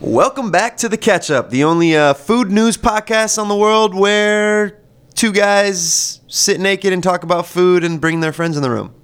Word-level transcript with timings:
Welcome 0.00 0.50
back 0.50 0.78
to 0.78 0.88
the 0.88 0.96
Catch 0.96 1.30
Up, 1.30 1.50
the 1.50 1.64
only 1.64 1.94
uh, 1.94 2.14
food 2.14 2.50
news 2.50 2.78
podcast 2.78 3.38
on 3.38 3.48
the 3.48 3.54
world 3.56 3.94
where 3.94 4.80
two 5.14 5.30
guys 5.30 6.20
sit 6.26 6.58
naked 6.58 6.94
and 6.94 7.02
talk 7.02 7.22
about 7.22 7.46
food 7.46 7.84
and 7.84 8.00
bring 8.00 8.20
their 8.20 8.32
friends 8.32 8.56
in 8.56 8.62
the 8.62 8.70
room. 8.70 8.94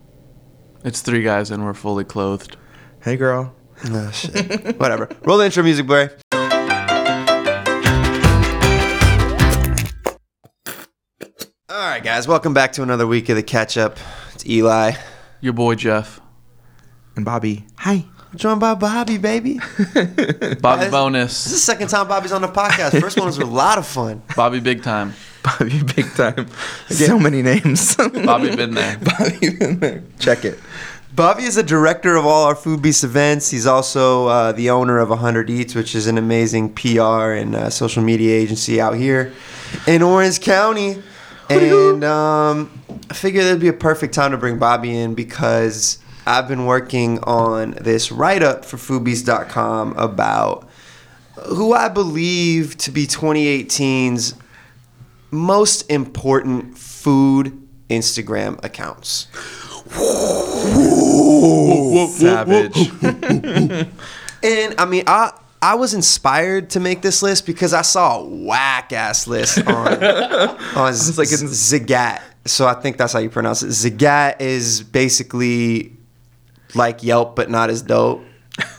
It's 0.84 1.02
three 1.02 1.22
guys 1.22 1.50
and 1.50 1.64
we're 1.64 1.74
fully 1.74 2.04
clothed. 2.04 2.56
Hey, 3.02 3.16
girl. 3.16 3.54
Oh, 3.84 4.10
shit. 4.10 4.78
Whatever. 4.80 5.10
Roll 5.22 5.36
the 5.36 5.44
intro 5.44 5.62
music, 5.62 5.86
Barry. 5.86 6.08
All 11.68 11.90
right, 11.90 12.02
guys. 12.02 12.26
Welcome 12.26 12.54
back 12.54 12.72
to 12.72 12.82
another 12.82 13.06
week 13.06 13.28
of 13.28 13.36
the 13.36 13.42
Catch 13.42 13.76
Up. 13.76 13.98
It's 14.34 14.46
Eli. 14.46 14.92
Your 15.42 15.52
boy 15.52 15.74
Jeff. 15.74 16.20
And 17.16 17.24
Bobby. 17.24 17.66
Hi. 17.78 18.06
Joined 18.36 18.60
by 18.60 18.74
Bobby, 18.74 19.16
baby. 19.16 19.54
Bobby 20.60 20.90
Bonus. 20.90 21.44
This 21.44 21.46
is 21.46 21.52
the 21.52 21.58
second 21.58 21.88
time 21.88 22.06
Bobby's 22.06 22.32
on 22.32 22.42
the 22.42 22.48
podcast. 22.48 23.00
First 23.00 23.16
one 23.16 23.26
was 23.26 23.38
a 23.38 23.46
lot 23.46 23.78
of 23.78 23.86
fun. 23.86 24.22
Bobby 24.36 24.60
big 24.60 24.82
time. 24.82 25.14
Bobby, 25.42 25.82
big 25.82 26.12
time. 26.14 26.46
So 26.88 27.18
many 27.18 27.40
names. 27.40 27.96
Bobby 28.24 28.54
been 28.54 28.74
there. 28.74 28.98
Bobby 28.98 29.50
been 29.50 29.80
there. 29.80 30.02
Check 30.18 30.44
it. 30.44 30.58
Bobby 31.14 31.44
is 31.44 31.54
the 31.54 31.62
director 31.62 32.16
of 32.16 32.26
all 32.26 32.44
our 32.44 32.54
Food 32.54 32.82
Beast 32.82 33.04
events. 33.04 33.50
He's 33.50 33.66
also 33.66 34.26
uh, 34.26 34.52
the 34.52 34.68
owner 34.68 34.98
of 34.98 35.08
100 35.08 35.48
Eats, 35.48 35.74
which 35.74 35.94
is 35.94 36.06
an 36.06 36.18
amazing 36.18 36.74
PR 36.74 37.32
and 37.32 37.54
uh, 37.54 37.70
social 37.70 38.02
media 38.02 38.36
agency 38.36 38.80
out 38.82 38.96
here 38.96 39.32
in 39.86 40.02
Orange 40.02 40.42
County. 40.42 41.02
And 41.48 42.04
um, 42.04 42.82
I 43.08 43.14
figured 43.14 43.44
it'd 43.44 43.60
be 43.60 43.68
a 43.68 43.72
perfect 43.72 44.12
time 44.12 44.32
to 44.32 44.36
bring 44.36 44.58
Bobby 44.58 44.94
in 44.94 45.14
because 45.14 45.98
I've 46.26 46.48
been 46.48 46.66
working 46.66 47.20
on 47.20 47.72
this 47.80 48.10
write 48.10 48.42
up 48.42 48.64
for 48.64 48.76
foodbeast.com 48.76 49.96
about 49.96 50.68
who 51.46 51.72
I 51.72 51.88
believe 51.88 52.76
to 52.78 52.90
be 52.90 53.06
2018's 53.06 54.34
most 55.30 55.90
important 55.90 56.76
food 56.76 57.68
Instagram 57.88 58.62
accounts. 58.64 59.28
Savage. 62.18 62.90
And 64.42 64.74
I 64.78 64.84
mean, 64.84 65.02
I 65.06 65.32
I 65.62 65.74
was 65.74 65.94
inspired 65.94 66.70
to 66.70 66.80
make 66.80 67.02
this 67.02 67.22
list 67.22 67.46
because 67.46 67.72
I 67.72 67.82
saw 67.82 68.20
a 68.20 68.24
whack 68.24 68.92
ass 68.92 69.26
list 69.26 69.58
on 69.66 69.66
on 69.66 69.96
like 69.96 71.28
Zagat. 71.28 72.20
So 72.44 72.66
I 72.68 72.74
think 72.74 72.96
that's 72.96 73.12
how 73.12 73.18
you 73.18 73.30
pronounce 73.30 73.62
it. 73.62 73.68
Zagat 73.68 74.40
is 74.40 74.82
basically 74.82 75.95
like 76.76 77.02
Yelp, 77.02 77.36
but 77.36 77.50
not 77.50 77.70
as 77.70 77.82
dope. 77.82 78.22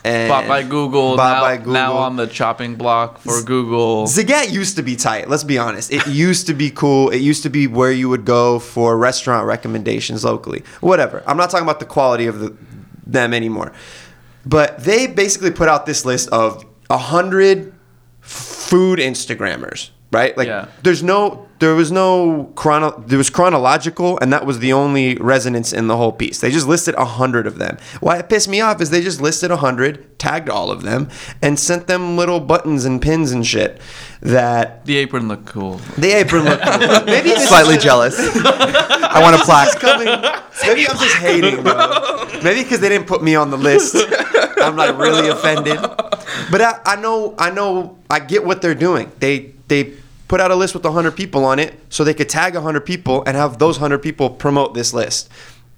And 0.04 0.28
Bought 0.30 0.48
by 0.48 0.62
Google. 0.62 1.16
Bought 1.16 1.34
now, 1.34 1.40
by 1.40 1.56
Google. 1.56 1.72
now 1.72 1.92
on 1.94 2.16
the 2.16 2.26
chopping 2.26 2.76
block 2.76 3.18
for 3.18 3.42
Google. 3.42 4.06
Zagat 4.06 4.52
used 4.52 4.76
to 4.76 4.82
be 4.82 4.96
tight. 4.96 5.28
Let's 5.28 5.44
be 5.44 5.58
honest. 5.58 5.92
It 5.92 6.06
used 6.06 6.46
to 6.48 6.54
be 6.54 6.70
cool. 6.70 7.10
It 7.10 7.20
used 7.20 7.42
to 7.44 7.50
be 7.50 7.66
where 7.66 7.92
you 7.92 8.08
would 8.08 8.24
go 8.24 8.58
for 8.58 8.96
restaurant 8.98 9.46
recommendations 9.46 10.24
locally. 10.24 10.64
Whatever. 10.80 11.22
I'm 11.26 11.36
not 11.36 11.50
talking 11.50 11.64
about 11.64 11.78
the 11.80 11.86
quality 11.86 12.26
of 12.26 12.40
the, 12.40 12.56
them 13.06 13.32
anymore. 13.32 13.72
But 14.44 14.82
they 14.82 15.06
basically 15.06 15.50
put 15.50 15.68
out 15.68 15.86
this 15.86 16.04
list 16.04 16.28
of 16.30 16.64
a 16.90 16.98
hundred 16.98 17.74
food 18.20 18.98
Instagrammers, 18.98 19.90
right? 20.10 20.36
Like, 20.36 20.48
Yeah. 20.48 20.66
there's 20.82 21.02
no, 21.02 21.46
there 21.58 21.74
was 21.74 21.90
no 21.92 22.50
chrono, 22.54 23.02
there 23.06 23.18
was 23.18 23.30
chronological, 23.30 24.18
and 24.20 24.32
that 24.32 24.46
was 24.46 24.60
the 24.60 24.72
only 24.72 25.16
resonance 25.16 25.72
in 25.72 25.86
the 25.88 25.96
whole 25.96 26.12
piece. 26.12 26.40
They 26.40 26.50
just 26.50 26.66
listed 26.68 26.94
a 26.94 27.04
hundred 27.04 27.46
of 27.46 27.58
them. 27.58 27.76
Why 28.00 28.18
it 28.18 28.28
pissed 28.28 28.48
me 28.48 28.60
off 28.60 28.80
is 28.80 28.90
they 28.90 29.02
just 29.02 29.20
listed 29.20 29.50
a 29.50 29.56
hundred, 29.56 30.18
tagged 30.18 30.48
all 30.48 30.70
of 30.70 30.82
them, 30.82 31.08
and 31.42 31.58
sent 31.58 31.86
them 31.88 32.16
little 32.16 32.38
buttons 32.40 32.84
and 32.84 33.02
pins 33.02 33.32
and 33.32 33.44
shit 33.46 33.80
that 34.20 34.84
The 34.86 34.96
apron 34.98 35.28
looked 35.28 35.46
cool. 35.46 35.80
the 35.96 36.12
apron 36.12 36.44
looked 36.44 36.62
cool. 36.64 36.78
Maybe 37.06 37.30
this 37.30 37.48
Slightly 37.48 37.76
jealous. 37.76 38.16
I 38.20 39.20
want 39.22 39.36
a 39.36 39.38
is 39.40 39.44
plaque. 39.44 39.78
coming. 39.80 40.06
Maybe 40.62 40.88
I'm 40.88 40.96
just 40.96 41.16
hating, 41.16 41.62
bro. 41.62 42.28
Maybe 42.42 42.62
because 42.62 42.80
they 42.80 42.88
didn't 42.88 43.06
put 43.06 43.22
me 43.22 43.34
on 43.34 43.50
the 43.50 43.56
list, 43.56 43.96
I'm 44.62 44.76
like 44.76 44.96
really 44.98 45.28
offended. 45.28 45.78
But 46.50 46.60
I, 46.60 46.80
I 46.84 46.96
know, 46.96 47.34
I 47.38 47.50
know, 47.50 47.98
I 48.10 48.20
get 48.20 48.44
what 48.44 48.62
they're 48.62 48.74
doing. 48.74 49.10
They 49.18 49.54
they 49.68 49.94
put 50.26 50.40
out 50.40 50.50
a 50.50 50.54
list 50.54 50.74
with 50.74 50.84
100 50.84 51.12
people 51.12 51.44
on 51.44 51.58
it, 51.58 51.78
so 51.88 52.04
they 52.04 52.14
could 52.14 52.28
tag 52.28 52.54
100 52.54 52.80
people 52.80 53.22
and 53.26 53.36
have 53.36 53.58
those 53.58 53.78
100 53.78 53.98
people 53.98 54.28
promote 54.28 54.74
this 54.74 54.92
list. 54.92 55.30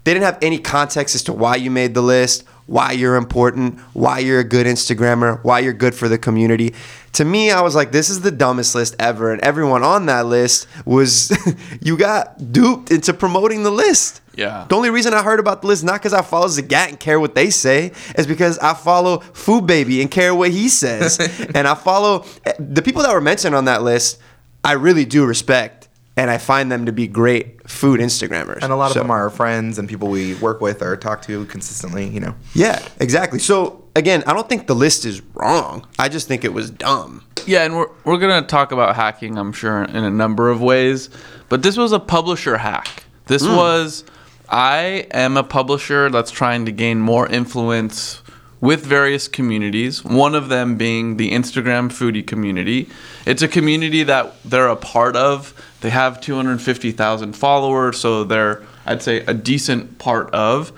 They 0.04 0.14
didn't 0.14 0.24
have 0.24 0.38
any 0.42 0.58
context 0.58 1.14
as 1.14 1.22
to 1.24 1.32
why 1.32 1.56
you 1.56 1.70
made 1.70 1.94
the 1.94 2.02
list, 2.02 2.44
why 2.70 2.92
you're 2.92 3.16
important, 3.16 3.80
why 3.94 4.20
you're 4.20 4.38
a 4.38 4.44
good 4.44 4.64
Instagrammer, 4.64 5.42
why 5.42 5.58
you're 5.58 5.72
good 5.72 5.92
for 5.92 6.08
the 6.08 6.16
community. 6.16 6.72
To 7.14 7.24
me, 7.24 7.50
I 7.50 7.62
was 7.62 7.74
like, 7.74 7.90
this 7.90 8.08
is 8.08 8.20
the 8.20 8.30
dumbest 8.30 8.76
list 8.76 8.94
ever. 9.00 9.32
And 9.32 9.42
everyone 9.42 9.82
on 9.82 10.06
that 10.06 10.26
list 10.26 10.68
was, 10.84 11.36
you 11.82 11.96
got 11.96 12.52
duped 12.52 12.92
into 12.92 13.12
promoting 13.12 13.64
the 13.64 13.72
list. 13.72 14.20
Yeah. 14.36 14.66
The 14.68 14.76
only 14.76 14.90
reason 14.90 15.14
I 15.14 15.24
heard 15.24 15.40
about 15.40 15.62
the 15.62 15.66
list, 15.66 15.82
not 15.82 15.94
because 15.94 16.12
I 16.12 16.22
follow 16.22 16.46
Zagat 16.46 16.90
and 16.90 17.00
care 17.00 17.18
what 17.18 17.34
they 17.34 17.50
say, 17.50 17.90
is 18.14 18.28
because 18.28 18.56
I 18.60 18.74
follow 18.74 19.18
Food 19.18 19.66
Baby 19.66 20.00
and 20.00 20.08
care 20.08 20.32
what 20.32 20.52
he 20.52 20.68
says. 20.68 21.18
and 21.56 21.66
I 21.66 21.74
follow 21.74 22.24
eh, 22.44 22.52
the 22.60 22.82
people 22.82 23.02
that 23.02 23.12
were 23.12 23.20
mentioned 23.20 23.56
on 23.56 23.64
that 23.64 23.82
list, 23.82 24.20
I 24.62 24.72
really 24.74 25.04
do 25.04 25.26
respect. 25.26 25.79
And 26.20 26.30
I 26.30 26.36
find 26.36 26.70
them 26.70 26.84
to 26.84 26.92
be 26.92 27.06
great 27.06 27.66
food 27.66 27.98
Instagrammers. 27.98 28.58
And 28.60 28.70
a 28.70 28.76
lot 28.76 28.88
of 28.88 28.92
So- 28.92 28.98
them 28.98 29.10
are 29.10 29.22
our 29.22 29.30
friends 29.30 29.78
and 29.78 29.88
people 29.88 30.08
we 30.08 30.34
work 30.34 30.60
with 30.60 30.82
or 30.82 30.94
talk 30.94 31.22
to 31.22 31.46
consistently, 31.46 32.06
you 32.06 32.20
know. 32.20 32.34
Yeah, 32.52 32.78
exactly. 32.98 33.38
So 33.38 33.84
again, 33.96 34.22
I 34.26 34.34
don't 34.34 34.46
think 34.46 34.66
the 34.66 34.74
list 34.74 35.06
is 35.06 35.22
wrong. 35.32 35.86
I 35.98 36.10
just 36.10 36.28
think 36.28 36.44
it 36.44 36.52
was 36.52 36.70
dumb. 36.70 37.22
Yeah, 37.46 37.64
and 37.64 37.74
we're, 37.74 37.88
we're 38.04 38.18
going 38.18 38.38
to 38.38 38.46
talk 38.46 38.70
about 38.70 38.96
hacking, 38.96 39.38
I'm 39.38 39.54
sure, 39.54 39.82
in 39.82 40.04
a 40.04 40.10
number 40.10 40.50
of 40.50 40.60
ways. 40.60 41.08
But 41.48 41.62
this 41.62 41.78
was 41.78 41.90
a 41.90 41.98
publisher 41.98 42.58
hack. 42.58 43.04
This 43.26 43.46
hmm. 43.46 43.56
was, 43.56 44.04
I 44.50 45.06
am 45.12 45.38
a 45.38 45.42
publisher 45.42 46.10
that's 46.10 46.30
trying 46.30 46.66
to 46.66 46.72
gain 46.72 47.00
more 47.00 47.28
influence 47.28 48.20
with 48.60 48.84
various 48.84 49.26
communities, 49.26 50.04
one 50.04 50.34
of 50.34 50.50
them 50.50 50.76
being 50.76 51.16
the 51.16 51.30
Instagram 51.30 51.88
foodie 51.88 52.26
community. 52.26 52.90
It's 53.24 53.40
a 53.40 53.48
community 53.48 54.02
that 54.02 54.34
they're 54.44 54.68
a 54.68 54.76
part 54.76 55.16
of. 55.16 55.54
They 55.80 55.90
have 55.90 56.20
250,000 56.20 57.32
followers, 57.34 57.98
so 57.98 58.24
they're, 58.24 58.62
I'd 58.84 59.02
say, 59.02 59.20
a 59.20 59.34
decent 59.34 59.98
part 59.98 60.30
of, 60.34 60.72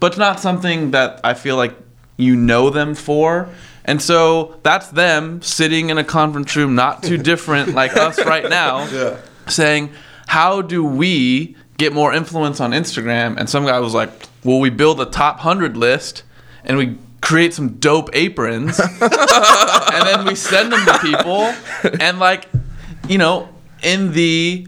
but 0.00 0.18
not 0.18 0.40
something 0.40 0.90
that 0.92 1.20
I 1.22 1.34
feel 1.34 1.56
like 1.56 1.74
you 2.16 2.34
know 2.36 2.70
them 2.70 2.94
for. 2.94 3.48
And 3.84 4.02
so 4.02 4.58
that's 4.62 4.88
them 4.88 5.40
sitting 5.40 5.90
in 5.90 5.96
a 5.96 6.04
conference 6.04 6.54
room, 6.54 6.74
not 6.74 7.02
too 7.02 7.16
different 7.32 7.74
like 7.74 7.96
us 7.96 8.22
right 8.24 8.48
now, 8.48 8.86
saying, 9.48 9.90
How 10.26 10.60
do 10.60 10.84
we 10.84 11.56
get 11.78 11.92
more 11.92 12.12
influence 12.12 12.60
on 12.60 12.72
Instagram? 12.72 13.38
And 13.38 13.48
some 13.48 13.64
guy 13.64 13.78
was 13.80 13.94
like, 13.94 14.10
Well, 14.44 14.60
we 14.60 14.70
build 14.70 15.00
a 15.00 15.06
top 15.06 15.36
100 15.36 15.76
list 15.76 16.24
and 16.64 16.76
we 16.76 16.98
create 17.20 17.54
some 17.54 17.78
dope 17.78 18.10
aprons 18.12 18.78
and 19.00 20.06
then 20.06 20.24
we 20.26 20.34
send 20.34 20.72
them 20.72 20.84
to 20.84 20.98
people. 20.98 21.54
And, 22.00 22.18
like, 22.18 22.46
you 23.08 23.18
know, 23.18 23.48
in 23.82 24.12
the 24.12 24.66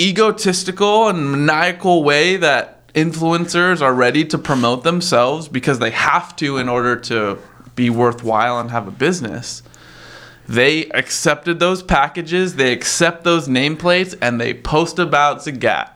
egotistical 0.00 1.08
and 1.08 1.30
maniacal 1.30 2.02
way 2.04 2.36
that 2.36 2.86
influencers 2.94 3.80
are 3.82 3.92
ready 3.94 4.24
to 4.24 4.38
promote 4.38 4.84
themselves 4.84 5.48
because 5.48 5.78
they 5.78 5.90
have 5.90 6.34
to 6.36 6.56
in 6.58 6.68
order 6.68 6.96
to 6.96 7.38
be 7.74 7.90
worthwhile 7.90 8.58
and 8.60 8.70
have 8.70 8.86
a 8.86 8.90
business. 8.92 9.62
They 10.48 10.86
accepted 10.90 11.58
those 11.58 11.82
packages, 11.82 12.56
they 12.56 12.72
accept 12.72 13.24
those 13.24 13.48
nameplates, 13.48 14.16
and 14.20 14.40
they 14.40 14.52
post 14.54 14.98
about 14.98 15.38
Zagat. 15.38 15.90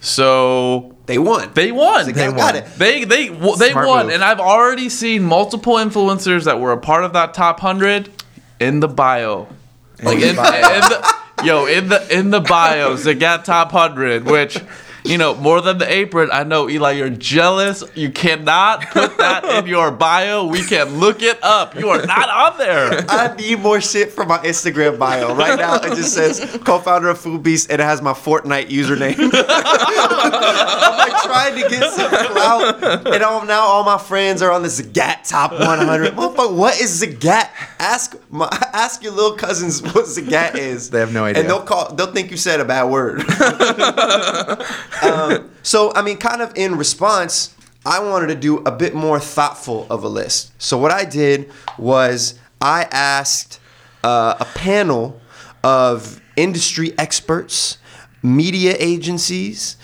So 0.00 0.96
They 1.06 1.18
won. 1.18 1.50
they 1.54 1.70
won. 1.72 2.06
Zagat 2.06 2.14
They 2.14 2.26
got 2.26 2.36
won. 2.36 2.56
it. 2.56 2.66
They 2.76 3.04
they 3.04 3.28
w- 3.28 3.56
they 3.56 3.70
Smart 3.70 3.86
won, 3.86 4.06
move. 4.06 4.14
and 4.16 4.24
I've 4.24 4.40
already 4.40 4.88
seen 4.88 5.22
multiple 5.22 5.74
influencers 5.74 6.44
that 6.44 6.58
were 6.60 6.72
a 6.72 6.78
part 6.78 7.04
of 7.04 7.12
that 7.12 7.32
top 7.34 7.60
hundred 7.60 8.10
in 8.58 8.80
the 8.80 8.88
bio. 8.88 9.46
Oh, 9.48 10.04
like 10.04 10.18
the 10.18 10.30
in, 10.30 10.36
bio. 10.36 10.74
in 10.74 10.80
the 10.80 11.14
yo 11.44 11.66
in 11.66 11.88
the 11.88 12.18
in 12.18 12.30
the 12.30 12.40
bio, 12.40 12.94
Zagat 12.96 13.44
top 13.44 13.72
hundred, 13.72 14.24
which. 14.24 14.58
You 15.04 15.18
know, 15.18 15.34
more 15.34 15.60
than 15.60 15.78
the 15.78 15.92
apron, 15.92 16.30
I 16.32 16.44
know, 16.44 16.68
Eli, 16.70 16.92
you're 16.92 17.10
jealous. 17.10 17.82
You 17.94 18.10
cannot 18.10 18.82
put 18.90 19.16
that 19.18 19.44
in 19.58 19.66
your 19.66 19.90
bio. 19.90 20.46
We 20.46 20.62
can 20.64 20.98
look 21.00 21.22
it 21.22 21.42
up. 21.42 21.74
You 21.74 21.88
are 21.88 22.06
not 22.06 22.28
on 22.28 22.58
there. 22.58 23.04
I 23.08 23.34
need 23.36 23.58
more 23.60 23.80
shit 23.80 24.12
for 24.12 24.24
my 24.24 24.38
Instagram 24.38 24.98
bio. 24.98 25.34
Right 25.34 25.58
now, 25.58 25.74
it 25.76 25.96
just 25.96 26.14
says 26.14 26.56
co-founder 26.64 27.08
of 27.08 27.18
Food 27.18 27.42
Beast, 27.42 27.70
and 27.70 27.80
it 27.80 27.84
has 27.84 28.00
my 28.00 28.12
Fortnite 28.12 28.68
username. 28.68 29.18
I'm 29.32 30.98
like 30.98 31.22
trying 31.24 31.60
to 31.60 31.68
get 31.68 31.92
some 31.92 32.08
clout, 32.10 33.06
and 33.12 33.22
all, 33.24 33.44
now 33.44 33.62
all 33.62 33.84
my 33.84 33.98
friends 33.98 34.40
are 34.40 34.52
on 34.52 34.62
the 34.62 34.68
Zagat 34.68 35.28
top 35.28 35.50
100. 35.52 36.12
Motherfucker, 36.14 36.54
what 36.56 36.80
is 36.80 37.02
Zagat? 37.02 37.48
Ask 37.80 38.16
my, 38.30 38.48
ask 38.72 39.02
your 39.02 39.12
little 39.12 39.36
cousins 39.36 39.82
what 39.82 40.04
Zagat 40.06 40.54
is. 40.56 40.90
They 40.90 41.00
have 41.00 41.12
no 41.12 41.24
idea. 41.24 41.40
and 41.42 41.50
they'll 41.50 41.62
call. 41.62 41.92
They'll 41.94 42.12
think 42.12 42.30
you 42.30 42.36
said 42.36 42.60
a 42.60 42.64
bad 42.64 42.84
word. 42.84 43.22
um, 45.00 45.50
so, 45.62 45.92
I 45.94 46.02
mean, 46.02 46.18
kind 46.18 46.42
of 46.42 46.52
in 46.56 46.76
response, 46.76 47.54
I 47.84 48.00
wanted 48.00 48.28
to 48.28 48.34
do 48.34 48.58
a 48.58 48.70
bit 48.70 48.94
more 48.94 49.18
thoughtful 49.18 49.86
of 49.90 50.04
a 50.04 50.08
list. 50.08 50.52
So, 50.58 50.78
what 50.78 50.90
I 50.90 51.04
did 51.04 51.50
was 51.78 52.38
I 52.60 52.86
asked 52.90 53.60
uh, 54.04 54.36
a 54.38 54.44
panel 54.44 55.20
of 55.64 56.20
industry 56.36 56.96
experts, 56.98 57.78
media 58.22 58.76
agencies, 58.78 59.76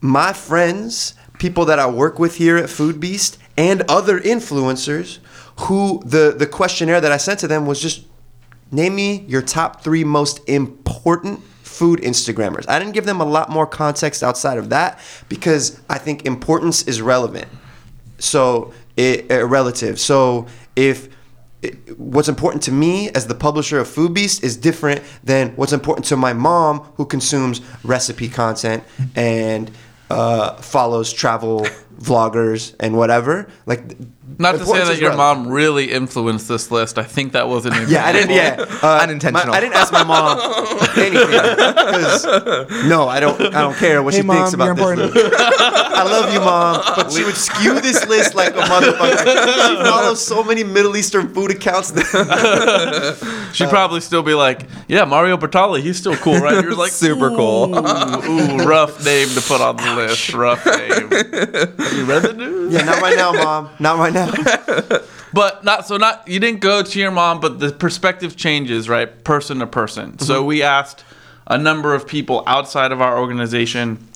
my 0.00 0.32
friends, 0.32 1.14
people 1.38 1.64
that 1.66 1.78
I 1.78 1.88
work 1.88 2.18
with 2.18 2.36
here 2.36 2.56
at 2.56 2.70
Food 2.70 3.00
Beast, 3.00 3.38
and 3.56 3.82
other 3.82 4.18
influencers 4.20 5.18
who 5.60 6.02
the, 6.04 6.34
the 6.36 6.46
questionnaire 6.46 7.00
that 7.00 7.12
I 7.12 7.16
sent 7.16 7.40
to 7.40 7.48
them 7.48 7.66
was 7.66 7.80
just 7.80 8.04
name 8.70 8.94
me 8.94 9.20
your 9.28 9.42
top 9.42 9.82
three 9.82 10.04
most 10.04 10.40
important 10.48 11.40
food 11.82 11.98
Instagrammers. 12.02 12.64
I 12.68 12.78
didn't 12.78 12.94
give 12.94 13.06
them 13.06 13.20
a 13.20 13.24
lot 13.24 13.50
more 13.50 13.66
context 13.66 14.22
outside 14.22 14.56
of 14.56 14.68
that 14.68 15.00
because 15.28 15.80
I 15.90 15.98
think 15.98 16.24
importance 16.24 16.84
is 16.86 17.02
relevant. 17.02 17.48
So, 18.18 18.72
it, 18.96 19.28
relative. 19.58 19.98
So, 19.98 20.46
if 20.76 21.08
it- 21.60 21.98
what's 21.98 22.28
important 22.28 22.62
to 22.68 22.72
me 22.72 23.10
as 23.10 23.26
the 23.26 23.34
publisher 23.34 23.80
of 23.80 23.88
Food 23.88 24.14
Beast 24.14 24.44
is 24.44 24.56
different 24.56 25.02
than 25.24 25.48
what's 25.56 25.72
important 25.72 26.06
to 26.06 26.16
my 26.16 26.32
mom 26.32 26.74
who 26.98 27.04
consumes 27.04 27.60
recipe 27.82 28.28
content 28.28 28.84
and 29.16 29.68
uh, 30.08 30.54
follows 30.58 31.12
travel 31.12 31.66
vloggers 32.00 32.76
and 32.78 32.96
whatever. 32.96 33.48
Like, 33.66 33.82
Not 34.38 34.52
to 34.52 34.64
say 34.66 34.84
that 34.84 34.98
your 34.98 35.10
relevant. 35.10 35.44
mom 35.46 35.52
really 35.52 35.90
influenced 35.92 36.48
this 36.48 36.70
list. 36.70 36.98
I 36.98 37.02
think 37.04 37.32
that 37.32 37.48
was 37.48 37.66
an 37.66 37.72
Yeah, 37.88 38.04
I 38.06 38.12
didn't. 38.12 38.30
Yeah, 38.30 38.56
uh, 38.82 38.98
Unintentional. 39.02 39.48
my- 39.52 39.56
I 39.56 39.60
didn't 39.60 39.74
ask 39.76 39.92
my 39.92 40.04
mom 40.04 40.38
anything 40.96 41.26
because 41.28 42.24
no, 42.88 43.08
I 43.08 43.20
don't. 43.20 43.40
I 43.54 43.60
don't 43.60 43.76
care 43.76 44.02
what 44.02 44.14
Hey, 44.14 44.22
she 44.22 44.26
thinks 44.28 44.52
about 44.54 44.76
this. 44.76 44.84
important. 44.88 45.14
list. 45.14 45.34
I 45.40 46.04
love 46.04 46.32
you, 46.32 46.40
mom, 46.40 46.82
but 46.96 47.12
she 47.12 47.24
would 47.24 47.36
skew 47.36 47.80
this 47.80 48.06
list 48.08 48.34
like 48.34 48.54
a 48.54 48.60
motherfucker. 48.60 49.68
She 49.68 49.76
follows 49.90 50.24
so 50.24 50.42
many 50.42 50.64
Middle 50.64 50.96
Eastern 50.96 51.32
food 51.34 51.50
accounts. 51.50 51.92
She'd 53.52 53.68
probably 53.68 54.00
still 54.00 54.22
be 54.22 54.34
like, 54.34 54.66
"Yeah, 54.88 55.04
Mario 55.04 55.36
Batali, 55.36 55.80
he's 55.82 55.98
still 55.98 56.16
cool, 56.16 56.38
right?" 56.40 56.62
You're 56.62 56.74
like, 56.74 56.90
Super 56.92 57.28
cool. 57.30 57.74
Ooh, 57.76 58.30
ooh, 58.30 58.56
rough 58.64 59.04
name 59.04 59.28
to 59.28 59.40
put 59.42 59.60
on 59.60 59.76
the 59.76 59.94
list. 59.96 60.32
Rough 60.32 60.64
name. 60.64 61.10
Have 61.10 61.92
you 61.96 62.04
read 62.04 62.22
the 62.22 62.32
news? 62.36 62.72
yeah, 62.72 62.82
not 62.84 63.00
right 63.02 63.16
now, 63.16 63.32
mom. 63.32 63.68
Not 63.78 63.98
right 63.98 64.12
now. 64.12 64.21
But 65.32 65.64
not 65.64 65.86
so 65.86 65.96
not 65.96 66.28
you 66.28 66.38
didn't 66.38 66.60
go 66.60 66.82
to 66.82 66.98
your 66.98 67.10
mom, 67.10 67.40
but 67.40 67.58
the 67.58 67.72
perspective 67.72 68.36
changes, 68.36 68.88
right? 68.88 69.24
Person 69.24 69.60
to 69.60 69.66
person. 69.66 70.18
So 70.18 70.44
we 70.44 70.62
asked 70.62 71.04
a 71.46 71.56
number 71.56 71.94
of 71.94 72.06
people 72.06 72.42
outside 72.46 72.92
of 72.92 73.00
our 73.00 73.18
organization, 73.18 74.06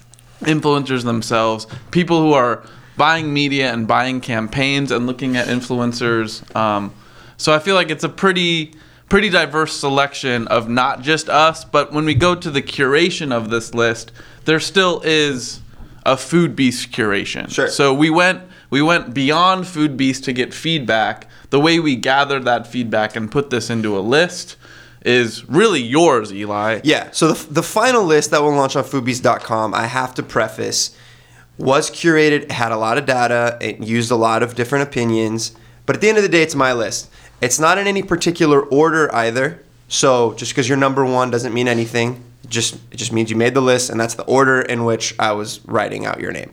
influencers 0.40 1.04
themselves, 1.04 1.66
people 1.90 2.20
who 2.20 2.34
are 2.34 2.64
buying 2.96 3.32
media 3.32 3.72
and 3.72 3.88
buying 3.88 4.20
campaigns 4.20 4.90
and 4.90 5.06
looking 5.06 5.36
at 5.36 5.48
influencers. 5.48 6.54
Um, 6.54 6.92
so 7.36 7.52
I 7.52 7.58
feel 7.58 7.74
like 7.74 7.90
it's 7.90 8.04
a 8.04 8.08
pretty 8.08 8.74
pretty 9.08 9.30
diverse 9.30 9.74
selection 9.74 10.48
of 10.48 10.68
not 10.68 11.00
just 11.00 11.28
us, 11.28 11.64
but 11.64 11.92
when 11.92 12.04
we 12.04 12.14
go 12.14 12.34
to 12.34 12.50
the 12.50 12.60
curation 12.60 13.32
of 13.32 13.50
this 13.50 13.72
list, 13.72 14.10
there 14.44 14.58
still 14.58 15.00
is 15.04 15.60
a 16.04 16.16
food 16.16 16.56
beast 16.56 16.90
curation. 16.90 17.50
Sure. 17.50 17.68
So 17.68 17.94
we 17.94 18.10
went 18.10 18.42
we 18.70 18.82
went 18.82 19.14
beyond 19.14 19.66
food 19.66 19.96
beast 19.96 20.24
to 20.24 20.32
get 20.32 20.52
feedback. 20.52 21.28
The 21.50 21.60
way 21.60 21.78
we 21.78 21.96
gathered 21.96 22.44
that 22.44 22.66
feedback 22.66 23.16
and 23.16 23.30
put 23.30 23.50
this 23.50 23.70
into 23.70 23.96
a 23.96 24.00
list 24.00 24.56
is 25.04 25.48
really 25.48 25.80
yours, 25.82 26.32
Eli. 26.32 26.80
Yeah. 26.82 27.10
So 27.12 27.32
the, 27.32 27.52
the 27.52 27.62
final 27.62 28.04
list 28.04 28.32
that 28.32 28.42
will 28.42 28.54
launch 28.54 28.74
on 28.74 28.84
foodbeast.com, 28.84 29.72
I 29.72 29.86
have 29.86 30.14
to 30.16 30.22
preface, 30.22 30.96
was 31.58 31.90
curated, 31.90 32.50
had 32.50 32.72
a 32.72 32.76
lot 32.76 32.98
of 32.98 33.06
data, 33.06 33.56
it 33.60 33.80
used 33.80 34.10
a 34.10 34.16
lot 34.16 34.42
of 34.42 34.54
different 34.54 34.88
opinions, 34.88 35.56
but 35.86 35.94
at 35.96 36.02
the 36.02 36.08
end 36.08 36.18
of 36.18 36.24
the 36.24 36.28
day, 36.28 36.42
it's 36.42 36.56
my 36.56 36.72
list. 36.72 37.08
It's 37.40 37.58
not 37.58 37.78
in 37.78 37.86
any 37.86 38.02
particular 38.02 38.60
order 38.60 39.14
either. 39.14 39.62
So 39.88 40.34
just 40.34 40.52
because 40.52 40.68
you're 40.68 40.76
number 40.76 41.04
one 41.04 41.30
doesn't 41.30 41.54
mean 41.54 41.68
anything. 41.68 42.24
Just 42.48 42.74
it 42.90 42.96
just 42.96 43.12
means 43.12 43.30
you 43.30 43.36
made 43.36 43.54
the 43.54 43.60
list, 43.60 43.90
and 43.90 43.98
that's 43.98 44.14
the 44.14 44.24
order 44.24 44.60
in 44.60 44.84
which 44.84 45.14
I 45.18 45.32
was 45.32 45.64
writing 45.66 46.06
out 46.06 46.20
your 46.20 46.32
name. 46.32 46.52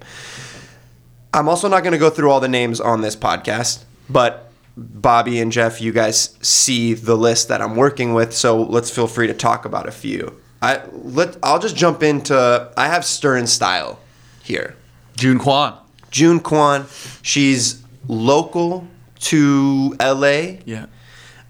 I'm 1.33 1.49
also 1.49 1.67
not 1.67 1.81
going 1.81 1.93
to 1.93 1.99
go 1.99 2.11
through 2.11 2.29
all 2.29 2.39
the 2.39 2.47
names 2.47 2.79
on 2.79 3.01
this 3.01 3.15
podcast, 3.15 3.83
but 4.07 4.51
Bobby 4.77 5.39
and 5.39 5.51
Jeff, 5.51 5.81
you 5.81 5.91
guys 5.91 6.37
see 6.41 6.93
the 6.93 7.15
list 7.15 7.47
that 7.47 7.61
I'm 7.61 7.75
working 7.75 8.13
with, 8.13 8.33
so 8.33 8.61
let's 8.61 8.91
feel 8.91 9.07
free 9.07 9.27
to 9.27 9.33
talk 9.33 9.65
about 9.65 9.87
a 9.87 9.91
few. 9.91 10.39
I 10.61 10.81
let 10.93 11.35
I'll 11.43 11.59
just 11.59 11.75
jump 11.75 12.03
into 12.03 12.71
I 12.77 12.87
have 12.87 13.03
Stern 13.03 13.47
Style 13.47 13.99
here. 14.43 14.75
June 15.17 15.37
Quan. 15.37 15.77
June 16.09 16.39
Quan, 16.39 16.85
she's 17.21 17.83
local 18.07 18.87
to 19.19 19.95
LA. 19.99 20.59
Yeah. 20.65 20.85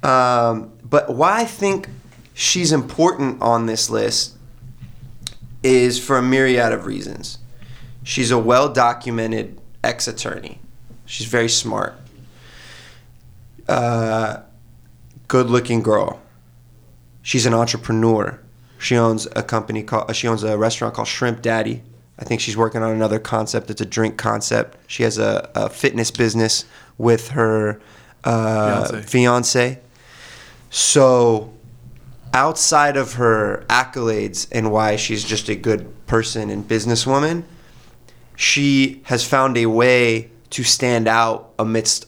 Um, 0.02 0.72
but 0.84 1.14
why 1.14 1.42
I 1.42 1.46
think 1.46 1.90
she's 2.34 2.72
important 2.72 3.42
on 3.42 3.68
this 3.68 3.90
list 3.90 4.36
is 5.62 6.04
for 6.04 6.18
a 6.18 6.22
myriad 6.22 6.74
of 6.74 6.86
reasons. 6.86 7.38
She's 8.04 8.32
a 8.32 8.38
well 8.40 8.68
documented 8.72 9.60
ex 9.84 10.08
attorney, 10.08 10.60
she's 11.06 11.28
very 11.28 11.50
smart, 11.50 11.96
uh, 13.68 14.42
good 15.28 15.48
looking 15.50 15.82
girl. 15.82 16.20
She's 17.22 17.46
an 17.46 17.54
entrepreneur. 17.54 18.40
She 18.78 18.98
owns 18.98 19.28
a 19.36 19.44
company 19.44 19.82
called, 19.82 20.14
she 20.16 20.28
owns 20.28 20.44
a 20.44 20.58
restaurant 20.58 20.94
called 20.94 21.08
Shrimp 21.08 21.42
Daddy. 21.42 21.82
I 22.20 22.26
think 22.26 22.42
she's 22.42 22.58
working 22.58 22.84
on 22.84 22.92
another 22.92 23.18
concept. 23.18 23.70
It's 23.72 23.82
a 23.82 23.86
drink 23.86 24.18
concept. 24.18 24.78
She 24.88 25.04
has 25.04 25.18
a, 25.18 25.50
a 25.56 25.70
fitness 25.70 26.12
business 26.12 26.66
with 26.98 27.30
her 27.30 27.82
uh, 28.24 28.88
Fiancé. 28.88 29.10
fiance. 29.10 29.80
So, 30.70 31.54
outside 32.34 32.98
of 32.98 33.14
her 33.14 33.66
accolades 33.70 34.48
and 34.52 34.72
why 34.72 34.96
she's 34.96 35.24
just 35.24 35.50
a 35.50 35.56
good 35.56 36.06
person 36.08 36.50
and 36.50 36.68
businesswoman, 36.68 37.44
she 38.44 39.02
has 39.06 39.26
found 39.26 39.58
a 39.58 39.66
way 39.66 40.30
to 40.50 40.64
stand 40.64 41.08
out 41.08 41.54
amidst 41.58 42.06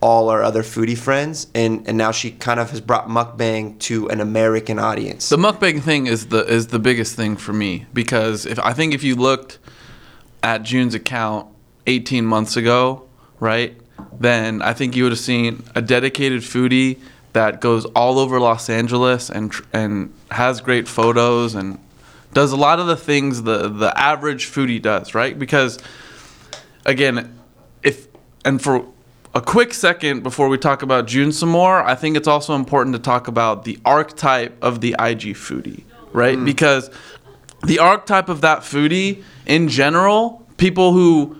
all 0.00 0.28
our 0.28 0.42
other 0.42 0.62
foodie 0.62 0.96
friends, 0.96 1.48
and, 1.54 1.86
and 1.86 1.98
now 1.98 2.10
she 2.10 2.30
kind 2.30 2.58
of 2.58 2.70
has 2.70 2.80
brought 2.80 3.08
mukbang 3.08 3.78
to 3.80 4.08
an 4.08 4.20
American 4.20 4.78
audience. 4.78 5.28
The 5.28 5.36
mukbang 5.36 5.82
thing 5.82 6.06
is 6.06 6.28
the 6.28 6.44
is 6.46 6.68
the 6.68 6.78
biggest 6.78 7.16
thing 7.16 7.36
for 7.36 7.52
me 7.52 7.86
because 7.92 8.46
if 8.46 8.58
I 8.60 8.72
think 8.72 8.94
if 8.94 9.02
you 9.02 9.16
looked 9.16 9.58
at 10.42 10.62
June's 10.62 10.94
account 10.94 11.48
18 11.86 12.24
months 12.24 12.56
ago, 12.56 13.06
right? 13.40 13.76
Then 14.18 14.62
I 14.62 14.72
think 14.72 14.96
you 14.96 15.02
would 15.02 15.12
have 15.12 15.18
seen 15.18 15.64
a 15.74 15.82
dedicated 15.82 16.42
foodie 16.42 16.98
that 17.32 17.60
goes 17.60 17.84
all 17.86 18.18
over 18.18 18.40
Los 18.40 18.70
Angeles 18.70 19.28
and 19.30 19.52
and 19.72 20.14
has 20.30 20.60
great 20.60 20.88
photos 20.88 21.54
and 21.54 21.78
does 22.32 22.52
a 22.52 22.56
lot 22.56 22.78
of 22.78 22.86
the 22.86 22.96
things 22.96 23.42
the 23.42 23.68
the 23.68 23.96
average 23.98 24.46
foodie 24.46 24.80
does, 24.80 25.14
right? 25.14 25.38
Because 25.38 25.78
again, 26.84 27.38
if 27.82 28.08
and 28.44 28.60
for 28.60 28.86
a 29.34 29.40
quick 29.40 29.74
second 29.74 30.22
before 30.22 30.48
we 30.48 30.58
talk 30.58 30.82
about 30.82 31.06
June 31.06 31.32
some 31.32 31.48
more, 31.48 31.82
I 31.82 31.94
think 31.94 32.16
it's 32.16 32.28
also 32.28 32.54
important 32.54 32.94
to 32.96 33.02
talk 33.02 33.28
about 33.28 33.64
the 33.64 33.78
archetype 33.84 34.56
of 34.62 34.80
the 34.80 34.96
IG 34.98 35.34
foodie, 35.34 35.84
right? 36.12 36.38
Mm. 36.38 36.44
Because 36.44 36.90
the 37.64 37.78
archetype 37.78 38.28
of 38.28 38.40
that 38.42 38.60
foodie 38.60 39.22
in 39.46 39.68
general, 39.68 40.46
people 40.56 40.92
who 40.92 41.36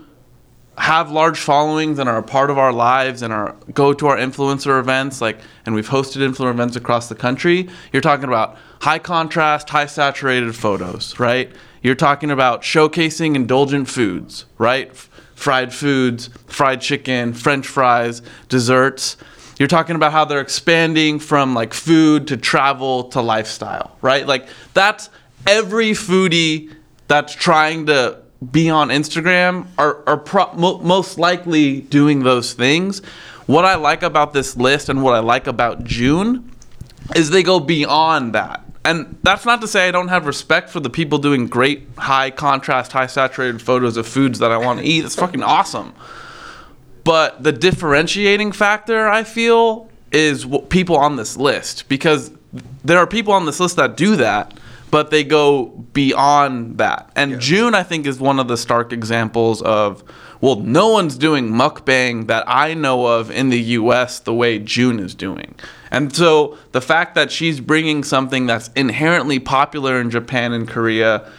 have 0.79 1.11
large 1.11 1.37
followings 1.37 1.99
and 1.99 2.07
are 2.07 2.19
a 2.19 2.23
part 2.23 2.49
of 2.49 2.57
our 2.57 2.71
lives 2.71 3.21
and 3.21 3.33
are 3.33 3.53
go 3.73 3.93
to 3.93 4.07
our 4.07 4.15
influencer 4.15 4.79
events 4.79 5.19
like 5.19 5.37
and 5.65 5.75
we've 5.75 5.89
hosted 5.89 6.17
influencer 6.25 6.49
events 6.49 6.77
across 6.77 7.09
the 7.09 7.15
country 7.15 7.67
you're 7.91 8.01
talking 8.01 8.25
about 8.25 8.57
high 8.81 8.97
contrast 8.97 9.69
high 9.69 9.85
saturated 9.85 10.55
photos 10.55 11.19
right? 11.19 11.51
You're 11.81 11.95
talking 11.95 12.31
about 12.31 12.61
showcasing 12.61 13.35
indulgent 13.35 13.89
foods 13.89 14.45
right? 14.57 14.89
F- 14.89 15.09
fried 15.35 15.73
foods 15.73 16.29
fried 16.47 16.79
chicken 16.79 17.33
french 17.33 17.67
fries 17.67 18.21
desserts. 18.47 19.17
You're 19.57 19.67
talking 19.67 19.97
about 19.97 20.13
how 20.13 20.23
they're 20.23 20.39
expanding 20.39 21.19
from 21.19 21.53
like 21.53 21.73
food 21.73 22.27
to 22.27 22.37
travel 22.37 23.09
to 23.09 23.21
lifestyle 23.21 23.97
right? 24.01 24.25
Like 24.25 24.47
that's 24.73 25.09
every 25.45 25.91
foodie 25.91 26.73
that's 27.07 27.35
trying 27.35 27.87
to 27.87 28.21
be 28.51 28.69
on 28.69 28.89
Instagram 28.89 29.67
are, 29.77 30.01
are 30.07 30.17
pro- 30.17 30.53
mo- 30.53 30.79
most 30.79 31.17
likely 31.17 31.81
doing 31.81 32.23
those 32.23 32.53
things. 32.53 33.03
What 33.45 33.65
I 33.65 33.75
like 33.75 34.03
about 34.03 34.33
this 34.33 34.55
list 34.55 34.89
and 34.89 35.03
what 35.03 35.13
I 35.13 35.19
like 35.19 35.47
about 35.47 35.83
June 35.83 36.51
is 37.15 37.29
they 37.29 37.43
go 37.43 37.59
beyond 37.59 38.33
that. 38.33 38.63
And 38.85 39.17
that's 39.23 39.45
not 39.45 39.59
to 39.61 39.67
say 39.67 39.87
I 39.87 39.91
don't 39.91 40.07
have 40.07 40.25
respect 40.25 40.69
for 40.69 40.79
the 40.79 40.89
people 40.89 41.17
doing 41.17 41.47
great 41.47 41.87
high 41.97 42.31
contrast, 42.31 42.93
high 42.93 43.07
saturated 43.07 43.61
photos 43.61 43.97
of 43.97 44.07
foods 44.07 44.39
that 44.39 44.51
I 44.51 44.57
want 44.57 44.79
to 44.79 44.85
eat. 44.85 45.03
It's 45.03 45.15
fucking 45.15 45.43
awesome. 45.43 45.93
But 47.03 47.43
the 47.43 47.51
differentiating 47.51 48.53
factor 48.53 49.07
I 49.07 49.23
feel 49.23 49.89
is 50.11 50.47
people 50.69 50.95
on 50.95 51.17
this 51.17 51.35
list 51.35 51.89
because 51.89 52.31
there 52.83 52.97
are 52.97 53.07
people 53.07 53.33
on 53.33 53.45
this 53.45 53.59
list 53.59 53.75
that 53.75 53.97
do 53.97 54.15
that, 54.15 54.57
but 54.91 55.11
they 55.11 55.23
go 55.23 55.65
beyond 55.93 56.77
that. 56.77 57.11
And 57.15 57.39
June 57.39 57.75
I 57.75 57.83
think 57.83 58.05
is 58.05 58.19
one 58.19 58.39
of 58.39 58.47
the 58.47 58.57
stark 58.57 58.91
examples 58.91 59.61
of 59.61 60.03
well, 60.41 60.55
no 60.55 60.87
one's 60.87 61.17
doing 61.17 61.49
mukbang 61.49 62.27
that 62.27 62.45
I 62.47 62.73
know 62.73 63.05
of 63.05 63.29
in 63.29 63.49
the 63.49 63.59
US 63.59 64.19
the 64.19 64.33
way 64.33 64.57
June 64.57 64.99
is 64.99 65.13
doing. 65.13 65.55
And 65.91 66.15
so 66.15 66.57
the 66.71 66.81
fact 66.81 67.15
that 67.15 67.31
she's 67.31 67.59
bringing 67.59 68.03
something 68.03 68.45
that's 68.45 68.69
inherently 68.75 69.39
popular 69.39 69.99
in 69.99 70.09
Japan 70.09 70.53
and 70.53 70.67
Korea 70.67 71.29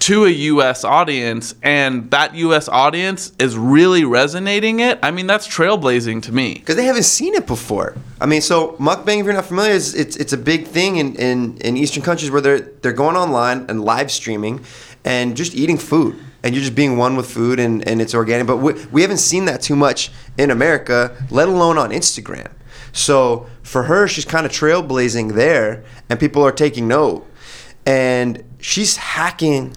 to 0.00 0.26
a 0.26 0.30
US 0.30 0.84
audience 0.84 1.54
and 1.62 2.10
that 2.10 2.34
US 2.34 2.68
audience 2.68 3.32
is 3.38 3.56
really 3.56 4.04
resonating 4.04 4.80
it, 4.80 4.98
I 5.02 5.10
mean 5.10 5.26
that's 5.26 5.48
trailblazing 5.48 6.22
to 6.24 6.32
me. 6.32 6.54
because 6.54 6.76
they 6.76 6.84
haven't 6.84 7.04
seen 7.04 7.34
it 7.34 7.46
before. 7.46 7.96
I 8.24 8.26
mean, 8.26 8.40
so 8.40 8.72
mukbang, 8.78 9.20
if 9.20 9.26
you're 9.26 9.34
not 9.34 9.44
familiar, 9.44 9.72
is 9.72 9.94
it's 9.94 10.16
it's 10.16 10.32
a 10.32 10.38
big 10.38 10.66
thing 10.66 10.96
in, 10.96 11.14
in, 11.16 11.58
in 11.58 11.76
Eastern 11.76 12.02
countries 12.02 12.30
where 12.30 12.40
they're 12.40 12.60
they're 12.80 12.94
going 13.04 13.16
online 13.16 13.66
and 13.68 13.84
live 13.84 14.10
streaming 14.10 14.64
and 15.04 15.36
just 15.36 15.54
eating 15.54 15.76
food 15.76 16.18
and 16.42 16.54
you're 16.54 16.64
just 16.64 16.74
being 16.74 16.96
one 16.96 17.16
with 17.16 17.30
food 17.30 17.60
and, 17.60 17.86
and 17.86 18.00
it's 18.00 18.14
organic. 18.14 18.46
But 18.46 18.56
we, 18.56 18.72
we 18.86 19.02
haven't 19.02 19.18
seen 19.18 19.44
that 19.44 19.60
too 19.60 19.76
much 19.76 20.10
in 20.38 20.50
America, 20.50 21.14
let 21.30 21.48
alone 21.48 21.76
on 21.76 21.90
Instagram. 21.90 22.50
So 22.92 23.46
for 23.62 23.82
her, 23.82 24.08
she's 24.08 24.24
kind 24.24 24.46
of 24.46 24.52
trailblazing 24.52 25.34
there, 25.34 25.84
and 26.08 26.18
people 26.18 26.42
are 26.42 26.52
taking 26.52 26.88
note. 26.88 27.26
And 27.84 28.42
she's 28.58 28.96
hacking 28.96 29.76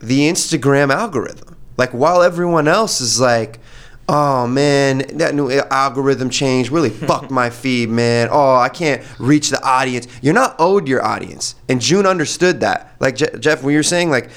the 0.00 0.20
Instagram 0.20 0.90
algorithm. 0.90 1.58
Like 1.76 1.90
while 1.90 2.22
everyone 2.22 2.66
else 2.66 3.02
is 3.02 3.20
like, 3.20 3.60
oh 4.08 4.46
man, 4.46 4.98
that 5.14 5.34
new 5.34 5.50
algorithm 5.50 6.30
change 6.30 6.70
really 6.70 6.90
fucked 7.08 7.30
my 7.30 7.50
feed, 7.50 7.88
man. 7.88 8.28
Oh, 8.30 8.56
I 8.56 8.68
can't 8.68 9.02
reach 9.18 9.50
the 9.50 9.62
audience. 9.62 10.06
You're 10.22 10.34
not 10.34 10.56
owed 10.58 10.88
your 10.88 11.04
audience. 11.04 11.54
And 11.68 11.80
June 11.80 12.06
understood 12.06 12.60
that. 12.60 12.94
Like 13.00 13.16
Je- 13.16 13.38
Jeff, 13.38 13.62
when 13.62 13.74
you're 13.74 13.82
saying 13.82 14.10
like 14.10 14.30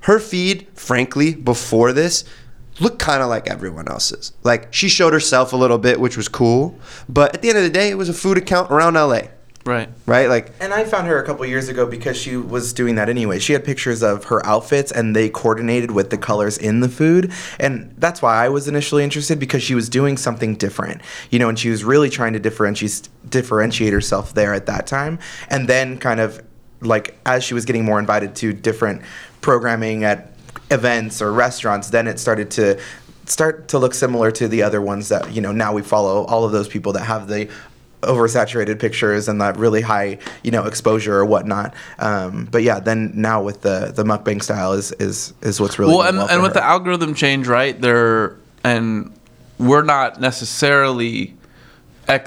her 0.00 0.18
feed, 0.18 0.66
frankly, 0.74 1.34
before 1.34 1.92
this, 1.92 2.24
looked 2.80 2.98
kind 2.98 3.22
of 3.22 3.28
like 3.28 3.48
everyone 3.48 3.88
else's. 3.88 4.32
Like 4.42 4.72
she 4.72 4.88
showed 4.88 5.12
herself 5.12 5.52
a 5.52 5.56
little 5.56 5.78
bit, 5.78 6.00
which 6.00 6.16
was 6.16 6.28
cool. 6.28 6.78
But 7.08 7.34
at 7.34 7.42
the 7.42 7.48
end 7.48 7.58
of 7.58 7.64
the 7.64 7.70
day, 7.70 7.90
it 7.90 7.98
was 7.98 8.08
a 8.08 8.14
food 8.14 8.36
account 8.38 8.70
around 8.70 8.94
LA, 8.94 9.22
Right. 9.66 9.88
right? 10.04 10.28
Like 10.28 10.52
And 10.60 10.74
I 10.74 10.84
found 10.84 11.06
her 11.06 11.22
a 11.22 11.24
couple 11.24 11.46
years 11.46 11.68
ago 11.68 11.86
because 11.86 12.18
she 12.18 12.36
was 12.36 12.72
doing 12.74 12.96
that 12.96 13.08
anyway. 13.08 13.38
She 13.38 13.54
had 13.54 13.64
pictures 13.64 14.02
of 14.02 14.24
her 14.24 14.44
outfits 14.46 14.92
and 14.92 15.16
they 15.16 15.30
coordinated 15.30 15.90
with 15.90 16.10
the 16.10 16.18
colors 16.18 16.58
in 16.58 16.80
the 16.80 16.88
food. 16.88 17.32
And 17.58 17.94
that's 17.96 18.20
why 18.20 18.44
I 18.44 18.50
was 18.50 18.68
initially 18.68 19.04
interested 19.04 19.38
because 19.38 19.62
she 19.62 19.74
was 19.74 19.88
doing 19.88 20.18
something 20.18 20.54
different. 20.56 21.00
You 21.30 21.38
know, 21.38 21.48
and 21.48 21.58
she 21.58 21.70
was 21.70 21.82
really 21.82 22.10
trying 22.10 22.34
to 22.34 22.38
differentiate 22.38 23.08
differentiate 23.28 23.92
herself 23.92 24.34
there 24.34 24.52
at 24.52 24.66
that 24.66 24.86
time. 24.86 25.18
And 25.48 25.66
then 25.66 25.98
kind 25.98 26.20
of 26.20 26.42
like 26.80 27.18
as 27.24 27.42
she 27.42 27.54
was 27.54 27.64
getting 27.64 27.84
more 27.84 27.98
invited 27.98 28.34
to 28.36 28.52
different 28.52 29.00
programming 29.40 30.04
at 30.04 30.32
events 30.70 31.22
or 31.22 31.32
restaurants, 31.32 31.88
then 31.88 32.06
it 32.06 32.18
started 32.18 32.50
to 32.52 32.78
start 33.26 33.68
to 33.68 33.78
look 33.78 33.94
similar 33.94 34.30
to 34.30 34.48
the 34.48 34.62
other 34.62 34.80
ones 34.80 35.08
that, 35.08 35.32
you 35.32 35.40
know, 35.40 35.52
now 35.52 35.72
we 35.72 35.80
follow 35.80 36.24
all 36.24 36.44
of 36.44 36.52
those 36.52 36.68
people 36.68 36.92
that 36.92 37.04
have 37.04 37.28
the 37.28 37.48
oversaturated 38.06 38.78
pictures 38.78 39.28
and 39.28 39.40
that 39.40 39.56
really 39.56 39.80
high, 39.80 40.18
you 40.42 40.50
know, 40.50 40.64
exposure 40.64 41.16
or 41.16 41.24
whatnot. 41.24 41.74
Um, 41.98 42.48
but 42.50 42.62
yeah, 42.62 42.80
then 42.80 43.12
now 43.14 43.42
with 43.42 43.62
the 43.62 43.92
the 43.94 44.04
mukbang 44.04 44.42
style 44.42 44.72
is 44.72 44.92
is 44.92 45.34
is 45.42 45.60
what's 45.60 45.78
really 45.78 45.94
well, 45.94 46.06
and, 46.06 46.18
for 46.18 46.32
and 46.32 46.42
with 46.42 46.54
her. 46.54 46.60
the 46.60 46.64
algorithm 46.64 47.14
change, 47.14 47.46
right? 47.46 47.78
There 47.80 48.36
and 48.62 49.12
we're 49.58 49.82
not 49.82 50.20
necessarily 50.20 51.36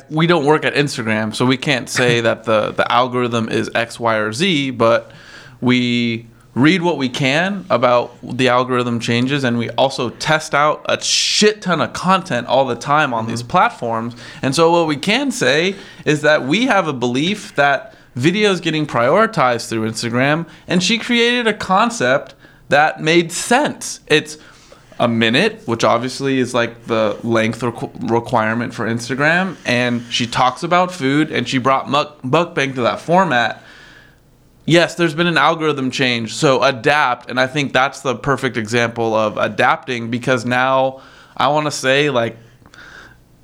we 0.09 0.27
don't 0.27 0.45
work 0.45 0.65
at 0.65 0.73
Instagram, 0.73 1.35
so 1.35 1.45
we 1.45 1.57
can't 1.57 1.89
say 1.89 2.21
that 2.27 2.43
the 2.43 2.71
the 2.71 2.89
algorithm 2.91 3.49
is 3.49 3.69
X, 3.73 3.99
Y, 3.99 4.15
or 4.15 4.33
Z, 4.33 4.71
but 4.71 5.11
we 5.61 6.27
read 6.57 6.81
what 6.81 6.97
we 6.97 7.07
can 7.07 7.65
about 7.69 8.17
the 8.23 8.49
algorithm 8.49 8.99
changes 8.99 9.43
and 9.43 9.59
we 9.59 9.69
also 9.71 10.09
test 10.09 10.55
out 10.55 10.83
a 10.89 10.99
shit 11.03 11.61
ton 11.61 11.79
of 11.79 11.93
content 11.93 12.47
all 12.47 12.65
the 12.65 12.75
time 12.75 13.13
on 13.13 13.23
mm-hmm. 13.23 13.31
these 13.31 13.43
platforms. 13.43 14.15
And 14.41 14.55
so 14.55 14.71
what 14.71 14.87
we 14.87 14.97
can 14.97 15.29
say 15.29 15.75
is 16.03 16.21
that 16.23 16.43
we 16.43 16.65
have 16.65 16.87
a 16.87 16.93
belief 16.93 17.53
that 17.55 17.93
videos 18.15 18.59
getting 18.59 18.87
prioritized 18.87 19.69
through 19.69 19.87
Instagram 19.87 20.49
and 20.67 20.81
she 20.81 20.97
created 20.97 21.45
a 21.45 21.53
concept 21.53 22.33
that 22.69 22.99
made 23.01 23.31
sense. 23.31 23.99
It's 24.07 24.39
a 24.99 25.07
minute, 25.07 25.61
which 25.67 25.83
obviously 25.83 26.39
is 26.39 26.55
like 26.55 26.85
the 26.85 27.19
length 27.23 27.61
requ- 27.61 28.09
requirement 28.09 28.73
for 28.73 28.87
Instagram, 28.87 29.55
and 29.65 30.01
she 30.11 30.25
talks 30.25 30.63
about 30.63 30.91
food, 30.91 31.31
and 31.31 31.47
she 31.47 31.59
brought 31.59 31.87
muk- 31.87 32.21
mukbang 32.23 32.73
to 32.75 32.81
that 32.81 32.99
format. 32.99 33.61
Yes, 34.69 34.95
there's 34.95 35.15
been 35.15 35.27
an 35.27 35.37
algorithm 35.37 35.91
change, 35.91 36.33
so 36.33 36.61
adapt, 36.61 37.29
and 37.29 37.39
I 37.39 37.47
think 37.47 37.71
that's 37.71 38.01
the 38.01 38.15
perfect 38.15 38.57
example 38.57 39.15
of 39.15 39.37
adapting 39.37 40.11
because 40.11 40.43
now 40.45 41.01
I 41.37 41.47
want 41.47 41.67
to 41.67 41.71
say 41.71 42.09
like 42.09 42.35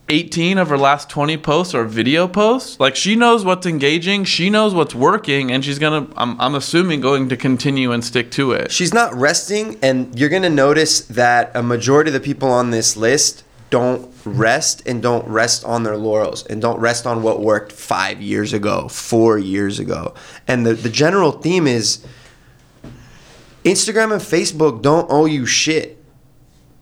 18 0.10 0.58
of 0.58 0.68
her 0.68 0.78
last 0.78 1.10
20 1.10 1.38
posts 1.38 1.74
are 1.74 1.86
video 1.86 2.28
posts. 2.28 2.78
Like 2.78 2.98
she 2.98 3.16
knows 3.16 3.46
what's 3.46 3.66
engaging, 3.66 4.26
she 4.26 4.50
knows 4.50 4.74
what's 4.74 4.94
working, 4.94 5.50
and 5.50 5.64
she's 5.64 5.80
gonna, 5.80 6.10
I'm, 6.18 6.40
I'm 6.42 6.56
assuming, 6.56 7.00
going 7.00 7.30
to 7.30 7.38
continue 7.38 7.94
and 7.94 8.04
stick 8.04 8.30
to 8.32 8.52
it. 8.52 8.70
she's 8.70 8.94
not 8.94 9.14
resting 9.14 9.80
and 9.82 10.20
you're 10.20 10.28
going 10.28 10.42
to 10.42 10.50
notice 10.50 11.00
that 11.06 11.56
a 11.56 11.64
majority 11.64 12.10
of 12.10 12.14
the 12.14 12.20
people 12.20 12.50
on 12.50 12.72
this 12.72 12.98
list 12.98 13.46
don't 13.74 14.08
rest 14.24 14.84
and 14.86 15.02
don't 15.02 15.28
rest 15.28 15.66
on 15.66 15.82
their 15.82 15.98
laurels 15.98 16.46
and 16.46 16.62
don't 16.62 16.80
rest 16.80 17.08
on 17.08 17.24
what 17.24 17.42
worked 17.42 17.72
five 17.72 18.22
years 18.22 18.54
ago 18.54 18.88
four 18.88 19.40
years 19.40 19.80
ago. 19.80 20.14
And 20.48 20.64
the, 20.64 20.76
the 20.76 20.92
general 20.92 21.32
theme 21.32 21.66
is 21.66 22.06
instagram 23.64 24.12
and 24.12 24.22
facebook 24.22 24.84
don't 24.84 25.08
owe 25.10 25.26
you 25.26 25.48
shit. 25.48 25.98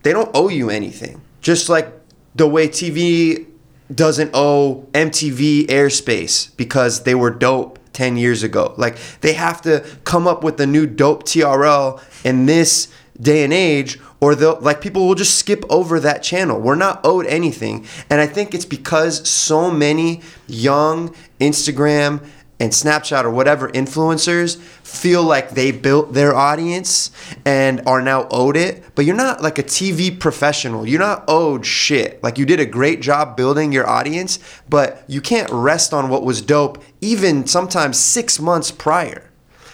They 0.03 0.11
don't 0.11 0.31
owe 0.33 0.49
you 0.49 0.69
anything. 0.69 1.21
Just 1.39 1.69
like 1.69 1.87
the 2.35 2.45
way 2.45 2.67
tv 2.67 3.47
doesn't 3.95 4.31
owe 4.33 4.85
mtv 4.91 5.67
airspace 5.67 6.53
because 6.57 7.03
they 7.03 7.15
were 7.15 7.31
dope 7.31 7.79
10 7.93 8.17
years 8.17 8.43
ago. 8.43 8.73
Like 8.75 8.97
they 9.21 9.31
have 9.31 9.61
to 9.61 9.85
come 10.03 10.27
up 10.27 10.43
with 10.43 10.59
a 10.59 10.67
new 10.67 10.85
dope 10.85 11.23
trl 11.23 12.01
in 12.25 12.47
this 12.47 12.93
day 13.17 13.45
and 13.45 13.53
age 13.53 13.97
or 14.21 14.35
they'll 14.35 14.59
like 14.61 14.79
people 14.79 15.07
will 15.07 15.15
just 15.15 15.37
skip 15.37 15.65
over 15.69 15.99
that 15.99 16.23
channel 16.23 16.59
we're 16.59 16.75
not 16.75 17.01
owed 17.03 17.25
anything 17.25 17.85
and 18.09 18.21
i 18.21 18.27
think 18.27 18.53
it's 18.53 18.65
because 18.65 19.27
so 19.27 19.69
many 19.69 20.21
young 20.47 21.13
instagram 21.39 22.25
and 22.61 22.71
Snapchat 22.71 23.23
or 23.23 23.31
whatever 23.31 23.69
influencers 23.69 24.57
feel 24.57 25.23
like 25.23 25.49
they 25.51 25.71
built 25.71 26.13
their 26.13 26.35
audience 26.35 27.09
and 27.43 27.81
are 27.87 28.03
now 28.03 28.27
owed 28.29 28.55
it. 28.55 28.83
But 28.93 29.05
you're 29.05 29.15
not 29.15 29.41
like 29.41 29.57
a 29.57 29.63
TV 29.63 30.17
professional. 30.17 30.87
You're 30.87 30.99
not 30.99 31.23
owed 31.27 31.65
shit. 31.65 32.21
Like 32.21 32.37
you 32.37 32.45
did 32.45 32.59
a 32.59 32.65
great 32.67 33.01
job 33.01 33.35
building 33.35 33.71
your 33.71 33.89
audience, 33.89 34.37
but 34.69 35.03
you 35.07 35.21
can't 35.21 35.49
rest 35.49 35.91
on 35.91 36.07
what 36.09 36.23
was 36.23 36.39
dope 36.39 36.83
even 37.01 37.47
sometimes 37.47 37.97
six 37.97 38.39
months 38.39 38.69
prior. 38.69 39.27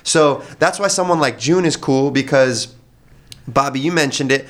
So 0.03 0.41
that's 0.59 0.79
why 0.79 0.87
someone 0.87 1.19
like 1.19 1.37
June 1.37 1.65
is 1.65 1.75
cool 1.75 2.09
because 2.09 2.73
Bobby, 3.47 3.79
you 3.79 3.91
mentioned 3.91 4.31
it. 4.31 4.47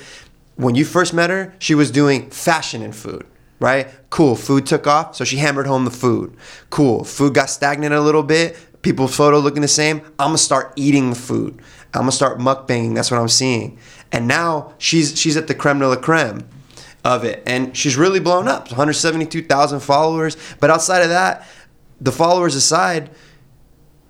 When 0.55 0.75
you 0.75 0.85
first 0.85 1.13
met 1.13 1.29
her, 1.29 1.53
she 1.59 1.75
was 1.75 1.91
doing 1.91 2.29
fashion 2.31 2.81
and 2.81 2.95
food, 2.95 3.25
right? 3.59 3.87
Cool. 4.09 4.35
Food 4.35 4.65
took 4.65 4.87
off, 4.87 5.15
so 5.15 5.23
she 5.23 5.37
hammered 5.37 5.67
home 5.67 5.85
the 5.85 5.91
food. 5.91 6.35
Cool. 6.69 7.03
Food 7.03 7.35
got 7.35 7.49
stagnant 7.49 7.93
a 7.93 8.01
little 8.01 8.23
bit. 8.23 8.57
People's 8.81 9.15
photo 9.15 9.37
looking 9.39 9.61
the 9.61 9.67
same. 9.67 10.01
I'm 10.17 10.29
gonna 10.29 10.37
start 10.39 10.73
eating 10.75 11.09
the 11.11 11.15
food. 11.15 11.61
I'm 11.93 12.01
gonna 12.01 12.11
start 12.11 12.39
mukbanging. 12.39 12.95
That's 12.95 13.11
what 13.11 13.19
I'm 13.19 13.27
seeing. 13.27 13.77
And 14.11 14.27
now 14.27 14.73
she's 14.77 15.19
she's 15.19 15.37
at 15.37 15.47
the 15.47 15.55
creme 15.55 15.79
de 15.79 15.87
la 15.87 15.95
creme 15.95 16.47
of 17.03 17.23
it, 17.23 17.43
and 17.45 17.75
she's 17.75 17.97
really 17.97 18.19
blown 18.19 18.47
up. 18.47 18.69
172,000 18.69 19.79
followers. 19.79 20.37
But 20.59 20.69
outside 20.69 21.01
of 21.01 21.09
that, 21.09 21.47
the 22.01 22.11
followers 22.11 22.55
aside, 22.55 23.09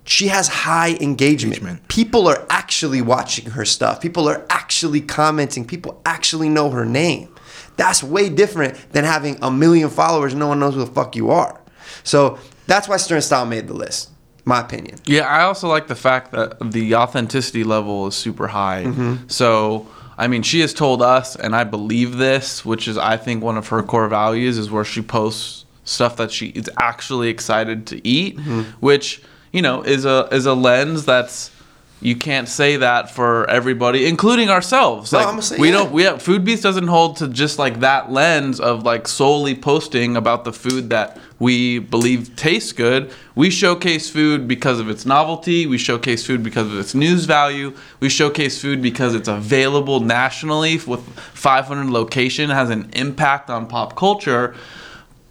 she 0.08 0.28
has 0.30 0.48
high 0.48 0.92
engagement. 1.02 1.58
Engagement. 1.58 1.88
People 1.90 2.28
are 2.28 2.46
actually 2.50 3.02
watching 3.02 3.52
her 3.52 3.66
stuff. 3.66 4.02
People 4.02 4.28
are 4.30 4.46
actually 4.50 5.02
commenting. 5.02 5.66
People 5.66 6.02
actually 6.06 6.50
know 6.50 6.70
her 6.70 6.86
name. 6.86 7.28
That's 7.76 8.02
way 8.02 8.30
different 8.30 8.76
than 8.94 9.04
having 9.04 9.38
a 9.42 9.52
million 9.52 9.90
followers 9.90 10.34
and 10.34 10.40
no 10.40 10.48
one 10.48 10.60
knows 10.60 10.74
who 10.74 10.80
the 10.84 10.92
fuck 10.92 11.16
you 11.16 11.30
are. 11.30 11.62
So 12.04 12.40
that's 12.66 12.88
why 12.88 12.98
Stern 12.98 13.22
Style 13.22 13.46
made 13.46 13.68
the 13.68 13.74
list, 13.74 14.10
my 14.46 14.62
opinion. 14.62 14.98
Yeah, 15.06 15.28
I 15.28 15.44
also 15.44 15.68
like 15.68 15.88
the 15.88 15.96
fact 15.96 16.32
that 16.32 16.72
the 16.72 16.96
authenticity 16.96 17.64
level 17.64 18.08
is 18.08 18.16
super 18.16 18.48
high. 18.48 18.86
Mm-hmm. 18.86 19.28
So, 19.28 19.88
I 20.18 20.28
mean, 20.28 20.42
she 20.42 20.62
has 20.62 20.74
told 20.74 21.02
us, 21.02 21.36
and 21.36 21.56
I 21.56 21.66
believe 21.66 22.18
this, 22.18 22.66
which 22.66 22.88
is, 22.88 22.98
I 22.98 23.18
think, 23.18 23.44
one 23.44 23.58
of 23.58 23.68
her 23.68 23.84
core 23.84 24.08
values, 24.08 24.58
is 24.58 24.72
where 24.72 24.86
she 24.86 25.02
posts 25.02 25.66
stuff 25.84 26.16
that 26.18 26.32
she 26.32 26.48
is 26.48 26.70
actually 26.80 27.30
excited 27.30 27.86
to 27.88 28.08
eat, 28.08 28.38
Mm-hmm. 28.38 28.62
which 28.80 29.22
you 29.52 29.62
know 29.62 29.82
is 29.84 30.06
a 30.06 30.28
is 30.32 30.46
a 30.46 30.54
lens 30.54 31.06
that's 31.06 31.52
you 32.00 32.16
can't 32.16 32.48
say 32.48 32.78
that 32.78 33.10
for 33.10 33.50
everybody, 33.50 34.06
including 34.06 34.50
ourselves. 34.52 35.12
No, 35.12 35.18
Like 35.18 35.28
I'm 35.30 35.42
saying- 35.42 35.60
we 35.60 35.70
yeah. 35.70 35.74
don't. 35.78 35.92
We 35.92 36.04
have 36.04 36.22
Food 36.22 36.46
Beast 36.46 36.62
doesn't 36.62 36.86
hold 36.90 37.16
to 37.18 37.28
just 37.28 37.58
like 37.58 37.80
that 37.80 38.12
lens 38.12 38.60
of 38.60 38.84
like 38.84 39.08
solely 39.08 39.56
posting 39.56 40.16
about 40.16 40.44
the 40.46 40.54
food 40.54 40.92
that 40.92 41.18
we 41.40 41.80
believe 41.80 42.36
tastes 42.36 42.72
good. 42.72 43.10
We 43.34 43.50
showcase 43.50 44.12
food 44.12 44.48
because 44.48 44.80
of 44.80 44.92
its 44.92 45.08
novelty. 45.08 45.66
We 45.66 45.80
showcase 45.80 46.24
food 46.24 46.44
because 46.44 46.68
of 46.68 46.78
its 46.78 46.94
news 46.94 47.26
value. 47.26 47.74
We 48.00 48.10
showcase 48.10 48.62
food 48.62 48.80
because 48.80 49.16
it's 49.16 49.28
available 49.28 50.00
nationally 50.00 50.80
with 50.86 51.02
500 51.34 51.90
location 51.90 52.52
has 52.52 52.70
an 52.70 52.92
impact 52.94 53.50
on 53.50 53.66
pop 53.66 53.96
culture. 53.96 54.54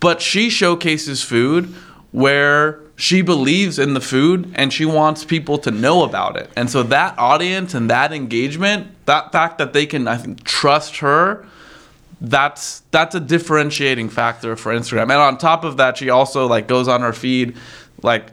But 0.01 0.21
she 0.21 0.51
showcases 0.51 1.23
food 1.23 1.73
where 2.11 2.81
she 2.97 3.21
believes 3.23 3.79
in 3.79 3.93
the 3.95 4.01
food 4.01 4.51
and 4.55 4.73
she 4.73 4.85
wants 4.87 5.25
people 5.25 5.59
to 5.59 5.71
know 5.71 6.03
about 6.03 6.37
it. 6.37 6.51
And 6.57 6.71
so 6.71 6.83
that 6.85 7.19
audience 7.19 7.75
and 7.75 7.91
that 7.91 8.13
engagement, 8.13 8.87
that 9.05 9.33
fact 9.33 9.59
that 9.59 9.73
they 9.75 9.85
can 9.87 10.09
I 10.09 10.17
think 10.17 10.43
trust 10.45 10.99
her, 10.99 11.47
that's 12.21 12.81
that's 12.91 13.15
a 13.15 13.21
differentiating 13.21 14.09
factor 14.09 14.57
for 14.57 14.73
Instagram. 14.75 15.03
And 15.03 15.13
on 15.13 15.37
top 15.39 15.65
of 15.65 15.77
that, 15.77 15.99
she 15.99 16.09
also 16.11 16.47
like 16.47 16.67
goes 16.67 16.89
on 16.89 17.03
her 17.03 17.13
feed 17.13 17.57
like 18.03 18.29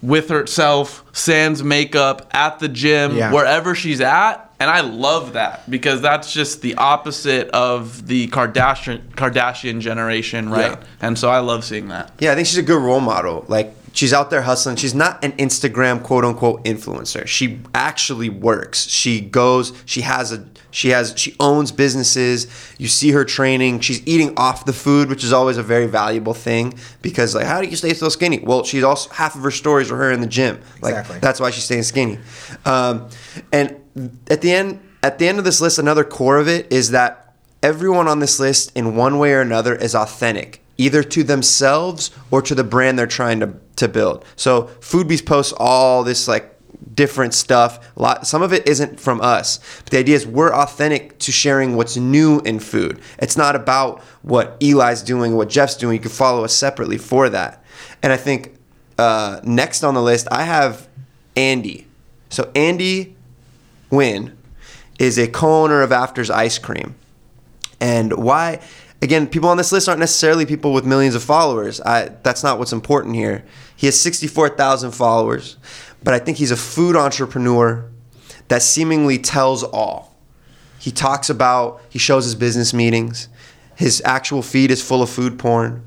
with 0.00 0.28
herself, 0.28 1.04
sans 1.12 1.62
makeup 1.62 2.30
at 2.32 2.60
the 2.60 2.68
gym, 2.68 3.16
Yeah. 3.16 3.32
wherever 3.32 3.74
she's 3.74 4.00
at. 4.00 4.44
And 4.60 4.70
I 4.70 4.80
love 4.80 5.34
that 5.34 5.68
because 5.70 6.00
that's 6.00 6.32
just 6.32 6.62
the 6.62 6.74
opposite 6.76 7.48
of 7.50 8.06
the 8.06 8.28
Kardashian 8.28 9.00
Kardashian 9.10 9.80
generation, 9.80 10.48
right? 10.48 10.72
Yeah. 10.72 10.84
And 11.00 11.18
so 11.18 11.28
I 11.30 11.40
love 11.40 11.64
seeing 11.64 11.88
that. 11.88 12.12
Yeah, 12.18 12.32
I 12.32 12.34
think 12.36 12.46
she's 12.48 12.58
a 12.58 12.62
good 12.62 12.80
role 12.80 13.00
model. 13.00 13.44
Like 13.48 13.74
she's 13.98 14.12
out 14.12 14.30
there 14.30 14.42
hustling. 14.42 14.76
She's 14.76 14.94
not 14.94 15.22
an 15.24 15.32
Instagram 15.32 16.04
quote 16.04 16.24
unquote 16.24 16.64
influencer. 16.64 17.26
She 17.26 17.60
actually 17.74 18.28
works. 18.28 18.86
She 18.86 19.20
goes, 19.20 19.72
she 19.86 20.02
has 20.02 20.32
a 20.32 20.46
she 20.70 20.90
has 20.90 21.14
she 21.16 21.34
owns 21.40 21.72
businesses. 21.72 22.46
You 22.78 22.86
see 22.86 23.10
her 23.10 23.24
training. 23.24 23.80
She's 23.80 24.06
eating 24.06 24.34
off 24.36 24.64
the 24.64 24.72
food, 24.72 25.08
which 25.08 25.24
is 25.24 25.32
always 25.32 25.56
a 25.56 25.64
very 25.64 25.86
valuable 25.86 26.32
thing 26.34 26.74
because 27.02 27.34
like 27.34 27.46
how 27.46 27.60
do 27.60 27.66
you 27.66 27.76
stay 27.76 27.92
so 27.92 28.08
skinny? 28.08 28.38
Well, 28.38 28.62
she's 28.62 28.84
also 28.84 29.10
half 29.10 29.34
of 29.34 29.42
her 29.42 29.50
stories 29.50 29.90
are 29.90 29.96
her 29.96 30.12
in 30.12 30.20
the 30.20 30.28
gym. 30.28 30.60
Like 30.80 30.92
Exactly. 30.94 31.18
that's 31.18 31.40
why 31.40 31.50
she's 31.50 31.64
staying 31.64 31.82
skinny. 31.82 32.18
Um, 32.64 33.08
and 33.52 33.76
at 34.30 34.42
the 34.42 34.52
end 34.52 34.80
at 35.02 35.18
the 35.18 35.26
end 35.26 35.38
of 35.38 35.44
this 35.44 35.60
list, 35.60 35.80
another 35.80 36.04
core 36.04 36.38
of 36.38 36.46
it 36.46 36.72
is 36.72 36.92
that 36.92 37.34
everyone 37.64 38.06
on 38.06 38.20
this 38.20 38.38
list 38.38 38.70
in 38.76 38.94
one 38.94 39.18
way 39.18 39.32
or 39.32 39.40
another 39.40 39.74
is 39.74 39.96
authentic 39.96 40.62
either 40.78 41.02
to 41.02 41.24
themselves 41.24 42.12
or 42.30 42.40
to 42.40 42.54
the 42.54 42.64
brand 42.64 42.98
they're 42.98 43.06
trying 43.06 43.40
to, 43.40 43.52
to 43.78 43.88
build 43.88 44.24
so 44.36 44.64
foodbeast 44.80 45.26
posts 45.26 45.52
all 45.56 46.04
this 46.04 46.28
like 46.28 46.54
different 46.94 47.34
stuff 47.34 47.96
a 47.96 48.02
lot 48.02 48.26
some 48.26 48.42
of 48.42 48.52
it 48.52 48.68
isn't 48.68 49.00
from 49.00 49.20
us 49.20 49.58
but 49.84 49.90
the 49.90 49.98
idea 49.98 50.14
is 50.14 50.26
we're 50.26 50.52
authentic 50.52 51.18
to 51.18 51.32
sharing 51.32 51.76
what's 51.76 51.96
new 51.96 52.40
in 52.40 52.58
food 52.60 53.00
it's 53.18 53.36
not 53.36 53.56
about 53.56 54.00
what 54.22 54.56
eli's 54.60 55.02
doing 55.02 55.34
what 55.34 55.48
jeff's 55.48 55.76
doing 55.76 55.94
you 55.94 56.00
can 56.00 56.10
follow 56.10 56.44
us 56.44 56.52
separately 56.52 56.98
for 56.98 57.28
that 57.28 57.64
and 58.02 58.12
i 58.12 58.16
think 58.16 58.54
uh, 58.98 59.40
next 59.44 59.84
on 59.84 59.94
the 59.94 60.02
list 60.02 60.28
i 60.30 60.42
have 60.44 60.88
andy 61.36 61.86
so 62.30 62.50
andy 62.54 63.16
Nguyen 63.90 64.32
is 64.98 65.18
a 65.18 65.28
co-owner 65.28 65.82
of 65.82 65.92
Afters 65.92 66.30
Ice 66.30 66.58
Cream. 66.58 66.94
And 67.80 68.12
why? 68.12 68.60
Again, 69.00 69.28
people 69.28 69.48
on 69.48 69.56
this 69.56 69.70
list 69.70 69.88
aren't 69.88 70.00
necessarily 70.00 70.44
people 70.44 70.72
with 70.72 70.84
millions 70.84 71.14
of 71.14 71.22
followers. 71.22 71.80
I, 71.80 72.08
that's 72.22 72.42
not 72.42 72.58
what's 72.58 72.72
important 72.72 73.14
here. 73.14 73.44
He 73.78 73.86
has 73.86 73.98
64,000 74.00 74.90
followers, 74.90 75.56
but 76.02 76.12
I 76.12 76.18
think 76.18 76.38
he's 76.38 76.50
a 76.50 76.56
food 76.56 76.96
entrepreneur 76.96 77.88
that 78.48 78.60
seemingly 78.60 79.18
tells 79.18 79.62
all. 79.62 80.16
He 80.80 80.90
talks 80.90 81.30
about, 81.30 81.80
he 81.88 82.00
shows 82.00 82.24
his 82.24 82.34
business 82.34 82.74
meetings. 82.74 83.28
His 83.76 84.02
actual 84.04 84.42
feed 84.42 84.72
is 84.72 84.82
full 84.82 85.00
of 85.00 85.08
food 85.08 85.38
porn, 85.38 85.84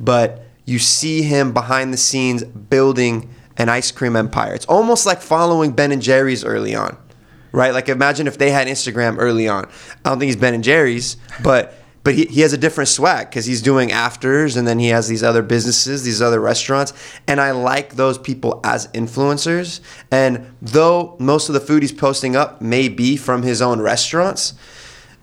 but 0.00 0.46
you 0.64 0.78
see 0.78 1.20
him 1.20 1.52
behind 1.52 1.92
the 1.92 1.98
scenes 1.98 2.44
building 2.44 3.28
an 3.58 3.68
ice 3.68 3.90
cream 3.90 4.16
empire. 4.16 4.54
It's 4.54 4.64
almost 4.64 5.04
like 5.04 5.20
following 5.20 5.72
Ben 5.72 5.92
and 5.92 6.00
Jerry's 6.00 6.46
early 6.46 6.74
on, 6.74 6.96
right? 7.52 7.74
Like 7.74 7.90
imagine 7.90 8.26
if 8.26 8.38
they 8.38 8.52
had 8.52 8.68
Instagram 8.68 9.16
early 9.18 9.48
on. 9.48 9.66
I 10.02 10.08
don't 10.08 10.18
think 10.18 10.28
he's 10.28 10.36
Ben 10.36 10.54
and 10.54 10.64
Jerry's, 10.64 11.18
but 11.42 11.74
but 12.04 12.14
he, 12.14 12.26
he 12.26 12.42
has 12.42 12.52
a 12.52 12.58
different 12.58 12.88
swag 12.88 13.30
because 13.30 13.46
he's 13.46 13.62
doing 13.62 13.90
afters 13.90 14.56
and 14.56 14.68
then 14.68 14.78
he 14.78 14.88
has 14.88 15.08
these 15.08 15.22
other 15.22 15.42
businesses, 15.42 16.04
these 16.04 16.22
other 16.22 16.38
restaurants. 16.38 16.92
And 17.26 17.40
I 17.40 17.50
like 17.50 17.94
those 17.94 18.18
people 18.18 18.60
as 18.62 18.86
influencers. 18.88 19.80
And 20.10 20.54
though 20.60 21.16
most 21.18 21.48
of 21.48 21.54
the 21.54 21.60
food 21.60 21.82
he's 21.82 21.92
posting 21.92 22.36
up 22.36 22.60
may 22.60 22.88
be 22.88 23.16
from 23.16 23.42
his 23.42 23.62
own 23.62 23.80
restaurants, 23.80 24.52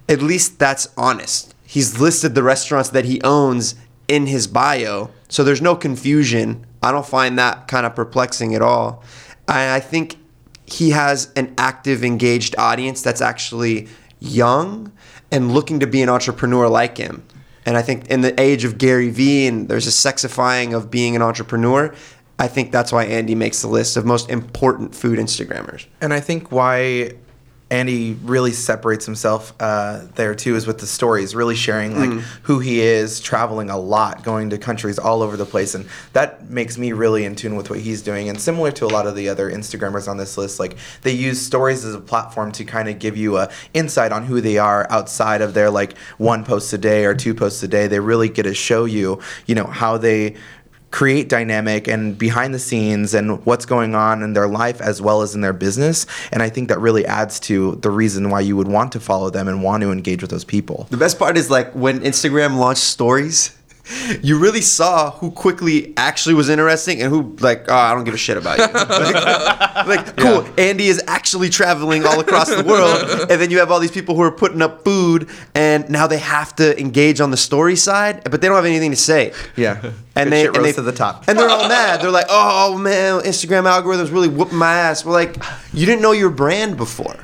at 0.09 0.21
least 0.21 0.59
that's 0.59 0.89
honest. 0.97 1.53
He's 1.65 1.99
listed 1.99 2.35
the 2.35 2.43
restaurants 2.43 2.89
that 2.89 3.05
he 3.05 3.21
owns 3.21 3.75
in 4.07 4.25
his 4.25 4.45
bio, 4.45 5.09
so 5.29 5.41
there's 5.41 5.61
no 5.61 5.73
confusion. 5.73 6.65
I 6.83 6.91
don't 6.91 7.05
find 7.05 7.39
that 7.39 7.69
kind 7.69 7.85
of 7.85 7.95
perplexing 7.95 8.53
at 8.53 8.61
all. 8.61 9.05
I, 9.47 9.75
I 9.75 9.79
think 9.79 10.17
he 10.65 10.89
has 10.89 11.31
an 11.37 11.53
active, 11.57 12.03
engaged 12.03 12.55
audience 12.57 13.01
that's 13.01 13.21
actually 13.21 13.87
young 14.19 14.91
and 15.31 15.53
looking 15.53 15.79
to 15.79 15.87
be 15.87 16.01
an 16.01 16.09
entrepreneur 16.09 16.67
like 16.67 16.97
him. 16.97 17.23
And 17.65 17.77
I 17.77 17.81
think 17.81 18.07
in 18.07 18.21
the 18.21 18.39
age 18.39 18.63
of 18.63 18.77
Gary 18.77 19.09
Vee 19.09 19.47
and 19.47 19.69
there's 19.69 19.87
a 19.87 19.91
sexifying 19.91 20.75
of 20.75 20.89
being 20.89 21.15
an 21.15 21.21
entrepreneur, 21.21 21.93
I 22.39 22.47
think 22.47 22.71
that's 22.71 22.91
why 22.91 23.05
Andy 23.05 23.35
makes 23.35 23.61
the 23.61 23.67
list 23.67 23.97
of 23.97 24.05
most 24.05 24.29
important 24.29 24.95
food 24.95 25.19
Instagrammers. 25.19 25.85
And 26.01 26.13
I 26.13 26.19
think 26.19 26.51
why 26.51 27.11
Andy 27.71 28.17
really 28.23 28.51
separates 28.51 29.05
himself 29.05 29.53
uh, 29.61 30.01
there 30.15 30.35
too 30.35 30.57
is 30.57 30.67
with 30.67 30.79
the 30.79 30.85
stories, 30.85 31.33
really 31.33 31.55
sharing 31.55 31.97
like 31.97 32.21
who 32.43 32.59
he 32.59 32.81
is, 32.81 33.21
traveling 33.21 33.69
a 33.69 33.77
lot, 33.77 34.23
going 34.23 34.49
to 34.49 34.57
countries 34.57 34.99
all 34.99 35.21
over 35.21 35.37
the 35.37 35.45
place, 35.45 35.73
and 35.73 35.87
that 36.11 36.49
makes 36.49 36.77
me 36.77 36.91
really 36.91 37.23
in 37.23 37.33
tune 37.33 37.55
with 37.55 37.69
what 37.69 37.79
he's 37.79 38.01
doing. 38.01 38.27
And 38.27 38.39
similar 38.41 38.71
to 38.73 38.85
a 38.85 38.87
lot 38.87 39.07
of 39.07 39.15
the 39.15 39.29
other 39.29 39.49
Instagrammers 39.49 40.09
on 40.09 40.17
this 40.17 40.37
list, 40.37 40.59
like 40.59 40.75
they 41.03 41.13
use 41.13 41.41
stories 41.41 41.85
as 41.85 41.95
a 41.95 42.01
platform 42.01 42.51
to 42.51 42.65
kind 42.65 42.89
of 42.89 42.99
give 42.99 43.15
you 43.15 43.37
a 43.37 43.49
insight 43.73 44.11
on 44.11 44.25
who 44.25 44.41
they 44.41 44.57
are 44.57 44.85
outside 44.89 45.41
of 45.41 45.53
their 45.53 45.69
like 45.69 45.97
one 46.17 46.43
post 46.43 46.73
a 46.73 46.77
day 46.77 47.05
or 47.05 47.15
two 47.15 47.33
posts 47.33 47.63
a 47.63 47.69
day. 47.69 47.87
They 47.87 48.01
really 48.01 48.27
get 48.27 48.43
to 48.43 48.53
show 48.53 48.83
you, 48.83 49.21
you 49.45 49.55
know, 49.55 49.65
how 49.65 49.97
they 49.97 50.35
create 50.91 51.29
dynamic 51.29 51.87
and 51.87 52.17
behind 52.17 52.53
the 52.53 52.59
scenes 52.59 53.13
and 53.13 53.43
what's 53.45 53.65
going 53.65 53.95
on 53.95 54.21
in 54.21 54.33
their 54.33 54.47
life 54.47 54.81
as 54.81 55.01
well 55.01 55.21
as 55.21 55.33
in 55.33 55.41
their 55.41 55.53
business. 55.53 56.05
And 56.31 56.43
I 56.43 56.49
think 56.49 56.67
that 56.69 56.79
really 56.79 57.05
adds 57.05 57.39
to 57.41 57.75
the 57.75 57.89
reason 57.89 58.29
why 58.29 58.41
you 58.41 58.55
would 58.57 58.67
want 58.67 58.91
to 58.91 58.99
follow 58.99 59.29
them 59.29 59.47
and 59.47 59.63
want 59.63 59.81
to 59.81 59.91
engage 59.91 60.21
with 60.21 60.31
those 60.31 60.43
people. 60.43 60.87
The 60.89 60.97
best 60.97 61.17
part 61.17 61.37
is 61.37 61.49
like 61.49 61.71
when 61.71 62.01
Instagram 62.01 62.57
launched 62.57 62.83
stories, 62.83 63.57
you 64.21 64.37
really 64.39 64.61
saw 64.61 65.11
who 65.11 65.31
quickly 65.31 65.93
actually 65.97 66.35
was 66.35 66.49
interesting 66.49 67.01
and 67.01 67.11
who 67.11 67.35
like, 67.39 67.65
oh, 67.69 67.75
I 67.75 67.93
don't 67.93 68.03
give 68.03 68.13
a 68.13 68.17
shit 68.17 68.37
about 68.37 68.57
you. 68.57 68.65
like, 68.73 69.87
like, 69.87 70.17
cool, 70.17 70.45
Andy 70.57 70.87
is 70.87 71.01
actually 71.07 71.49
traveling 71.49 72.05
all 72.05 72.19
across 72.19 72.49
the 72.49 72.63
world, 72.63 73.29
and 73.29 73.41
then 73.41 73.51
you 73.51 73.59
have 73.59 73.71
all 73.71 73.79
these 73.79 73.91
people 73.91 74.15
who 74.15 74.21
are 74.21 74.31
putting 74.31 74.61
up 74.61 74.83
food, 74.83 75.29
and 75.55 75.89
now 75.89 76.07
they 76.07 76.17
have 76.17 76.55
to 76.57 76.79
engage 76.79 77.21
on 77.21 77.31
the 77.31 77.37
story 77.37 77.75
side, 77.75 78.23
but 78.29 78.41
they 78.41 78.47
don't 78.47 78.55
have 78.55 78.65
anything 78.65 78.91
to 78.91 78.97
say. 78.97 79.33
Yeah. 79.55 79.91
And 80.15 80.29
Good 80.29 80.31
they 80.31 80.45
and 80.47 80.65
they 80.65 80.71
to 80.73 80.81
the 80.81 80.91
top. 80.91 81.27
and 81.27 81.37
they're 81.37 81.49
all 81.49 81.67
mad. 81.69 82.01
They're 82.01 82.11
like, 82.11 82.27
"Oh 82.29 82.77
man, 82.77 83.21
Instagram 83.21 83.63
algorithms 83.63 84.11
really 84.11 84.27
whooping 84.27 84.57
my 84.57 84.73
ass." 84.73 85.05
We're 85.05 85.13
like, 85.13 85.37
you 85.73 85.85
didn't 85.85 86.01
know 86.01 86.11
your 86.11 86.29
brand 86.29 86.75
before, 86.77 87.15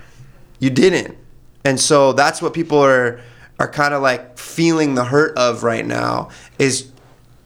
you 0.60 0.70
didn't, 0.70 1.18
and 1.66 1.80
so 1.80 2.14
that's 2.14 2.42
what 2.42 2.54
people 2.54 2.80
are 2.80 3.20
are 3.60 3.70
kind 3.70 3.94
of 3.94 4.02
like 4.02 4.38
feeling 4.38 4.96
the 4.96 5.06
hurt 5.06 5.38
of 5.38 5.64
right 5.64 5.86
now 5.86 6.30
is 6.60 6.92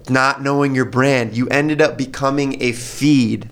not 0.10 0.41
knowing 0.41 0.76
your 0.76 0.86
brand. 0.86 1.36
You 1.36 1.47
ended 1.50 1.82
up 1.82 1.97
becoming 1.97 2.62
a 2.62 2.71
feed 2.71 3.50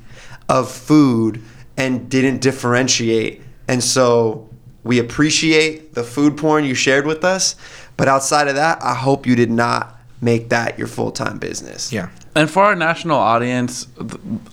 of 0.48 0.72
food 0.72 1.42
and 1.78 2.10
didn't 2.10 2.42
differentiate, 2.42 3.42
and 3.68 3.84
so 3.84 4.50
we 4.84 5.00
appreciate 5.00 5.94
the 5.94 6.04
food 6.04 6.38
porn 6.38 6.66
you 6.66 6.74
shared 6.74 7.06
with 7.06 7.24
us, 7.24 7.56
but 7.98 8.08
outside 8.08 8.48
of 8.48 8.56
that, 8.56 8.84
I 8.84 8.96
hope 8.96 9.26
you 9.26 9.36
did 9.36 9.52
not 9.52 10.00
make 10.22 10.50
that 10.50 10.78
your 10.78 10.88
full 10.88 11.12
time 11.12 11.38
business. 11.38 11.92
Yeah. 11.92 12.10
And 12.36 12.50
for 12.50 12.64
our 12.64 12.76
national 12.76 13.18
audience, 13.18 13.88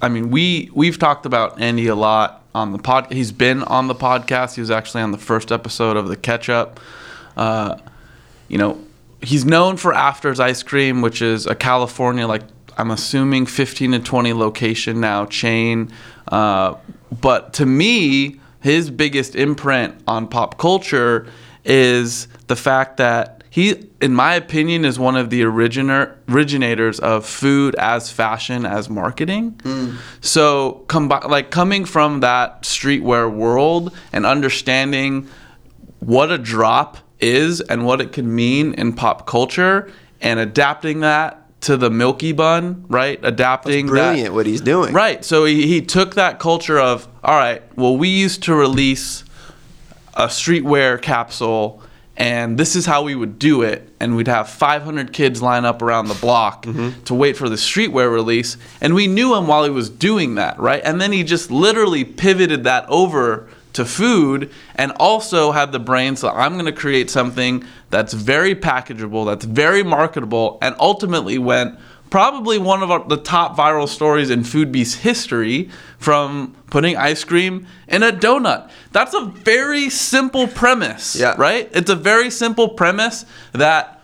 I 0.00 0.08
mean, 0.08 0.30
we 0.30 0.70
we've 0.74 0.98
talked 0.98 1.26
about 1.26 1.60
Andy 1.60 1.86
a 1.86 1.94
lot 1.94 2.42
on 2.54 2.72
the 2.72 2.78
pod. 2.78 3.12
He's 3.12 3.32
been 3.32 3.62
on 3.64 3.86
the 3.86 3.94
podcast. 3.94 4.54
He 4.54 4.60
was 4.60 4.70
actually 4.70 5.02
on 5.02 5.12
the 5.12 5.18
first 5.18 5.52
episode 5.52 5.96
of 5.96 6.08
the 6.08 6.16
Catch 6.16 6.48
Up. 6.48 6.80
Uh, 7.36 7.76
you 8.48 8.58
know, 8.58 8.78
he's 9.22 9.44
known 9.44 9.76
for 9.76 9.92
Afters 9.92 10.40
Ice 10.40 10.62
Cream, 10.62 11.02
which 11.02 11.22
is 11.22 11.46
a 11.46 11.54
California, 11.54 12.26
like 12.26 12.42
I'm 12.76 12.90
assuming 12.90 13.46
15 13.46 13.92
to 13.92 13.98
20 14.00 14.32
location 14.32 15.00
now 15.00 15.26
chain. 15.26 15.90
Uh, 16.28 16.74
but 17.20 17.52
to 17.54 17.66
me, 17.66 18.40
his 18.60 18.90
biggest 18.90 19.34
imprint 19.36 19.94
on 20.06 20.28
pop 20.28 20.58
culture 20.58 21.26
is 21.64 22.28
the 22.46 22.56
fact 22.56 22.98
that 22.98 23.44
he, 23.48 23.88
in 24.02 24.12
my 24.14 24.34
opinion, 24.34 24.84
is 24.84 24.98
one 24.98 25.16
of 25.16 25.30
the 25.30 25.42
originator 25.42 26.18
originators 26.28 27.00
of 27.00 27.24
food 27.24 27.74
as 27.76 28.10
fashion 28.10 28.66
as 28.66 28.90
marketing. 28.90 29.58
So, 30.20 30.84
combi- 30.88 31.26
like 31.26 31.50
coming 31.50 31.86
from 31.86 32.20
that 32.20 32.62
streetwear 32.62 33.32
world 33.32 33.96
and 34.12 34.26
understanding 34.26 35.28
what 36.00 36.30
a 36.30 36.36
drop 36.36 36.98
is 37.20 37.60
and 37.60 37.84
what 37.84 38.00
it 38.00 38.12
can 38.12 38.34
mean 38.34 38.74
in 38.74 38.92
pop 38.92 39.26
culture, 39.26 39.90
and 40.20 40.40
adapting 40.40 41.00
that 41.00 41.42
to 41.62 41.76
the 41.76 41.90
Milky 41.90 42.32
Bun, 42.32 42.84
right? 42.88 43.18
Adapting 43.22 43.86
that- 43.86 43.92
Brilliant 43.92 44.34
what 44.34 44.46
he's 44.46 44.60
doing. 44.60 44.92
Right. 44.94 45.24
So 45.24 45.44
he, 45.44 45.66
he 45.66 45.80
took 45.80 46.14
that 46.14 46.38
culture 46.38 46.78
of, 46.78 47.08
all 47.24 47.36
right, 47.36 47.62
well, 47.76 47.96
we 47.96 48.08
used 48.08 48.44
to 48.44 48.54
release 48.54 49.24
a 50.14 50.26
streetwear 50.26 51.00
capsule, 51.00 51.82
and 52.16 52.56
this 52.56 52.76
is 52.76 52.86
how 52.86 53.02
we 53.02 53.14
would 53.14 53.38
do 53.38 53.62
it. 53.62 53.92
And 53.98 54.16
we'd 54.16 54.28
have 54.28 54.48
500 54.48 55.12
kids 55.12 55.42
line 55.42 55.64
up 55.64 55.82
around 55.82 56.08
the 56.08 56.14
block 56.14 56.66
mm-hmm. 56.66 57.02
to 57.02 57.14
wait 57.14 57.36
for 57.36 57.48
the 57.48 57.56
streetwear 57.56 58.12
release. 58.12 58.56
And 58.80 58.94
we 58.94 59.06
knew 59.06 59.34
him 59.34 59.46
while 59.46 59.64
he 59.64 59.70
was 59.70 59.90
doing 59.90 60.36
that, 60.36 60.58
right? 60.58 60.80
And 60.84 61.00
then 61.00 61.12
he 61.12 61.24
just 61.24 61.50
literally 61.50 62.04
pivoted 62.04 62.64
that 62.64 62.86
over 62.88 63.48
to 63.76 63.84
food 63.84 64.50
and 64.74 64.92
also 64.98 65.52
had 65.52 65.72
the 65.72 65.78
brain 65.78 66.16
so 66.16 66.28
I'm 66.28 66.54
going 66.54 66.66
to 66.66 66.72
create 66.72 67.08
something 67.10 67.64
that's 67.90 68.12
very 68.12 68.54
packageable, 68.54 69.24
that's 69.26 69.44
very 69.44 69.82
marketable, 69.82 70.58
and 70.60 70.74
ultimately 70.78 71.38
went 71.38 71.78
probably 72.10 72.58
one 72.58 72.82
of 72.82 72.90
our, 72.90 73.06
the 73.06 73.16
top 73.16 73.56
viral 73.56 73.88
stories 73.88 74.30
in 74.30 74.44
Food 74.44 74.70
Beast 74.72 74.98
history 75.00 75.68
from 75.98 76.54
putting 76.70 76.96
ice 76.96 77.24
cream 77.24 77.66
in 77.88 78.02
a 78.02 78.12
donut. 78.12 78.70
That's 78.92 79.14
a 79.14 79.24
very 79.24 79.90
simple 79.90 80.46
premise, 80.46 81.16
Yeah. 81.16 81.34
right? 81.38 81.68
It's 81.72 81.90
a 81.90 81.96
very 81.96 82.30
simple 82.30 82.68
premise 82.70 83.24
that 83.52 84.02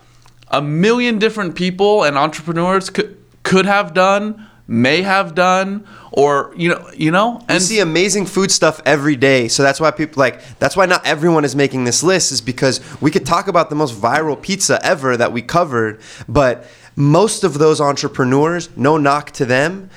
a 0.49 0.61
million 0.61 1.17
different 1.19 1.55
people 1.55 2.03
and 2.03 2.17
entrepreneurs 2.17 2.89
could 2.89 3.17
could 3.43 3.65
have 3.65 3.93
done, 3.93 4.47
may 4.67 5.01
have 5.01 5.35
done, 5.35 5.85
or 6.11 6.53
you 6.55 6.69
know, 6.69 6.89
you 6.95 7.11
know, 7.11 7.39
We 7.47 7.55
and 7.55 7.61
see 7.61 7.79
amazing 7.79 8.25
food 8.25 8.51
stuff 8.51 8.81
every 8.85 9.15
day. 9.15 9.47
So 9.47 9.63
that's 9.63 9.79
why 9.79 9.91
people 9.91 10.19
like 10.19 10.41
that's 10.59 10.75
why 10.75 10.85
not 10.85 11.05
everyone 11.05 11.45
is 11.45 11.55
making 11.55 11.83
this 11.83 12.03
list 12.03 12.31
is 12.31 12.41
because 12.41 12.79
we 13.01 13.11
could 13.11 13.25
talk 13.25 13.47
about 13.47 13.69
the 13.69 13.75
most 13.75 13.99
viral 13.99 14.41
pizza 14.41 14.83
ever 14.85 15.17
that 15.17 15.33
we 15.33 15.41
covered, 15.41 16.01
but 16.27 16.65
most 16.95 17.43
of 17.43 17.57
those 17.57 17.81
entrepreneurs, 17.81 18.69
no 18.77 18.97
knock 18.97 19.31
to 19.31 19.45
them, 19.45 19.89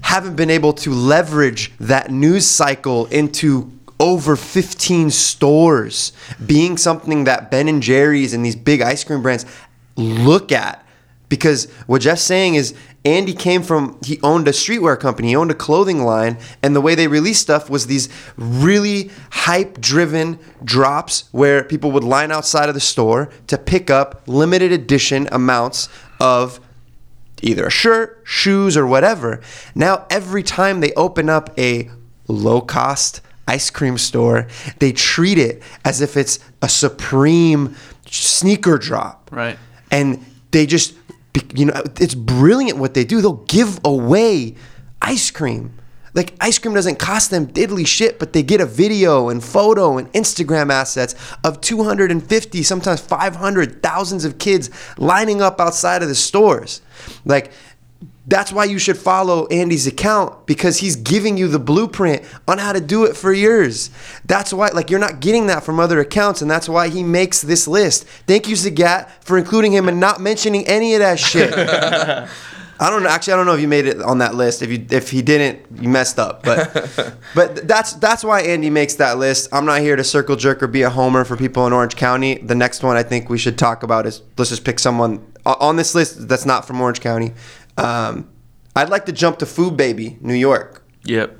haven't 0.00 0.36
been 0.36 0.50
able 0.50 0.72
to 0.72 0.90
leverage 0.90 1.72
that 1.78 2.10
news 2.10 2.46
cycle 2.46 3.06
into 3.06 3.70
over 4.00 4.36
15 4.36 5.10
stores 5.10 6.12
being 6.44 6.76
something 6.76 7.24
that 7.24 7.50
Ben 7.50 7.68
and 7.68 7.82
Jerry's 7.82 8.32
and 8.32 8.44
these 8.44 8.56
big 8.56 8.80
ice 8.80 9.02
cream 9.02 9.22
brands 9.22 9.44
look 9.96 10.52
at 10.52 10.84
because 11.28 11.70
what 11.86 12.00
Jeff's 12.02 12.22
saying 12.22 12.54
is 12.54 12.74
Andy 13.04 13.32
came 13.34 13.62
from 13.62 13.98
he 14.04 14.18
owned 14.22 14.48
a 14.48 14.50
streetwear 14.52 14.98
company, 14.98 15.28
he 15.28 15.36
owned 15.36 15.50
a 15.50 15.54
clothing 15.54 16.04
line, 16.04 16.38
and 16.62 16.74
the 16.74 16.80
way 16.80 16.94
they 16.94 17.08
released 17.08 17.42
stuff 17.42 17.68
was 17.70 17.86
these 17.86 18.08
really 18.36 19.10
hype 19.30 19.80
driven 19.80 20.38
drops 20.64 21.28
where 21.32 21.62
people 21.64 21.90
would 21.92 22.04
line 22.04 22.32
outside 22.32 22.68
of 22.68 22.74
the 22.74 22.80
store 22.80 23.30
to 23.46 23.56
pick 23.58 23.90
up 23.90 24.22
limited 24.26 24.72
edition 24.72 25.28
amounts 25.32 25.88
of 26.20 26.60
either 27.42 27.66
a 27.66 27.70
shirt, 27.70 28.20
shoes, 28.24 28.76
or 28.76 28.86
whatever. 28.86 29.40
Now 29.74 30.06
every 30.10 30.42
time 30.42 30.80
they 30.80 30.92
open 30.94 31.28
up 31.28 31.56
a 31.58 31.90
low 32.26 32.60
cost 32.60 33.20
ice 33.46 33.70
cream 33.70 33.96
store, 33.96 34.46
they 34.78 34.92
treat 34.92 35.38
it 35.38 35.62
as 35.84 36.00
if 36.00 36.16
it's 36.16 36.38
a 36.60 36.68
supreme 36.68 37.74
sneaker 38.10 38.76
drop 38.76 39.30
Right. 39.32 39.58
and 39.90 40.24
they 40.50 40.66
just 40.66 40.94
you 41.54 41.66
know 41.66 41.82
it's 42.00 42.14
brilliant 42.14 42.78
what 42.78 42.94
they 42.94 43.04
do. 43.04 43.20
They'll 43.20 43.44
give 43.44 43.80
away 43.84 44.54
ice 45.00 45.30
cream. 45.30 45.74
Like 46.14 46.34
ice 46.40 46.58
cream 46.58 46.74
doesn't 46.74 46.98
cost 46.98 47.30
them 47.30 47.46
diddly 47.46 47.86
shit 47.86 48.18
but 48.18 48.32
they 48.32 48.42
get 48.42 48.60
a 48.60 48.66
video 48.66 49.28
and 49.28 49.44
photo 49.44 49.98
and 49.98 50.12
instagram 50.14 50.72
assets 50.72 51.14
of 51.44 51.60
250 51.60 52.62
sometimes 52.62 53.00
500 53.00 53.82
thousands 53.82 54.24
of 54.24 54.38
kids 54.38 54.70
lining 54.96 55.42
up 55.42 55.60
outside 55.60 56.02
of 56.02 56.08
the 56.08 56.14
stores. 56.14 56.80
Like 57.24 57.52
that's 58.28 58.52
why 58.52 58.64
you 58.64 58.78
should 58.78 58.98
follow 58.98 59.46
Andy's 59.46 59.86
account 59.86 60.46
because 60.46 60.78
he's 60.78 60.96
giving 60.96 61.38
you 61.38 61.48
the 61.48 61.58
blueprint 61.58 62.22
on 62.46 62.58
how 62.58 62.74
to 62.74 62.80
do 62.80 63.04
it 63.04 63.16
for 63.16 63.32
years. 63.32 63.90
That's 64.26 64.52
why, 64.52 64.68
like, 64.68 64.90
you're 64.90 65.00
not 65.00 65.20
getting 65.20 65.46
that 65.46 65.64
from 65.64 65.80
other 65.80 65.98
accounts, 65.98 66.42
and 66.42 66.50
that's 66.50 66.68
why 66.68 66.90
he 66.90 67.02
makes 67.02 67.40
this 67.40 67.66
list. 67.66 68.06
Thank 68.26 68.46
you, 68.46 68.54
Zagat, 68.54 69.08
for 69.24 69.38
including 69.38 69.72
him 69.72 69.88
and 69.88 69.98
not 69.98 70.20
mentioning 70.20 70.66
any 70.66 70.92
of 70.92 71.00
that 71.00 71.18
shit. 71.18 71.54
I 72.80 72.90
don't 72.90 73.02
know. 73.02 73.08
Actually, 73.08 73.32
I 73.32 73.36
don't 73.36 73.46
know 73.46 73.54
if 73.54 73.60
you 73.60 73.66
made 73.66 73.86
it 73.86 74.00
on 74.00 74.18
that 74.18 74.36
list. 74.36 74.62
If 74.62 74.70
you 74.70 74.86
if 74.90 75.10
he 75.10 75.20
didn't, 75.20 75.82
you 75.82 75.88
messed 75.88 76.18
up. 76.18 76.44
But 76.44 77.16
but 77.34 77.66
that's 77.66 77.94
that's 77.94 78.22
why 78.22 78.42
Andy 78.42 78.70
makes 78.70 78.94
that 78.96 79.18
list. 79.18 79.48
I'm 79.52 79.64
not 79.64 79.80
here 79.80 79.96
to 79.96 80.04
circle 80.04 80.36
jerk 80.36 80.62
or 80.62 80.68
be 80.68 80.82
a 80.82 80.90
homer 80.90 81.24
for 81.24 81.36
people 81.36 81.66
in 81.66 81.72
Orange 81.72 81.96
County. 81.96 82.38
The 82.38 82.54
next 82.54 82.84
one 82.84 82.96
I 82.96 83.02
think 83.02 83.28
we 83.28 83.36
should 83.36 83.58
talk 83.58 83.82
about 83.82 84.06
is 84.06 84.22
let's 84.36 84.50
just 84.50 84.64
pick 84.64 84.78
someone 84.78 85.26
on 85.44 85.74
this 85.74 85.94
list 85.96 86.28
that's 86.28 86.46
not 86.46 86.66
from 86.66 86.80
Orange 86.80 87.00
County. 87.00 87.32
Um, 87.78 88.28
I'd 88.76 88.88
like 88.90 89.06
to 89.06 89.12
jump 89.12 89.38
to 89.38 89.46
Food 89.46 89.76
Baby, 89.76 90.18
New 90.20 90.34
York. 90.34 90.84
Yep. 91.04 91.36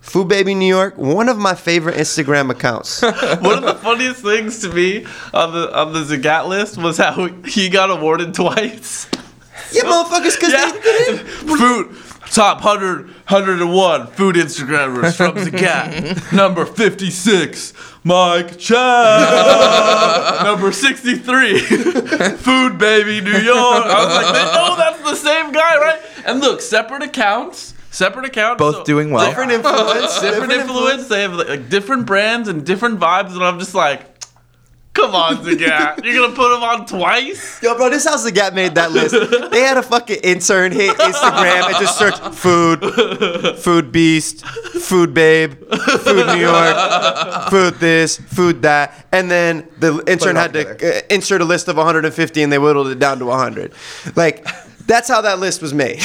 Food 0.00 0.28
Baby 0.28 0.54
New 0.54 0.66
York, 0.68 0.98
one 0.98 1.28
of 1.30 1.38
my 1.38 1.54
favorite 1.54 1.96
Instagram 1.96 2.50
accounts. 2.50 3.00
One 3.02 3.14
of 3.58 3.62
the 3.62 3.74
funniest 3.82 4.22
things 4.22 4.60
to 4.60 4.68
me 4.70 5.06
on 5.32 5.52
the 5.54 5.74
on 5.74 5.94
the 5.94 6.00
Zagat 6.00 6.46
list 6.46 6.76
was 6.76 6.98
how 6.98 7.26
he 7.46 7.70
got 7.70 7.90
awarded 7.90 8.34
twice. 8.34 9.08
yeah, 9.72 9.82
motherfuckers, 9.84 10.38
because 10.38 10.52
Yeah. 10.52 10.72
they, 10.72 11.16
food 11.56 11.96
top 12.30 12.62
100 12.62 13.06
101 13.30 14.06
food 14.08 14.36
Instagrammers 14.36 15.16
from 15.16 15.36
Zagat. 15.36 16.32
Number 16.34 16.66
56, 16.66 17.72
Mike 18.04 18.58
Chau. 18.58 20.40
Number 20.44 20.70
63, 20.70 21.58
Food 21.60 22.76
Baby 22.78 23.20
New 23.24 23.38
York. 23.38 23.84
I 23.86 24.04
was 24.04 24.14
like, 24.14 24.34
the 25.22 25.28
same 25.28 25.52
guy, 25.52 25.78
right? 25.78 26.00
And 26.26 26.40
look, 26.40 26.60
separate 26.60 27.02
accounts. 27.02 27.74
Separate 27.90 28.26
accounts. 28.26 28.58
Both 28.58 28.74
so- 28.76 28.84
doing 28.84 29.10
well. 29.10 29.26
different 29.26 29.52
influence. 29.58 30.20
different 30.20 30.52
influence. 30.52 31.08
They 31.08 31.22
have 31.22 31.34
like 31.34 31.68
different 31.68 32.06
brands 32.06 32.48
and 32.48 32.64
different 32.66 32.98
vibes, 32.98 33.32
and 33.34 33.42
I'm 33.44 33.58
just 33.60 33.74
like, 33.74 34.10
come 34.94 35.14
on, 35.14 35.36
Zagat, 35.44 36.04
you're 36.04 36.14
gonna 36.22 36.34
put 36.36 36.48
them 36.54 36.62
on 36.62 36.86
twice? 36.86 37.60
Yo, 37.62 37.76
bro, 37.76 37.90
this 37.90 38.06
house 38.06 38.22
the 38.24 38.30
Gap 38.32 38.54
made 38.54 38.74
that 38.76 38.92
list. 38.92 39.14
They 39.50 39.60
had 39.60 39.76
a 39.76 39.82
fucking 39.82 40.18
intern 40.22 40.70
hit 40.72 40.96
Instagram 40.96 41.66
and 41.68 41.76
just 41.78 41.98
search 41.98 42.16
food, 42.34 43.58
food 43.58 43.90
beast, 43.92 44.44
food 44.46 45.12
babe, 45.14 45.54
food 46.00 46.26
New 46.28 46.40
York, 46.40 47.50
food 47.50 47.74
this, 47.74 48.16
food 48.16 48.62
that, 48.62 49.06
and 49.12 49.30
then 49.30 49.68
the 49.78 50.02
intern 50.06 50.36
all 50.36 50.42
had 50.42 50.52
to 50.54 50.98
uh, 50.98 51.00
insert 51.10 51.40
a 51.40 51.44
list 51.44 51.68
of 51.68 51.76
150 51.76 52.42
and 52.42 52.52
they 52.52 52.58
whittled 52.58 52.88
it 52.88 52.98
down 52.98 53.18
to 53.20 53.26
100. 53.26 53.72
Like, 54.16 54.46
that's 54.86 55.08
how 55.08 55.20
that 55.22 55.38
list 55.38 55.62
was 55.62 55.74
made. 55.74 56.02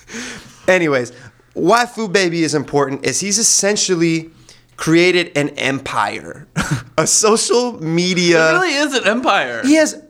Anyways, 0.68 1.12
why 1.54 1.86
Food 1.86 2.12
Baby 2.12 2.42
is 2.42 2.54
important 2.54 3.06
is 3.06 3.20
he's 3.20 3.38
essentially 3.38 4.30
created 4.76 5.36
an 5.36 5.50
empire, 5.50 6.46
a 6.98 7.06
social 7.06 7.82
media. 7.82 8.50
It 8.50 8.52
really 8.52 8.74
is 8.74 8.94
an 8.94 9.06
empire. 9.06 9.62
He 9.64 9.74
has 9.76 10.02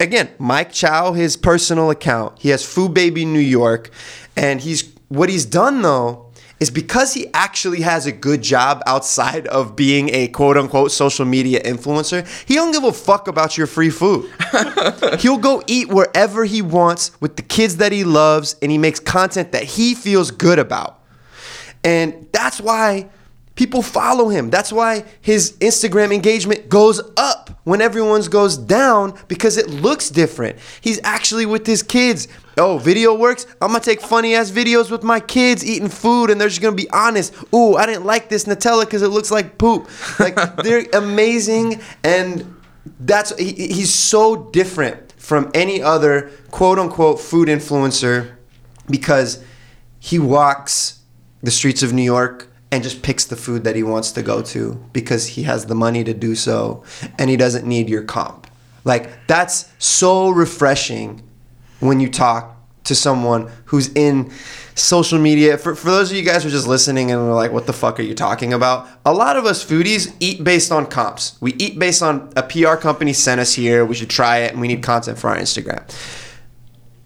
again 0.00 0.30
Mike 0.38 0.72
Chau, 0.72 1.12
his 1.12 1.36
personal 1.36 1.90
account. 1.90 2.38
He 2.38 2.50
has 2.50 2.64
Food 2.64 2.94
Baby 2.94 3.24
New 3.24 3.38
York, 3.38 3.90
and 4.36 4.60
he's 4.60 4.92
what 5.08 5.28
he's 5.28 5.44
done 5.44 5.82
though 5.82 6.27
is 6.60 6.70
because 6.70 7.14
he 7.14 7.26
actually 7.34 7.80
has 7.82 8.06
a 8.06 8.12
good 8.12 8.42
job 8.42 8.82
outside 8.86 9.46
of 9.48 9.76
being 9.76 10.10
a 10.14 10.28
quote 10.28 10.56
unquote 10.56 10.90
social 10.90 11.24
media 11.24 11.62
influencer. 11.62 12.26
He 12.46 12.54
don't 12.54 12.72
give 12.72 12.84
a 12.84 12.92
fuck 12.92 13.28
about 13.28 13.56
your 13.56 13.66
free 13.66 13.90
food. 13.90 14.30
He'll 15.20 15.38
go 15.38 15.62
eat 15.66 15.88
wherever 15.88 16.44
he 16.44 16.62
wants 16.62 17.12
with 17.20 17.36
the 17.36 17.42
kids 17.42 17.76
that 17.76 17.92
he 17.92 18.04
loves, 18.04 18.56
and 18.60 18.70
he 18.70 18.78
makes 18.78 19.00
content 19.00 19.52
that 19.52 19.64
he 19.64 19.94
feels 19.94 20.30
good 20.30 20.58
about. 20.58 21.00
And 21.84 22.26
that's 22.32 22.60
why 22.60 23.08
people 23.54 23.82
follow 23.82 24.28
him. 24.28 24.50
That's 24.50 24.72
why 24.72 25.04
his 25.20 25.52
Instagram 25.58 26.14
engagement 26.14 26.68
goes 26.68 27.00
up 27.16 27.50
when 27.64 27.80
everyone's 27.80 28.28
goes 28.28 28.56
down 28.56 29.18
because 29.26 29.56
it 29.56 29.68
looks 29.68 30.10
different. 30.10 30.58
He's 30.80 31.00
actually 31.02 31.44
with 31.44 31.66
his 31.66 31.82
kids. 31.82 32.28
Oh, 32.58 32.76
video 32.78 33.14
works. 33.14 33.46
I'm 33.62 33.68
gonna 33.68 33.80
take 33.80 34.00
funny 34.00 34.34
ass 34.34 34.50
videos 34.50 34.90
with 34.90 35.02
my 35.02 35.20
kids 35.20 35.64
eating 35.64 35.88
food, 35.88 36.30
and 36.30 36.40
they're 36.40 36.48
just 36.48 36.60
gonna 36.60 36.74
be 36.74 36.90
honest. 36.90 37.34
Ooh, 37.54 37.76
I 37.76 37.86
didn't 37.86 38.04
like 38.04 38.28
this 38.28 38.44
Nutella 38.44 38.84
because 38.84 39.02
it 39.02 39.08
looks 39.08 39.30
like 39.30 39.58
poop. 39.58 39.88
Like 40.18 40.34
they're 40.62 40.86
amazing, 40.92 41.80
and 42.02 42.56
that's 43.00 43.36
he, 43.38 43.52
he's 43.52 43.94
so 43.94 44.50
different 44.50 45.12
from 45.12 45.50
any 45.54 45.80
other 45.80 46.30
quote 46.50 46.78
unquote 46.78 47.20
food 47.20 47.48
influencer 47.48 48.34
because 48.90 49.44
he 50.00 50.18
walks 50.18 51.00
the 51.42 51.50
streets 51.50 51.82
of 51.82 51.92
New 51.92 52.02
York 52.02 52.48
and 52.70 52.82
just 52.82 53.02
picks 53.02 53.24
the 53.24 53.36
food 53.36 53.64
that 53.64 53.76
he 53.76 53.82
wants 53.82 54.12
to 54.12 54.22
go 54.22 54.42
to 54.42 54.74
because 54.92 55.26
he 55.26 55.44
has 55.44 55.66
the 55.66 55.74
money 55.74 56.04
to 56.04 56.12
do 56.12 56.34
so 56.34 56.82
and 57.18 57.30
he 57.30 57.36
doesn't 57.36 57.66
need 57.66 57.88
your 57.88 58.02
comp. 58.02 58.46
Like 58.84 59.26
that's 59.26 59.70
so 59.78 60.30
refreshing 60.30 61.22
when 61.80 62.00
you 62.00 62.08
talk 62.10 62.54
to 62.84 62.94
someone 62.94 63.50
who's 63.66 63.92
in 63.94 64.30
social 64.74 65.18
media. 65.18 65.58
For, 65.58 65.74
for 65.74 65.90
those 65.90 66.10
of 66.10 66.16
you 66.16 66.22
guys 66.22 66.42
who 66.42 66.48
are 66.48 66.52
just 66.52 66.66
listening 66.66 67.10
and 67.10 67.20
are 67.20 67.34
like, 67.34 67.52
what 67.52 67.66
the 67.66 67.72
fuck 67.72 67.98
are 68.00 68.02
you 68.02 68.14
talking 68.14 68.52
about? 68.52 68.88
A 69.04 69.12
lot 69.12 69.36
of 69.36 69.44
us 69.44 69.64
foodies 69.64 70.14
eat 70.20 70.42
based 70.42 70.72
on 70.72 70.86
comps. 70.86 71.36
We 71.40 71.52
eat 71.54 71.78
based 71.78 72.02
on 72.02 72.32
a 72.36 72.42
PR 72.42 72.76
company 72.76 73.12
sent 73.12 73.40
us 73.40 73.52
here. 73.54 73.84
We 73.84 73.94
should 73.94 74.08
try 74.08 74.38
it 74.38 74.52
and 74.52 74.60
we 74.60 74.68
need 74.68 74.82
content 74.82 75.18
for 75.18 75.28
our 75.28 75.36
Instagram. 75.36 75.82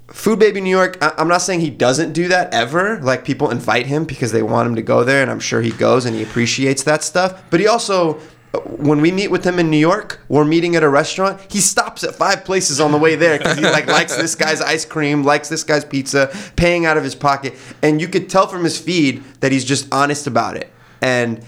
Food 0.08 0.38
Baby 0.38 0.60
New 0.60 0.70
York, 0.70 0.98
I- 1.00 1.14
I'm 1.16 1.26
not 1.26 1.38
saying 1.42 1.60
he 1.60 1.70
doesn't 1.70 2.12
do 2.12 2.28
that 2.28 2.52
ever. 2.52 3.00
Like 3.00 3.24
people 3.24 3.50
invite 3.50 3.86
him 3.86 4.04
because 4.04 4.30
they 4.30 4.42
want 4.42 4.68
him 4.68 4.74
to 4.76 4.82
go 4.82 5.04
there, 5.04 5.22
and 5.22 5.30
I'm 5.30 5.40
sure 5.40 5.62
he 5.62 5.70
goes 5.70 6.04
and 6.04 6.14
he 6.14 6.22
appreciates 6.22 6.82
that 6.82 7.02
stuff. 7.02 7.42
But 7.50 7.60
he 7.60 7.66
also, 7.66 8.20
when 8.52 9.00
we 9.00 9.10
meet 9.10 9.28
with 9.28 9.44
him 9.44 9.58
in 9.58 9.70
New 9.70 9.78
York, 9.78 10.20
we're 10.28 10.44
meeting 10.44 10.76
at 10.76 10.82
a 10.82 10.88
restaurant. 10.88 11.40
He 11.50 11.60
stops 11.60 12.04
at 12.04 12.14
five 12.14 12.44
places 12.44 12.80
on 12.80 12.92
the 12.92 12.98
way 12.98 13.16
there 13.16 13.38
because 13.38 13.56
he 13.56 13.64
like 13.64 13.86
likes 13.86 14.16
this 14.16 14.34
guy's 14.34 14.60
ice 14.60 14.84
cream, 14.84 15.22
likes 15.22 15.48
this 15.48 15.64
guy's 15.64 15.84
pizza, 15.84 16.30
paying 16.56 16.84
out 16.84 16.96
of 16.96 17.04
his 17.04 17.14
pocket, 17.14 17.54
and 17.82 18.00
you 18.00 18.08
could 18.08 18.28
tell 18.28 18.46
from 18.46 18.64
his 18.64 18.78
feed 18.78 19.24
that 19.40 19.52
he's 19.52 19.64
just 19.64 19.92
honest 19.92 20.26
about 20.26 20.56
it. 20.56 20.70
And 21.00 21.42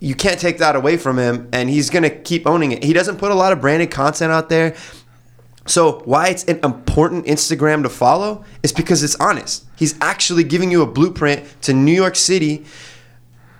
you 0.00 0.14
can't 0.14 0.40
take 0.40 0.58
that 0.58 0.74
away 0.74 0.96
from 0.96 1.18
him, 1.18 1.48
and 1.52 1.70
he's 1.70 1.88
gonna 1.88 2.10
keep 2.10 2.46
owning 2.46 2.72
it. 2.72 2.82
He 2.82 2.92
doesn't 2.92 3.18
put 3.18 3.30
a 3.30 3.34
lot 3.34 3.52
of 3.52 3.60
branded 3.60 3.90
content 3.90 4.32
out 4.32 4.48
there. 4.48 4.74
So 5.66 6.00
why 6.04 6.28
it's 6.28 6.44
an 6.44 6.58
important 6.64 7.26
Instagram 7.26 7.84
to 7.84 7.88
follow 7.88 8.44
is 8.64 8.72
because 8.72 9.04
it's 9.04 9.14
honest. 9.16 9.66
He's 9.76 9.94
actually 10.00 10.42
giving 10.42 10.72
you 10.72 10.82
a 10.82 10.86
blueprint 10.86 11.44
to 11.62 11.72
New 11.72 11.92
York 11.92 12.16
City 12.16 12.64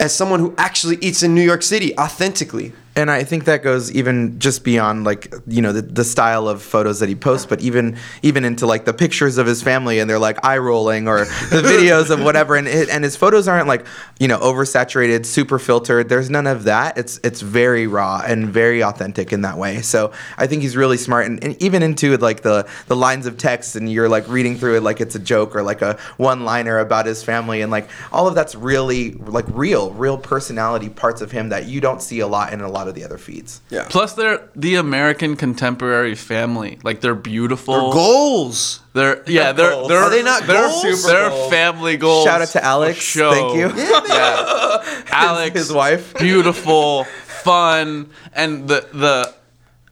as 0.01 0.15
someone 0.15 0.41
who 0.41 0.55
actually 0.57 0.97
eats 1.03 1.23
in 1.23 1.35
New 1.35 1.43
York 1.43 1.63
City 1.63 1.97
authentically. 1.99 2.73
And 3.01 3.11
I 3.11 3.25
think 3.25 3.45
that 3.47 3.63
goes 3.63 3.91
even 3.93 4.39
just 4.39 4.65
beyond 4.65 5.05
like 5.05 5.35
you 5.47 5.63
know 5.63 5.73
the, 5.73 5.83
the 5.83 6.05
style 6.05 6.49
of 6.49 6.63
photos 6.63 7.01
that 7.01 7.09
he 7.09 7.15
posts, 7.15 7.47
but 7.47 7.61
even 7.61 7.99
even 8.23 8.45
into 8.45 8.67
like 8.67 8.85
the 8.85 8.93
pictures 8.93 9.39
of 9.39 9.47
his 9.47 9.63
family 9.63 9.99
and 9.99 10.09
they're 10.09 10.19
like 10.19 10.45
eye 10.45 10.59
rolling 10.59 11.09
or 11.09 11.25
the 11.25 11.63
videos 11.65 12.11
of 12.11 12.23
whatever. 12.23 12.57
And 12.57 12.69
it, 12.69 12.89
and 12.89 13.03
his 13.05 13.17
photos 13.17 13.49
aren't 13.49 13.67
like 13.67 13.87
you 14.19 14.29
know 14.29 14.39
oversaturated, 14.39 15.27
super 15.27 15.59
filtered. 15.59 16.09
There's 16.09 16.31
none 16.31 16.47
of 16.47 16.65
that. 16.65 16.99
It's 16.99 17.19
it's 17.25 17.41
very 17.41 17.87
raw 17.87 18.23
and 18.25 18.49
very 18.49 18.83
authentic 18.83 19.33
in 19.33 19.43
that 19.43 19.59
way. 19.59 19.83
So 19.83 20.13
I 20.37 20.47
think 20.47 20.63
he's 20.63 20.77
really 20.77 20.97
smart 20.97 21.27
and, 21.27 21.43
and 21.43 21.61
even 21.63 21.83
into 21.83 22.17
like 22.19 22.43
the 22.43 22.69
the 22.87 22.97
lines 22.97 23.27
of 23.27 23.37
text 23.37 23.77
and 23.77 23.91
you're 23.91 24.09
like 24.09 24.29
reading 24.29 24.57
through 24.57 24.77
it 24.77 24.83
like 24.83 25.01
it's 25.01 25.15
a 25.15 25.19
joke 25.19 25.57
or 25.57 25.63
like 25.63 25.83
a 25.83 25.99
one 26.17 26.45
liner 26.45 26.79
about 26.79 27.07
his 27.07 27.23
family 27.23 27.63
and 27.63 27.71
like 27.71 27.89
all 28.13 28.27
of 28.27 28.35
that's 28.35 28.55
really 28.55 29.13
like 29.13 29.45
real, 29.49 29.91
real 29.93 30.19
personality 30.19 30.89
parts 30.89 31.21
of 31.21 31.31
him 31.31 31.49
that 31.49 31.67
you 31.67 31.81
don't 31.81 32.03
see 32.03 32.21
a 32.21 32.27
lot 32.27 32.53
in 32.53 32.61
a 32.61 32.71
lot 32.71 32.89
of 32.89 32.90
the 32.93 33.05
other 33.05 33.19
feeds. 33.19 33.61
Yeah. 33.71 33.87
Plus, 33.89 34.13
they're 34.15 34.49
the 34.57 34.77
American 34.77 35.37
contemporary 35.37 36.15
family. 36.15 36.79
Like 36.83 37.01
they're 37.01 37.15
beautiful. 37.15 37.93
Goals. 37.93 38.81
They're 38.93 39.23
yeah. 39.27 39.53
They're 39.53 39.71
goals. 39.73 39.89
they're 39.89 39.99
Are 39.99 40.11
they 40.11 40.23
not 40.23 40.47
they're, 40.47 40.69
goals? 40.69 41.05
They're 41.05 41.29
goals. 41.31 41.51
family 41.51 41.97
goals. 41.97 42.25
Shout 42.25 42.43
out 42.43 42.49
to 42.49 42.65
Alex. 42.65 42.99
show. 42.99 43.33
Thank 43.33 43.55
you. 43.57 43.83
Yeah. 43.83 45.03
Alex, 45.13 45.55
his 45.57 45.73
wife. 45.73 46.15
beautiful, 46.19 47.05
fun, 47.05 48.11
and 48.33 48.69
the 48.69 48.87
the 48.93 49.35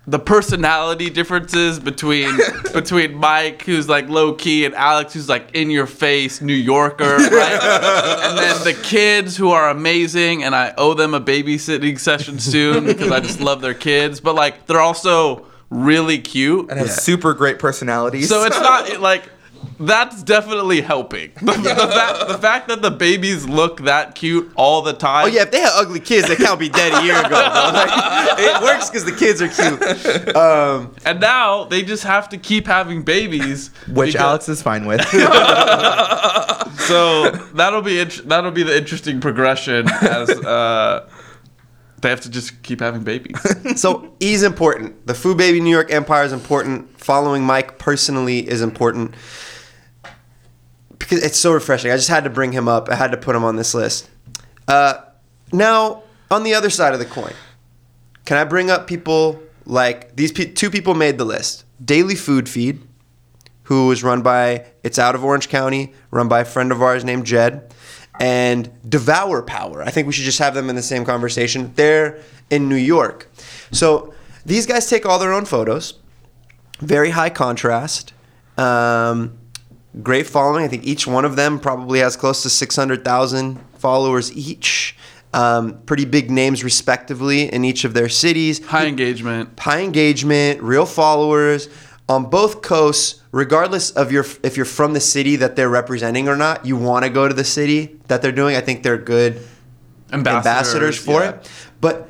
the 0.08 0.18
personality 0.18 1.10
differences 1.10 1.78
between 1.78 2.34
between 2.72 3.14
Mike, 3.14 3.62
who's 3.62 3.90
like 3.90 4.08
low 4.08 4.32
key, 4.32 4.64
and 4.64 4.74
Alex, 4.74 5.12
who's 5.12 5.28
like 5.28 5.50
in 5.52 5.70
your 5.70 5.86
face 5.86 6.40
New 6.40 6.54
Yorker, 6.54 7.16
right? 7.16 7.60
and 8.22 8.38
then 8.38 8.64
the 8.64 8.80
kids 8.82 9.36
who 9.36 9.50
are 9.50 9.68
amazing, 9.68 10.44
and 10.44 10.54
I 10.54 10.72
owe 10.78 10.94
them 10.94 11.12
a 11.12 11.20
babysitting 11.20 11.98
session 11.98 12.38
soon 12.38 12.86
because 12.86 13.12
I 13.12 13.20
just 13.20 13.40
love 13.40 13.60
their 13.60 13.74
kids. 13.74 14.18
But 14.18 14.34
like 14.34 14.66
they're 14.66 14.80
also 14.80 15.46
really 15.68 16.18
cute. 16.18 16.70
And 16.70 16.78
have 16.78 16.90
super 16.90 17.34
great 17.34 17.58
personalities. 17.58 18.30
So 18.30 18.44
it's 18.44 18.58
not 18.58 18.88
it, 18.88 19.00
like 19.10 19.28
that's 19.80 20.22
definitely 20.22 20.80
helping. 20.80 21.32
The, 21.40 21.52
the, 21.52 21.74
fact, 21.74 22.28
the 22.28 22.38
fact 22.38 22.68
that 22.68 22.82
the 22.82 22.90
babies 22.90 23.46
look 23.48 23.82
that 23.82 24.14
cute 24.14 24.50
all 24.56 24.82
the 24.82 24.92
time. 24.92 25.24
Oh 25.26 25.28
yeah, 25.28 25.42
if 25.42 25.50
they 25.50 25.60
had 25.60 25.70
ugly 25.74 26.00
kids, 26.00 26.28
they 26.28 26.36
can't 26.36 26.58
be 26.58 26.68
dead 26.68 26.92
a 27.00 27.04
year 27.04 27.18
ago. 27.18 27.34
Like, 27.34 27.88
it 28.38 28.62
works 28.62 28.90
because 28.90 29.04
the 29.04 29.12
kids 29.12 29.40
are 29.40 29.48
cute. 29.48 30.36
Um, 30.36 30.94
And 31.04 31.20
now 31.20 31.64
they 31.64 31.82
just 31.82 32.04
have 32.04 32.28
to 32.30 32.38
keep 32.38 32.66
having 32.66 33.02
babies, 33.02 33.70
which 33.88 34.12
because- 34.14 34.26
Alex 34.26 34.48
is 34.48 34.62
fine 34.62 34.86
with. 34.86 35.00
So 36.88 37.30
that'll 37.54 37.82
be 37.82 38.00
int- 38.00 38.28
that'll 38.28 38.50
be 38.50 38.62
the 38.62 38.76
interesting 38.76 39.20
progression 39.20 39.86
as 39.88 40.30
uh, 40.30 41.08
they 42.00 42.08
have 42.08 42.20
to 42.22 42.30
just 42.30 42.62
keep 42.62 42.80
having 42.80 43.02
babies. 43.04 43.38
so 43.80 44.14
he's 44.20 44.42
important. 44.42 45.06
The 45.06 45.14
Food 45.14 45.36
Baby 45.36 45.60
New 45.60 45.70
York 45.70 45.92
Empire 45.92 46.24
is 46.24 46.32
important. 46.32 46.98
Following 46.98 47.42
Mike 47.42 47.78
personally 47.78 48.48
is 48.48 48.62
important 48.62 49.14
because 51.08 51.24
it's 51.24 51.38
so 51.38 51.52
refreshing. 51.52 51.90
I 51.90 51.96
just 51.96 52.10
had 52.10 52.24
to 52.24 52.30
bring 52.30 52.52
him 52.52 52.68
up. 52.68 52.90
I 52.90 52.94
had 52.94 53.12
to 53.12 53.16
put 53.16 53.34
him 53.34 53.42
on 53.42 53.56
this 53.56 53.72
list. 53.72 54.10
Uh, 54.66 55.00
now, 55.52 56.02
on 56.30 56.42
the 56.42 56.52
other 56.52 56.68
side 56.68 56.92
of 56.92 56.98
the 56.98 57.06
coin, 57.06 57.32
can 58.26 58.36
I 58.36 58.44
bring 58.44 58.70
up 58.70 58.86
people 58.86 59.40
like 59.64 60.14
these 60.16 60.32
pe- 60.32 60.52
two 60.52 60.68
people 60.68 60.94
made 60.94 61.16
the 61.16 61.24
list? 61.24 61.64
Daily 61.82 62.14
Food 62.14 62.46
Feed, 62.46 62.82
who 63.64 63.86
was 63.86 64.04
run 64.04 64.20
by 64.20 64.66
it's 64.84 64.98
out 64.98 65.14
of 65.14 65.24
Orange 65.24 65.48
County, 65.48 65.94
run 66.10 66.28
by 66.28 66.40
a 66.40 66.44
friend 66.44 66.70
of 66.70 66.82
ours 66.82 67.04
named 67.04 67.24
Jed, 67.24 67.72
and 68.20 68.70
Devour 68.86 69.40
Power. 69.40 69.82
I 69.82 69.90
think 69.90 70.06
we 70.06 70.12
should 70.12 70.26
just 70.26 70.40
have 70.40 70.52
them 70.52 70.68
in 70.68 70.76
the 70.76 70.82
same 70.82 71.06
conversation. 71.06 71.72
They're 71.74 72.20
in 72.50 72.68
New 72.68 72.76
York. 72.76 73.30
So 73.72 74.12
these 74.44 74.66
guys 74.66 74.90
take 74.90 75.06
all 75.06 75.18
their 75.18 75.32
own 75.32 75.46
photos, 75.46 75.94
very 76.80 77.10
high 77.10 77.30
contrast. 77.30 78.12
Um, 78.58 79.37
great 80.02 80.26
following. 80.26 80.64
I 80.64 80.68
think 80.68 80.84
each 80.84 81.06
one 81.06 81.24
of 81.24 81.36
them 81.36 81.58
probably 81.58 82.00
has 82.00 82.16
close 82.16 82.42
to 82.42 82.50
600,000 82.50 83.58
followers 83.74 84.32
each. 84.36 84.96
Um, 85.34 85.82
pretty 85.82 86.06
big 86.06 86.30
names, 86.30 86.64
respectively, 86.64 87.52
in 87.52 87.62
each 87.62 87.84
of 87.84 87.92
their 87.92 88.08
cities 88.08 88.64
High 88.64 88.86
engagement. 88.86 89.60
high 89.60 89.80
engagement, 89.80 90.62
real 90.62 90.86
followers 90.86 91.68
on 92.08 92.30
both 92.30 92.62
coasts. 92.62 93.22
Regardless 93.30 93.90
of 93.90 94.10
your 94.10 94.24
if 94.42 94.56
you're 94.56 94.64
from 94.64 94.94
the 94.94 95.00
city 95.00 95.36
that 95.36 95.54
they're 95.54 95.68
representing 95.68 96.28
or 96.28 96.36
not, 96.36 96.64
you 96.64 96.78
want 96.78 97.04
to 97.04 97.10
go 97.10 97.28
to 97.28 97.34
the 97.34 97.44
city 97.44 97.98
that 98.08 98.22
they're 98.22 98.32
doing. 98.32 98.56
I 98.56 98.62
think 98.62 98.82
they're 98.82 98.96
good 98.96 99.46
ambassadors, 100.10 100.96
for 100.96 101.20
yeah. 101.20 101.30
it. 101.30 101.50
But 101.82 102.08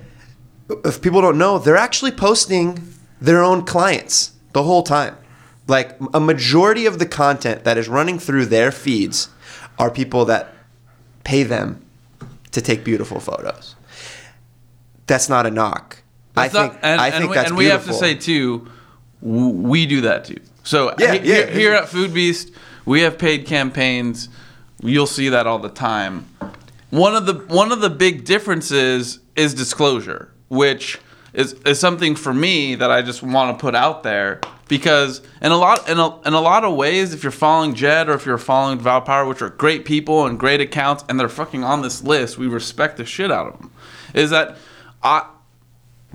if 0.85 1.03
people 1.03 1.21
don't 1.21 1.39
know, 1.39 1.59
they're 1.59 1.77
actually 1.77 2.13
posting 2.13 2.95
their 3.21 3.43
own 3.43 3.65
clients 3.65 4.33
the 4.53 4.63
whole 4.63 4.85
time. 4.85 5.17
Like 5.69 5.97
a 6.15 6.19
majority 6.21 6.87
of 6.87 6.99
the 6.99 7.07
content 7.07 7.65
that 7.65 7.77
is 7.79 7.89
running 7.89 8.19
through 8.19 8.47
their 8.47 8.73
feeds 8.73 9.29
are 9.79 9.91
people 9.91 10.25
that 10.25 10.53
pay 11.25 11.43
them 11.43 11.85
to 12.53 12.61
take 12.63 12.83
beautiful 12.85 13.21
photos. 13.21 13.77
That's 15.07 15.29
not 15.29 15.47
a 15.47 15.51
knock. 15.51 15.99
I 16.37 16.43
That's 16.49 16.55
not- 16.55 16.71
think 16.73 16.81
and, 16.83 17.01
I 17.01 17.07
and 17.09 17.17
think 17.17 17.31
we, 17.31 17.35
that's 17.37 17.49
and 17.51 17.59
we 17.59 17.65
have 17.67 17.85
to 17.87 17.93
say 17.93 18.15
too, 18.15 18.67
we 19.21 19.85
do 19.87 20.01
that 20.03 20.25
too. 20.25 20.41
So 20.65 20.95
Yeah, 20.99 21.13
he- 21.15 21.19
yeah. 21.29 21.35
here, 21.35 21.47
here 21.49 21.73
at 21.75 21.89
Food 21.89 22.15
Beast, 22.15 22.51
we 22.87 23.03
have 23.03 23.19
paid 23.19 23.47
campaigns. 23.47 24.29
You'll 24.83 25.07
see 25.07 25.29
that 25.29 25.47
all 25.47 25.59
the 25.59 25.69
time. 25.69 26.27
One 26.91 27.15
of 27.15 27.27
the 27.27 27.35
one 27.55 27.73
of 27.73 27.81
the 27.81 27.91
big 27.91 28.25
differences 28.25 29.19
is 29.37 29.53
disclosure, 29.53 30.31
which 30.49 30.99
is, 31.35 31.53
is 31.67 31.79
something 31.79 32.15
for 32.17 32.33
me 32.33 32.75
that 32.77 32.91
I 32.91 33.03
just 33.03 33.23
want 33.23 33.59
to 33.59 33.61
put 33.61 33.75
out 33.75 34.03
there 34.03 34.41
because 34.69 35.21
in 35.43 35.51
a 35.51 35.57
lot 35.57 35.89
in 35.89 35.99
a, 35.99 36.21
in 36.23 36.35
a 36.35 36.41
lot 36.41 36.65
of 36.65 36.75
ways, 36.77 37.13
if 37.15 37.23
you're 37.23 37.33
following 37.33 37.75
Jed 37.75 38.09
or 38.09 38.13
if 38.15 38.27
you're 38.27 38.39
following 38.39 38.79
Devour 38.79 39.01
Power, 39.01 39.27
which 39.27 39.43
are 39.43 39.51
great 39.51 39.85
people 39.85 40.27
and 40.27 40.39
great 40.39 40.61
accounts, 40.61 41.05
and 41.09 41.19
they're 41.19 41.29
fucking 41.29 41.65
on 41.65 41.83
this 41.83 42.03
list, 42.03 42.39
we 42.39 42.47
respect 42.47 42.97
the 42.99 43.05
shit 43.05 43.31
out 43.33 43.47
of 43.47 43.59
them. 43.59 43.73
Is 44.15 44.31
that 44.31 44.57
I 45.03 45.27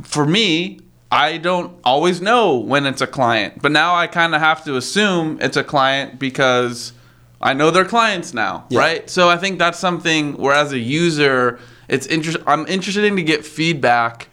for 0.01 0.25
me, 0.25 0.79
I 1.11 1.37
don't 1.37 1.77
always 1.83 2.21
know 2.21 2.57
when 2.57 2.85
it's 2.85 3.01
a 3.01 3.07
client, 3.07 3.61
but 3.61 3.71
now 3.71 3.95
I 3.95 4.07
kind 4.07 4.33
of 4.33 4.41
have 4.41 4.63
to 4.65 4.75
assume 4.77 5.37
it's 5.41 5.57
a 5.57 5.63
client 5.63 6.17
because 6.17 6.93
I 7.41 7.53
know 7.53 7.69
their 7.71 7.85
clients 7.85 8.33
now, 8.33 8.65
Yeah. 8.69 8.79
right? 8.79 9.09
So 9.09 9.29
I 9.29 9.37
think 9.37 9.59
that's 9.59 9.77
something 9.77 10.33
where 10.37 10.55
as 10.55 10.71
a 10.71 10.79
user, 10.79 11.59
it's 11.87 12.07
interest. 12.07 12.37
I'm 12.47 12.65
interested 12.67 13.03
in 13.03 13.15
to 13.17 13.21
get 13.21 13.45
feedback 13.45 14.29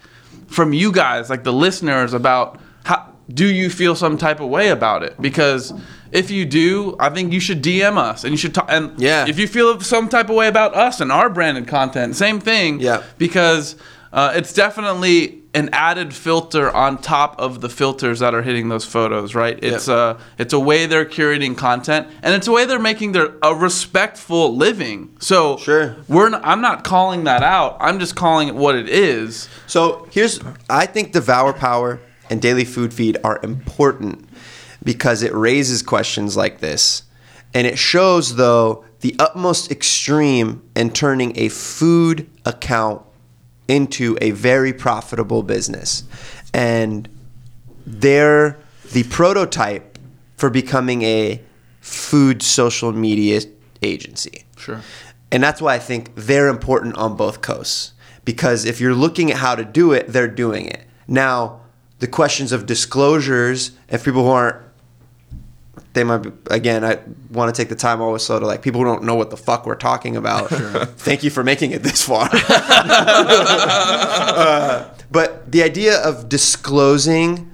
from 0.47 0.73
you 0.73 0.91
guys, 0.93 1.29
like 1.29 1.45
the 1.45 1.53
listeners, 1.53 2.15
about 2.15 2.59
how 2.85 3.10
do 3.35 3.47
you 3.47 3.71
feel 3.71 3.95
some 3.95 4.16
type 4.19 4.40
of 4.40 4.49
way 4.49 4.69
about 4.69 5.03
it? 5.03 5.21
Because 5.21 5.73
if 6.12 6.31
you 6.31 6.45
do, 6.45 6.97
I 6.99 7.11
think 7.11 7.33
you 7.33 7.40
should 7.40 7.62
DM 7.62 7.97
us 7.97 8.25
and 8.25 8.33
you 8.33 8.37
should 8.37 8.55
talk. 8.55 8.66
And 8.69 8.93
Yeah. 8.99 9.27
if 9.29 9.38
you 9.38 9.47
feel 9.47 9.81
some 9.81 10.09
type 10.09 10.29
of 10.29 10.37
way 10.37 10.49
about 10.49 10.75
us 10.75 11.01
and 11.01 11.12
our 11.12 11.31
branded 11.31 11.66
content, 11.69 12.16
same 12.16 12.40
thing. 12.40 12.81
Yeah. 12.81 13.03
Because 13.19 13.77
uh, 14.12 14.33
it's 14.35 14.53
definitely 14.53 15.37
an 15.55 15.69
added 15.73 16.12
filter 16.14 16.71
on 16.75 16.97
top 16.99 17.38
of 17.40 17.61
the 17.61 17.69
filters 17.69 18.19
that 18.21 18.35
are 18.35 18.43
hitting 18.43 18.69
those 18.69 18.85
photos, 18.85 19.35
right? 19.37 19.59
It's 19.62 19.87
a 19.88 20.16
it's 20.38 20.53
a 20.53 20.59
way 20.61 20.87
they're 20.87 21.05
curating 21.05 21.57
content, 21.57 22.07
and 22.23 22.35
it's 22.35 22.47
a 22.49 22.53
way 22.53 22.64
they're 22.66 22.79
making 22.79 23.12
their 23.12 23.35
a 23.43 23.53
respectful 23.55 24.57
living. 24.57 25.11
So 25.21 25.57
Sure. 25.59 25.97
we're 26.09 26.29
not, 26.29 26.43
I'm 26.45 26.61
not 26.61 26.85
calling 26.85 27.25
that 27.25 27.43
out. 27.43 27.77
I'm 27.81 27.99
just 27.99 28.14
calling 28.16 28.47
it 28.49 28.55
what 28.55 28.75
it 28.77 28.88
is. 28.88 29.49
So 29.66 30.07
here's, 30.12 30.40
I 30.69 30.87
think 30.87 31.12
Devour 31.12 31.53
Power 31.53 32.01
and 32.31 32.40
Daily 32.40 32.64
Food 32.64 32.95
Feed 32.95 33.19
are 33.23 33.40
important 33.43 34.29
because 34.83 35.23
it 35.23 35.35
raises 35.35 35.83
questions 35.83 36.37
like 36.37 36.61
this. 36.61 37.03
And 37.53 37.66
it 37.66 37.79
shows, 37.79 38.37
though, 38.37 38.85
the 39.01 39.16
utmost 39.19 39.71
extreme 39.71 40.62
in 40.77 40.90
turning 40.93 41.37
a 41.37 41.49
food 41.49 42.31
account 42.47 43.03
into 43.66 44.16
a 44.21 44.31
very 44.31 44.73
profitable 44.73 45.43
business. 45.43 46.05
And 46.55 47.09
they're 47.85 48.59
the 48.93 49.03
prototype 49.05 49.99
for 50.37 50.51
becoming 50.51 51.03
a 51.03 51.40
food 51.81 52.43
social 52.43 52.93
media 52.93 53.40
agency. 53.83 54.45
Sure. 54.57 54.81
And 55.33 55.43
that's 55.43 55.61
why 55.61 55.75
I 55.75 55.79
think 55.79 56.12
they're 56.14 56.49
important 56.49 56.97
on 56.97 57.16
both 57.16 57.40
coasts. 57.43 57.93
Because 58.25 58.64
if 58.64 58.81
you're 58.81 58.95
looking 58.95 59.31
at 59.31 59.38
how 59.38 59.55
to 59.55 59.64
do 59.64 59.93
it, 59.93 60.09
they're 60.09 60.29
doing 60.29 60.66
it. 60.66 60.85
Now, 61.09 61.60
the 62.01 62.09
questions 62.09 62.51
of 62.51 62.67
disclosures, 62.67 63.73
if 63.89 64.05
people 64.05 64.25
who 64.25 64.31
aren't, 64.31 64.57
they 65.93 66.03
might 66.03 66.19
be, 66.19 66.31
again, 66.51 66.85
I 66.85 66.99
want 67.31 67.55
to 67.55 67.63
take 67.63 67.69
the 67.69 67.77
time 67.77 68.01
always 68.01 68.23
so 68.23 68.39
to 68.39 68.47
like 68.47 68.63
people 68.63 68.81
who 68.81 68.87
don't 68.87 69.05
know 69.05 69.15
what 69.15 69.31
the 69.31 69.37
fuck 69.37 69.67
we're 69.67 69.75
talking 69.75 70.17
about. 70.17 70.49
Thank 70.99 71.23
you 71.23 71.31
for 71.31 71.45
making 71.45 71.73
it 71.73 71.83
this 71.83 72.03
far. 72.03 72.29
Uh, 74.31 74.89
but 75.11 75.51
the 75.51 75.63
idea 75.63 76.01
of 76.03 76.29
disclosing 76.29 77.51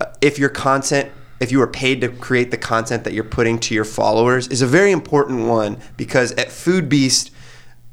uh, 0.00 0.06
if 0.20 0.38
your 0.38 0.48
content 0.48 1.10
if 1.40 1.50
you 1.50 1.60
are 1.60 1.66
paid 1.66 2.00
to 2.00 2.08
create 2.08 2.50
the 2.50 2.56
content 2.56 3.04
that 3.04 3.12
you're 3.12 3.24
putting 3.24 3.58
to 3.58 3.74
your 3.74 3.84
followers 3.84 4.46
is 4.48 4.62
a 4.62 4.66
very 4.66 4.92
important 4.92 5.46
one 5.46 5.76
because 5.96 6.32
at 6.32 6.50
Food 6.50 6.88
Beast 6.88 7.30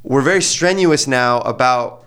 we're 0.03 0.21
very 0.21 0.41
strenuous 0.41 1.07
now 1.07 1.39
about 1.41 2.05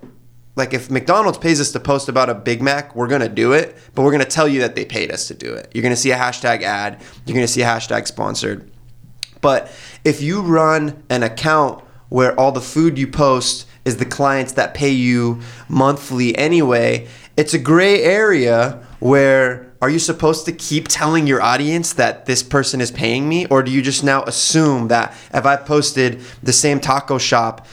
like 0.61 0.75
if 0.75 0.90
McDonald's 0.90 1.38
pays 1.38 1.59
us 1.59 1.73
to 1.73 1.81
post 1.81 2.11
about 2.11 2.29
a 2.29 2.35
Big 2.35 2.61
Mac, 2.61 2.94
we're 2.94 3.09
gonna 3.09 3.31
do 3.31 3.53
it, 3.53 3.77
but 3.94 4.03
we're 4.03 4.12
gonna 4.12 4.27
tell 4.27 4.46
you 4.46 4.61
that 4.61 4.77
they 4.77 4.85
paid 4.85 5.11
us 5.11 5.27
to 5.29 5.35
do 5.35 5.55
it. 5.55 5.70
You're 5.75 5.83
gonna 5.83 5.96
see 5.96 6.11
a 6.11 6.16
hashtag 6.16 6.62
ad, 6.62 7.01
you're 7.25 7.35
gonna 7.35 7.49
see 7.49 7.62
a 7.62 7.66
hashtag 7.66 8.07
sponsored. 8.07 8.70
But 9.40 9.73
if 10.05 10.20
you 10.20 10.42
run 10.42 11.03
an 11.09 11.23
account 11.23 11.83
where 12.11 12.38
all 12.38 12.53
the 12.53 12.61
food 12.61 12.99
you 12.99 13.07
post 13.07 13.66
is 13.87 13.96
the 13.96 14.05
clients 14.05 14.53
that 14.53 14.75
pay 14.75 14.90
you 14.90 15.40
monthly 15.68 16.37
anyway, 16.37 17.09
it's 17.38 17.55
a 17.55 17.59
gray 17.59 18.03
area 18.03 18.87
where 18.99 19.73
are 19.81 19.88
you 19.88 19.99
supposed 19.99 20.44
to 20.44 20.53
keep 20.53 20.88
telling 20.88 21.27
your 21.27 21.40
audience 21.40 21.94
that 21.94 22.27
this 22.27 22.42
person 22.42 22.83
is 22.83 22.90
paying 22.90 23.27
me 23.27 23.46
or 23.46 23.62
do 23.62 23.70
you 23.70 23.81
just 23.81 24.05
now 24.05 24.23
assume 24.25 24.88
that 24.88 25.14
if 25.33 25.46
I 25.46 25.57
posted 25.57 26.20
the 26.42 26.53
same 26.53 26.81
taco 26.81 27.16
shop 27.16 27.66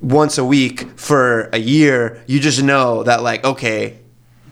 once 0.00 0.38
a 0.38 0.44
week 0.44 0.88
for 0.98 1.50
a 1.52 1.58
year, 1.58 2.22
you 2.26 2.40
just 2.40 2.62
know 2.62 3.02
that 3.02 3.22
like 3.22 3.44
okay, 3.44 3.98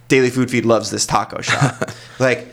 Daily 0.09 0.31
Food 0.31 0.51
Feed 0.51 0.65
loves 0.65 0.91
this 0.91 1.07
taco 1.07 1.41
shop. 1.43 1.91
like 2.19 2.49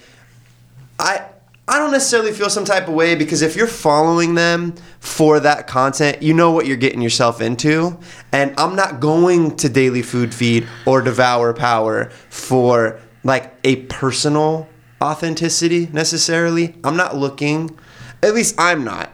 I 1.00 1.26
I 1.68 1.80
don't 1.80 1.92
necessarily 1.92 2.32
feel 2.32 2.50
some 2.52 2.64
type 2.64 2.88
of 2.88 2.94
way 2.94 3.16
because 3.16 3.42
if 3.42 3.56
you're 3.56 3.66
following 3.66 4.36
them 4.36 4.76
for 5.00 5.40
that 5.40 5.66
content, 5.66 6.22
you 6.22 6.32
know 6.32 6.52
what 6.52 6.68
you're 6.68 6.78
getting 6.78 7.02
yourself 7.02 7.42
into. 7.42 7.98
And 8.32 8.54
I'm 8.60 8.76
not 8.76 9.00
going 9.00 9.56
to 9.58 9.70
Daily 9.70 10.04
Food 10.04 10.32
Feed 10.32 10.68
or 10.86 11.02
Devour 11.02 11.54
Power 11.54 12.12
for 12.30 13.00
like 13.24 13.56
a 13.64 13.78
personal 13.88 14.70
authenticity 15.02 15.88
necessarily. 15.92 16.76
I'm 16.84 16.96
not 16.96 17.18
looking, 17.18 17.76
at 18.22 18.36
least 18.36 18.54
I'm 18.60 18.84
not. 18.84 19.12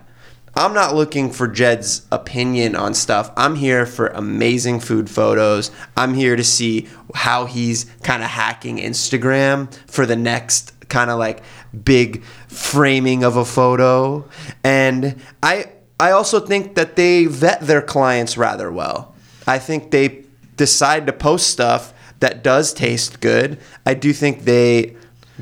I'm 0.55 0.73
not 0.73 0.95
looking 0.95 1.31
for 1.31 1.47
Jed's 1.47 2.05
opinion 2.11 2.75
on 2.75 2.93
stuff. 2.93 3.31
I'm 3.37 3.55
here 3.55 3.85
for 3.85 4.07
amazing 4.07 4.81
food 4.81 5.09
photos. 5.09 5.71
I'm 5.95 6.13
here 6.13 6.35
to 6.35 6.43
see 6.43 6.89
how 7.15 7.45
he's 7.45 7.85
kind 8.03 8.21
of 8.21 8.29
hacking 8.29 8.77
Instagram 8.77 9.73
for 9.89 10.05
the 10.05 10.15
next 10.15 10.73
kind 10.89 11.09
of 11.09 11.17
like 11.17 11.41
big 11.85 12.23
framing 12.47 13.23
of 13.23 13.37
a 13.37 13.45
photo. 13.45 14.27
And 14.63 15.21
I 15.41 15.71
I 15.99 16.11
also 16.11 16.39
think 16.39 16.75
that 16.75 16.95
they 16.95 17.25
vet 17.25 17.61
their 17.61 17.81
clients 17.81 18.37
rather 18.37 18.71
well. 18.71 19.15
I 19.47 19.59
think 19.59 19.91
they 19.91 20.25
decide 20.57 21.07
to 21.07 21.13
post 21.13 21.47
stuff 21.47 21.93
that 22.19 22.43
does 22.43 22.73
taste 22.73 23.21
good. 23.21 23.59
I 23.85 23.93
do 23.93 24.11
think 24.11 24.43
they 24.43 24.95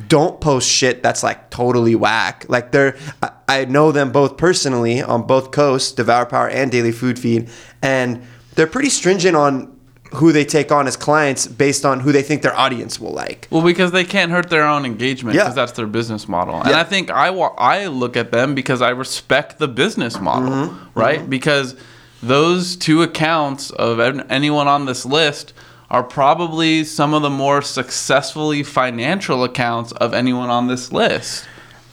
don't 0.08 0.40
post 0.40 0.70
shit 0.70 1.04
that's 1.04 1.24
like 1.24 1.50
totally 1.50 1.96
whack. 1.96 2.46
Like 2.48 2.72
they're, 2.72 2.98
I, 3.22 3.32
I 3.50 3.66
know 3.66 3.92
them 3.92 4.12
both 4.12 4.38
personally 4.38 5.02
on 5.02 5.24
both 5.24 5.52
coasts, 5.52 5.92
Devour 5.92 6.26
Power 6.28 6.50
and 6.50 6.72
Daily 6.72 6.92
Food 6.92 7.18
Feed, 7.18 7.50
and 7.82 8.22
they're 8.56 8.68
pretty 8.68 8.90
stringent 8.90 9.36
on 9.36 9.76
who 10.14 10.32
they 10.32 10.44
take 10.44 10.72
on 10.72 10.88
as 10.88 10.96
clients 10.98 11.46
based 11.46 11.86
on 11.86 12.00
who 12.00 12.12
they 12.12 12.24
think 12.24 12.42
their 12.42 12.56
audience 12.58 13.00
will 13.00 13.12
like. 13.12 13.48
Well, 13.52 13.62
because 13.64 13.92
they 13.92 14.04
can't 14.04 14.32
hurt 14.32 14.50
their 14.50 14.64
own 14.66 14.84
engagement 14.86 15.36
Yeah. 15.36 15.44
because 15.44 15.56
that's 15.56 15.72
their 15.74 15.86
business 15.88 16.28
model. 16.28 16.56
Yeah. 16.56 16.68
And 16.68 16.76
I 16.76 16.84
think 16.84 17.12
I 17.12 17.30
wa- 17.30 17.54
I 17.58 17.88
look 17.88 18.18
at 18.18 18.32
them 18.32 18.56
because 18.56 18.82
I 18.82 18.90
respect 18.90 19.60
the 19.60 19.68
business 19.68 20.20
model, 20.20 20.50
Mm-hmm. 20.50 21.00
right? 21.00 21.30
Because 21.30 21.76
those 22.24 22.76
two 22.76 23.02
accounts 23.04 23.70
of 23.72 24.00
anyone 24.00 24.68
on 24.68 24.86
this 24.86 25.06
list 25.06 25.54
are 25.92 26.04
probably 26.04 26.84
some 26.84 27.14
of 27.14 27.22
the 27.22 27.30
more 27.30 27.62
successfully 27.62 28.62
financial 28.64 29.44
accounts 29.44 29.92
of 29.94 30.14
anyone 30.14 30.50
on 30.50 30.68
this 30.68 30.92
list. 30.92 31.46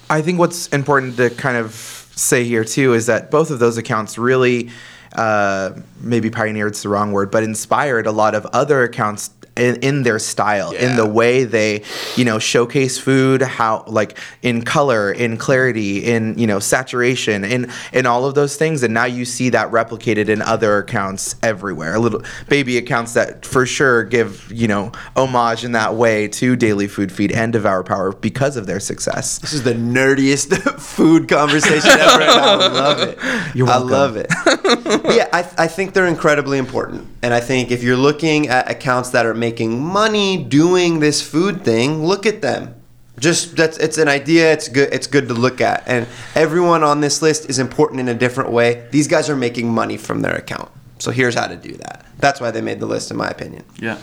I 0.08 0.22
think 0.22 0.38
what's 0.38 0.68
important 0.68 1.16
to 1.16 1.30
kind 1.30 1.56
of 1.56 1.72
say 2.14 2.44
here 2.44 2.64
too 2.64 2.94
is 2.94 3.06
that 3.06 3.30
both 3.30 3.50
of 3.50 3.58
those 3.58 3.76
accounts 3.76 4.18
really 4.18 4.70
uh, 5.14 5.72
maybe 6.00 6.30
pioneered's 6.30 6.82
the 6.82 6.88
wrong 6.88 7.12
word, 7.12 7.30
but 7.30 7.42
inspired 7.42 8.06
a 8.06 8.12
lot 8.12 8.34
of 8.34 8.46
other 8.46 8.82
accounts 8.82 9.28
in, 9.56 9.76
in 9.76 10.02
their 10.02 10.18
style, 10.18 10.72
in 10.72 10.96
the 10.96 11.06
way 11.06 11.44
they, 11.44 11.82
you 12.16 12.24
know, 12.24 12.38
showcase 12.38 12.98
food, 12.98 13.42
how 13.42 13.84
like 13.86 14.18
in 14.42 14.62
color, 14.62 15.12
in 15.12 15.36
clarity, 15.36 16.04
in 16.04 16.38
you 16.38 16.46
know 16.46 16.58
saturation, 16.58 17.44
in 17.44 17.70
in 17.92 18.06
all 18.06 18.24
of 18.24 18.34
those 18.34 18.56
things. 18.56 18.82
And 18.82 18.94
now 18.94 19.04
you 19.04 19.24
see 19.24 19.50
that 19.50 19.70
replicated 19.70 20.28
in 20.28 20.42
other 20.42 20.78
accounts 20.78 21.36
everywhere. 21.42 21.98
Little 21.98 22.22
baby 22.48 22.78
accounts 22.78 23.14
that 23.14 23.44
for 23.44 23.66
sure 23.66 24.04
give 24.04 24.50
you 24.52 24.68
know 24.68 24.92
homage 25.16 25.64
in 25.64 25.72
that 25.72 25.94
way 25.94 26.28
to 26.28 26.56
Daily 26.56 26.88
Food 26.88 27.10
Feed 27.10 27.32
and 27.32 27.52
Devour 27.52 27.82
Power 27.82 28.12
because 28.12 28.56
of 28.56 28.66
their 28.66 28.80
success. 28.80 29.38
This 29.38 29.52
is 29.52 29.62
the 29.62 29.74
nerdiest 29.74 30.56
food 30.80 31.28
conversation 31.28 31.90
ever, 31.90 32.22
I 32.22 32.68
love 32.68 33.00
it. 33.00 33.18
You're 33.54 33.68
I 33.68 33.76
love 33.78 34.16
it. 34.16 34.26
yeah, 35.14 35.28
I, 35.32 35.48
I 35.58 35.66
think 35.66 35.94
they're 35.94 36.06
incredibly 36.06 36.58
important. 36.58 37.08
And 37.22 37.32
I 37.32 37.40
think 37.40 37.70
if 37.70 37.82
you're 37.82 37.96
looking 37.96 38.48
at 38.48 38.70
accounts 38.70 39.10
that 39.10 39.26
are 39.26 39.34
making 39.34 39.45
money 39.78 40.42
doing 40.42 41.00
this 41.00 41.22
food 41.22 41.64
thing, 41.64 42.04
look 42.04 42.26
at 42.26 42.42
them. 42.42 42.74
Just 43.18 43.56
that's 43.56 43.78
it's 43.78 43.96
an 43.96 44.08
idea. 44.08 44.52
It's 44.52 44.68
good. 44.68 44.92
It's 44.92 45.06
good 45.06 45.28
to 45.28 45.34
look 45.34 45.60
at. 45.60 45.84
And 45.86 46.06
everyone 46.34 46.82
on 46.82 47.00
this 47.00 47.22
list 47.22 47.48
is 47.48 47.58
important 47.58 48.00
in 48.00 48.08
a 48.08 48.14
different 48.14 48.50
way. 48.50 48.86
These 48.90 49.08
guys 49.08 49.30
are 49.30 49.36
making 49.36 49.72
money 49.72 49.96
from 49.96 50.20
their 50.20 50.34
account. 50.34 50.70
So 50.98 51.10
here's 51.10 51.34
how 51.34 51.46
to 51.46 51.56
do 51.56 51.72
that. 51.76 52.04
That's 52.18 52.40
why 52.40 52.50
they 52.50 52.60
made 52.60 52.80
the 52.80 52.86
list, 52.86 53.10
in 53.10 53.16
my 53.16 53.28
opinion. 53.28 53.64
Yeah. 53.78 53.98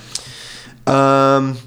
Um, 0.87 1.57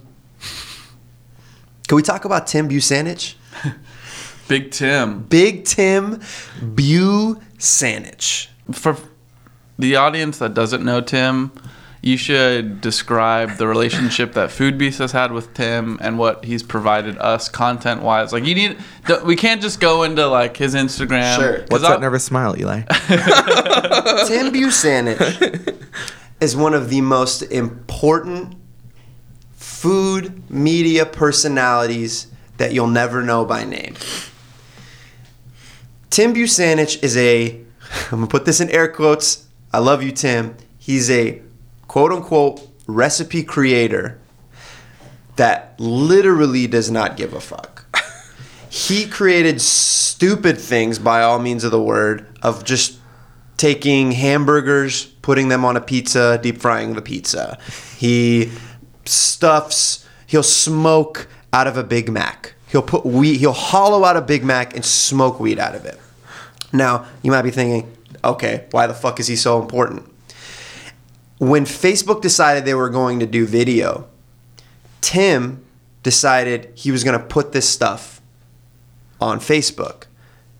can 1.87 1.97
we 1.97 2.03
talk 2.03 2.25
about 2.25 2.47
Tim 2.47 2.69
Busanich? 2.69 3.35
Big 4.49 4.71
Tim. 4.71 5.23
Big 5.23 5.65
Tim 5.65 6.21
Busanich. 6.61 8.49
For 8.73 8.97
the 9.79 9.97
audience 9.97 10.39
that 10.39 10.55
doesn't 10.55 10.85
know 10.85 11.01
Tim, 11.01 11.53
you 12.07 12.17
should 12.17 12.81
describe 12.81 13.57
the 13.57 13.67
relationship 13.67 14.35
that 14.35 14.53
Food 14.53 14.79
Beast 14.79 15.01
has 15.01 15.11
had 15.11 15.33
with 15.33 15.53
Tim 15.55 15.99
and 16.01 16.19
what 16.21 16.45
he's 16.45 16.63
provided 16.63 17.19
us 17.19 17.49
content 17.49 18.01
wise. 18.01 18.33
Like 18.33 18.45
you 18.47 18.55
need, 18.55 18.77
we 19.25 19.35
can't 19.35 19.61
just 19.61 19.81
go 19.81 20.05
into 20.05 20.25
like 20.29 20.57
his 20.57 20.75
Instagram. 20.77 21.35
Sure. 21.37 21.59
'cause 21.59 21.67
What's 21.71 21.85
I- 21.85 21.91
that 21.91 22.01
nervous 22.01 22.25
smile, 22.25 22.57
Eli? 22.57 22.83
Tim 24.29 24.53
Busanich 24.53 25.85
is 26.41 26.55
one 26.57 26.75
of 26.75 26.91
the 26.91 27.01
most 27.01 27.43
important 27.43 28.55
food 29.57 30.49
media 30.49 31.07
personalities 31.07 32.29
that 32.59 32.73
you'll 32.73 32.87
never 32.87 33.21
know 33.23 33.45
by 33.45 33.65
name. 33.65 33.95
Tim 36.11 36.33
Busanich 36.35 37.03
is 37.03 37.17
a, 37.17 37.51
I'm 38.13 38.19
gonna 38.19 38.27
put 38.29 38.45
this 38.45 38.61
in 38.61 38.71
air 38.71 38.87
quotes. 38.87 39.47
I 39.73 39.79
love 39.81 40.05
you, 40.05 40.13
Tim. 40.13 40.57
He's 40.79 41.11
a 41.11 41.43
quote 41.97 42.13
unquote 42.13 42.61
recipe 42.87 43.43
creator 43.43 44.19
that 45.37 45.75
literally 45.79 46.67
does 46.67 46.91
not 46.91 47.17
give 47.17 47.33
a 47.33 47.41
fuck. 47.41 47.87
he 48.69 49.07
created 49.07 49.63
stupid 49.63 50.59
things 50.59 50.99
by 50.99 51.23
all 51.23 51.39
means 51.39 51.65
of 51.65 51.71
the 51.71 51.81
word 51.81 52.27
of 52.43 52.65
just 52.65 52.99
taking 53.57 54.13
hamburgers, 54.13 55.07
putting 55.23 55.49
them 55.49 55.65
on 55.65 55.75
a 55.75 55.81
pizza, 55.81 56.39
deep 56.43 56.59
frying 56.59 56.93
the 56.93 57.01
pizza. 57.01 57.59
He 57.97 58.53
stuffs, 59.07 60.07
he'll 60.27 60.43
smoke 60.43 61.29
out 61.55 61.67
of 61.67 61.79
a 61.79 61.83
Big 61.83 62.11
Mac. 62.13 62.57
He'll 62.69 62.83
put 62.83 63.07
wheat, 63.07 63.39
he'll 63.39 63.53
hollow 63.53 64.05
out 64.05 64.19
a 64.19 64.21
Big 64.21 64.45
Mac 64.45 64.75
and 64.75 64.85
smoke 64.85 65.41
weed 65.41 65.59
out 65.59 65.75
of 65.75 65.87
it. 65.87 65.99
Now, 66.75 67.07
you 67.23 67.31
might 67.31 67.41
be 67.41 67.51
thinking, 67.51 67.91
okay, 68.23 68.67
why 68.71 68.87
the 68.87 68.93
fuck 68.93 69.19
is 69.19 69.29
he 69.29 69.37
so 69.37 69.63
important? 69.63 70.13
When 71.39 71.65
Facebook 71.65 72.23
decided 72.23 72.65
they 72.65 72.75
were 72.75 72.89
going 72.89 73.21
to 73.21 73.27
do 73.27 73.47
video, 73.47 74.09
Tim 75.01 75.65
decided 76.03 76.71
he 76.75 76.91
was 76.91 77.05
gonna 77.05 77.19
put 77.19 77.53
this 77.53 77.69
stuff 77.69 78.21
on 79.21 79.39
Facebook. 79.41 80.05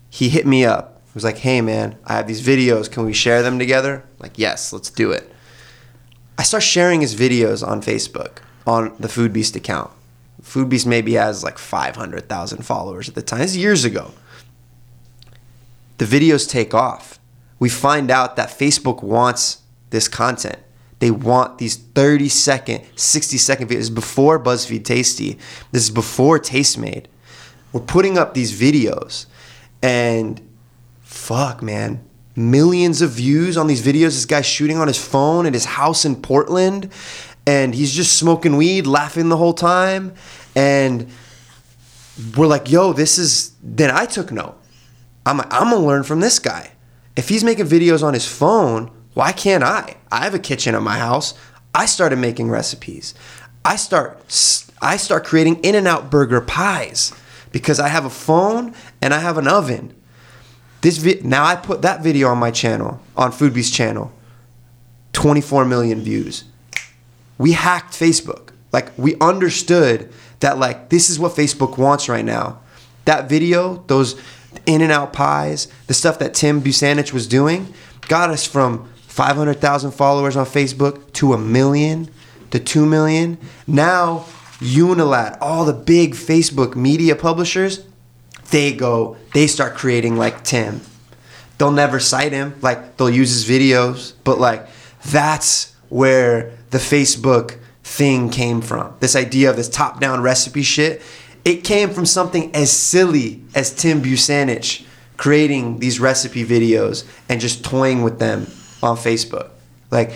He 0.09 0.29
hit 0.29 0.45
me 0.45 0.65
up. 0.65 1.01
He 1.05 1.11
was 1.13 1.23
like, 1.23 1.39
"Hey 1.39 1.61
man, 1.61 1.97
I 2.05 2.13
have 2.13 2.27
these 2.27 2.45
videos. 2.45 2.91
Can 2.91 3.05
we 3.05 3.13
share 3.13 3.41
them 3.41 3.57
together?" 3.57 4.03
Like, 4.19 4.37
"Yes, 4.37 4.71
let's 4.71 4.89
do 4.89 5.11
it." 5.11 5.31
I 6.37 6.43
start 6.43 6.63
sharing 6.63 7.01
his 7.01 7.15
videos 7.15 7.65
on 7.67 7.81
Facebook 7.81 8.39
on 8.67 8.93
the 8.99 9.09
Food 9.09 9.33
Beast 9.33 9.55
account. 9.55 9.89
Food 10.43 10.69
Beast 10.69 10.85
maybe 10.85 11.13
has 11.13 11.43
like 11.43 11.57
500,000 11.57 12.63
followers 12.63 13.09
at 13.09 13.15
the 13.15 13.21
time. 13.21 13.41
Is 13.41 13.57
years 13.57 13.83
ago. 13.83 14.11
The 15.97 16.05
videos 16.05 16.47
take 16.47 16.73
off. 16.73 17.19
We 17.57 17.69
find 17.69 18.11
out 18.11 18.35
that 18.35 18.49
Facebook 18.49 19.01
wants 19.01 19.59
this 19.89 20.07
content. 20.07 20.59
They 20.99 21.11
want 21.11 21.57
these 21.57 21.75
30 21.75 22.29
second, 22.29 22.83
60 22.95 23.37
second 23.37 23.67
videos. 23.67 23.75
This 23.75 23.83
is 23.85 23.89
before 23.89 24.43
BuzzFeed 24.43 24.83
Tasty. 24.83 25.37
This 25.71 25.83
is 25.83 25.89
before 25.89 26.39
Tastemade. 26.39 27.05
We're 27.71 27.81
putting 27.81 28.17
up 28.17 28.33
these 28.33 28.59
videos 28.59 29.27
and 29.81 30.41
fuck, 31.01 31.61
man. 31.61 32.03
Millions 32.35 33.01
of 33.01 33.11
views 33.11 33.57
on 33.57 33.67
these 33.67 33.85
videos. 33.85 34.13
This 34.13 34.25
guy's 34.25 34.45
shooting 34.45 34.77
on 34.77 34.87
his 34.87 35.03
phone 35.03 35.45
at 35.45 35.53
his 35.53 35.65
house 35.65 36.05
in 36.05 36.15
Portland 36.15 36.91
and 37.45 37.73
he's 37.73 37.93
just 37.93 38.17
smoking 38.17 38.57
weed, 38.57 38.85
laughing 38.85 39.29
the 39.29 39.37
whole 39.37 39.53
time. 39.53 40.13
And 40.55 41.09
we're 42.35 42.47
like, 42.47 42.69
yo, 42.69 42.93
this 42.93 43.17
is. 43.17 43.53
Then 43.63 43.91
I 43.91 44.05
took 44.05 44.31
note. 44.31 44.59
I'm 45.25 45.37
like, 45.37 45.51
I'm 45.51 45.71
gonna 45.71 45.85
learn 45.85 46.03
from 46.03 46.19
this 46.19 46.39
guy. 46.39 46.71
If 47.15 47.29
he's 47.29 47.43
making 47.43 47.65
videos 47.65 48.03
on 48.03 48.13
his 48.13 48.27
phone, 48.27 48.91
why 49.17 49.31
can't 49.31 49.63
I? 49.63 49.97
I 50.11 50.25
have 50.25 50.35
a 50.35 50.39
kitchen 50.39 50.75
at 50.75 50.83
my 50.83 50.99
house. 50.99 51.33
I 51.73 51.87
started 51.87 52.19
making 52.19 52.51
recipes. 52.51 53.15
I 53.65 53.75
start 53.75 54.19
I 54.79 54.95
start 54.97 55.25
creating 55.25 55.55
In-N-Out 55.63 56.11
burger 56.11 56.39
pies 56.39 57.15
because 57.51 57.79
I 57.79 57.87
have 57.87 58.05
a 58.05 58.11
phone 58.11 58.75
and 59.01 59.15
I 59.15 59.19
have 59.19 59.39
an 59.39 59.47
oven. 59.47 59.95
This 60.81 60.97
vi- 60.97 61.19
now 61.23 61.43
I 61.45 61.55
put 61.55 61.81
that 61.81 62.03
video 62.03 62.27
on 62.27 62.37
my 62.37 62.51
channel, 62.51 63.01
on 63.15 63.31
Foodbeast 63.31 63.73
channel. 63.73 64.11
24 65.13 65.65
million 65.65 66.01
views. 66.01 66.43
We 67.39 67.53
hacked 67.53 67.93
Facebook. 67.93 68.51
Like 68.71 68.95
we 68.99 69.15
understood 69.19 70.13
that 70.41 70.59
like 70.59 70.89
this 70.89 71.09
is 71.09 71.17
what 71.17 71.31
Facebook 71.31 71.79
wants 71.79 72.07
right 72.07 72.23
now. 72.23 72.59
That 73.05 73.27
video, 73.27 73.83
those 73.87 74.15
In-N-Out 74.67 75.11
pies, 75.11 75.69
the 75.87 75.95
stuff 75.95 76.19
that 76.19 76.35
Tim 76.35 76.61
Busanich 76.61 77.13
was 77.13 77.25
doing, 77.25 77.73
got 78.07 78.29
us 78.29 78.45
from 78.45 78.91
500,000 79.17 79.89
followers 79.93 80.37
on 80.37 80.45
Facebook 80.45 81.11
to 81.13 81.33
a 81.33 81.39
million 81.39 82.07
to 82.51 82.59
2 82.59 82.85
million. 82.85 83.39
Now, 83.65 84.25
Unilad, 84.59 85.39
all 85.41 85.65
the 85.65 85.73
big 85.73 86.13
Facebook 86.13 86.75
media 86.75 87.15
publishers, 87.15 87.83
they 88.51 88.73
go, 88.73 89.17
they 89.33 89.47
start 89.47 89.73
creating 89.73 90.17
like 90.17 90.43
Tim. 90.43 90.81
They'll 91.57 91.71
never 91.71 91.99
cite 91.99 92.31
him, 92.31 92.53
like 92.61 92.97
they'll 92.97 93.09
use 93.09 93.31
his 93.31 93.49
videos, 93.49 94.13
but 94.23 94.37
like 94.37 94.67
that's 95.03 95.75
where 95.89 96.55
the 96.69 96.77
Facebook 96.77 97.57
thing 97.83 98.29
came 98.29 98.61
from. 98.61 98.93
This 98.99 99.15
idea 99.15 99.49
of 99.49 99.55
this 99.55 99.67
top 99.67 99.99
down 99.99 100.21
recipe 100.21 100.61
shit. 100.61 101.01
It 101.43 101.63
came 101.63 101.89
from 101.89 102.05
something 102.05 102.53
as 102.55 102.71
silly 102.71 103.41
as 103.55 103.73
Tim 103.73 103.99
Busanich 104.03 104.85
creating 105.17 105.79
these 105.79 105.99
recipe 105.99 106.45
videos 106.45 107.03
and 107.27 107.41
just 107.41 107.65
toying 107.65 108.03
with 108.03 108.19
them 108.19 108.45
on 108.81 108.97
Facebook. 108.97 109.49
Like, 109.91 110.11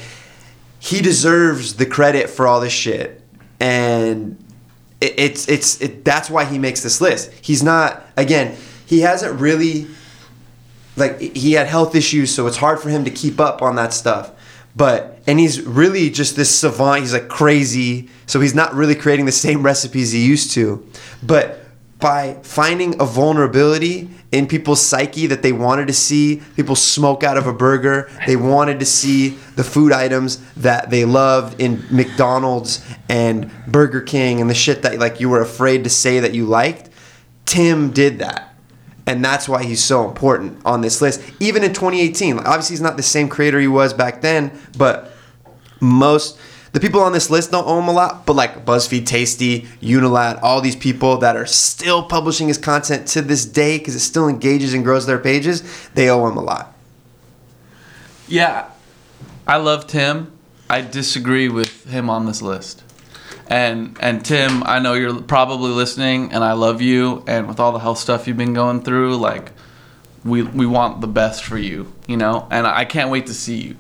he 0.80 1.02
deserves 1.02 1.76
the 1.76 1.86
credit 1.86 2.30
for 2.30 2.48
all 2.48 2.60
this 2.60 2.74
shit. 2.74 3.22
And 3.60 4.44
it, 5.00 5.14
it's, 5.18 5.48
it's, 5.48 5.82
it, 5.82 6.04
that's 6.04 6.30
why 6.30 6.46
he 6.46 6.58
makes 6.58 6.82
this 6.84 7.02
list. 7.02 7.32
He's 7.42 7.64
not, 7.64 8.06
again, 8.18 8.58
he 8.86 9.02
hasn't 9.02 9.40
really, 9.40 9.88
like, 10.96 11.20
he 11.20 11.54
had 11.54 11.68
health 11.68 11.96
issues, 11.96 12.34
so 12.34 12.48
it's 12.48 12.58
hard 12.58 12.80
for 12.80 12.90
him 12.90 13.06
to 13.06 13.12
keep 13.12 13.40
up 13.40 13.62
on 13.62 13.76
that 13.76 13.94
stuff 13.94 14.32
but 14.76 15.20
and 15.28 15.40
he's 15.40 15.62
really 15.62 16.10
just 16.10 16.36
this 16.36 16.54
savant 16.54 17.02
he's 17.02 17.14
like 17.14 17.28
crazy 17.28 18.10
so 18.26 18.40
he's 18.40 18.56
not 18.56 18.74
really 18.74 18.96
creating 18.96 19.26
the 19.26 19.32
same 19.32 19.64
recipes 19.64 20.12
he 20.12 20.26
used 20.26 20.52
to 20.52 20.86
but 21.22 21.60
by 22.00 22.36
finding 22.42 23.00
a 23.00 23.06
vulnerability 23.06 24.10
in 24.32 24.48
people's 24.48 24.82
psyche 24.82 25.28
that 25.28 25.42
they 25.42 25.52
wanted 25.52 25.88
to 25.88 25.94
see 25.94 26.42
people 26.56 26.76
smoke 26.76 27.24
out 27.24 27.38
of 27.38 27.48
a 27.48 27.54
burger. 27.54 28.10
They 28.26 28.38
wanted 28.38 28.80
to 28.80 28.86
see 28.86 29.30
the 29.56 29.64
food 29.64 29.92
items 29.92 30.38
that 30.56 30.90
they 30.90 31.04
loved 31.06 31.60
in 31.60 31.86
mcdonald's 31.92 32.86
and 33.10 33.52
burger 33.68 34.02
king 34.02 34.40
and 34.40 34.50
the 34.50 34.54
shit 34.54 34.84
that 34.84 35.00
like 35.00 35.20
you 35.20 35.30
were 35.30 35.42
afraid 35.42 35.84
to 35.84 35.90
say 35.90 36.20
that 36.20 36.34
you 36.34 36.46
liked. 36.46 36.90
Tim 37.46 37.92
did 37.92 38.20
that. 38.20 38.56
And 39.06 39.26
that's 39.26 39.50
why 39.50 39.64
he's 39.64 39.84
so 39.84 40.08
important 40.08 40.62
on 40.64 40.82
this 40.82 41.02
list. 41.02 41.22
Even 41.40 41.64
in 41.64 41.74
2018, 41.74 42.40
obviously 42.40 42.74
he's 42.74 42.82
not 42.82 42.98
the 42.98 43.04
same 43.04 43.28
creator 43.28 43.60
he 43.60 43.68
was 43.68 43.94
back 43.94 44.22
then, 44.22 44.58
but 44.78 45.12
most 45.82 46.40
the 46.74 46.80
people 46.80 47.02
on 47.02 47.12
this 47.12 47.30
list 47.30 47.52
don't 47.52 47.68
owe 47.68 47.80
him 47.80 47.88
a 47.88 47.92
lot, 47.92 48.26
but 48.26 48.34
like 48.34 48.66
BuzzFeed 48.66 49.06
Tasty, 49.06 49.62
Unilad, 49.82 50.40
all 50.42 50.62
these 50.62 50.76
people 50.76 51.18
that 51.18 51.36
are 51.36 51.46
still 51.46 52.04
publishing 52.04 52.48
his 52.48 52.58
content 52.58 53.08
to 53.10 53.22
this 53.22 53.46
day 53.46 53.78
because 53.78 53.96
it 53.96 54.00
still 54.00 54.28
engages 54.28 54.74
and 54.74 54.84
grows 54.84 55.06
their 55.06 55.20
pages, 55.20 55.64
they 55.96 56.10
owe 56.10 56.26
him 56.28 56.38
a 56.38 56.42
lot. 56.42 56.74
Yeah, 58.28 58.70
I 59.46 59.58
love 59.58 59.88
Tim. 59.88 60.32
I 60.70 60.80
disagree 60.82 61.50
with 61.50 61.90
him 61.90 62.10
on 62.10 62.26
this 62.26 62.42
list. 62.42 62.84
And 63.48 63.98
and 64.00 64.24
Tim, 64.24 64.64
I 64.64 64.80
know 64.80 64.94
you're 64.94 65.22
probably 65.22 65.72
listening, 65.72 66.32
and 66.32 66.42
I 66.42 66.54
love 66.54 66.82
you. 66.82 67.26
And 67.28 67.50
with 67.50 67.60
all 67.60 67.74
the 67.74 67.80
health 67.80 67.98
stuff 67.98 68.26
you've 68.26 68.38
been 68.38 68.54
going 68.54 68.82
through, 68.82 69.18
like 69.18 69.52
we 70.24 70.44
we 70.44 70.66
want 70.66 71.02
the 71.02 71.08
best 71.08 71.44
for 71.44 71.58
you, 71.58 71.92
you 72.08 72.16
know. 72.16 72.48
And 72.50 72.66
I 72.66 72.86
can't 72.86 73.10
wait 73.10 73.28
to 73.28 73.34
see 73.34 73.58
you. 73.58 73.76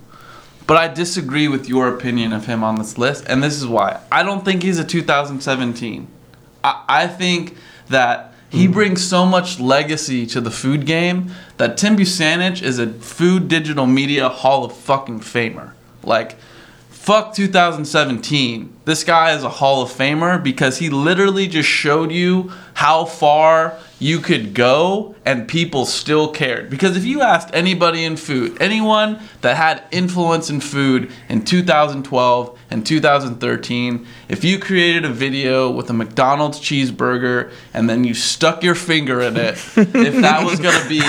But 0.71 0.77
I 0.77 0.87
disagree 0.87 1.49
with 1.49 1.67
your 1.67 1.89
opinion 1.89 2.31
of 2.31 2.45
him 2.45 2.63
on 2.63 2.77
this 2.77 2.97
list, 2.97 3.25
and 3.27 3.43
this 3.43 3.57
is 3.57 3.67
why. 3.67 3.99
I 4.09 4.23
don't 4.23 4.45
think 4.45 4.63
he's 4.63 4.79
a 4.79 4.85
2017. 4.85 6.07
I, 6.63 6.83
I 6.87 7.07
think 7.07 7.57
that 7.89 8.33
he 8.49 8.67
Hmm. 8.67 8.71
brings 8.71 9.05
so 9.05 9.25
much 9.25 9.59
legacy 9.59 10.25
to 10.27 10.39
the 10.39 10.49
food 10.49 10.85
game 10.85 11.31
that 11.57 11.75
Tim 11.75 11.97
Busanich 11.97 12.63
is 12.63 12.79
a 12.79 12.87
food 12.87 13.49
digital 13.49 13.85
media 13.85 14.29
hall 14.29 14.63
of 14.63 14.71
fucking 14.71 15.19
famer. 15.19 15.71
Like, 16.05 16.37
fuck 16.89 17.35
2017. 17.35 18.71
This 18.85 19.03
guy 19.03 19.33
is 19.33 19.43
a 19.43 19.49
hall 19.49 19.81
of 19.81 19.89
famer 19.91 20.41
because 20.41 20.77
he 20.77 20.89
literally 20.89 21.49
just 21.49 21.67
showed 21.67 22.13
you 22.13 22.49
how 22.75 23.03
far 23.03 23.77
you 24.01 24.19
could 24.19 24.55
go 24.55 25.13
and 25.25 25.47
people 25.47 25.85
still 25.85 26.27
cared. 26.27 26.71
Because 26.71 26.97
if 26.97 27.05
you 27.05 27.21
asked 27.21 27.51
anybody 27.53 28.03
in 28.03 28.17
food, 28.17 28.59
anyone 28.59 29.21
that 29.41 29.55
had 29.55 29.83
influence 29.91 30.49
in 30.49 30.59
food 30.59 31.11
in 31.29 31.45
2012 31.45 32.59
and 32.71 32.83
2013, 32.83 34.07
if 34.27 34.43
you 34.43 34.57
created 34.57 35.05
a 35.05 35.09
video 35.09 35.69
with 35.69 35.87
a 35.91 35.93
McDonald's 35.93 36.59
cheeseburger 36.59 37.51
and 37.75 37.87
then 37.87 38.03
you 38.03 38.15
stuck 38.15 38.63
your 38.63 38.73
finger 38.73 39.21
in 39.21 39.37
it, 39.37 39.53
if 39.77 40.15
that 40.15 40.43
was 40.43 40.59
going 40.59 40.81
to 40.81 40.89
be 40.89 41.01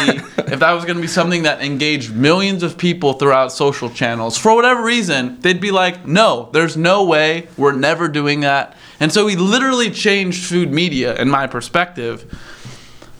if 0.52 0.60
that 0.60 0.72
was 0.72 0.84
going 0.84 0.96
to 0.96 1.02
be 1.02 1.08
something 1.08 1.44
that 1.44 1.62
engaged 1.62 2.14
millions 2.14 2.62
of 2.62 2.76
people 2.76 3.14
throughout 3.14 3.52
social 3.52 3.88
channels, 3.88 4.36
for 4.36 4.54
whatever 4.54 4.82
reason, 4.82 5.40
they'd 5.40 5.62
be 5.62 5.70
like, 5.70 6.06
"No, 6.06 6.50
there's 6.52 6.76
no 6.76 7.04
way. 7.04 7.48
We're 7.56 7.72
never 7.72 8.06
doing 8.08 8.40
that." 8.40 8.76
And 9.00 9.10
so 9.10 9.26
he 9.26 9.36
literally 9.36 9.90
changed 9.90 10.44
food 10.44 10.70
media 10.70 11.16
in 11.16 11.30
my 11.30 11.46
perspective. 11.46 12.30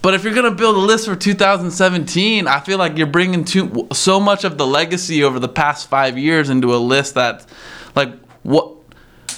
But 0.02 0.14
if 0.14 0.24
you're 0.24 0.34
gonna 0.34 0.50
build 0.50 0.74
a 0.74 0.80
list 0.80 1.06
for 1.06 1.14
2017, 1.14 2.48
I 2.48 2.58
feel 2.60 2.76
like 2.76 2.98
you're 2.98 3.06
bringing 3.06 3.44
too 3.44 3.86
so 3.92 4.18
much 4.18 4.42
of 4.42 4.58
the 4.58 4.66
legacy 4.66 5.22
over 5.22 5.38
the 5.38 5.48
past 5.48 5.88
five 5.88 6.18
years 6.18 6.50
into 6.50 6.74
a 6.74 6.76
list 6.78 7.14
that, 7.14 7.46
like, 7.94 8.12
what? 8.42 8.74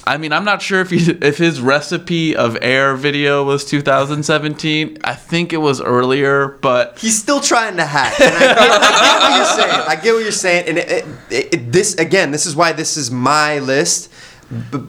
I 0.06 0.16
mean, 0.16 0.32
I'm 0.32 0.44
not 0.44 0.60
sure 0.62 0.80
if 0.80 0.90
he, 0.90 1.10
if 1.22 1.38
his 1.38 1.60
recipe 1.60 2.34
of 2.34 2.58
air 2.62 2.94
video 2.96 3.44
was 3.44 3.64
2017. 3.66 4.98
I 5.04 5.14
think 5.14 5.52
it 5.52 5.58
was 5.58 5.80
earlier, 5.82 6.48
but 6.48 6.98
He's 6.98 7.18
still 7.18 7.40
trying 7.40 7.76
to 7.76 7.84
hack. 7.84 8.14
I, 8.18 8.18
get, 8.18 8.58
I 8.58 9.04
get 9.04 9.20
what 9.20 9.36
you're 9.36 9.44
saying. 9.44 9.84
I 9.88 9.96
get 9.96 10.14
what 10.14 10.22
you're 10.22 10.32
saying. 10.32 10.68
And 10.68 10.78
it, 10.78 11.06
it, 11.30 11.54
it, 11.54 11.72
this 11.72 11.94
again, 11.96 12.30
this 12.30 12.46
is 12.46 12.56
why 12.56 12.72
this 12.72 12.96
is 12.96 13.10
my 13.10 13.58
list. 13.58 14.10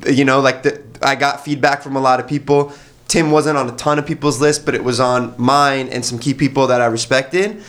You 0.08 0.26
know, 0.26 0.42
like 0.42 0.64
the, 0.64 0.82
I 1.02 1.16
got 1.16 1.44
feedback 1.44 1.82
from 1.82 1.96
a 1.96 2.02
lot 2.02 2.20
of 2.20 2.28
people. 2.28 2.74
Tim 3.16 3.32
wasn't 3.32 3.58
on 3.58 3.70
a 3.70 3.72
ton 3.78 3.98
of 3.98 4.06
people's 4.06 4.42
list, 4.42 4.66
but 4.66 4.76
it 4.76 4.84
was 4.84 5.00
on 5.00 5.34
mine 5.38 5.88
and 5.88 6.04
some 6.04 6.20
key 6.20 6.34
people 6.34 6.68
that 6.68 6.82
I 6.82 6.88
respected. 6.88 7.64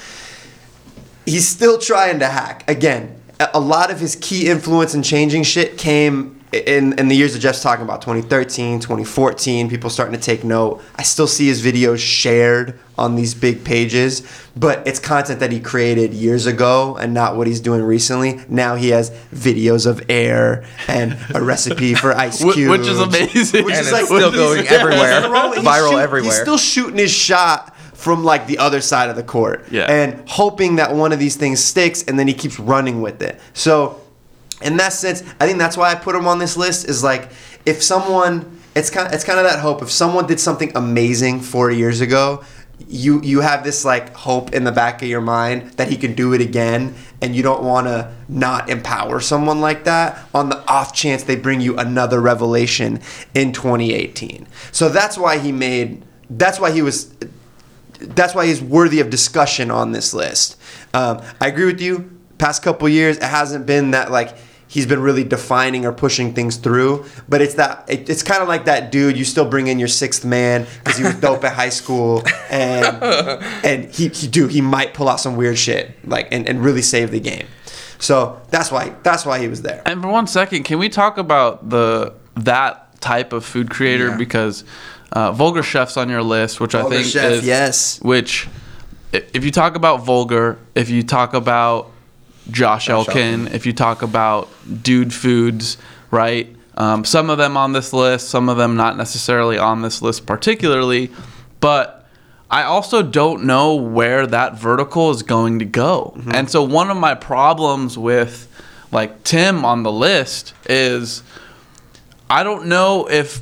He's 1.25 1.47
still 1.47 1.79
trying 1.79 2.19
to 2.19 2.27
hack. 2.27 2.69
Again, 2.69 3.15
a- 3.39 3.61
lot 3.61 3.93
of 3.93 4.01
his 4.01 4.17
key 4.17 4.49
influence 4.49 4.93
in 4.93 5.05
changing 5.05 5.45
shit 5.45 5.79
came 5.79 6.36
in 6.53 6.99
in 6.99 7.09
the 7.09 7.17
years 7.17 7.35
of 7.35 7.41
Jeff's 7.41 7.63
talking 7.63 7.85
about 7.85 8.01
2013, 8.03 8.81
2014, 8.81 9.69
people 9.69 9.91
starting 9.91 10.15
to 10.19 10.21
take 10.21 10.45
note. 10.45 10.83
I 10.97 11.03
still 11.03 11.27
see 11.27 11.47
his 11.47 11.63
videos 11.65 11.99
shared 11.99 12.79
on 12.99 13.15
these 13.17 13.35
big 13.35 13.63
pages, 13.65 14.23
but 14.57 14.87
it's 14.87 14.99
content 14.99 15.41
that 15.41 15.53
he 15.53 15.61
created 15.61 16.15
years 16.15 16.47
ago 16.47 16.97
and 16.97 17.13
not 17.13 17.37
what 17.37 17.47
he's 17.47 17.61
doing 17.61 17.83
recently. 17.83 18.41
Now 18.49 18.75
he 18.77 18.89
has 18.91 19.11
videos 19.35 19.87
of 19.87 20.03
air 20.09 20.65
and 20.89 21.17
a 21.35 21.43
recipe 21.43 21.95
for 21.95 22.13
ice 22.17 22.39
cubes, 22.43 22.71
which 22.71 22.87
is 22.89 22.99
amazing. 23.01 23.65
Which 23.65 23.75
And 23.75 23.87
is 23.87 23.93
like 23.93 24.05
still 24.07 24.33
going 24.33 24.67
everywhere. 24.69 25.23
Viral 25.23 25.91
shoot- 25.91 25.99
everywhere. 25.99 26.31
He's 26.33 26.41
still 26.41 26.59
shooting 26.59 26.99
his 26.99 27.11
shot 27.13 27.75
from 27.95 28.25
like 28.25 28.47
the 28.47 28.59
other 28.59 28.81
side 28.81 29.11
of 29.11 29.17
the 29.17 29.23
court, 29.23 29.65
Yeah. 29.71 29.85
and 29.91 30.23
hoping 30.29 30.77
that 30.77 30.95
one 30.95 31.13
of 31.13 31.19
these 31.19 31.35
things 31.37 31.63
sticks, 31.65 32.03
and 32.05 32.19
then 32.19 32.29
he 32.29 32.35
keeps 32.35 32.59
running 32.61 33.01
with 33.03 33.21
it. 33.23 33.41
So, 33.53 34.01
in 34.63 34.77
that 34.79 34.93
sense, 34.93 35.23
I 35.41 35.47
think 35.47 35.59
that's 35.59 35.77
why 35.77 35.91
I 35.91 35.95
put 35.95 36.15
him 36.15 36.27
on 36.27 36.39
this 36.39 36.57
list. 36.57 36.89
Is 36.89 37.03
like 37.03 37.31
if 37.65 37.83
someone, 37.83 38.61
it's 38.75 38.91
kind, 38.91 39.13
it's 39.13 39.25
kind 39.25 39.39
of 39.39 39.45
that 39.45 39.61
hope. 39.61 39.83
If 39.83 39.91
someone 39.91 40.27
did 40.27 40.41
something 40.41 40.73
amazing 40.75 41.41
four 41.41 41.71
years 41.71 42.01
ago. 42.01 42.45
You, 42.89 43.23
you 43.23 43.41
have 43.41 43.65
this 43.65 43.87
like 43.87 44.15
hope 44.15 44.53
in 44.53 44.65
the 44.65 44.71
back 44.71 45.01
of 45.01 45.09
your 45.09 45.23
mind 45.23 45.73
that 45.73 45.89
he 45.89 45.97
can 45.97 46.13
do 46.13 46.35
it 46.35 46.43
again 46.43 46.95
and 47.23 47.35
you 47.35 47.43
don't 47.43 47.63
want 47.63 47.87
to 47.87 48.15
not 48.29 48.69
empower 48.69 49.19
someone 49.19 49.63
like 49.63 49.85
that 49.85 50.23
on 50.35 50.51
the 50.51 50.59
off 50.71 50.95
chance 50.95 51.23
they 51.23 51.37
bring 51.37 51.63
you 51.63 51.79
another 51.79 52.21
revelation 52.21 53.01
in 53.33 53.51
2018 53.51 54.47
so 54.73 54.91
that's 54.91 55.17
why 55.17 55.39
he 55.39 55.53
made 55.53 56.03
that's 56.29 56.61
why 56.61 56.71
he 56.71 56.83
was 56.83 57.17
that's 57.99 58.35
why 58.35 58.47
he's 58.47 58.63
worthy 58.63 59.01
of 59.01 59.11
discussion 59.11 59.71
on 59.71 59.93
this 59.93 60.13
list. 60.13 60.57
Um, 60.95 61.23
I 61.41 61.49
agree 61.49 61.67
with 61.67 61.81
you. 61.81 62.11
Past 62.39 62.63
couple 62.63 62.89
years, 62.89 63.17
it 63.17 63.23
hasn't 63.23 63.67
been 63.67 63.93
that 63.93 64.11
like 64.11 64.37
he's 64.69 64.87
been 64.87 65.01
really 65.01 65.25
defining 65.25 65.85
or 65.87 65.93
pushing 65.93 66.35
things 66.35 66.57
through. 66.57 67.05
But 67.29 67.41
it's 67.43 67.55
that 67.55 67.85
it, 67.89 68.09
it's 68.09 68.23
kind 68.23 68.43
of 68.43 68.49
like 68.49 68.65
that 68.67 68.91
dude. 68.93 69.17
You 69.17 69.25
still 69.25 69.49
bring 69.49 69.67
in 69.67 69.79
your 69.79 69.89
sixth 69.89 70.25
man 70.25 70.67
because 70.85 70.99
he 70.99 71.05
was 71.05 71.15
dope 71.21 71.45
at 71.45 71.55
high 71.55 71.69
school, 71.71 72.23
and 72.51 73.03
and 73.65 73.95
he 73.95 74.09
he 74.09 74.27
do 74.27 74.47
he 74.49 74.61
might 74.61 74.95
pull 74.95 75.09
out 75.09 75.21
some 75.21 75.37
weird 75.37 75.59
shit 75.59 75.93
like 76.07 76.29
and, 76.33 76.49
and 76.49 76.65
really 76.65 76.83
save 76.83 77.11
the 77.11 77.21
game. 77.21 77.47
So 77.99 78.41
that's 78.51 78.71
why 78.71 78.95
that's 79.03 79.25
why 79.25 79.39
he 79.39 79.49
was 79.49 79.63
there. 79.63 79.83
And 79.87 80.03
for 80.03 80.09
one 80.09 80.27
second, 80.27 80.65
can 80.65 80.79
we 80.79 80.89
talk 80.89 81.17
about 81.19 81.71
the 81.71 82.13
that 82.37 83.01
type 83.01 83.33
of 83.33 83.45
food 83.45 83.71
creator 83.71 84.09
Yeah. 84.09 84.17
because 84.17 84.65
uh, 85.13 85.33
vulgar 85.33 85.63
chefs 85.63 85.97
on 85.97 86.09
your 86.09 86.23
list, 86.23 86.61
which 86.61 86.75
I 86.75 86.83
think 86.89 87.07
Chef, 87.07 87.33
is 87.33 87.47
yes. 87.47 88.01
Which, 88.03 88.49
if 89.13 89.45
you 89.45 89.51
talk 89.51 89.77
about 89.77 90.05
vulgar, 90.05 90.59
if 90.75 90.91
you 90.91 91.03
talk 91.03 91.33
about 91.33 91.91
Josh, 92.51 92.87
Josh 92.87 93.09
Elkin, 93.09 93.49
if 93.49 93.67
you 93.67 93.73
talk 93.73 94.03
about 94.03 94.49
Dude 94.83 95.13
Foods, 95.13 95.79
right? 96.11 96.55
Um, 96.77 97.05
some 97.05 97.31
of 97.31 97.39
them 97.39 97.57
on 97.57 97.73
this 97.73 97.93
list, 97.93 98.29
some 98.29 98.49
of 98.49 98.57
them 98.57 98.77
not 98.77 98.97
necessarily 98.97 99.59
on 99.59 99.83
this 99.83 100.03
list 100.03 100.27
particularly, 100.27 101.11
but 101.61 102.07
I 102.51 102.63
also 102.65 103.03
don't 103.03 103.45
know 103.45 103.75
where 103.75 104.27
that 104.27 104.59
vertical 104.59 105.11
is 105.11 105.23
going 105.23 105.59
to 105.59 105.65
go. 105.65 106.17
And 106.29 106.49
so 106.51 106.63
one 106.63 106.91
of 106.91 106.97
my 106.97 107.15
problems 107.15 107.99
with 107.99 108.49
like 108.93 109.25
Tim 109.25 109.65
on 109.65 109.83
the 109.83 109.91
list 109.91 110.55
is 110.69 111.23
I 112.31 112.43
don't 112.43 112.67
know 112.67 113.09
if 113.09 113.41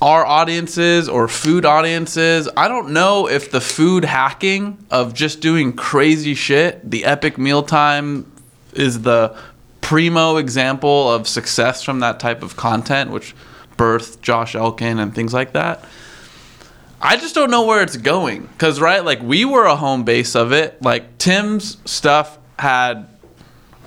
our 0.00 0.24
audiences 0.24 1.08
or 1.08 1.26
food 1.26 1.64
audiences, 1.64 2.48
I 2.56 2.68
don't 2.68 2.90
know 2.90 3.28
if 3.28 3.50
the 3.50 3.60
food 3.60 4.04
hacking 4.04 4.84
of 4.90 5.14
just 5.14 5.40
doing 5.40 5.72
crazy 5.72 6.34
shit, 6.34 6.88
the 6.88 7.04
epic 7.04 7.36
mealtime 7.36 8.30
is 8.74 9.02
the 9.02 9.36
primo 9.80 10.36
example 10.36 11.10
of 11.10 11.26
success 11.26 11.82
from 11.82 12.00
that 12.00 12.20
type 12.20 12.42
of 12.42 12.56
content, 12.56 13.10
which 13.10 13.34
birthed 13.76 14.20
Josh 14.20 14.54
Elkin 14.54 14.98
and 14.98 15.14
things 15.14 15.32
like 15.32 15.52
that. 15.54 15.84
I 17.00 17.16
just 17.16 17.34
don't 17.34 17.50
know 17.50 17.64
where 17.64 17.82
it's 17.82 17.96
going. 17.96 18.42
Because, 18.42 18.80
right, 18.80 19.04
like 19.04 19.22
we 19.22 19.44
were 19.44 19.64
a 19.64 19.76
home 19.76 20.04
base 20.04 20.34
of 20.34 20.52
it. 20.52 20.80
Like 20.82 21.18
Tim's 21.18 21.76
stuff 21.84 22.38
had 22.58 23.08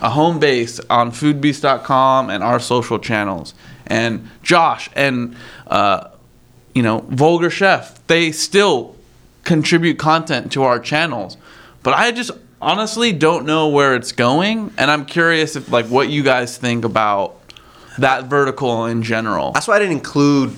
a 0.02 0.10
home 0.10 0.40
base 0.40 0.80
on 0.90 1.12
foodbeast.com 1.12 2.30
and 2.30 2.44
our 2.44 2.60
social 2.60 3.00
channels. 3.00 3.54
And 3.92 4.30
Josh 4.42 4.90
and, 4.96 5.36
uh, 5.68 6.12
you 6.74 6.82
know, 6.82 7.00
Vulgar 7.10 7.50
Chef, 7.50 8.00
they 8.08 8.32
still 8.32 8.96
contribute 9.44 10.00
content 10.00 10.54
to 10.54 10.64
our 10.64 10.80
channels. 10.80 11.36
But 11.84 11.96
I 11.96 12.12
just 12.14 12.32
honestly 12.62 13.12
don't 13.12 13.46
know 13.46 13.68
where 13.68 13.94
it's 13.96 14.14
going. 14.14 14.74
And 14.78 14.90
I'm 14.90 15.06
curious 15.06 15.58
if, 15.58 15.70
like, 15.70 15.88
what 15.88 16.08
you 16.08 16.24
guys 16.24 16.58
think 16.58 16.86
about 16.86 17.38
that 17.98 18.26
vertical 18.26 18.86
in 18.86 19.04
general. 19.04 19.52
That's 19.52 19.68
why 19.68 19.76
I 19.76 19.80
didn't 19.80 19.98
include 19.98 20.56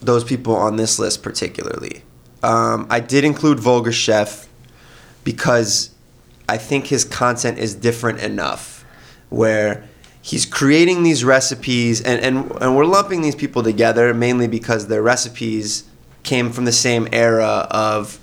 those 0.00 0.24
people 0.24 0.56
on 0.56 0.76
this 0.76 0.98
list 0.98 1.22
particularly. 1.22 2.02
Um, 2.42 2.86
I 2.88 3.00
did 3.00 3.24
include 3.24 3.60
Vulgar 3.60 3.92
Chef 3.92 4.48
because 5.22 5.90
I 6.48 6.56
think 6.56 6.86
his 6.86 7.04
content 7.04 7.58
is 7.58 7.74
different 7.74 8.20
enough 8.20 8.86
where 9.28 9.86
he's 10.22 10.44
creating 10.44 11.02
these 11.02 11.24
recipes 11.24 12.00
and, 12.02 12.20
and, 12.20 12.50
and 12.60 12.76
we're 12.76 12.84
lumping 12.84 13.22
these 13.22 13.34
people 13.34 13.62
together 13.62 14.12
mainly 14.12 14.46
because 14.46 14.86
their 14.88 15.02
recipes 15.02 15.84
came 16.22 16.50
from 16.50 16.64
the 16.64 16.72
same 16.72 17.08
era 17.12 17.66
of 17.70 18.20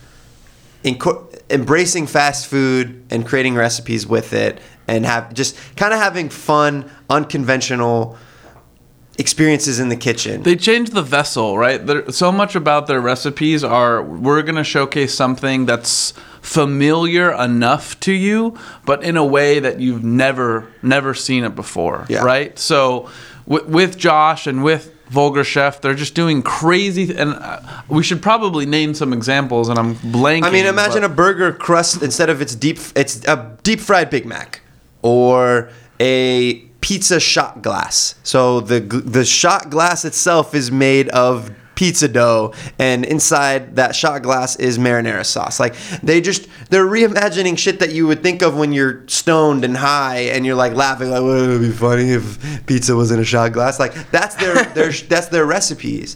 inco- 0.84 1.24
embracing 1.50 2.06
fast 2.06 2.48
food 2.48 3.04
and 3.10 3.26
creating 3.26 3.56
recipes 3.56 4.06
with 4.06 4.34
it 4.34 4.60
and 4.88 5.06
have 5.06 5.34
just 5.34 5.58
kind 5.76 5.94
of 5.94 6.00
having 6.00 6.30
fun 6.30 6.90
unconventional 7.10 8.18
experiences 9.18 9.80
in 9.80 9.90
the 9.90 9.96
kitchen 9.96 10.44
They 10.44 10.56
changed 10.56 10.94
the 10.94 11.02
vessel, 11.02 11.58
right? 11.58 11.84
There, 11.86 12.12
so 12.12 12.32
much 12.32 12.56
about 12.56 12.88
their 12.88 13.02
recipes 13.02 13.64
are 13.64 14.02
we're 14.04 14.44
going 14.44 14.56
to 14.56 14.64
showcase 14.64 15.14
something 15.14 15.66
that's 15.66 16.14
familiar 16.42 17.32
enough 17.34 18.00
to 18.02 18.12
you, 18.14 18.58
but 18.86 19.04
in 19.04 19.18
a 19.18 19.26
way 19.26 19.60
that 19.60 19.80
you've 19.80 20.04
never 20.04 20.68
never 20.82 21.14
seen 21.14 21.44
it 21.44 21.56
before, 21.56 22.06
Yeah. 22.10 22.24
right? 22.24 22.58
So 22.60 23.10
w- 23.48 23.68
with 23.68 23.98
Josh 23.98 24.48
and 24.48 24.64
with 24.64 24.94
Vulgar 25.10 25.44
Chef, 25.44 25.82
they're 25.82 25.94
just 25.96 26.16
doing 26.16 26.42
crazy, 26.44 27.16
and 27.18 27.34
uh, 27.34 27.60
we 27.90 28.04
should 28.04 28.22
probably 28.22 28.66
name 28.66 28.94
some 28.94 29.14
examples. 29.14 29.70
And 29.70 29.80
I'm 29.80 29.96
blanking. 29.96 30.44
I 30.44 30.50
mean, 30.52 30.66
imagine 30.66 31.02
but- 31.02 31.12
a 31.12 31.14
burger 31.16 31.52
crust 31.54 32.02
instead 32.04 32.30
of 32.30 32.42
its 32.42 32.56
deep, 32.56 32.78
it's 32.96 33.24
a 33.26 33.58
deep 33.64 33.80
fried 33.80 34.10
Big 34.10 34.26
Mac, 34.26 34.62
or 35.02 35.70
a 36.00 36.67
pizza 36.88 37.20
shot 37.20 37.62
glass. 37.62 38.16
So 38.24 38.62
the 38.62 38.80
the 38.80 39.26
shot 39.26 39.70
glass 39.70 40.06
itself 40.06 40.56
is 40.56 40.72
made 40.72 41.10
of 41.10 41.52
pizza 41.76 42.08
dough, 42.08 42.54
and 42.80 43.04
inside 43.04 43.76
that 43.76 43.94
shot 43.94 44.22
glass 44.22 44.56
is 44.56 44.78
marinara 44.78 45.26
sauce. 45.26 45.60
Like 45.60 45.76
they 46.02 46.22
just 46.22 46.48
they're 46.70 46.86
reimagining 46.86 47.58
shit 47.58 47.82
that 47.82 47.92
you 47.92 48.08
would 48.08 48.24
think 48.24 48.42
of 48.42 48.56
when 48.56 48.72
you're 48.72 49.06
stoned 49.10 49.66
and 49.66 49.76
high, 49.76 50.30
and 50.32 50.46
you're 50.46 50.56
like 50.56 50.72
laughing 50.76 51.10
like, 51.10 51.22
"Wouldn't 51.22 51.62
it 51.62 51.68
be 51.68 51.74
funny 51.74 52.12
if 52.12 52.66
pizza 52.66 52.96
was 52.96 53.12
in 53.12 53.20
a 53.20 53.26
shot 53.26 53.52
glass?" 53.52 53.82
Like 53.82 53.94
that's 54.12 54.36
their 54.36 54.64
their 54.74 54.92
that's 54.94 55.28
their 55.28 55.46
recipes. 55.46 56.16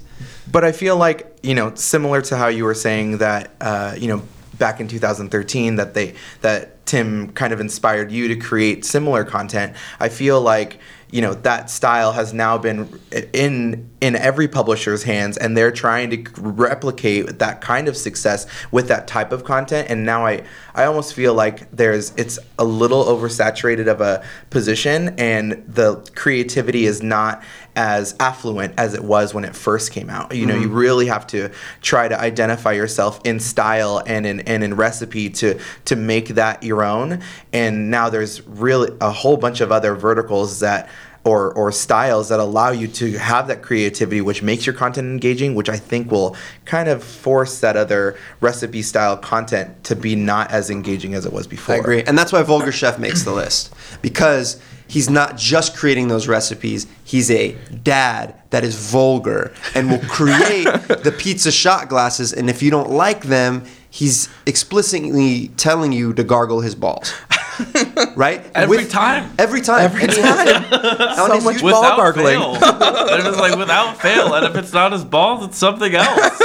But 0.50 0.64
I 0.64 0.72
feel 0.72 0.96
like 0.96 1.38
you 1.44 1.54
know, 1.54 1.76
similar 1.76 2.22
to 2.22 2.38
how 2.38 2.48
you 2.48 2.64
were 2.64 2.76
saying 2.76 3.18
that, 3.18 3.52
uh, 3.60 3.96
you 3.98 4.08
know, 4.08 4.22
back 4.62 4.80
in 4.80 4.88
2013, 4.88 5.76
that 5.76 5.94
they 5.94 6.14
that 6.40 6.86
Tim 6.86 7.32
kind 7.32 7.52
of 7.52 7.60
inspired 7.60 8.12
you 8.12 8.30
to 8.30 8.36
create 8.38 8.86
similar 8.86 9.26
content. 9.26 9.76
I 10.00 10.08
feel 10.08 10.40
like 10.40 10.80
you 11.10 11.22
know 11.22 11.34
that 11.34 11.70
style 11.70 12.14
has 12.14 12.34
now 12.34 12.58
been 12.58 13.00
in 13.34 13.90
in 14.00 14.16
every 14.16 14.48
publisher's 14.48 15.04
hands, 15.04 15.36
and 15.36 15.58
they're 15.58 15.72
trying 15.72 16.10
to 16.12 16.32
replicate 16.40 17.40
that 17.40 17.60
kind 17.60 17.88
of 17.88 17.98
success 17.98 18.46
with 18.72 18.88
that 18.88 19.08
type 19.08 19.32
of 19.34 19.44
content. 19.44 19.90
And 19.90 20.06
now 20.06 20.26
I 20.26 20.44
I 20.76 20.86
almost 20.86 21.14
feel 21.14 21.34
like 21.34 21.70
there's 21.72 22.14
it's 22.16 22.40
a 22.60 22.64
little 22.64 23.04
oversaturated 23.04 23.88
of 23.88 24.00
a 24.00 24.24
position, 24.52 25.16
and 25.18 25.64
the 25.68 25.96
creativity 26.16 26.86
is 26.86 27.02
not 27.02 27.44
as 27.76 28.16
affluent 28.20 28.74
as 28.78 28.94
it 28.94 29.04
was 29.04 29.34
when 29.34 29.46
it 29.46 29.56
first 29.56 29.92
came 29.92 30.10
out. 30.10 30.36
You 30.36 30.46
know, 30.46 30.56
you 30.56 30.68
mm-hmm. 30.68 30.76
really 30.76 31.06
have 31.08 31.26
to 31.28 31.52
try 31.82 32.08
to 32.08 32.20
identify 32.20 32.74
yourself 32.74 33.22
in 33.24 33.40
style 33.40 34.02
and 34.06 34.26
in 34.26 34.42
and 34.42 34.64
in 34.64 34.76
recipe 34.76 35.30
to 35.30 35.60
to 35.86 35.96
make 35.96 36.30
that 36.30 36.64
your 36.64 36.84
own. 36.84 37.22
And 37.54 37.90
now 37.90 38.10
there's 38.10 38.46
really 38.48 38.96
a 39.00 39.12
whole 39.12 39.38
bunch 39.38 39.62
of 39.62 39.72
other 39.72 39.96
verticals 39.96 40.60
that 40.60 40.90
or 41.24 41.54
or 41.54 41.72
styles 41.72 42.30
that 42.30 42.40
allow 42.40 42.72
you 42.72 42.88
to 42.88 43.18
have 43.18 43.48
that 43.48 43.62
creativity 43.62 44.22
which 44.22 44.42
makes 44.42 44.66
your 44.66 44.74
content 44.74 45.06
engaging 45.08 45.54
which 45.54 45.70
i 45.70 45.78
think 45.78 46.12
will 46.12 46.36
kind 46.66 46.90
of 46.90 47.04
force 47.04 47.60
that 47.60 47.78
other 47.78 48.18
recipe 48.40 48.82
style 48.82 49.16
content 49.16 49.84
to 49.84 49.96
be 49.96 50.16
not 50.16 50.50
as 50.52 50.72
engaging 50.72 51.14
as 51.14 51.26
it 51.26 51.32
was 51.32 51.48
before 51.48 51.76
I 51.76 51.78
agree. 51.78 52.04
And 52.04 52.18
that's 52.18 52.32
why 52.32 52.42
Vulgar 52.44 52.72
Chef 52.72 53.00
makes 53.00 53.24
the 53.24 53.32
list. 53.32 53.74
Because 54.02 54.62
he's 54.92 55.10
not 55.10 55.38
just 55.38 55.74
creating 55.74 56.10
those 56.10 56.28
recipes, 56.28 56.86
he's 57.06 57.32
a 57.32 57.54
dad 57.82 58.36
that 58.50 58.66
is 58.66 58.76
vulgar 58.76 59.54
and 59.74 59.90
will 59.90 60.00
create 60.10 60.66
the 61.04 61.16
pizza 61.18 61.50
shot 61.50 61.88
glasses. 61.88 62.34
And 62.34 62.50
if 62.50 62.62
you 62.62 62.70
don't 62.70 62.90
like 62.90 63.24
them, 63.24 63.64
he's 63.90 64.28
explicitly 64.46 65.48
telling 65.56 65.94
you 65.94 66.14
to 66.14 66.26
gargle 66.26 66.60
his 66.60 66.76
balls. 66.76 67.14
right? 68.16 68.46
Every 68.56 68.86
time. 68.86 69.32
Every 69.38 69.62
time. 69.62 69.82
Every 69.82 70.04
And 70.04 70.12
he 70.12 70.22
has- 70.22 70.70
time. 70.70 71.16
so 71.16 71.28
much 71.42 71.56
YouTube- 71.58 71.72
ball 71.72 71.82
without 71.82 71.98
gargling. 71.98 72.38
fail. 72.40 72.54
They're 72.54 73.22
just 73.22 73.40
like 73.40 73.58
without 73.58 74.00
fail, 74.02 74.34
and 74.34 74.46
if 74.46 74.56
it's 74.56 74.74
not 74.74 74.92
his 74.92 75.04
balls, 75.04 75.46
it's 75.46 75.58
something 75.58 75.94
else. 75.96 76.40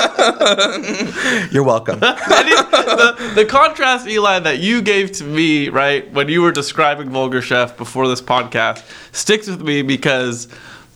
You're 1.52 1.64
welcome. 1.64 2.00
The, 2.96 3.32
the 3.34 3.44
contrast, 3.44 4.06
Eli, 4.06 4.38
that 4.40 4.58
you 4.60 4.80
gave 4.80 5.12
to 5.12 5.24
me, 5.24 5.68
right, 5.68 6.10
when 6.12 6.28
you 6.28 6.40
were 6.42 6.52
describing 6.52 7.10
Vulgar 7.10 7.42
Chef 7.42 7.76
before 7.76 8.08
this 8.08 8.22
podcast, 8.22 8.82
sticks 9.12 9.48
with 9.48 9.60
me 9.60 9.82
because 9.82 10.48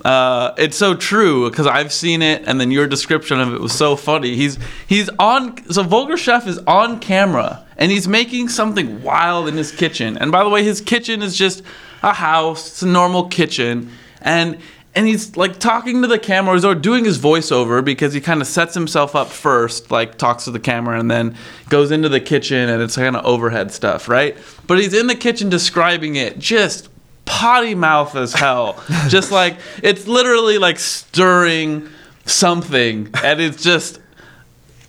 uh, 0.04 0.54
it's 0.58 0.76
so 0.76 0.94
true. 0.94 1.50
Because 1.50 1.66
I've 1.66 1.92
seen 1.92 2.22
it, 2.22 2.42
and 2.46 2.60
then 2.60 2.70
your 2.70 2.86
description 2.86 3.40
of 3.40 3.52
it 3.54 3.60
was 3.60 3.72
so 3.72 3.96
funny. 3.96 4.36
He's 4.36 4.58
he's 4.86 5.08
on. 5.18 5.62
So 5.72 5.82
Vulgar 5.82 6.16
Chef 6.16 6.46
is 6.46 6.58
on 6.66 7.00
camera, 7.00 7.66
and 7.76 7.90
he's 7.90 8.08
making 8.08 8.48
something 8.48 9.02
wild 9.02 9.48
in 9.48 9.56
his 9.56 9.72
kitchen. 9.72 10.16
And 10.18 10.32
by 10.32 10.44
the 10.44 10.50
way, 10.50 10.64
his 10.64 10.80
kitchen 10.80 11.22
is 11.22 11.36
just 11.36 11.62
a 12.02 12.12
house. 12.12 12.68
It's 12.68 12.82
a 12.82 12.86
normal 12.86 13.28
kitchen, 13.28 13.90
and 14.20 14.58
and 14.94 15.06
he's 15.06 15.36
like 15.36 15.58
talking 15.58 16.02
to 16.02 16.08
the 16.08 16.18
cameras 16.18 16.64
or 16.64 16.74
doing 16.74 17.04
his 17.04 17.18
voiceover 17.18 17.84
because 17.84 18.12
he 18.12 18.20
kind 18.20 18.40
of 18.40 18.46
sets 18.46 18.74
himself 18.74 19.14
up 19.14 19.28
first, 19.28 19.90
like 19.90 20.18
talks 20.18 20.44
to 20.44 20.50
the 20.50 20.58
camera 20.58 20.98
and 20.98 21.10
then 21.10 21.36
goes 21.68 21.92
into 21.92 22.08
the 22.08 22.20
kitchen 22.20 22.68
and 22.68 22.82
it's 22.82 22.96
kind 22.96 23.14
of 23.14 23.24
overhead 23.24 23.70
stuff, 23.70 24.08
right? 24.08 24.36
But 24.66 24.78
he's 24.78 24.92
in 24.92 25.06
the 25.06 25.14
kitchen 25.14 25.48
describing 25.48 26.16
it 26.16 26.38
just 26.38 26.88
potty 27.24 27.74
mouth 27.74 28.16
as 28.16 28.32
hell. 28.32 28.82
just 29.08 29.30
like 29.30 29.56
it's 29.82 30.06
literally 30.06 30.58
like 30.58 30.78
stirring 30.78 31.88
something 32.26 33.10
and 33.22 33.40
it's 33.40 33.62
just 33.62 34.00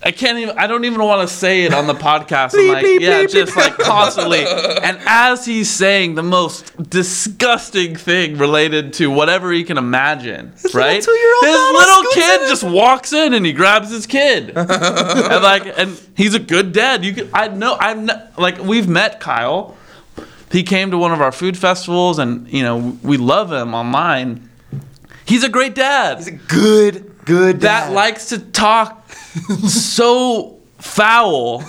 I 0.04 0.10
can't 0.10 0.38
even. 0.38 0.58
I 0.58 0.66
don't 0.66 0.84
even 0.84 1.00
want 1.02 1.28
to 1.28 1.32
say 1.32 1.62
it 1.62 1.72
on 1.72 1.86
the 1.86 1.94
podcast. 1.94 2.58
I'm 2.58 2.68
like, 2.68 2.84
bleep, 2.84 3.00
yeah, 3.00 3.22
bleep, 3.22 3.30
just 3.30 3.56
like 3.56 3.78
constantly. 3.78 4.40
And 4.40 4.98
as 5.06 5.44
he's 5.44 5.70
saying 5.70 6.16
the 6.16 6.24
most 6.24 6.90
disgusting 6.90 7.94
thing 7.94 8.36
related 8.36 8.94
to 8.94 9.10
whatever 9.10 9.52
he 9.52 9.62
can 9.62 9.78
imagine, 9.78 10.52
right? 10.74 10.96
His 10.96 11.06
little 11.06 12.02
kid 12.14 12.42
in. 12.42 12.48
just 12.48 12.64
walks 12.64 13.12
in 13.12 13.32
and 13.32 13.46
he 13.46 13.52
grabs 13.52 13.90
his 13.90 14.06
kid, 14.06 14.50
and 14.56 14.68
like, 15.42 15.66
and 15.78 16.00
he's 16.16 16.34
a 16.34 16.40
good 16.40 16.72
dad. 16.72 17.04
You, 17.04 17.14
can, 17.14 17.30
I 17.32 17.48
know, 17.48 17.76
I'm 17.78 18.06
not, 18.06 18.38
like, 18.38 18.58
we've 18.58 18.88
met 18.88 19.20
Kyle. 19.20 19.76
He 20.52 20.62
came 20.62 20.90
to 20.90 20.98
one 20.98 21.12
of 21.12 21.20
our 21.22 21.32
food 21.32 21.56
festivals, 21.56 22.18
and 22.18 22.46
you 22.52 22.62
know, 22.62 22.96
we 23.02 23.16
love 23.16 23.50
him 23.50 23.74
online. 23.74 24.48
He's 25.24 25.44
a 25.44 25.48
great 25.48 25.74
dad 25.74 26.18
He's 26.18 26.26
a 26.28 26.32
good, 26.32 27.14
good 27.24 27.60
dad. 27.60 27.88
that 27.88 27.92
likes 27.92 28.28
to 28.30 28.38
talk 28.38 29.08
so 29.68 30.58
foul. 30.78 31.64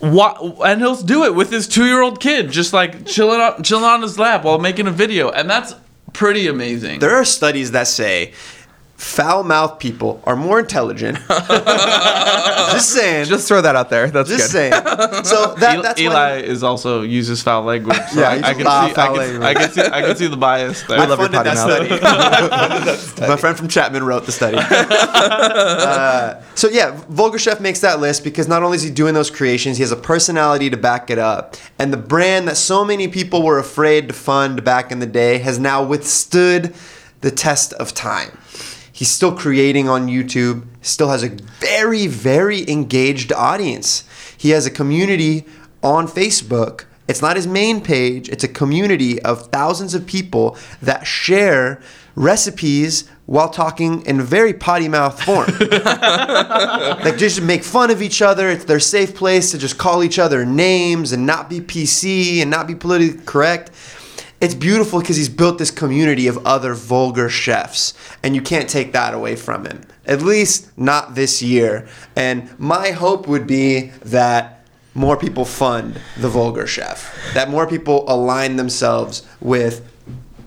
Wha- 0.00 0.54
and 0.66 0.80
he'll 0.80 0.94
do 0.96 1.24
it 1.24 1.34
with 1.34 1.50
his 1.50 1.66
two-year-old 1.66 2.20
kid, 2.20 2.50
just 2.50 2.72
like 2.72 3.06
chilling 3.06 3.40
on 3.40 3.62
chilling 3.62 3.84
on 3.84 4.02
his 4.02 4.18
lap 4.18 4.44
while 4.44 4.58
making 4.58 4.86
a 4.86 4.90
video, 4.90 5.30
and 5.30 5.48
that's 5.48 5.74
pretty 6.12 6.48
amazing. 6.48 6.98
There 7.00 7.14
are 7.16 7.24
studies 7.24 7.70
that 7.72 7.86
say 7.86 8.32
foul 8.96 9.44
mouthed 9.44 9.78
people 9.78 10.20
are 10.24 10.36
more 10.36 10.58
intelligent. 10.58 11.18
Just 11.28 12.90
saying. 12.90 13.26
Just 13.26 13.46
throw 13.46 13.60
that 13.60 13.76
out 13.76 13.90
there. 13.90 14.08
That's 14.08 14.28
just 14.28 14.52
good. 14.52 14.72
saying. 14.72 14.72
So 15.26 15.54
that, 15.56 15.74
Eli, 15.74 15.82
that's 15.82 16.00
Eli 16.00 16.36
is 16.38 16.62
also 16.62 17.02
uses 17.02 17.42
foul 17.42 17.62
language. 17.62 17.96
So 18.10 18.20
Yeah, 18.20 18.28
I, 18.30 18.34
I 18.36 18.54
can 18.54 18.58
see, 18.58 18.64
foul 18.64 18.88
I 18.88 18.90
can, 18.92 19.16
language. 19.16 19.42
I 19.42 19.54
can 19.54 19.70
see, 19.70 19.80
I 19.82 20.02
can 20.02 20.16
see 20.16 20.26
the 20.26 20.36
bias 20.36 20.82
there. 20.84 20.98
I 20.98 21.06
love 21.06 21.18
your 21.18 21.28
funded 21.28 21.52
potty 21.52 21.86
that 21.88 22.84
mouth. 22.88 22.98
study. 23.00 23.28
My 23.28 23.36
friend 23.36 23.56
from 23.56 23.68
Chapman 23.68 24.04
wrote 24.04 24.24
the 24.26 24.32
study. 24.32 24.58
Uh, 24.60 26.42
so 26.54 26.68
yeah, 26.68 26.92
Vulgar 27.08 27.38
Chef 27.38 27.60
makes 27.60 27.80
that 27.80 28.00
list 28.00 28.24
because 28.24 28.48
not 28.48 28.62
only 28.62 28.76
is 28.76 28.82
he 28.82 28.90
doing 28.90 29.14
those 29.14 29.30
creations, 29.30 29.76
he 29.76 29.82
has 29.82 29.92
a 29.92 29.96
personality 29.96 30.70
to 30.70 30.76
back 30.76 31.10
it 31.10 31.18
up. 31.18 31.56
And 31.78 31.92
the 31.92 31.96
brand 31.98 32.48
that 32.48 32.56
so 32.56 32.84
many 32.84 33.08
people 33.08 33.42
were 33.42 33.58
afraid 33.58 34.08
to 34.08 34.14
fund 34.14 34.64
back 34.64 34.90
in 34.92 34.98
the 35.00 35.06
day 35.06 35.38
has 35.38 35.58
now 35.58 35.82
withstood 35.84 36.74
the 37.20 37.30
test 37.30 37.72
of 37.74 37.94
time. 37.94 38.36
He's 38.96 39.10
still 39.10 39.36
creating 39.36 39.90
on 39.90 40.06
YouTube, 40.06 40.64
still 40.80 41.10
has 41.10 41.22
a 41.22 41.28
very, 41.28 42.06
very 42.06 42.66
engaged 42.66 43.30
audience. 43.30 44.04
He 44.38 44.50
has 44.50 44.64
a 44.64 44.70
community 44.70 45.44
on 45.82 46.08
Facebook. 46.08 46.86
It's 47.06 47.20
not 47.20 47.36
his 47.36 47.46
main 47.46 47.82
page, 47.82 48.30
it's 48.30 48.42
a 48.42 48.48
community 48.48 49.20
of 49.20 49.48
thousands 49.48 49.92
of 49.92 50.06
people 50.06 50.56
that 50.80 51.06
share 51.06 51.78
recipes 52.14 53.06
while 53.26 53.50
talking 53.50 54.00
in 54.06 54.22
very 54.22 54.54
potty 54.54 54.88
mouth 54.88 55.22
form. 55.22 55.46
like 55.60 57.18
just 57.18 57.42
make 57.42 57.64
fun 57.64 57.90
of 57.90 58.00
each 58.00 58.22
other. 58.22 58.48
It's 58.48 58.64
their 58.64 58.80
safe 58.80 59.14
place 59.14 59.50
to 59.50 59.58
just 59.58 59.76
call 59.76 60.02
each 60.04 60.18
other 60.18 60.46
names 60.46 61.12
and 61.12 61.26
not 61.26 61.50
be 61.50 61.60
PC 61.60 62.40
and 62.40 62.50
not 62.50 62.66
be 62.66 62.74
politically 62.74 63.22
correct. 63.26 63.72
It's 64.46 64.54
beautiful 64.54 65.00
because 65.00 65.16
he's 65.16 65.28
built 65.28 65.58
this 65.58 65.72
community 65.72 66.28
of 66.28 66.46
other 66.46 66.72
vulgar 66.72 67.28
chefs, 67.28 67.94
and 68.22 68.36
you 68.36 68.40
can't 68.40 68.70
take 68.70 68.92
that 68.92 69.12
away 69.12 69.34
from 69.34 69.64
him. 69.64 69.82
At 70.06 70.22
least 70.22 70.78
not 70.78 71.16
this 71.16 71.42
year. 71.42 71.88
And 72.14 72.56
my 72.56 72.92
hope 72.92 73.26
would 73.26 73.48
be 73.48 73.90
that 74.04 74.64
more 74.94 75.16
people 75.16 75.44
fund 75.44 76.00
the 76.16 76.28
vulgar 76.28 76.64
chef, 76.68 77.12
that 77.34 77.50
more 77.50 77.66
people 77.66 78.04
align 78.06 78.54
themselves 78.54 79.26
with 79.40 79.84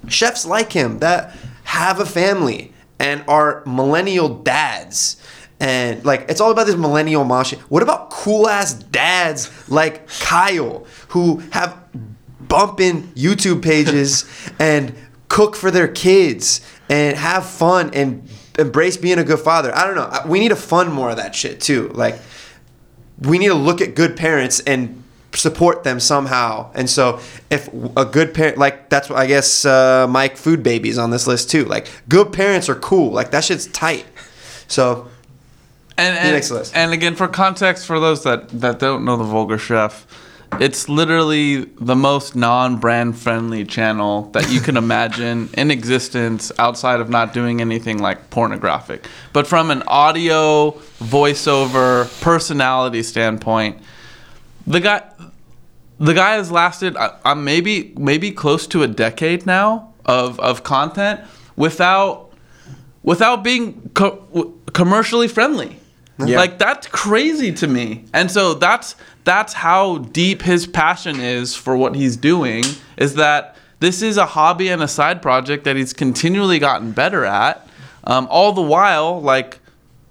chefs 0.08 0.46
like 0.46 0.72
him 0.72 1.00
that 1.00 1.36
have 1.66 2.00
a 2.00 2.06
family 2.06 2.72
and 3.00 3.26
are 3.28 3.64
millennial 3.66 4.30
dads. 4.30 5.22
And 5.60 6.06
like 6.06 6.26
it's 6.30 6.40
all 6.40 6.52
about 6.52 6.68
this 6.68 6.78
millennial 6.78 7.26
mom 7.26 7.44
shit. 7.44 7.60
What 7.70 7.84
about 7.84 8.12
cool 8.12 8.48
ass 8.48 8.76
dads 8.76 9.70
like 9.70 10.08
Kyle 10.08 10.88
who 11.10 11.40
have 11.52 11.78
bumping 12.50 13.04
YouTube 13.14 13.64
pages 13.64 14.26
and 14.60 14.94
cook 15.30 15.56
for 15.56 15.72
their 15.72 15.88
kids 15.88 16.60
and 16.90 17.18
have 17.18 17.46
fun 17.46 17.92
and 17.94 18.28
embrace 18.58 18.98
being 18.98 19.20
a 19.20 19.24
good 19.24 19.40
father? 19.40 19.74
I 19.74 19.86
don't 19.86 19.96
know. 19.96 20.30
We 20.30 20.40
need 20.40 20.50
to 20.50 20.58
fund 20.58 20.92
more 20.92 21.12
of 21.12 21.18
that 21.18 21.34
shit 21.34 21.62
too. 21.62 21.90
Like 21.90 22.20
we 23.22 23.40
need 23.40 23.48
to 23.48 23.54
look 23.54 23.80
at 23.80 23.96
good 23.96 24.18
parents 24.18 24.60
and 24.60 25.04
support 25.34 25.84
them 25.84 26.00
somehow. 26.00 26.72
And 26.74 26.90
so, 26.90 27.20
if 27.50 27.70
a 27.96 28.06
good 28.06 28.34
parent, 28.34 28.58
like 28.58 28.90
that's 28.90 29.10
what 29.10 29.20
I 29.20 29.28
guess 29.28 29.64
uh, 29.66 30.08
Mike 30.10 30.38
Food 30.38 30.64
Baby's 30.64 30.98
on 30.98 31.12
this 31.12 31.28
list 31.28 31.50
too. 31.50 31.66
Like 31.66 31.88
good 32.10 32.34
parents 32.34 32.68
are 32.70 32.76
cool. 32.76 33.12
Like 33.12 33.32
that 33.32 33.44
shit's 33.44 33.68
tight. 33.68 34.06
So 34.68 35.10
and, 35.98 36.18
and, 36.18 36.34
next 36.34 36.52
list. 36.52 36.76
and 36.76 36.94
again, 36.94 37.16
for 37.16 37.28
context, 37.28 37.86
for 37.86 38.00
those 38.00 38.24
that, 38.24 38.50
that 38.50 38.80
don't 38.80 39.04
know 39.04 39.18
the 39.18 39.24
Vulgar 39.26 39.58
Chef, 39.58 40.08
it's 40.54 40.90
literally 40.90 41.66
the 41.80 41.96
most 41.96 42.36
non-brand 42.36 43.18
friendly 43.18 43.64
channel 43.66 44.24
that 44.32 44.50
you 44.50 44.60
can 44.60 44.78
imagine 44.78 45.50
in 45.54 45.72
existence 45.72 46.52
outside 46.58 47.00
of 47.00 47.10
not 47.10 47.34
doing 47.34 47.62
anything 47.62 48.00
like 48.00 48.30
pornographic. 48.30 49.08
But 49.32 49.48
from 49.48 49.72
an 49.72 49.84
audio, 49.88 50.72
voiceover, 51.00 52.10
personality 52.22 53.04
standpoint, 53.04 53.82
the 54.66 54.80
guy 54.80 55.04
the 56.00 56.14
guy 56.14 56.32
has 56.36 56.52
lasted 56.52 56.96
I, 56.96 57.18
I'm 57.26 57.44
maybe 57.44 57.94
maybe 57.98 58.32
close 58.32 58.68
to 58.68 58.84
a 58.84 58.88
decade 58.88 59.46
now 59.46 59.94
of 60.06 60.40
of 60.40 60.64
content 60.64 61.22
without 61.56 62.32
without 63.04 63.44
being 63.44 63.90
co- 63.94 64.54
commercially 64.74 65.28
friendly. 65.28 65.79
Yeah. 66.26 66.38
Like 66.38 66.58
that's 66.58 66.88
crazy 66.88 67.54
to 67.54 67.68
me. 67.68 68.06
And 68.14 68.30
so 68.30 68.54
that's 68.54 68.96
that's 69.24 69.54
how 69.54 70.00
deep 70.00 70.42
his 70.42 70.68
passion 70.68 71.20
is 71.20 71.56
for 71.56 71.78
what 71.78 71.96
he's 71.96 72.18
doing 72.18 72.64
is 72.98 73.16
that 73.16 73.56
this 73.80 74.02
is 74.02 74.18
a 74.18 74.26
hobby 74.26 74.68
and 74.70 74.84
a 74.84 74.88
side 74.88 75.22
project 75.22 75.64
that 75.64 75.76
he's 75.76 75.94
continually 75.94 76.60
gotten 76.60 76.92
better 76.92 77.24
at. 77.26 77.66
Um, 78.04 78.28
all 78.30 78.52
the 78.52 78.62
while, 78.62 79.22
like 79.22 79.60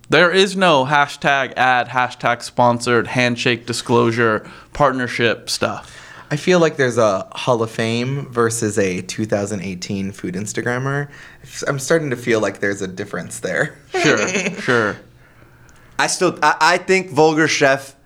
there 0.08 0.30
is 0.30 0.56
no 0.56 0.86
hashtag 0.86 1.52
ad, 1.56 1.88
hashtag 1.88 2.42
sponsored, 2.42 3.08
handshake 3.08 3.66
disclosure, 3.66 4.48
partnership 4.72 5.50
stuff. 5.50 5.94
I 6.30 6.36
feel 6.36 6.60
like 6.60 6.76
there's 6.76 6.98
a 6.98 7.26
Hall 7.32 7.62
of 7.62 7.70
Fame 7.70 8.26
versus 8.30 8.78
a 8.78 9.00
2018 9.02 10.12
food 10.12 10.34
Instagrammer. 10.34 11.08
I'm 11.66 11.78
starting 11.78 12.10
to 12.10 12.16
feel 12.16 12.40
like 12.40 12.60
there's 12.60 12.82
a 12.82 12.88
difference 12.88 13.40
there. 13.40 13.78
Sure, 13.92 14.28
sure. 14.60 14.96
I 15.98 16.06
still 16.06 16.38
I, 16.42 16.56
I 16.60 16.78
think 16.78 17.10
Vulgar 17.10 17.48
Chef 17.48 17.96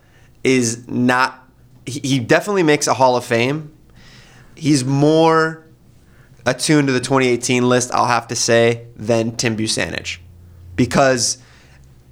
is 0.44 0.86
not. 0.88 1.46
He, 1.86 2.00
he 2.00 2.18
definitely 2.18 2.62
makes 2.62 2.86
a 2.86 2.94
Hall 2.94 3.16
of 3.16 3.24
Fame. 3.24 3.72
He's 4.54 4.84
more 4.84 5.66
attuned 6.46 6.88
to 6.88 6.92
the 6.92 7.00
2018 7.00 7.68
list, 7.68 7.92
I'll 7.92 8.06
have 8.06 8.28
to 8.28 8.36
say, 8.36 8.86
than 8.96 9.36
Tim 9.36 9.56
Busanich, 9.56 10.18
because 10.76 11.38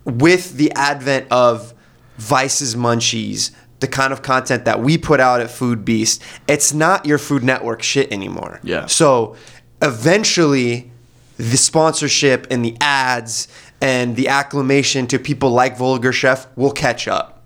with 0.04 0.56
the 0.56 0.72
advent 0.72 1.26
of 1.30 1.74
Vice's 2.16 2.74
Munchies, 2.74 3.50
the 3.80 3.88
kind 3.88 4.12
of 4.12 4.22
content 4.22 4.64
that 4.66 4.80
we 4.80 4.98
put 4.98 5.20
out 5.20 5.40
at 5.40 5.50
Food 5.50 5.84
Beast, 5.84 6.22
it's 6.46 6.72
not 6.72 7.06
your 7.06 7.18
Food 7.18 7.42
Network 7.42 7.82
shit 7.82 8.12
anymore. 8.12 8.60
Yeah. 8.62 8.86
So 8.86 9.36
eventually, 9.82 10.90
the 11.36 11.56
sponsorship 11.56 12.46
and 12.50 12.64
the 12.64 12.76
ads 12.80 13.48
and 13.80 14.16
the 14.16 14.28
acclamation 14.28 15.06
to 15.08 15.18
people 15.18 15.50
like 15.50 15.76
Vulgar 15.76 16.12
Chef 16.12 16.46
will 16.56 16.72
catch 16.72 17.08
up. 17.08 17.42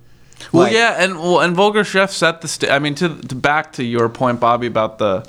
Well, 0.53 0.65
Like- 0.65 0.73
yeah, 0.73 1.03
and 1.03 1.19
well, 1.19 1.41
and 1.41 1.55
Vulgar 1.55 1.85
Chef 1.85 2.11
set 2.11 2.41
the 2.41 2.49
sta 2.49 2.69
I 2.71 2.79
mean, 2.79 2.95
to, 2.97 3.09
to 3.09 3.35
back 3.35 3.73
to 3.75 3.85
your 3.85 4.09
point, 4.09 4.41
Bobby, 4.41 4.67
about 4.67 4.99
the, 4.99 5.25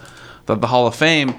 the 0.45 0.55
the 0.55 0.67
Hall 0.67 0.87
of 0.87 0.95
Fame. 0.95 1.35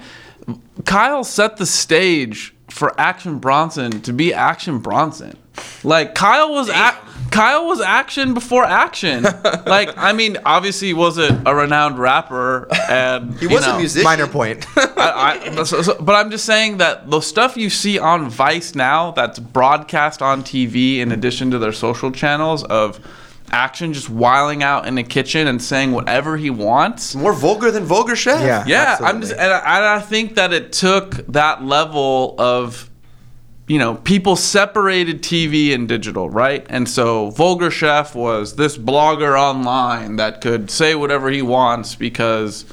Kyle 0.85 1.23
set 1.23 1.57
the 1.57 1.65
stage 1.65 2.53
for 2.69 2.99
Action 2.99 3.39
Bronson 3.39 4.01
to 4.01 4.13
be 4.13 4.33
Action 4.33 4.79
Bronson. 4.79 5.37
Like 5.83 6.15
Kyle 6.15 6.51
was 6.51 6.69
ac 6.69 6.97
Kyle 7.31 7.65
was 7.67 7.81
action 7.81 8.33
before 8.33 8.63
action. 8.63 9.23
like 9.65 9.95
I 9.97 10.13
mean, 10.13 10.37
obviously 10.45 10.87
he 10.89 10.93
wasn't 10.93 11.47
a 11.47 11.53
renowned 11.53 11.99
rapper, 11.99 12.67
and 12.89 13.37
He 13.37 13.47
was 13.47 13.65
a 13.67 13.77
musician. 13.77 14.05
Minor 14.05 14.27
point. 14.27 14.65
I, 14.77 15.39
I, 15.59 15.63
so- 15.63 15.81
so- 15.81 15.97
but 15.99 16.15
I'm 16.15 16.31
just 16.31 16.45
saying 16.45 16.77
that 16.77 17.09
the 17.09 17.19
stuff 17.21 17.57
you 17.57 17.69
see 17.69 17.99
on 17.99 18.29
Vice 18.29 18.75
now 18.75 19.11
that's 19.11 19.39
broadcast 19.39 20.21
on 20.21 20.41
TV 20.43 20.97
in 20.99 21.11
addition 21.11 21.51
to 21.51 21.59
their 21.59 21.73
social 21.73 22.11
channels 22.11 22.63
of 22.63 22.99
action 23.51 23.93
just 23.93 24.09
wiling 24.09 24.61
out 24.63 24.85
in 24.87 24.95
the 24.95 25.03
kitchen 25.03 25.47
and 25.47 25.61
saying 25.61 25.91
whatever 25.91 26.35
he 26.37 26.49
wants. 26.49 27.13
More 27.15 27.33
vulgar 27.33 27.71
than 27.71 27.83
vulgar 27.85 28.15
chef. 28.15 28.41
Yeah. 28.41 28.63
Yeah, 28.67 28.97
I'm 29.01 29.21
just 29.21 29.33
and 29.33 29.53
I, 29.53 29.57
and 29.77 29.85
I 29.85 29.99
think 30.01 30.35
that 30.35 30.51
it 30.53 30.73
took 30.73 31.15
that 31.27 31.63
level 31.63 32.35
of 32.39 32.86
you 33.67 33.77
know, 33.77 33.95
people 33.95 34.37
separated 34.37 35.21
TV 35.21 35.73
and 35.73 35.89
digital, 35.89 36.29
right? 36.29 36.65
And 36.69 36.87
so 36.87 37.31
Vulgar 37.31 37.69
Chef 37.69 38.15
was 38.15 38.55
this 38.55 38.77
blogger 38.77 39.37
online 39.37 40.15
that 40.15 40.39
could 40.39 40.71
say 40.71 40.95
whatever 40.95 41.29
he 41.29 41.41
wants 41.41 41.93
because 41.93 42.65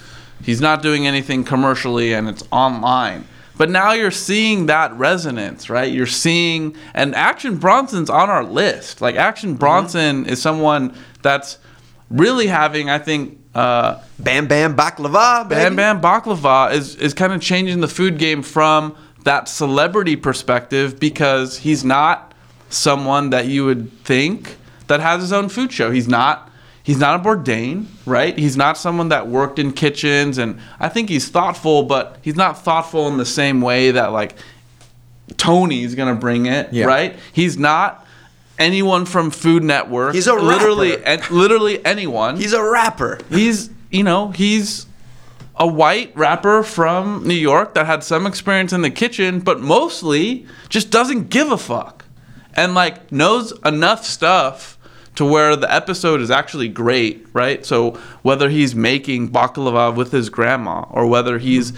he's 0.42 0.60
not 0.60 0.82
doing 0.82 1.06
anything 1.06 1.42
commercially 1.42 2.12
and 2.12 2.28
it's 2.28 2.44
online. 2.52 3.26
But 3.56 3.70
now 3.70 3.92
you're 3.92 4.10
seeing 4.10 4.66
that 4.66 4.92
resonance, 4.94 5.68
right? 5.68 5.92
You're 5.92 6.06
seeing, 6.06 6.76
and 6.92 7.14
Action 7.14 7.56
Bronson's 7.56 8.10
on 8.10 8.30
our 8.30 8.44
list. 8.44 9.00
Like, 9.00 9.16
Action 9.16 9.54
Bronson 9.54 10.26
is 10.26 10.42
someone 10.42 10.96
that's 11.22 11.58
really 12.10 12.48
having, 12.48 12.90
I 12.90 12.98
think, 12.98 13.40
uh, 13.54 14.00
Bam 14.18 14.48
Bam 14.48 14.76
Baklava, 14.76 15.48
baby. 15.48 15.60
Bam 15.60 15.76
Bam 15.76 16.00
Baklava 16.00 16.72
is 16.72 16.96
is 16.96 17.14
kind 17.14 17.32
of 17.32 17.40
changing 17.40 17.80
the 17.80 17.88
food 17.88 18.18
game 18.18 18.42
from 18.42 18.96
that 19.24 19.48
celebrity 19.48 20.16
perspective 20.16 20.98
because 21.00 21.58
he's 21.58 21.84
not 21.84 22.32
someone 22.70 23.30
that 23.30 23.46
you 23.46 23.64
would 23.64 23.90
think 24.04 24.56
that 24.86 25.00
has 25.00 25.20
his 25.22 25.32
own 25.32 25.48
food 25.48 25.72
show. 25.72 25.90
He's 25.90 26.08
not 26.08 26.50
he's 26.82 26.98
not 26.98 27.20
a 27.20 27.22
Bourdain, 27.22 27.86
right? 28.04 28.36
He's 28.38 28.56
not 28.56 28.76
someone 28.76 29.08
that 29.08 29.26
worked 29.28 29.58
in 29.58 29.72
kitchens 29.72 30.36
and 30.38 30.58
I 30.78 30.88
think 30.88 31.08
he's 31.08 31.28
thoughtful, 31.28 31.84
but 31.84 32.18
he's 32.22 32.36
not 32.36 32.62
thoughtful 32.62 33.08
in 33.08 33.16
the 33.16 33.24
same 33.26 33.60
way 33.62 33.90
that 33.92 34.12
like 34.12 34.34
Tony's 35.36 35.94
gonna 35.94 36.14
bring 36.14 36.46
it, 36.46 36.72
Yeah. 36.72 36.84
right? 36.86 37.16
He's 37.32 37.58
not 37.58 38.06
anyone 38.58 39.06
from 39.06 39.30
Food 39.30 39.62
Network. 39.64 40.14
He's 40.14 40.26
a 40.26 40.34
literally 40.34 40.90
rapper. 40.90 41.02
and 41.06 41.30
literally 41.30 41.84
anyone 41.84 42.36
He's 42.36 42.52
a 42.52 42.62
rapper. 42.62 43.18
he's 43.30 43.70
you 43.90 44.02
know 44.02 44.28
he's 44.32 44.86
a 45.56 45.66
white 45.66 46.16
rapper 46.16 46.62
from 46.62 47.26
New 47.26 47.34
York 47.34 47.74
that 47.74 47.86
had 47.86 48.02
some 48.02 48.26
experience 48.26 48.72
in 48.72 48.82
the 48.82 48.90
kitchen, 48.90 49.40
but 49.40 49.60
mostly 49.60 50.46
just 50.68 50.90
doesn't 50.90 51.30
give 51.30 51.50
a 51.52 51.58
fuck, 51.58 52.04
and 52.54 52.74
like 52.74 53.12
knows 53.12 53.52
enough 53.64 54.04
stuff 54.04 54.76
to 55.14 55.24
where 55.24 55.54
the 55.54 55.72
episode 55.72 56.20
is 56.20 56.28
actually 56.30 56.66
great, 56.68 57.24
right? 57.32 57.64
So 57.64 57.92
whether 58.22 58.48
he's 58.48 58.74
making 58.74 59.30
baklava 59.30 59.94
with 59.94 60.10
his 60.10 60.28
grandma, 60.28 60.86
or 60.90 61.06
whether 61.06 61.38
he's, 61.38 61.72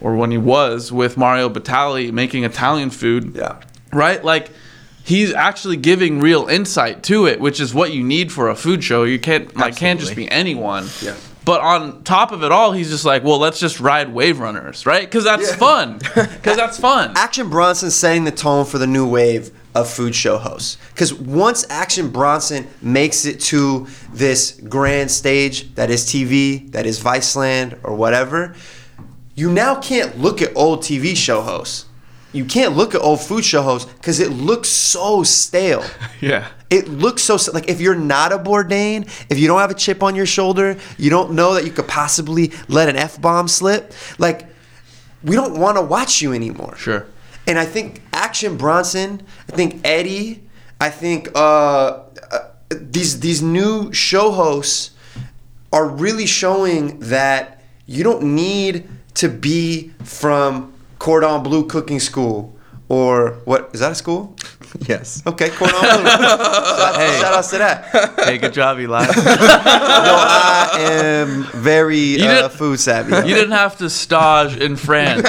or 0.00 0.16
when 0.16 0.30
he 0.30 0.38
was 0.38 0.90
with 0.90 1.18
Mario 1.18 1.50
Batali 1.50 2.10
making 2.10 2.44
Italian 2.44 2.88
food, 2.88 3.34
Yeah. 3.36 3.56
right? 3.92 4.24
Like 4.24 4.48
he's 5.04 5.34
actually 5.34 5.76
giving 5.76 6.20
real 6.20 6.46
insight 6.46 7.02
to 7.04 7.26
it, 7.26 7.38
which 7.38 7.60
is 7.60 7.74
what 7.74 7.92
you 7.92 8.02
need 8.02 8.32
for 8.32 8.48
a 8.48 8.54
food 8.54 8.82
show. 8.82 9.04
You 9.04 9.18
can't 9.18 9.54
like 9.54 9.76
can't 9.76 10.00
just 10.00 10.16
be 10.16 10.30
anyone. 10.30 10.86
Yeah. 11.02 11.16
But 11.44 11.60
on 11.62 12.02
top 12.02 12.32
of 12.32 12.42
it 12.44 12.52
all, 12.52 12.72
he's 12.72 12.90
just 12.90 13.04
like, 13.06 13.24
well, 13.24 13.38
let's 13.38 13.58
just 13.58 13.80
ride 13.80 14.12
wave 14.12 14.38
runners, 14.38 14.84
right? 14.84 15.00
Because 15.02 15.24
that's 15.24 15.50
Yeah. 15.50 15.56
fun. 15.56 15.98
Because 16.14 16.56
that's 16.56 16.78
fun. 16.88 17.12
Action 17.16 17.48
Bronson 17.48 17.90
setting 17.90 18.24
the 18.24 18.30
tone 18.30 18.66
for 18.66 18.76
the 18.78 18.86
new 18.86 19.08
wave 19.08 19.50
of 19.74 19.88
food 19.88 20.14
show 20.14 20.36
hosts. 20.36 20.76
Because 20.92 21.14
once 21.14 21.64
Action 21.70 22.10
Bronson 22.10 22.66
makes 22.82 23.24
it 23.24 23.40
to 23.40 23.86
this 24.12 24.60
grand 24.68 25.10
stage 25.10 25.74
that 25.76 25.88
is 25.90 26.04
TV, 26.04 26.70
that 26.72 26.84
is 26.84 27.00
Viceland, 27.00 27.78
or 27.82 27.94
whatever, 27.94 28.54
you 29.34 29.50
now 29.50 29.76
can't 29.76 30.18
look 30.18 30.42
at 30.42 30.54
old 30.56 30.80
TV 30.80 31.16
show 31.16 31.40
hosts. 31.40 31.86
You 32.32 32.44
can't 32.44 32.76
look 32.76 32.94
at 32.94 33.00
old 33.00 33.20
food 33.20 33.44
show 33.44 33.62
hosts 33.62 33.90
because 33.94 34.20
it 34.20 34.30
looks 34.30 34.68
so 34.68 35.22
stale. 35.22 35.84
Yeah. 36.20 36.48
It 36.68 36.88
looks 36.88 37.22
so 37.22 37.38
like 37.52 37.68
if 37.68 37.80
you're 37.80 37.94
not 37.94 38.32
a 38.32 38.38
Bourdain, 38.38 39.08
if 39.30 39.38
you 39.38 39.46
don't 39.46 39.60
have 39.60 39.70
a 39.70 39.74
chip 39.74 40.02
on 40.02 40.16
your 40.16 40.26
shoulder, 40.26 40.76
you 40.98 41.10
don't 41.10 41.30
know 41.30 41.54
that 41.54 41.64
you 41.64 41.70
could 41.70 41.86
possibly 41.86 42.50
let 42.66 42.88
an 42.88 42.96
f 42.96 43.20
bomb 43.20 43.46
slip. 43.46 43.92
Like 44.18 44.48
we 45.22 45.36
don't 45.36 45.60
want 45.60 45.76
to 45.76 45.82
watch 45.82 46.20
you 46.20 46.32
anymore. 46.32 46.76
Sure. 46.76 47.06
And 47.46 47.56
I 47.56 47.64
think 47.64 48.02
Action 48.12 48.56
Bronson, 48.56 49.22
I 49.48 49.54
think 49.54 49.80
Eddie, 49.84 50.42
I 50.80 50.90
think 50.90 51.28
uh, 51.36 51.38
uh, 52.32 52.48
these 52.70 53.20
these 53.20 53.40
new 53.40 53.92
show 53.92 54.32
hosts 54.32 54.90
are 55.72 55.86
really 55.86 56.26
showing 56.26 56.98
that 57.00 57.62
you 57.86 58.04
don't 58.04 58.34
need 58.34 58.88
to 59.14 59.28
be 59.28 59.92
from 60.04 60.74
Cordon 60.98 61.42
Bleu 61.42 61.64
Cooking 61.66 62.00
School 62.00 62.54
or 62.90 63.32
what 63.44 63.70
is 63.74 63.80
that 63.80 63.92
a 63.92 63.94
school? 63.94 64.34
yes. 64.88 65.22
Okay, 65.26 65.50
Cordon 65.50 65.78
Bleu. 65.78 65.88
shout, 66.10 66.96
Hey. 66.96 67.18
shout 67.20 67.34
outs 67.34 67.50
to 67.50 67.58
that. 67.58 68.14
Hey, 68.24 68.38
good 68.38 68.52
job, 68.54 68.78
Eli. 68.78 69.04
No, 69.98 70.14
I 70.16 70.70
am 70.80 71.42
very 71.52 72.20
uh, 72.22 72.48
food 72.48 72.80
savvy. 72.80 73.28
you 73.28 73.34
didn't 73.34 73.52
have 73.52 73.76
to 73.78 73.90
stage 73.90 74.56
in 74.56 74.76
France. 74.76 75.22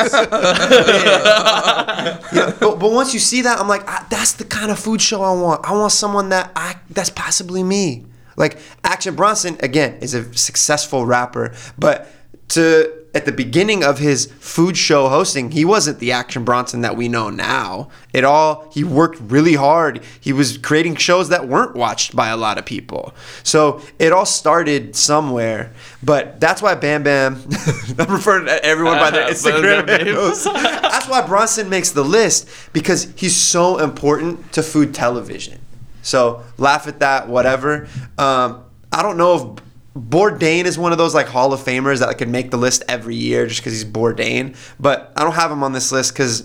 Yeah, 2.32 2.53
but, 2.59 2.80
but 2.80 2.91
once 2.91 3.13
you 3.13 3.20
see 3.20 3.41
that, 3.41 3.59
I'm 3.59 3.67
like, 3.67 3.86
that's 4.09 4.34
the 4.34 4.45
kind 4.45 4.72
of 4.72 4.80
food 4.80 5.01
show 5.01 5.22
I 5.22 5.34
want. 5.34 5.65
I 5.65 5.74
want 5.74 5.91
someone 5.91 6.30
that 6.30 6.51
I 6.55 6.76
that's 6.89 7.09
possibly 7.09 7.63
me. 7.63 8.05
Like 8.38 8.57
Action 8.84 9.15
Bronson 9.15 9.57
again 9.61 9.97
is 10.01 10.13
a 10.13 10.34
successful 10.38 11.05
rapper, 11.05 11.53
but 11.78 12.09
to 12.49 12.99
at 13.14 13.26
the 13.26 13.32
beginning 13.32 13.84
of 13.84 13.97
his 13.97 14.28
food 14.39 14.78
show 14.78 15.10
hosting, 15.10 15.51
he 15.51 15.66
wasn't 15.66 15.99
the 15.99 16.12
Action 16.12 16.43
Bronson 16.43 16.82
that 16.82 16.95
we 16.95 17.07
know 17.07 17.30
now. 17.30 17.89
It 18.14 18.24
all 18.24 18.70
he 18.72 18.84
worked 18.84 19.20
really 19.20 19.55
hard. 19.55 20.03
He 20.20 20.32
was 20.32 20.57
creating 20.57 20.95
shows 20.95 21.30
that 21.30 21.47
weren't 21.47 21.76
watched 21.76 22.16
by 22.16 22.28
a 22.30 22.38
lot 22.38 22.57
of 22.57 22.66
people. 22.66 23.14
So 23.43 23.82
it 23.97 24.12
all 24.12 24.26
started 24.26 24.95
somewhere. 24.95 25.74
But 26.03 26.39
that's 26.39 26.62
why 26.62 26.76
Bam 26.76 27.03
Bam 27.03 27.41
I'm 27.97 28.12
referring 28.12 28.45
to 28.45 28.64
everyone 28.64 28.99
by 28.99 29.10
their 29.10 29.28
Instagram 29.32 29.88
handles. 29.88 30.43
That's 30.89 31.07
why 31.07 31.26
Bronson 31.26 31.70
makes 31.70 31.91
the 31.91 32.03
list 32.03 32.49
because 32.74 33.12
he's 33.16 33.36
so 33.36 33.80
important 33.80 34.51
to 34.53 34.64
food 34.64 34.93
television. 34.93 35.60
So 36.01 36.43
laugh 36.57 36.88
at 36.88 36.99
that, 36.99 37.28
whatever. 37.28 37.88
Um, 38.18 38.64
I 38.91 39.01
don't 39.01 39.18
know 39.18 39.57
if 39.57 39.64
Bourdain 40.00 40.66
is 40.66 40.78
one 40.78 40.91
of 40.91 40.97
those 40.97 41.14
like 41.14 41.28
Hall 41.28 41.52
of 41.52 41.60
Famers 41.60 42.00
that 42.00 42.18
could 42.18 42.30
make 42.30 42.52
the 42.52 42.58
list 42.58 42.84
every 42.88 43.16
year 43.16 43.47
just 43.47 43.60
because 43.60 43.74
he's 43.74 43.86
Bourdain, 43.86 44.56
but 44.80 45.12
I 45.16 45.24
don't 45.24 45.34
have 45.34 45.52
him 45.52 45.64
on 45.64 45.74
this 45.74 45.91
list 45.91 46.14
because 46.14 46.43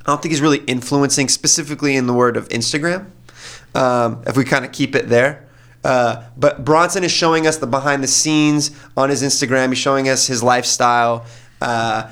I 0.00 0.04
don't 0.06 0.22
think 0.22 0.32
he's 0.32 0.40
really 0.40 0.58
influencing 0.66 1.28
specifically 1.28 1.96
in 1.96 2.06
the 2.06 2.14
word 2.14 2.36
of 2.36 2.48
Instagram. 2.48 3.10
Um, 3.74 4.22
if 4.26 4.36
we 4.36 4.44
kind 4.44 4.64
of 4.64 4.72
keep 4.72 4.94
it 4.94 5.08
there. 5.08 5.46
Uh, 5.84 6.24
but 6.36 6.64
Bronson 6.64 7.04
is 7.04 7.12
showing 7.12 7.46
us 7.46 7.58
the 7.58 7.66
behind 7.66 8.02
the 8.02 8.08
scenes 8.08 8.70
on 8.96 9.10
his 9.10 9.22
Instagram. 9.22 9.68
He's 9.68 9.78
showing 9.78 10.08
us 10.08 10.26
his 10.26 10.42
lifestyle. 10.42 11.26
Uh, 11.60 12.10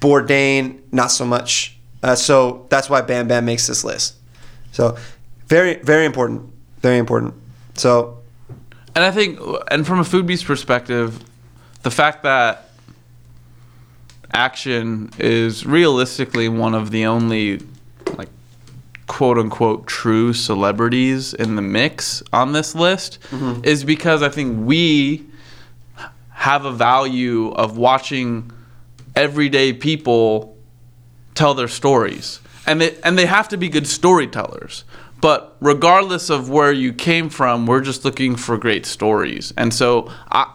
Bourdain, 0.00 0.80
not 0.92 1.10
so 1.12 1.24
much. 1.24 1.76
Uh, 2.02 2.14
so 2.14 2.66
that's 2.68 2.90
why 2.90 3.00
Bam 3.00 3.28
Bam 3.28 3.44
makes 3.44 3.66
this 3.66 3.84
list. 3.84 4.16
So 4.72 4.96
very, 5.46 5.76
very 5.76 6.04
important. 6.04 6.52
Very 6.80 6.98
important. 6.98 7.34
So 7.74 8.18
And 8.96 9.04
I 9.04 9.10
think, 9.10 9.38
and 9.70 9.86
from 9.86 10.00
a 10.00 10.04
food 10.04 10.26
beast 10.26 10.46
perspective, 10.46 11.22
the 11.82 11.90
fact 11.90 12.22
that 12.22 12.70
Action 14.32 15.10
is 15.18 15.66
realistically 15.66 16.48
one 16.48 16.74
of 16.74 16.90
the 16.90 17.04
only, 17.04 17.60
like, 18.16 18.30
quote 19.06 19.36
unquote, 19.36 19.86
true 19.86 20.32
celebrities 20.32 21.34
in 21.34 21.56
the 21.56 21.62
mix 21.62 22.22
on 22.32 22.52
this 22.52 22.74
list 22.74 23.18
mm-hmm. 23.30 23.62
is 23.64 23.84
because 23.84 24.22
I 24.22 24.30
think 24.30 24.66
we 24.66 25.26
have 26.30 26.64
a 26.64 26.72
value 26.72 27.50
of 27.50 27.76
watching 27.76 28.50
everyday 29.14 29.74
people 29.74 30.56
tell 31.34 31.52
their 31.52 31.68
stories. 31.68 32.40
And 32.66 32.80
they 32.80 32.96
and 33.02 33.18
they 33.18 33.26
have 33.26 33.50
to 33.50 33.58
be 33.58 33.68
good 33.68 33.86
storytellers 33.86 34.84
but 35.26 35.56
regardless 35.60 36.30
of 36.30 36.48
where 36.48 36.72
you 36.72 36.92
came 36.92 37.28
from 37.28 37.66
we're 37.66 37.80
just 37.80 38.04
looking 38.04 38.36
for 38.36 38.56
great 38.56 38.86
stories 38.86 39.52
and 39.56 39.74
so 39.74 40.08
i 40.30 40.46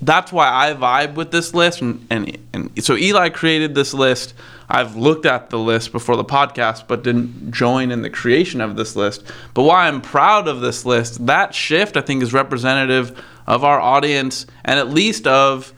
that's 0.00 0.32
why 0.32 0.48
I 0.48 0.74
vibe 0.74 1.14
with 1.14 1.30
this 1.32 1.54
list. 1.54 1.80
And, 1.80 2.06
and, 2.10 2.38
and 2.52 2.84
so 2.84 2.96
Eli 2.96 3.30
created 3.30 3.74
this 3.74 3.92
list. 3.92 4.34
I've 4.68 4.96
looked 4.96 5.26
at 5.26 5.50
the 5.50 5.58
list 5.58 5.92
before 5.92 6.16
the 6.16 6.24
podcast, 6.24 6.86
but 6.86 7.02
didn't 7.02 7.50
join 7.50 7.90
in 7.90 8.02
the 8.02 8.10
creation 8.10 8.60
of 8.60 8.76
this 8.76 8.94
list. 8.94 9.24
But 9.54 9.62
why 9.62 9.88
I'm 9.88 10.00
proud 10.00 10.46
of 10.46 10.60
this 10.60 10.84
list, 10.84 11.26
that 11.26 11.54
shift 11.54 11.96
I 11.96 12.00
think 12.00 12.22
is 12.22 12.32
representative 12.32 13.20
of 13.46 13.64
our 13.64 13.80
audience 13.80 14.46
and 14.64 14.78
at 14.78 14.88
least 14.88 15.26
of 15.26 15.72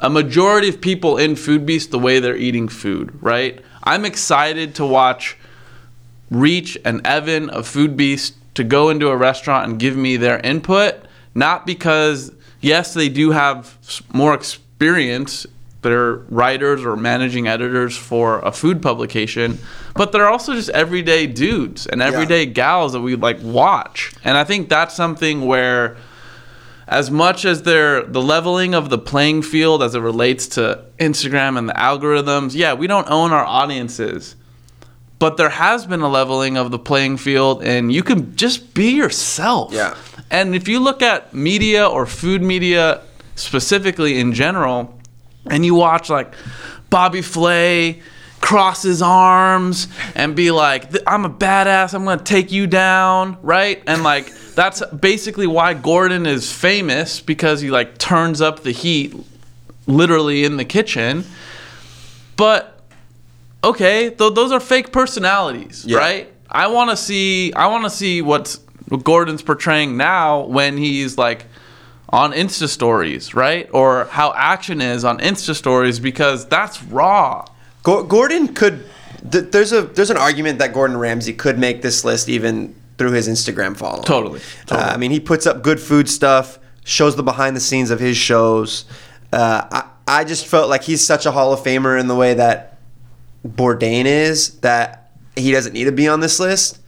a 0.00 0.10
majority 0.10 0.68
of 0.68 0.80
people 0.80 1.16
in 1.16 1.36
Food 1.36 1.64
Beast 1.64 1.92
the 1.92 1.98
way 1.98 2.18
they're 2.18 2.36
eating 2.36 2.68
food, 2.68 3.16
right? 3.22 3.62
I'm 3.84 4.04
excited 4.04 4.74
to 4.76 4.86
watch 4.86 5.38
Reach 6.32 6.78
and 6.84 7.06
Evan 7.06 7.50
of 7.50 7.66
Food 7.66 7.96
Beast 7.96 8.34
to 8.54 8.64
go 8.64 8.90
into 8.90 9.08
a 9.08 9.16
restaurant 9.16 9.68
and 9.68 9.78
give 9.78 9.96
me 9.96 10.16
their 10.16 10.38
input, 10.40 10.94
not 11.34 11.66
because 11.66 12.32
yes, 12.60 12.94
they 12.94 13.08
do 13.08 13.30
have 13.30 13.76
more 14.12 14.34
experience. 14.34 15.46
They're 15.82 16.14
writers 16.30 16.84
or 16.84 16.96
managing 16.96 17.48
editors 17.48 17.96
for 17.96 18.38
a 18.40 18.52
food 18.52 18.80
publication, 18.80 19.58
but 19.94 20.12
they're 20.12 20.28
also 20.28 20.54
just 20.54 20.70
everyday 20.70 21.26
dudes 21.26 21.86
and 21.86 22.00
everyday 22.00 22.46
gals 22.46 22.92
that 22.92 23.00
we 23.00 23.16
like 23.16 23.38
watch. 23.42 24.12
And 24.22 24.38
I 24.38 24.44
think 24.44 24.68
that's 24.68 24.94
something 24.94 25.44
where 25.44 25.96
as 26.86 27.10
much 27.10 27.44
as 27.44 27.62
they're 27.62 28.04
the 28.04 28.22
leveling 28.22 28.74
of 28.74 28.90
the 28.90 28.98
playing 28.98 29.42
field 29.42 29.82
as 29.82 29.94
it 29.94 30.00
relates 30.00 30.46
to 30.48 30.84
Instagram 31.00 31.58
and 31.58 31.68
the 31.68 31.74
algorithms, 31.74 32.54
yeah, 32.54 32.74
we 32.74 32.86
don't 32.86 33.10
own 33.10 33.32
our 33.32 33.44
audiences. 33.44 34.36
But 35.22 35.36
there 35.36 35.50
has 35.50 35.86
been 35.86 36.00
a 36.00 36.08
leveling 36.08 36.56
of 36.56 36.72
the 36.72 36.80
playing 36.80 37.16
field 37.16 37.62
and 37.62 37.92
you 37.92 38.02
can 38.02 38.34
just 38.34 38.74
be 38.74 38.90
yourself. 38.90 39.72
Yeah. 39.72 39.96
And 40.32 40.52
if 40.52 40.66
you 40.66 40.80
look 40.80 41.00
at 41.00 41.32
media 41.32 41.86
or 41.86 42.06
food 42.06 42.42
media 42.42 43.02
specifically 43.36 44.18
in 44.18 44.32
general, 44.32 44.98
and 45.48 45.64
you 45.64 45.76
watch 45.76 46.10
like 46.10 46.34
Bobby 46.90 47.22
Flay 47.22 48.02
cross 48.40 48.82
his 48.82 49.00
arms 49.00 49.86
and 50.16 50.34
be 50.34 50.50
like, 50.50 50.90
I'm 51.06 51.24
a 51.24 51.30
badass, 51.30 51.94
I'm 51.94 52.04
gonna 52.04 52.20
take 52.20 52.50
you 52.50 52.66
down, 52.66 53.36
right? 53.42 53.80
And 53.86 54.02
like, 54.02 54.26
that's 54.56 54.84
basically 54.86 55.46
why 55.46 55.74
Gordon 55.74 56.26
is 56.26 56.50
famous 56.50 57.20
because 57.20 57.60
he 57.60 57.70
like 57.70 57.96
turns 57.96 58.40
up 58.40 58.64
the 58.64 58.72
heat 58.72 59.14
literally 59.86 60.42
in 60.42 60.56
the 60.56 60.64
kitchen. 60.64 61.24
But 62.34 62.71
okay, 63.64 64.10
th- 64.10 64.34
those 64.34 64.52
are 64.52 64.60
fake 64.60 64.92
personalities, 64.92 65.84
Yeah. 65.86 65.98
right? 65.98 66.32
I 66.50 66.66
want 66.66 66.90
to 66.90 66.96
see 66.96 67.52
I 67.54 67.66
want 67.68 67.84
to 67.84 67.90
see 67.90 68.20
what's 68.22 68.60
what 68.88 69.04
Gordon's 69.04 69.42
portraying 69.42 69.96
now 69.96 70.40
when 70.40 70.76
he's 70.76 71.16
like 71.16 71.46
on 72.10 72.32
Insta 72.32 72.68
stories, 72.68 73.34
right? 73.34 73.68
Or 73.72 74.04
how 74.10 74.34
action 74.36 74.80
is 74.82 75.04
on 75.04 75.18
Insta 75.18 75.54
stories 75.54 75.98
because 75.98 76.46
that's 76.46 76.82
raw. 76.84 77.46
Go- 77.82 78.02
Gordon 78.04 78.48
could. 78.54 78.84
Th- 79.30 79.44
there's 79.50 79.72
a 79.72 79.82
there's 79.82 80.10
an 80.10 80.18
argument 80.18 80.58
that 80.58 80.74
Gordon 80.74 80.96
Ramsay 80.98 81.32
could 81.32 81.58
make 81.58 81.80
this 81.80 82.04
list 82.04 82.28
even 82.28 82.74
through 82.98 83.12
his 83.12 83.28
Instagram 83.28 83.74
following. 83.76 84.02
Totally, 84.04 84.40
Uh, 84.70 84.76
I 84.92 84.96
mean, 84.98 85.10
he 85.10 85.20
puts 85.20 85.46
up 85.46 85.62
good 85.62 85.80
food 85.80 86.08
stuff, 86.08 86.58
shows 86.84 87.16
the 87.16 87.22
behind 87.22 87.56
the 87.56 87.60
scenes 87.60 87.90
of 87.90 87.98
his 87.98 88.16
shows. 88.18 88.84
Uh, 89.32 89.62
I 89.70 89.84
I 90.20 90.24
just 90.24 90.46
felt 90.46 90.68
like 90.68 90.82
he's 90.82 91.02
such 91.02 91.24
a 91.24 91.30
Hall 91.30 91.52
of 91.54 91.60
Famer 91.60 91.98
in 91.98 92.08
the 92.08 92.14
way 92.14 92.34
that 92.34 92.71
Bourdain 93.46 94.04
is 94.04 94.58
that 94.60 95.10
he 95.36 95.50
doesn't 95.52 95.72
need 95.72 95.84
to 95.84 95.92
be 95.92 96.08
on 96.08 96.20
this 96.20 96.38
list. 96.40 96.78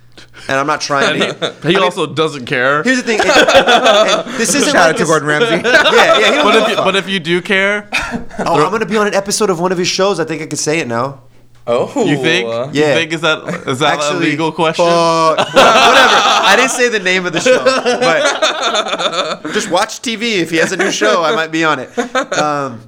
And 0.49 0.59
I'm 0.59 0.67
not 0.67 0.81
trying 0.81 1.19
to. 1.21 1.55
He 1.67 1.77
also 1.77 2.07
doesn't 2.07 2.47
care. 2.47 2.83
Here's 2.83 2.99
the 2.99 3.03
thing. 3.03 3.21
and- 3.21 3.29
and 4.29 4.39
this 4.39 4.55
isn't 4.55 4.73
Shout 4.73 4.75
like 4.75 4.95
out 4.95 4.97
to 4.99 5.05
Gordon 5.05 5.29
Ramsay. 5.29 5.57
Yeah, 5.69 6.19
yeah. 6.19 6.37
He 6.37 6.43
But 6.43 6.55
if 6.57 6.69
you, 6.69 6.77
but 6.77 6.97
if 6.97 7.09
you 7.09 7.21
do 7.21 7.41
care, 7.43 7.89
oh, 7.93 8.65
I'm 8.65 8.71
gonna 8.71 8.87
be 8.87 8.97
on 8.97 9.07
an 9.07 9.15
episode 9.15 9.51
of 9.51 9.59
one 9.61 9.73
of 9.73 9.79
his 9.79 9.89
shows. 9.89 10.21
I 10.21 10.25
think 10.25 10.43
I 10.43 10.47
could 10.47 10.59
say 10.59 10.79
it 10.81 10.87
now. 10.89 11.23
Oh, 11.67 11.87
you 12.05 12.17
think? 12.19 12.47
uh, 12.47 12.69
You 12.73 12.83
Yeah. 12.83 12.95
think 12.95 13.13
is 13.13 13.23
that 13.23 13.43
is 13.67 13.79
that 13.79 13.99
a 14.13 14.19
legal 14.19 14.53
question? 14.53 14.85
fuck. 14.85 15.39
whatever. 15.39 15.55
I 15.57 16.55
didn't 16.57 16.73
say 16.73 16.89
the 16.91 16.99
name 17.01 17.25
of 17.27 17.33
the 17.33 17.41
show, 17.41 17.65
but 17.65 19.53
just 19.53 19.71
watch 19.71 20.01
TV. 20.03 20.41
If 20.41 20.51
he 20.51 20.59
has 20.59 20.73
a 20.73 20.77
new 20.77 20.91
show, 20.93 21.23
I 21.25 21.35
might 21.35 21.51
be 21.53 21.65
on 21.65 21.79
it. 21.79 21.97
Um, 22.39 22.81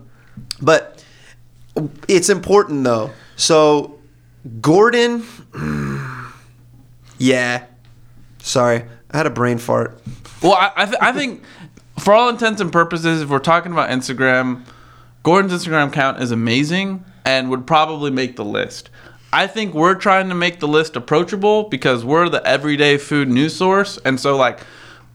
but 0.61 1.03
it's 2.07 2.29
important 2.29 2.85
though. 2.85 3.11
So 3.37 3.99
Gordon, 4.61 5.24
yeah. 7.18 7.66
Sorry, 8.39 8.84
I 9.11 9.16
had 9.16 9.26
a 9.26 9.30
brain 9.30 9.59
fart. 9.59 10.01
Well, 10.43 10.53
I 10.55 10.72
I, 10.76 10.84
th- 10.84 10.99
I 11.01 11.12
think 11.12 11.43
for 11.99 12.12
all 12.14 12.28
intents 12.28 12.61
and 12.61 12.72
purposes, 12.72 13.22
if 13.22 13.28
we're 13.28 13.39
talking 13.39 13.72
about 13.72 13.91
Instagram, 13.91 14.64
Gordon's 15.22 15.53
Instagram 15.53 15.89
account 15.89 16.22
is 16.22 16.30
amazing 16.30 17.05
and 17.24 17.51
would 17.51 17.66
probably 17.66 18.11
make 18.11 18.37
the 18.37 18.45
list. 18.45 18.91
I 19.32 19.47
think 19.49 19.74
we're 19.74 19.97
trying 19.97 20.28
to 20.28 20.34
make 20.34 20.61
the 20.61 20.68
list 20.68 20.95
approachable 20.97 21.64
because 21.64 22.05
we're 22.05 22.28
the 22.28 22.47
everyday 22.47 22.97
food 22.97 23.28
news 23.28 23.57
source, 23.57 23.99
and 24.05 24.18
so 24.20 24.37
like 24.37 24.61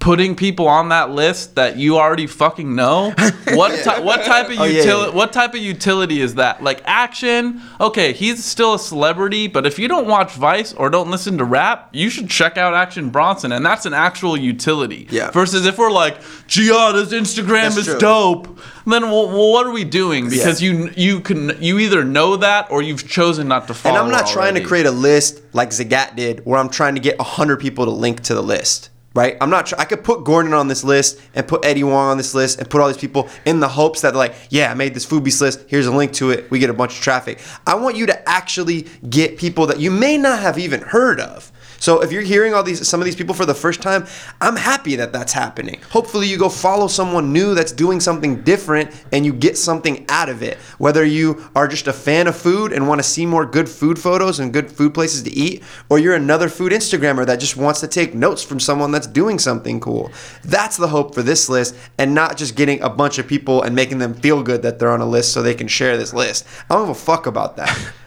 putting 0.02 0.36
people 0.36 0.68
on 0.68 0.90
that 0.90 1.12
list 1.12 1.56
that 1.56 1.78
you 1.78 1.98
already 1.98 2.28
fucking 2.28 2.76
know. 2.76 3.14
What 3.52 3.84
ty- 3.84 4.00
what 4.00 4.24
type 4.24 4.50
of 4.50 4.60
Oh, 4.60 4.64
utility? 4.64 5.10
yeah. 5.12 5.16
What 5.16 5.34
type 5.34 5.54
of 5.54 5.60
utility 5.60 6.22
is 6.22 6.36
that? 6.36 6.64
Like 6.64 6.82
action? 6.86 7.62
Okay, 7.82 8.14
he's 8.14 8.46
still 8.46 8.76
a 8.76 8.80
celebrity, 8.80 9.48
but 9.48 9.66
if 9.66 9.78
you 9.78 9.90
don't 9.90 10.08
watch 10.08 10.32
Vice 10.34 10.72
or 10.74 10.90
don't 10.90 11.12
listen 11.12 11.38
to 11.40 11.44
rap, 11.44 11.90
you 11.92 12.10
should 12.10 12.30
check 12.30 12.58
out 12.58 12.74
Action 12.74 13.10
Bronson, 13.10 13.52
and 13.52 13.66
that's 13.66 13.86
an 13.86 13.94
actual 13.94 14.38
utility. 14.38 15.06
Yeah. 15.10 15.32
Versus 15.32 15.66
if 15.66 15.78
we're 15.78 15.92
like, 15.92 16.18
Gianna's 16.48 17.12
Instagram 17.12 17.64
That's 17.64 17.78
is 17.78 17.86
true. 17.88 18.00
dope, 18.00 18.60
then 18.86 19.04
well, 19.04 19.28
well, 19.28 19.52
what 19.52 19.68
are 19.68 19.72
we 19.72 19.84
doing? 19.84 20.30
Because 20.30 20.62
Yeah. 20.62 20.72
you 20.72 20.92
you 20.96 21.20
can 21.20 21.58
you 21.62 21.78
either 21.80 22.06
know 22.06 22.38
that 22.38 22.72
or 22.72 22.82
you've 22.82 23.06
chosen 23.08 23.50
not 23.50 23.68
to 23.68 23.74
follow. 23.74 23.98
And 23.98 24.06
I'm 24.06 24.12
not 24.12 24.28
trying 24.32 24.54
to 24.56 24.62
create 24.62 24.86
a 24.86 24.92
list 24.92 25.42
like 25.54 25.72
Zagat 25.72 26.16
did, 26.16 26.46
where 26.46 26.58
I'm 26.58 26.70
trying 26.70 26.96
to 26.96 27.02
get 27.02 27.20
hundred 27.20 27.58
people 27.60 27.84
to 27.84 27.92
link 27.92 28.22
to 28.24 28.34
the 28.34 28.42
list. 28.44 28.91
Right? 29.14 29.36
I'm 29.42 29.50
not. 29.50 29.66
Tr- 29.66 29.76
I 29.78 29.84
could 29.84 30.06
put 30.06 30.24
Gordon 30.24 30.54
on 30.54 30.70
this 30.70 30.86
list 30.86 31.20
and 31.36 31.46
put 31.46 31.66
Eddie 31.66 31.82
Huang 31.82 32.12
on 32.12 32.18
this 32.18 32.34
list 32.34 32.60
and 32.60 32.70
put 32.70 32.80
all 32.80 32.88
these 32.88 32.96
people 32.98 33.28
in 33.46 33.60
the 33.60 33.68
hopes 33.68 34.02
that 34.02 34.16
like, 34.16 34.34
yeah, 34.50 34.72
I 34.72 34.74
made 34.74 34.94
this 34.94 35.04
food 35.04 35.24
list. 35.24 35.66
Here's 35.68 35.86
a 35.86 35.92
link 35.92 36.14
to 36.14 36.32
it. 36.32 36.50
We 36.50 36.60
get 36.60 36.70
a 36.70 36.74
bunch 36.74 36.98
of 36.98 37.04
traffic. 37.04 37.40
I 37.68 37.76
want 37.76 37.98
you 37.98 38.06
to 38.06 38.30
actually 38.30 38.88
get 39.10 39.38
people 39.38 39.68
that 39.68 39.82
you 39.82 39.92
may 39.92 40.18
not 40.18 40.40
have 40.40 40.58
even 40.58 40.80
heard 40.80 41.20
of. 41.20 41.52
So 41.82 42.04
if 42.04 42.12
you're 42.12 42.22
hearing 42.22 42.54
all 42.54 42.62
these 42.62 42.88
some 42.88 43.02
of 43.02 43.06
these 43.06 43.16
people 43.16 43.34
for 43.34 43.48
the 43.48 43.56
first 43.56 43.82
time, 43.82 44.06
I'm 44.40 44.56
happy 44.56 44.96
that 44.98 45.12
that's 45.12 45.34
happening. 45.34 45.82
Hopefully 45.90 46.28
you 46.28 46.38
go 46.38 46.48
follow 46.48 46.88
someone 46.88 47.34
new 47.34 47.56
that's 47.56 47.72
doing 47.72 48.00
something 48.00 48.44
different 48.44 48.92
and 49.12 49.26
you 49.26 49.34
get 49.34 49.58
something 49.58 50.06
out 50.08 50.30
of 50.30 50.44
it. 50.44 50.60
Whether 50.78 51.04
you 51.04 51.50
are 51.56 51.68
just 51.68 51.88
a 51.88 51.94
fan 51.94 52.28
of 52.28 52.38
food 52.38 52.72
and 52.72 52.88
want 52.88 53.00
to 53.00 53.04
see 53.04 53.26
more 53.26 53.48
good 53.48 53.68
food 53.68 53.98
photos 53.98 54.40
and 54.40 54.54
good 54.54 54.72
food 54.72 54.94
places 54.94 55.24
to 55.24 55.32
eat, 55.32 55.64
or 55.90 55.98
you're 55.98 56.14
another 56.14 56.50
food 56.50 56.72
Instagrammer 56.72 57.26
that 57.26 57.40
just 57.40 57.58
wants 57.58 57.80
to 57.80 57.88
take 57.88 58.14
notes 58.14 58.44
from 58.44 58.60
someone 58.60 58.92
that's 58.92 59.08
doing 59.08 59.40
something 59.40 59.80
cool. 59.80 60.12
That's 60.44 60.78
the 60.78 60.90
hope 60.90 61.16
for 61.16 61.24
this 61.24 61.50
list 61.50 61.76
and 61.98 62.14
not 62.14 62.38
just 62.38 62.56
getting 62.56 62.80
a 62.84 62.90
bunch 62.90 63.18
of 63.18 63.28
people 63.28 63.64
and 63.64 63.76
making 63.76 63.98
them 63.98 64.14
feel 64.14 64.44
good 64.44 64.62
that 64.62 64.78
they're 64.78 64.92
on 64.92 65.02
a 65.02 65.06
list 65.08 65.34
so 65.34 65.42
they 65.42 65.56
can 65.56 65.68
share 65.68 65.98
this 65.98 66.14
list. 66.14 66.46
I 66.70 66.76
don't 66.76 66.84
give 66.84 66.96
a 66.96 67.00
fuck 67.00 67.26
about 67.26 67.58
that. 67.58 67.94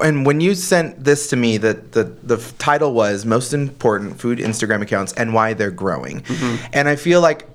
And 0.00 0.26
when 0.26 0.40
you 0.40 0.54
sent 0.54 1.04
this 1.04 1.28
to 1.30 1.36
me, 1.36 1.56
the, 1.56 1.74
the, 1.74 2.04
the 2.22 2.36
title 2.58 2.92
was 2.92 3.24
Most 3.24 3.52
Important 3.52 4.20
Food 4.20 4.38
Instagram 4.38 4.82
Accounts 4.82 5.12
and 5.14 5.34
Why 5.34 5.54
They're 5.54 5.70
Growing. 5.70 6.22
Mm-hmm. 6.22 6.66
And 6.72 6.88
I 6.88 6.96
feel 6.96 7.20
like 7.20 7.46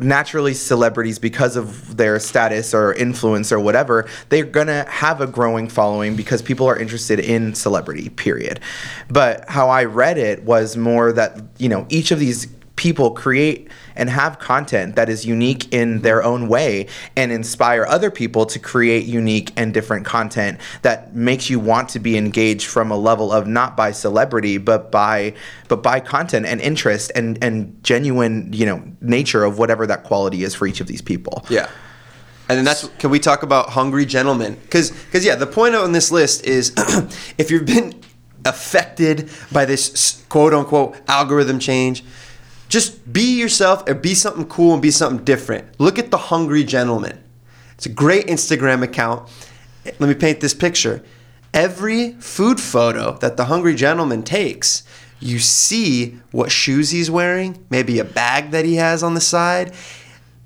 naturally 0.00 0.54
celebrities, 0.54 1.18
because 1.18 1.56
of 1.56 1.96
their 1.96 2.18
status 2.18 2.74
or 2.74 2.92
influence 2.94 3.52
or 3.52 3.60
whatever, 3.60 4.08
they're 4.28 4.44
going 4.44 4.66
to 4.66 4.84
have 4.88 5.20
a 5.20 5.26
growing 5.26 5.68
following 5.68 6.16
because 6.16 6.42
people 6.42 6.66
are 6.66 6.76
interested 6.76 7.20
in 7.20 7.54
celebrity, 7.54 8.08
period. 8.08 8.58
But 9.08 9.48
how 9.48 9.68
I 9.68 9.84
read 9.84 10.18
it 10.18 10.42
was 10.42 10.76
more 10.76 11.12
that, 11.12 11.40
you 11.58 11.68
know, 11.68 11.86
each 11.90 12.10
of 12.10 12.18
these 12.18 12.48
people 12.84 13.12
create 13.12 13.66
and 13.96 14.10
have 14.10 14.38
content 14.38 14.94
that 14.94 15.08
is 15.08 15.24
unique 15.24 15.72
in 15.72 16.02
their 16.02 16.22
own 16.22 16.48
way 16.48 16.86
and 17.16 17.32
inspire 17.32 17.86
other 17.86 18.10
people 18.10 18.44
to 18.44 18.58
create 18.58 19.06
unique 19.06 19.50
and 19.56 19.72
different 19.72 20.04
content 20.04 20.60
that 20.82 21.16
makes 21.16 21.48
you 21.48 21.58
want 21.58 21.88
to 21.88 21.98
be 21.98 22.14
engaged 22.14 22.66
from 22.66 22.90
a 22.90 22.96
level 23.10 23.32
of 23.32 23.46
not 23.46 23.74
by 23.74 23.90
celebrity 23.90 24.58
but 24.58 24.92
by 24.92 25.32
but 25.66 25.82
by 25.82 25.98
content 25.98 26.44
and 26.44 26.60
interest 26.60 27.10
and 27.14 27.42
and 27.42 27.82
genuine 27.82 28.52
you 28.52 28.66
know 28.66 28.84
nature 29.00 29.44
of 29.44 29.58
whatever 29.58 29.86
that 29.86 30.04
quality 30.04 30.44
is 30.44 30.54
for 30.54 30.66
each 30.66 30.82
of 30.82 30.86
these 30.86 31.00
people 31.00 31.42
Yeah. 31.48 31.70
And 32.50 32.58
then 32.58 32.66
that's 32.66 32.86
can 32.98 33.08
we 33.08 33.18
talk 33.18 33.42
about 33.42 33.70
hungry 33.70 34.04
gentlemen? 34.04 34.58
Because 34.64 34.90
because 34.90 35.24
yeah, 35.24 35.34
the 35.34 35.46
point 35.46 35.74
on 35.74 35.92
this 35.92 36.10
list 36.10 36.44
is 36.44 36.74
if 37.38 37.50
you've 37.50 37.64
been 37.64 37.94
affected 38.44 39.30
by 39.50 39.64
this 39.64 40.22
quote 40.28 40.52
unquote 40.52 40.94
algorithm 41.08 41.58
change, 41.58 42.04
just 42.68 43.12
be 43.12 43.38
yourself 43.38 43.86
and 43.86 44.00
be 44.00 44.14
something 44.14 44.46
cool 44.46 44.72
and 44.72 44.82
be 44.82 44.90
something 44.90 45.24
different. 45.24 45.78
Look 45.78 45.98
at 45.98 46.10
the 46.10 46.16
hungry 46.16 46.64
gentleman. 46.64 47.22
It's 47.74 47.86
a 47.86 47.90
great 47.90 48.26
Instagram 48.26 48.82
account. 48.82 49.28
Let 49.84 50.00
me 50.00 50.14
paint 50.14 50.40
this 50.40 50.54
picture. 50.54 51.02
Every 51.52 52.12
food 52.14 52.60
photo 52.60 53.16
that 53.18 53.36
the 53.36 53.44
hungry 53.44 53.74
gentleman 53.74 54.22
takes, 54.22 54.82
you 55.20 55.38
see 55.38 56.18
what 56.32 56.50
shoes 56.50 56.90
he's 56.90 57.10
wearing, 57.10 57.64
maybe 57.70 57.98
a 57.98 58.04
bag 58.04 58.50
that 58.50 58.64
he 58.64 58.76
has 58.76 59.02
on 59.02 59.14
the 59.14 59.20
side, 59.20 59.74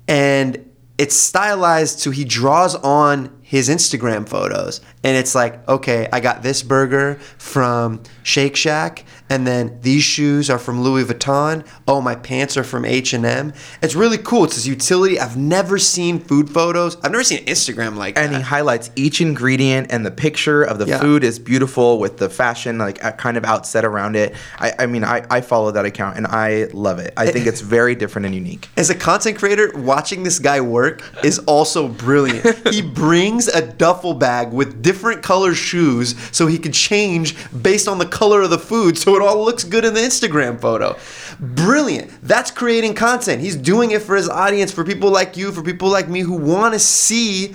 and 0.07 0.69
it's 0.97 1.15
stylized 1.15 1.99
so 1.99 2.11
he 2.11 2.25
draws 2.25 2.75
on 2.75 3.38
his 3.49 3.67
Instagram 3.67 4.29
photos 4.29 4.79
and 5.03 5.17
it's 5.17 5.33
like, 5.33 5.67
okay, 5.67 6.07
I 6.13 6.19
got 6.19 6.43
this 6.43 6.61
burger 6.61 7.15
from 7.39 8.03
Shake 8.21 8.55
Shack 8.55 9.05
and 9.27 9.47
then 9.47 9.79
these 9.81 10.03
shoes 10.03 10.51
are 10.51 10.59
from 10.59 10.81
Louis 10.81 11.03
Vuitton. 11.03 11.65
Oh, 11.87 11.99
my 11.99 12.13
pants 12.15 12.57
are 12.57 12.63
from 12.63 12.85
H&M. 12.85 13.53
It's 13.81 13.95
really 13.95 14.19
cool. 14.19 14.43
It's 14.43 14.55
this 14.55 14.67
utility. 14.67 15.19
I've 15.19 15.35
never 15.35 15.79
seen 15.79 16.19
food 16.19 16.47
photos. 16.49 16.95
I've 17.03 17.11
never 17.11 17.23
seen 17.23 17.43
Instagram 17.45 17.95
like 17.95 18.19
and 18.19 18.35
he 18.35 18.41
highlights 18.41 18.91
each 18.95 19.19
ingredient 19.19 19.87
and 19.91 20.05
the 20.05 20.11
picture 20.11 20.61
of 20.61 20.77
the 20.77 20.85
Yeah. 20.85 20.99
food 20.99 21.23
is 21.23 21.39
beautiful 21.39 21.97
with 21.97 22.17
the 22.17 22.29
fashion 22.29 22.77
like 22.77 23.03
uh, 23.03 23.13
kind 23.13 23.35
of 23.35 23.45
outset 23.45 23.83
around 23.83 24.15
it 24.15 24.35
i, 24.59 24.73
I 24.79 24.85
mean 24.85 25.03
I, 25.03 25.25
I 25.29 25.41
follow 25.41 25.71
that 25.71 25.85
account 25.85 26.17
and 26.17 26.27
i 26.27 26.65
love 26.73 26.99
it 26.99 27.13
i 27.17 27.25
think 27.31 27.45
it's 27.47 27.61
very 27.61 27.95
different 27.95 28.25
and 28.27 28.35
unique 28.35 28.67
As 28.77 28.89
a 28.89 28.95
content 28.95 29.37
creator, 29.37 29.71
watching 29.75 30.23
this 30.23 30.39
guy 30.39 30.61
work 30.61 31.01
is 31.23 31.39
also 31.39 31.87
brilliant. 31.87 32.67
he 32.73 32.81
brings 32.81 33.38
a 33.47 33.65
duffel 33.65 34.13
bag 34.13 34.51
with 34.51 34.81
different 34.81 35.23
color 35.23 35.53
shoes 35.53 36.15
so 36.35 36.47
he 36.47 36.57
can 36.57 36.71
change 36.71 37.35
based 37.61 37.87
on 37.87 37.97
the 37.97 38.05
color 38.05 38.41
of 38.41 38.49
the 38.49 38.59
food 38.59 38.97
so 38.97 39.15
it 39.15 39.21
all 39.21 39.43
looks 39.43 39.63
good 39.63 39.85
in 39.85 39.93
the 39.93 39.99
Instagram 39.99 40.59
photo. 40.59 40.97
Brilliant. 41.39 42.11
That's 42.21 42.51
creating 42.51 42.95
content. 42.95 43.41
He's 43.41 43.55
doing 43.55 43.91
it 43.91 44.01
for 44.01 44.15
his 44.15 44.27
audience, 44.27 44.71
for 44.71 44.83
people 44.83 45.11
like 45.11 45.37
you, 45.37 45.51
for 45.51 45.61
people 45.61 45.89
like 45.89 46.09
me 46.09 46.21
who 46.21 46.33
want 46.33 46.73
to 46.73 46.79
see 46.79 47.53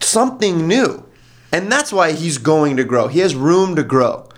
something 0.00 0.66
new. 0.66 1.04
And 1.52 1.70
that's 1.70 1.92
why 1.92 2.12
he's 2.12 2.38
going 2.38 2.76
to 2.76 2.84
grow. 2.84 3.08
He 3.08 3.20
has 3.20 3.34
room 3.34 3.76
to 3.76 3.82
grow. 3.82 4.28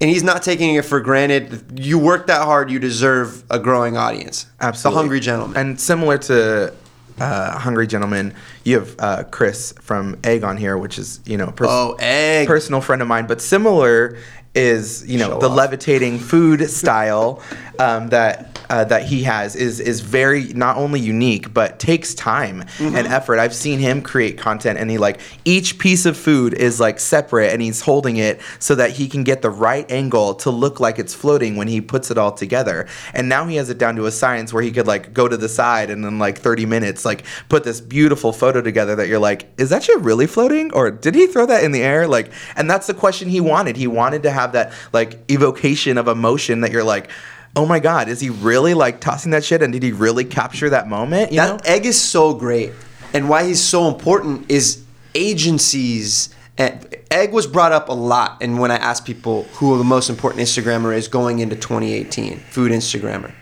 And 0.00 0.08
he's 0.08 0.22
not 0.22 0.44
taking 0.44 0.76
it 0.76 0.84
for 0.84 1.00
granted. 1.00 1.80
You 1.80 1.98
work 1.98 2.28
that 2.28 2.42
hard, 2.42 2.70
you 2.70 2.78
deserve 2.78 3.42
a 3.50 3.58
growing 3.58 3.96
audience. 3.96 4.46
Absolutely. 4.60 4.94
The 4.94 5.00
hungry 5.00 5.20
gentleman. 5.20 5.56
And 5.56 5.80
similar 5.80 6.18
to 6.18 6.72
uh, 7.20 7.58
Hungry 7.58 7.86
Gentleman, 7.86 8.34
you 8.64 8.78
have 8.80 8.94
uh, 8.98 9.24
Chris 9.24 9.72
from 9.80 10.18
Egg 10.24 10.44
on 10.44 10.56
here, 10.56 10.76
which 10.78 10.98
is, 10.98 11.20
you 11.24 11.36
know, 11.36 11.50
pers- 11.50 11.68
Oh, 11.70 11.96
Egg. 11.98 12.46
personal 12.46 12.80
friend 12.80 13.02
of 13.02 13.08
mine. 13.08 13.26
But 13.26 13.40
similar 13.40 14.16
is, 14.58 15.04
you 15.06 15.18
know, 15.18 15.28
Show 15.30 15.38
the 15.40 15.48
off. 15.50 15.56
levitating 15.56 16.18
food 16.18 16.68
style 16.70 17.42
um, 17.78 18.08
that 18.08 18.58
uh, 18.70 18.84
that 18.84 19.04
he 19.04 19.22
has 19.22 19.56
is 19.56 19.80
is 19.80 20.00
very 20.02 20.52
not 20.52 20.76
only 20.76 21.00
unique 21.00 21.54
but 21.54 21.78
takes 21.78 22.14
time 22.14 22.64
Mm-hmm. 22.78 22.96
and 22.96 23.06
effort. 23.08 23.38
I've 23.38 23.54
seen 23.54 23.78
him 23.78 24.02
create 24.02 24.36
content, 24.38 24.78
and 24.78 24.90
he 24.90 24.98
like 24.98 25.20
each 25.44 25.78
piece 25.78 26.04
of 26.06 26.16
food 26.16 26.54
is 26.54 26.78
like 26.80 27.00
separate, 27.00 27.52
and 27.52 27.62
he's 27.62 27.80
holding 27.80 28.16
it 28.18 28.40
so 28.58 28.74
that 28.74 28.90
he 28.92 29.08
can 29.08 29.24
get 29.24 29.42
the 29.42 29.50
right 29.50 29.90
angle 29.90 30.34
to 30.36 30.50
look 30.50 30.80
like 30.80 30.98
it's 30.98 31.14
floating 31.14 31.56
when 31.56 31.68
he 31.68 31.80
puts 31.80 32.10
it 32.10 32.18
all 32.18 32.32
together. 32.32 32.86
And 33.14 33.28
now 33.28 33.46
he 33.46 33.56
has 33.56 33.70
it 33.70 33.78
down 33.78 33.96
to 33.96 34.06
a 34.06 34.10
science 34.10 34.52
where 34.52 34.62
he 34.62 34.70
could 34.70 34.86
like 34.86 35.12
go 35.14 35.28
to 35.28 35.36
the 35.36 35.48
side 35.48 35.90
and 35.90 36.04
in 36.04 36.18
like 36.18 36.38
30 36.38 36.66
minutes 36.66 37.04
like 37.04 37.24
put 37.48 37.64
this 37.64 37.80
beautiful 37.80 38.32
photo 38.32 38.60
together 38.60 38.94
that 38.96 39.08
you're 39.08 39.18
like, 39.18 39.46
is 39.56 39.70
that 39.70 39.82
shit 39.84 39.98
really 40.00 40.26
floating, 40.26 40.72
or 40.72 40.90
did 40.90 41.14
he 41.14 41.26
throw 41.26 41.46
that 41.46 41.64
in 41.64 41.72
the 41.72 41.82
air? 41.82 42.06
Like, 42.06 42.30
and 42.56 42.68
that's 42.70 42.86
the 42.86 42.94
question 42.94 43.28
he 43.28 43.40
wanted. 43.40 43.76
He 43.76 43.86
wanted 43.86 44.22
to 44.24 44.30
have 44.30 44.47
that 44.52 44.72
like 44.92 45.18
evocation 45.30 45.98
of 45.98 46.08
emotion 46.08 46.60
that 46.62 46.72
you're 46.72 46.84
like. 46.84 47.10
Oh 47.56 47.64
my 47.66 47.80
God! 47.80 48.08
Is 48.08 48.20
he 48.20 48.28
really 48.28 48.74
like 48.74 49.00
tossing 49.00 49.32
that 49.32 49.42
shit? 49.42 49.62
And 49.62 49.72
did 49.72 49.82
he 49.82 49.90
really 49.90 50.24
capture 50.24 50.68
that 50.70 50.86
moment? 50.86 51.32
You 51.32 51.38
know? 51.38 51.56
that 51.56 51.66
egg 51.66 51.86
is 51.86 52.00
so 52.00 52.34
great. 52.34 52.72
And 53.14 53.28
why 53.28 53.44
he's 53.44 53.60
so 53.60 53.88
important 53.88 54.50
is 54.50 54.84
agencies. 55.14 56.34
and 56.56 56.94
Egg 57.10 57.32
was 57.32 57.46
brought 57.46 57.72
up 57.72 57.88
a 57.88 57.92
lot. 57.92 58.38
And 58.42 58.60
when 58.60 58.70
I 58.70 58.76
asked 58.76 59.06
people 59.06 59.44
who 59.54 59.76
the 59.78 59.84
most 59.84 60.10
important 60.10 60.42
Instagrammer 60.42 60.94
is 60.94 61.08
going 61.08 61.38
into 61.38 61.56
2018, 61.56 62.38
food 62.38 62.70
Instagrammer, 62.70 63.32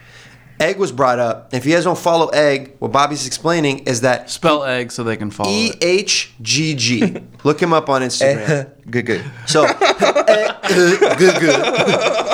Egg 0.59 0.79
was 0.79 0.91
brought 0.93 1.19
up. 1.19 1.53
If 1.53 1.67
you 1.67 1.75
guys 1.75 1.85
don't 1.85 1.99
follow 1.99 2.29
Egg, 2.29 2.77
what 2.79 2.93
Bobby's 2.93 3.27
explaining 3.27 3.81
is 3.81 4.01
that 4.01 4.31
Spell 4.31 4.65
egg 4.65 4.91
so 4.91 5.05
they 5.05 5.17
can 5.17 5.31
follow 5.31 5.51
E 5.51 5.69
it. 5.69 5.85
H 5.85 6.33
G 6.41 6.75
G. 6.75 7.17
Look 7.45 7.61
him 7.61 7.73
up 7.73 7.89
on 7.89 8.03
Instagram. 8.03 8.71
good, 8.91 9.07
good. 9.07 9.25
So, 9.47 9.65
eh, 9.81 10.53
good, 11.19 11.41
good. 11.41 12.27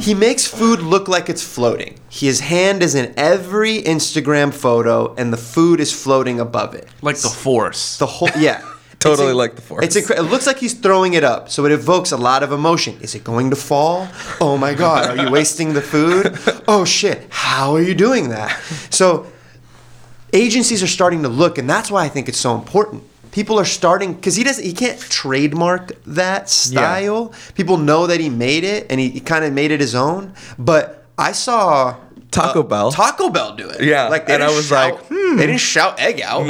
He 0.00 0.14
makes 0.14 0.46
food 0.46 0.80
look 0.80 1.08
like 1.08 1.28
it's 1.28 1.42
floating. 1.42 1.98
His 2.08 2.40
hand 2.40 2.82
is 2.82 2.94
in 2.94 3.12
every 3.18 3.82
Instagram 3.82 4.54
photo, 4.54 5.14
and 5.16 5.32
the 5.32 5.36
food 5.36 5.80
is 5.80 5.92
floating 5.92 6.40
above 6.40 6.74
it. 6.74 6.88
Like 7.02 7.18
the 7.18 7.28
force. 7.28 7.98
The 7.98 8.06
whole, 8.06 8.30
yeah. 8.38 8.62
Totally 9.08 9.32
like 9.32 9.54
the 9.54 9.62
Force. 9.62 9.84
It's 9.84 9.96
incre- 9.96 10.18
it 10.18 10.22
looks 10.24 10.46
like 10.46 10.58
he's 10.58 10.74
throwing 10.74 11.14
it 11.14 11.22
up, 11.22 11.50
so 11.50 11.64
it 11.66 11.72
evokes 11.72 12.10
a 12.12 12.16
lot 12.16 12.42
of 12.42 12.50
emotion. 12.52 12.98
Is 13.00 13.14
it 13.14 13.22
going 13.22 13.50
to 13.50 13.56
fall? 13.56 14.08
Oh 14.40 14.56
my 14.58 14.74
God! 14.74 15.16
Are 15.16 15.24
you 15.24 15.30
wasting 15.38 15.74
the 15.74 15.82
food? 15.82 16.36
Oh 16.66 16.84
shit! 16.84 17.26
How 17.30 17.74
are 17.74 17.82
you 17.82 17.94
doing 17.94 18.30
that? 18.30 18.50
So 18.90 19.26
agencies 20.32 20.82
are 20.82 20.88
starting 20.88 21.22
to 21.22 21.28
look, 21.28 21.58
and 21.58 21.68
that's 21.70 21.90
why 21.90 22.04
I 22.04 22.08
think 22.08 22.28
it's 22.28 22.38
so 22.38 22.54
important. 22.54 23.04
People 23.30 23.58
are 23.60 23.64
starting 23.64 24.14
because 24.14 24.36
he 24.36 24.42
doesn't. 24.42 24.64
He 24.64 24.72
can't 24.72 24.98
trademark 24.98 25.92
that 26.04 26.48
style. 26.48 27.32
People 27.54 27.76
know 27.76 28.06
that 28.08 28.20
he 28.20 28.28
made 28.28 28.64
it, 28.64 28.86
and 28.90 28.98
he, 28.98 29.10
he 29.10 29.20
kind 29.20 29.44
of 29.44 29.52
made 29.52 29.70
it 29.70 29.80
his 29.80 29.94
own. 29.94 30.32
But 30.58 31.04
I 31.16 31.32
saw 31.32 31.96
Taco 32.30 32.62
Bell. 32.62 32.90
Taco 32.90 33.28
Bell 33.30 33.54
do 33.54 33.68
it. 33.68 33.82
Yeah, 33.82 34.08
like 34.08 34.26
they 34.26 34.34
and 34.34 34.42
I 34.42 34.48
was 34.48 34.66
shout- 34.68 34.94
like, 34.94 35.04
hmm. 35.06 35.36
they 35.36 35.46
didn't 35.46 35.60
shout 35.60 36.00
egg 36.00 36.20
out. 36.20 36.46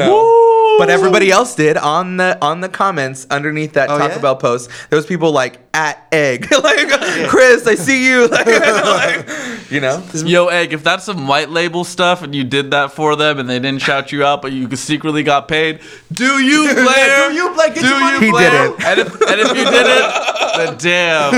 But 0.78 0.90
everybody 0.90 1.30
else 1.30 1.54
did 1.54 1.76
on 1.76 2.16
the 2.18 2.38
on 2.40 2.60
the 2.60 2.68
comments 2.68 3.26
underneath 3.30 3.72
that 3.74 3.90
Oh, 3.90 3.98
Taco 3.98 4.14
yeah? 4.14 4.20
Bell 4.20 4.36
post. 4.36 4.70
There 4.90 4.96
was 4.96 5.06
people 5.06 5.32
like 5.32 5.58
at 5.74 6.06
egg, 6.12 6.50
like 6.62 6.88
Chris, 7.28 7.66
I 7.66 7.74
see 7.74 8.08
you, 8.08 8.26
like, 8.28 8.46
like, 8.46 9.70
you 9.70 9.80
know. 9.80 10.02
Yo, 10.14 10.46
egg, 10.46 10.72
if 10.72 10.82
that's 10.84 11.04
some 11.04 11.26
white 11.28 11.50
label 11.50 11.84
stuff 11.84 12.22
and 12.22 12.34
you 12.34 12.44
did 12.44 12.70
that 12.70 12.92
for 12.92 13.16
them 13.16 13.38
and 13.38 13.48
they 13.48 13.58
didn't 13.58 13.82
shout 13.82 14.10
you 14.12 14.24
out, 14.24 14.40
but 14.42 14.52
you 14.52 14.68
secretly 14.76 15.22
got 15.22 15.46
paid, 15.48 15.80
do 16.12 16.38
you, 16.42 16.72
Blair? 16.74 17.28
Do 17.30 17.34
you, 17.34 17.54
Blair? 17.54 17.68
Get 17.68 17.80
do 17.82 17.88
your 17.88 18.00
money, 18.00 18.14
you, 18.18 18.20
He 18.26 18.30
Blair? 18.30 18.50
didn't. 18.50 18.84
And 18.84 19.00
if, 19.00 19.12
and 19.20 19.40
if 19.40 19.48
you 19.48 19.64
did 19.64 19.86
it, 19.86 20.56
then 20.56 20.76
damn. 20.78 21.32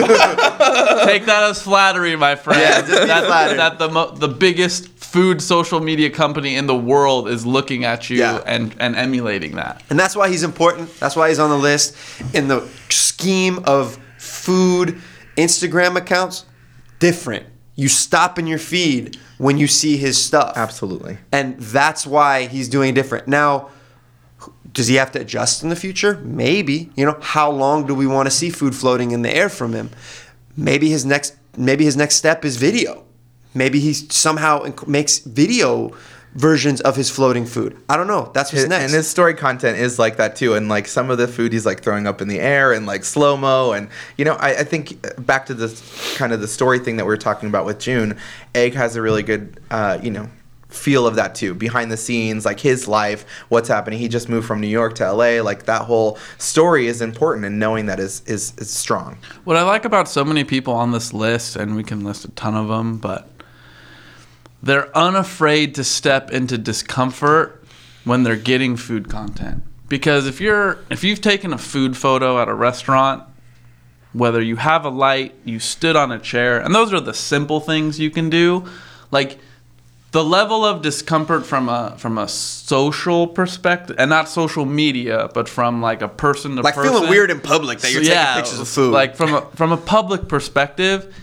Take 1.06 1.26
that 1.26 1.42
as 1.50 1.62
flattery, 1.62 2.16
my 2.16 2.36
friend. 2.36 2.60
Yeah, 2.60 2.80
just 2.82 3.00
be 3.02 3.06
that, 3.06 3.24
flattered. 3.26 3.58
that 3.58 3.78
the 3.78 3.88
mo- 3.88 4.10
the 4.12 4.28
biggest 4.28 4.88
food 4.88 5.42
social 5.42 5.80
media 5.80 6.08
company 6.08 6.54
in 6.54 6.66
the 6.66 6.76
world 6.76 7.28
is 7.28 7.44
looking 7.44 7.84
at 7.84 8.08
you 8.08 8.18
Yeah. 8.18 8.42
and, 8.46 8.74
and 8.78 8.94
emulating 8.94 9.29
that. 9.38 9.82
And 9.90 9.98
that's 9.98 10.16
why 10.16 10.28
he's 10.28 10.42
important. 10.42 10.98
That's 10.98 11.16
why 11.16 11.28
he's 11.28 11.38
on 11.38 11.50
the 11.50 11.58
list. 11.58 11.96
In 12.34 12.48
the 12.48 12.68
scheme 12.88 13.60
of 13.64 13.98
food 14.18 15.00
Instagram 15.36 15.96
accounts, 15.96 16.44
different. 16.98 17.46
You 17.76 17.88
stop 17.88 18.38
in 18.38 18.46
your 18.46 18.58
feed 18.58 19.16
when 19.38 19.56
you 19.56 19.66
see 19.66 19.96
his 19.96 20.22
stuff. 20.22 20.52
Absolutely. 20.56 21.18
And 21.32 21.58
that's 21.58 22.06
why 22.06 22.46
he's 22.46 22.68
doing 22.68 22.92
different. 22.92 23.26
Now, 23.26 23.70
does 24.72 24.86
he 24.86 24.96
have 24.96 25.12
to 25.12 25.20
adjust 25.20 25.62
in 25.62 25.68
the 25.70 25.76
future? 25.76 26.20
Maybe. 26.22 26.90
You 26.94 27.06
know, 27.06 27.18
how 27.20 27.50
long 27.50 27.86
do 27.86 27.94
we 27.94 28.06
want 28.06 28.26
to 28.26 28.30
see 28.30 28.50
food 28.50 28.74
floating 28.74 29.12
in 29.12 29.22
the 29.22 29.34
air 29.34 29.48
from 29.48 29.72
him? 29.72 29.90
Maybe 30.56 30.90
his 30.90 31.04
next 31.04 31.36
maybe 31.56 31.84
his 31.84 31.96
next 31.96 32.16
step 32.16 32.44
is 32.44 32.56
video. 32.56 33.04
Maybe 33.54 33.80
he 33.80 33.92
somehow 33.94 34.62
inc- 34.62 34.86
makes 34.86 35.18
video 35.18 35.92
versions 36.34 36.80
of 36.82 36.96
his 36.96 37.10
floating 37.10 37.44
food. 37.44 37.76
I 37.88 37.96
don't 37.96 38.06
know. 38.06 38.30
That's 38.34 38.52
what's 38.52 38.68
next. 38.68 38.84
And 38.84 38.92
his 38.92 39.08
story 39.08 39.34
content 39.34 39.78
is 39.78 39.98
like 39.98 40.16
that 40.18 40.36
too. 40.36 40.54
And 40.54 40.68
like 40.68 40.86
some 40.86 41.10
of 41.10 41.18
the 41.18 41.26
food 41.26 41.52
he's 41.52 41.66
like 41.66 41.82
throwing 41.82 42.06
up 42.06 42.22
in 42.22 42.28
the 42.28 42.40
air 42.40 42.72
and 42.72 42.86
like 42.86 43.04
slow 43.04 43.36
mo. 43.36 43.72
And 43.72 43.88
you 44.16 44.24
know, 44.24 44.34
I, 44.34 44.58
I 44.58 44.64
think 44.64 45.24
back 45.24 45.46
to 45.46 45.54
this 45.54 46.16
kind 46.16 46.32
of 46.32 46.40
the 46.40 46.48
story 46.48 46.78
thing 46.78 46.96
that 46.96 47.04
we 47.04 47.08
were 47.08 47.16
talking 47.16 47.48
about 47.48 47.66
with 47.66 47.78
June, 47.78 48.16
Egg 48.54 48.74
has 48.74 48.96
a 48.96 49.02
really 49.02 49.22
good, 49.22 49.60
uh, 49.70 49.98
you 50.02 50.10
know, 50.10 50.28
feel 50.68 51.06
of 51.06 51.16
that 51.16 51.34
too. 51.34 51.54
Behind 51.54 51.90
the 51.90 51.96
scenes, 51.96 52.44
like 52.44 52.60
his 52.60 52.86
life, 52.86 53.24
what's 53.48 53.68
happening. 53.68 53.98
He 53.98 54.08
just 54.08 54.28
moved 54.28 54.46
from 54.46 54.60
New 54.60 54.68
York 54.68 54.94
to 54.96 55.12
LA. 55.12 55.42
Like 55.42 55.64
that 55.64 55.82
whole 55.82 56.18
story 56.38 56.86
is 56.86 57.00
important, 57.02 57.44
and 57.44 57.58
knowing 57.58 57.86
that 57.86 58.00
is 58.00 58.22
is, 58.26 58.52
is 58.58 58.70
strong. 58.70 59.18
What 59.44 59.56
I 59.56 59.62
like 59.62 59.84
about 59.84 60.08
so 60.08 60.24
many 60.24 60.44
people 60.44 60.74
on 60.74 60.92
this 60.92 61.12
list, 61.12 61.56
and 61.56 61.76
we 61.76 61.82
can 61.82 62.04
list 62.04 62.24
a 62.24 62.30
ton 62.30 62.54
of 62.54 62.68
them, 62.68 62.98
but 62.98 63.28
they're 64.62 64.96
unafraid 64.96 65.74
to 65.76 65.84
step 65.84 66.30
into 66.30 66.58
discomfort 66.58 67.64
when 68.04 68.22
they're 68.22 68.36
getting 68.36 68.76
food 68.76 69.08
content. 69.08 69.62
Because 69.88 70.26
if 70.26 70.40
you're 70.40 70.78
if 70.90 71.02
you've 71.02 71.20
taken 71.20 71.52
a 71.52 71.58
food 71.58 71.96
photo 71.96 72.40
at 72.40 72.48
a 72.48 72.54
restaurant, 72.54 73.24
whether 74.12 74.40
you 74.40 74.56
have 74.56 74.84
a 74.84 74.88
light, 74.88 75.34
you 75.44 75.58
stood 75.58 75.96
on 75.96 76.12
a 76.12 76.18
chair, 76.18 76.60
and 76.60 76.74
those 76.74 76.92
are 76.92 77.00
the 77.00 77.14
simple 77.14 77.60
things 77.60 77.98
you 77.98 78.10
can 78.10 78.30
do, 78.30 78.64
like 79.10 79.38
the 80.12 80.24
level 80.24 80.64
of 80.64 80.82
discomfort 80.82 81.46
from 81.46 81.68
a 81.68 81.94
from 81.96 82.18
a 82.18 82.28
social 82.28 83.26
perspective 83.26 83.96
and 83.98 84.10
not 84.10 84.28
social 84.28 84.64
media 84.64 85.30
but 85.34 85.48
from 85.48 85.80
like 85.80 86.02
a 86.02 86.08
person 86.08 86.56
to 86.56 86.62
like 86.62 86.74
person 86.74 86.92
feeling 86.92 87.08
weird 87.08 87.30
in 87.30 87.40
public 87.40 87.78
that 87.78 87.92
you're 87.92 88.02
so, 88.02 88.10
taking 88.10 88.42
pictures 88.42 88.60
of 88.60 88.68
food. 88.68 88.92
Like 88.92 89.16
from 89.16 89.34
a 89.34 89.42
from 89.54 89.72
a 89.72 89.76
public 89.76 90.28
perspective, 90.28 91.14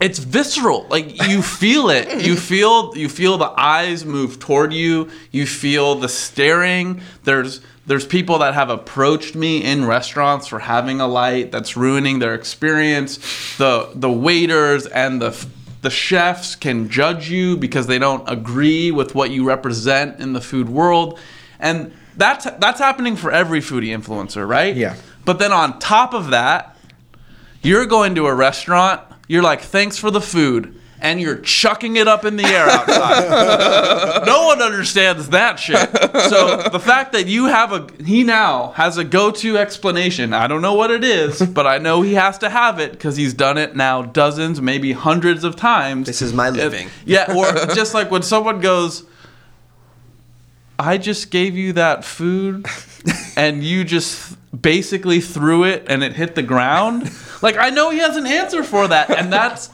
it's 0.00 0.18
visceral. 0.18 0.86
Like 0.88 1.26
you 1.26 1.42
feel 1.42 1.90
it. 1.90 2.24
You 2.24 2.36
feel 2.50 2.96
you 2.96 3.08
feel 3.08 3.38
the 3.38 3.52
eyes 3.56 4.04
move 4.04 4.38
toward 4.38 4.72
you. 4.72 5.10
You 5.30 5.46
feel 5.46 5.94
the 5.94 6.08
staring. 6.08 7.00
There's 7.24 7.60
there's 7.86 8.04
people 8.04 8.38
that 8.40 8.54
have 8.54 8.68
approached 8.68 9.34
me 9.34 9.62
in 9.62 9.84
restaurants 9.84 10.48
for 10.48 10.58
having 10.58 11.00
a 11.00 11.06
light 11.06 11.52
that's 11.52 11.76
ruining 11.76 12.18
their 12.18 12.34
experience. 12.34 13.18
The 13.56 13.90
the 13.94 14.10
waiters 14.10 14.86
and 14.86 15.22
the 15.22 15.46
the 15.82 15.90
chefs 15.90 16.56
can 16.56 16.88
judge 16.88 17.30
you 17.30 17.56
because 17.56 17.86
they 17.86 17.98
don't 17.98 18.28
agree 18.28 18.90
with 18.90 19.14
what 19.14 19.30
you 19.30 19.46
represent 19.46 20.18
in 20.18 20.32
the 20.32 20.40
food 20.40 20.68
world. 20.68 21.18
And 21.60 21.92
that's 22.16 22.44
that's 22.44 22.80
happening 22.80 23.16
for 23.16 23.30
every 23.30 23.60
foodie 23.60 23.96
influencer, 23.96 24.48
right? 24.48 24.74
Yeah. 24.74 24.96
But 25.24 25.38
then 25.38 25.52
on 25.52 25.78
top 25.78 26.12
of 26.12 26.30
that, 26.30 26.76
you're 27.62 27.86
going 27.86 28.14
to 28.16 28.26
a 28.26 28.34
restaurant, 28.34 29.00
you're 29.26 29.42
like, 29.42 29.60
"Thanks 29.60 29.98
for 29.98 30.10
the 30.10 30.20
food." 30.20 30.80
And 30.98 31.20
you're 31.20 31.36
chucking 31.36 31.96
it 31.96 32.08
up 32.08 32.24
in 32.24 32.36
the 32.36 32.44
air 32.44 32.68
outside. 32.70 34.26
no 34.26 34.46
one 34.46 34.62
understands 34.62 35.28
that 35.28 35.60
shit. 35.60 35.90
So 36.30 36.68
the 36.72 36.80
fact 36.80 37.12
that 37.12 37.26
you 37.26 37.46
have 37.46 37.70
a 37.70 37.86
he 38.02 38.24
now 38.24 38.70
has 38.70 38.96
a 38.96 39.04
go-to 39.04 39.58
explanation. 39.58 40.32
I 40.32 40.46
don't 40.46 40.62
know 40.62 40.72
what 40.72 40.90
it 40.90 41.04
is, 41.04 41.42
but 41.54 41.66
I 41.66 41.76
know 41.76 42.00
he 42.00 42.14
has 42.14 42.38
to 42.38 42.48
have 42.48 42.78
it 42.78 42.92
because 42.92 43.16
he's 43.16 43.34
done 43.34 43.58
it 43.58 43.76
now 43.76 44.02
dozens, 44.02 44.62
maybe 44.62 44.92
hundreds 44.92 45.44
of 45.44 45.54
times. 45.54 46.06
This 46.06 46.22
is 46.22 46.32
my 46.32 46.48
living. 46.48 46.88
yeah, 47.04 47.34
or 47.36 47.52
just 47.74 47.92
like 47.92 48.10
when 48.10 48.22
someone 48.22 48.60
goes, 48.60 49.04
I 50.78 50.96
just 50.96 51.30
gave 51.30 51.56
you 51.56 51.74
that 51.74 52.04
food 52.04 52.66
and 53.36 53.62
you 53.62 53.84
just 53.84 54.36
basically 54.62 55.20
threw 55.20 55.64
it 55.64 55.84
and 55.88 56.02
it 56.02 56.14
hit 56.14 56.34
the 56.34 56.42
ground. 56.42 57.10
Like 57.42 57.58
I 57.58 57.68
know 57.68 57.90
he 57.90 57.98
has 57.98 58.16
an 58.16 58.26
answer 58.26 58.64
for 58.64 58.88
that 58.88 59.10
and 59.10 59.30
that's 59.30 59.68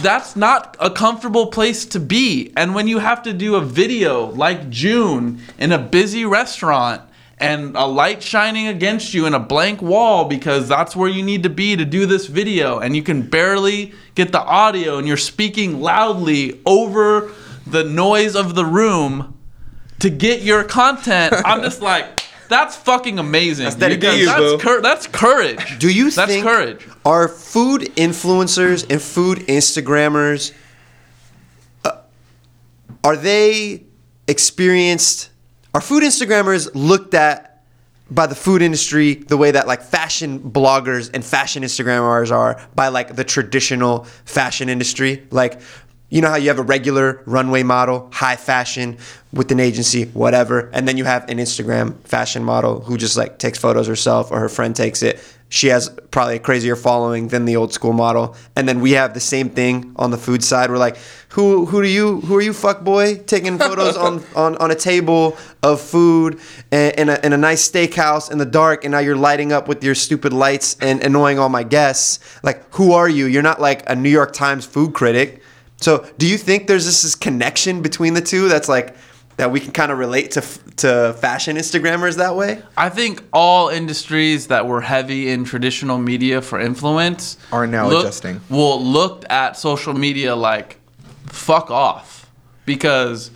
that's 0.00 0.36
not 0.36 0.76
a 0.78 0.88
comfortable 0.88 1.48
place 1.48 1.84
to 1.86 1.98
be. 1.98 2.52
And 2.56 2.76
when 2.76 2.86
you 2.86 3.00
have 3.00 3.24
to 3.24 3.32
do 3.32 3.56
a 3.56 3.60
video 3.60 4.26
like 4.26 4.70
June 4.70 5.40
in 5.58 5.72
a 5.72 5.78
busy 5.78 6.24
restaurant 6.24 7.02
and 7.38 7.76
a 7.76 7.86
light 7.86 8.22
shining 8.22 8.68
against 8.68 9.14
you 9.14 9.26
and 9.26 9.34
a 9.34 9.40
blank 9.40 9.82
wall 9.82 10.26
because 10.26 10.68
that's 10.68 10.94
where 10.94 11.08
you 11.08 11.24
need 11.24 11.42
to 11.42 11.50
be 11.50 11.76
to 11.76 11.84
do 11.84 12.06
this 12.06 12.26
video 12.26 12.78
and 12.78 12.94
you 12.94 13.02
can 13.02 13.22
barely 13.22 13.92
get 14.14 14.30
the 14.30 14.40
audio 14.40 14.98
and 14.98 15.08
you're 15.08 15.16
speaking 15.16 15.80
loudly 15.80 16.60
over 16.66 17.32
the 17.66 17.84
noise 17.84 18.34
of 18.34 18.54
the 18.54 18.64
room 18.64 19.36
to 20.00 20.10
get 20.10 20.42
your 20.42 20.64
content. 20.64 21.34
I'm 21.44 21.62
just 21.62 21.82
like, 21.92 22.22
that's 22.48 22.76
fucking 22.76 23.18
amazing. 23.18 23.64
That's 23.64 23.76
dedication, 23.76 24.26
that's, 24.26 24.38
bro. 24.38 24.58
cour- 24.58 24.80
that's 24.80 25.06
courage. 25.06 25.78
Do 25.78 25.90
you 25.92 26.10
That's 26.10 26.30
think 26.30 26.44
courage. 26.44 26.86
are 27.04 27.28
food 27.28 27.82
influencers 27.96 28.90
and 28.90 29.00
food 29.00 29.38
Instagrammers 29.40 30.52
uh, 31.84 31.92
are 33.04 33.16
they 33.16 33.84
experienced 34.26 35.30
are 35.74 35.80
food 35.80 36.02
Instagrammers 36.02 36.70
looked 36.74 37.14
at 37.14 37.62
by 38.10 38.26
the 38.26 38.34
food 38.34 38.62
industry 38.62 39.14
the 39.14 39.36
way 39.36 39.50
that 39.50 39.66
like 39.66 39.82
fashion 39.82 40.38
bloggers 40.40 41.10
and 41.12 41.24
fashion 41.24 41.62
Instagrammers 41.62 42.30
are 42.32 42.60
by 42.74 42.88
like 42.88 43.14
the 43.16 43.24
traditional 43.24 44.04
fashion 44.24 44.68
industry 44.68 45.26
like 45.30 45.60
you 46.10 46.22
know 46.22 46.28
how 46.28 46.36
you 46.36 46.48
have 46.48 46.58
a 46.58 46.62
regular 46.62 47.22
runway 47.26 47.62
model, 47.62 48.08
high 48.12 48.36
fashion 48.36 48.96
with 49.32 49.52
an 49.52 49.60
agency, 49.60 50.04
whatever, 50.06 50.70
and 50.72 50.88
then 50.88 50.96
you 50.96 51.04
have 51.04 51.28
an 51.28 51.38
Instagram 51.38 51.98
fashion 52.04 52.42
model 52.42 52.80
who 52.80 52.96
just 52.96 53.16
like 53.16 53.38
takes 53.38 53.58
photos 53.58 53.86
herself 53.86 54.30
or 54.30 54.40
her 54.40 54.48
friend 54.48 54.74
takes 54.74 55.02
it. 55.02 55.22
She 55.50 55.68
has 55.68 55.88
probably 56.10 56.36
a 56.36 56.38
crazier 56.38 56.76
following 56.76 57.28
than 57.28 57.46
the 57.46 57.56
old 57.56 57.72
school 57.72 57.94
model. 57.94 58.36
And 58.54 58.68
then 58.68 58.80
we 58.80 58.92
have 58.92 59.14
the 59.14 59.20
same 59.20 59.48
thing 59.48 59.92
on 59.96 60.10
the 60.10 60.18
food 60.18 60.44
side. 60.44 60.70
We're 60.70 60.76
like, 60.76 60.98
who 61.30 61.64
who 61.64 61.82
do 61.82 61.88
you 61.88 62.20
who 62.22 62.36
are 62.36 62.42
you 62.42 62.52
fuck 62.52 62.84
boy 62.84 63.16
taking 63.16 63.58
photos 63.58 63.96
on, 63.96 64.22
on 64.36 64.56
on 64.58 64.70
a 64.70 64.74
table 64.74 65.38
of 65.62 65.80
food 65.80 66.38
and 66.70 66.94
in 66.96 67.08
a, 67.08 67.18
in 67.22 67.32
a 67.32 67.38
nice 67.38 67.70
steakhouse 67.70 68.30
in 68.30 68.38
the 68.38 68.46
dark 68.46 68.84
and 68.84 68.92
now 68.92 68.98
you're 68.98 69.16
lighting 69.16 69.52
up 69.52 69.68
with 69.68 69.82
your 69.82 69.94
stupid 69.94 70.32
lights 70.32 70.76
and 70.80 71.02
annoying 71.02 71.38
all 71.38 71.48
my 71.48 71.62
guests. 71.62 72.18
Like, 72.42 72.62
who 72.74 72.92
are 72.92 73.08
you? 73.08 73.26
You're 73.26 73.42
not 73.42 73.60
like 73.60 73.88
a 73.88 73.94
New 73.94 74.10
York 74.10 74.32
Times 74.32 74.66
food 74.66 74.92
critic. 74.94 75.42
So, 75.80 76.06
do 76.18 76.26
you 76.26 76.36
think 76.36 76.66
there's 76.66 76.84
this, 76.84 77.02
this 77.02 77.14
connection 77.14 77.82
between 77.82 78.14
the 78.14 78.20
two 78.20 78.48
that's 78.48 78.68
like 78.68 78.96
that 79.36 79.52
we 79.52 79.60
can 79.60 79.70
kind 79.70 79.92
of 79.92 79.98
relate 79.98 80.32
to 80.32 80.42
to 80.76 81.14
fashion 81.20 81.56
Instagrammers 81.56 82.16
that 82.16 82.36
way? 82.36 82.62
I 82.76 82.88
think 82.88 83.22
all 83.32 83.68
industries 83.68 84.48
that 84.48 84.66
were 84.66 84.80
heavy 84.80 85.30
in 85.30 85.44
traditional 85.44 85.98
media 85.98 86.42
for 86.42 86.60
influence 86.60 87.38
Are 87.52 87.66
now 87.66 87.88
adjusting. 87.88 88.40
Well, 88.48 88.82
looked 88.82 89.24
at 89.30 89.56
social 89.56 89.94
media 89.94 90.34
like 90.34 90.78
fuck 91.26 91.70
off 91.70 92.30
because 92.66 93.30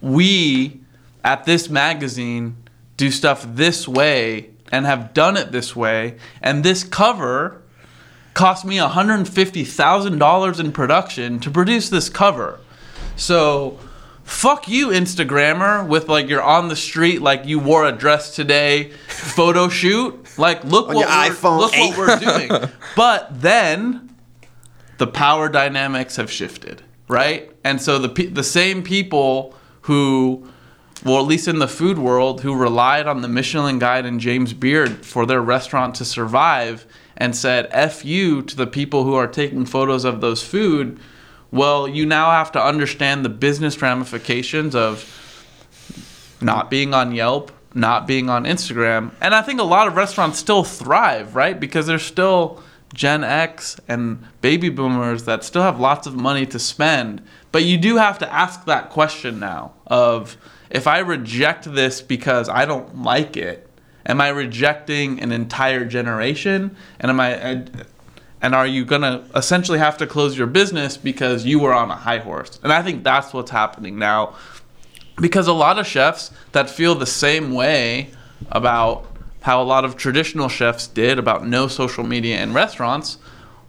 we 0.00 0.80
at 1.24 1.44
this 1.44 1.68
magazine 1.68 2.56
do 2.96 3.10
stuff 3.10 3.46
this 3.46 3.86
way 3.86 4.50
and 4.72 4.86
have 4.86 5.12
done 5.12 5.36
it 5.36 5.52
this 5.52 5.76
way 5.76 6.16
and 6.40 6.64
this 6.64 6.82
cover 6.82 7.62
cost 8.36 8.66
me 8.66 8.76
$150,000 8.76 10.60
in 10.60 10.72
production 10.72 11.40
to 11.40 11.50
produce 11.50 11.88
this 11.88 12.10
cover. 12.10 12.60
So, 13.16 13.78
fuck 14.24 14.68
you, 14.68 14.88
Instagrammer, 14.88 15.88
with 15.88 16.10
like 16.10 16.28
you're 16.28 16.42
on 16.42 16.68
the 16.68 16.76
street, 16.76 17.22
like 17.22 17.46
you 17.46 17.58
wore 17.58 17.86
a 17.86 17.92
dress 17.92 18.36
today, 18.36 18.90
photo 19.08 19.70
shoot. 19.70 20.38
Like, 20.38 20.62
look 20.64 20.88
what 20.88 20.96
we're, 20.96 21.50
look 21.56 21.72
what 21.72 21.96
we're 21.96 22.18
doing. 22.18 22.70
but 22.96 23.40
then 23.40 24.14
the 24.98 25.06
power 25.06 25.48
dynamics 25.48 26.16
have 26.16 26.30
shifted, 26.30 26.82
right? 27.08 27.50
And 27.64 27.80
so 27.80 27.98
the 27.98 28.26
the 28.26 28.44
same 28.44 28.82
people 28.82 29.54
who, 29.82 30.46
well, 31.02 31.20
at 31.20 31.26
least 31.26 31.48
in 31.48 31.58
the 31.58 31.68
food 31.68 31.96
world, 31.98 32.42
who 32.42 32.54
relied 32.54 33.06
on 33.06 33.22
the 33.22 33.28
Michelin 33.28 33.78
Guide 33.78 34.04
and 34.04 34.20
James 34.20 34.52
Beard 34.52 35.06
for 35.06 35.24
their 35.24 35.40
restaurant 35.40 35.94
to 35.94 36.04
survive, 36.04 36.86
and 37.16 37.34
said 37.34 37.68
"f 37.70 38.04
you" 38.04 38.42
to 38.42 38.56
the 38.56 38.66
people 38.66 39.04
who 39.04 39.14
are 39.14 39.26
taking 39.26 39.64
photos 39.64 40.04
of 40.04 40.20
those 40.20 40.42
food. 40.42 40.98
Well, 41.50 41.88
you 41.88 42.06
now 42.06 42.30
have 42.30 42.52
to 42.52 42.62
understand 42.62 43.24
the 43.24 43.28
business 43.28 43.80
ramifications 43.80 44.74
of 44.74 45.04
not 46.40 46.70
being 46.70 46.92
on 46.92 47.12
Yelp, 47.12 47.52
not 47.74 48.06
being 48.06 48.28
on 48.28 48.44
Instagram. 48.44 49.12
And 49.20 49.34
I 49.34 49.42
think 49.42 49.60
a 49.60 49.64
lot 49.64 49.86
of 49.86 49.96
restaurants 49.96 50.38
still 50.38 50.64
thrive, 50.64 51.36
right? 51.36 51.58
Because 51.58 51.86
there's 51.86 52.02
still 52.02 52.62
Gen 52.94 53.24
X 53.24 53.78
and 53.88 54.24
baby 54.40 54.68
boomers 54.68 55.24
that 55.24 55.44
still 55.44 55.62
have 55.62 55.78
lots 55.78 56.06
of 56.06 56.14
money 56.14 56.46
to 56.46 56.58
spend. 56.58 57.22
But 57.52 57.64
you 57.64 57.78
do 57.78 57.96
have 57.96 58.18
to 58.18 58.32
ask 58.32 58.64
that 58.64 58.90
question 58.90 59.38
now 59.38 59.74
of 59.86 60.36
if 60.70 60.86
I 60.86 60.98
reject 60.98 61.72
this 61.72 62.00
because 62.00 62.48
I 62.48 62.64
don't 62.64 63.02
like 63.02 63.36
it, 63.36 63.65
am 64.06 64.20
I 64.20 64.28
rejecting 64.28 65.20
an 65.20 65.32
entire 65.32 65.84
generation? 65.84 66.76
And 67.00 67.10
am 67.10 67.20
I 67.20 67.64
and 68.42 68.54
are 68.54 68.66
you 68.66 68.84
going 68.84 69.02
to 69.02 69.24
essentially 69.34 69.78
have 69.78 69.96
to 69.98 70.06
close 70.06 70.36
your 70.36 70.46
business 70.46 70.96
because 70.96 71.44
you 71.44 71.58
were 71.58 71.72
on 71.72 71.90
a 71.90 71.96
high 71.96 72.18
horse? 72.18 72.60
And 72.62 72.72
I 72.72 72.82
think 72.82 73.02
that's 73.02 73.32
what's 73.32 73.50
happening 73.50 73.98
now 73.98 74.36
because 75.16 75.46
a 75.46 75.52
lot 75.52 75.78
of 75.78 75.86
chefs 75.86 76.30
that 76.52 76.68
feel 76.68 76.94
the 76.94 77.06
same 77.06 77.52
way 77.54 78.10
about 78.50 79.06
how 79.42 79.62
a 79.62 79.64
lot 79.64 79.84
of 79.84 79.96
traditional 79.96 80.48
chefs 80.48 80.86
did 80.86 81.18
about 81.18 81.46
no 81.46 81.68
social 81.68 82.04
media 82.04 82.42
in 82.42 82.52
restaurants, 82.52 83.18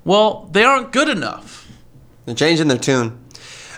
well, 0.03 0.49
they 0.51 0.63
aren't 0.63 0.91
good 0.91 1.07
enough. 1.07 1.67
They're 2.25 2.35
changing 2.35 2.67
their 2.67 2.77
tune. 2.77 3.23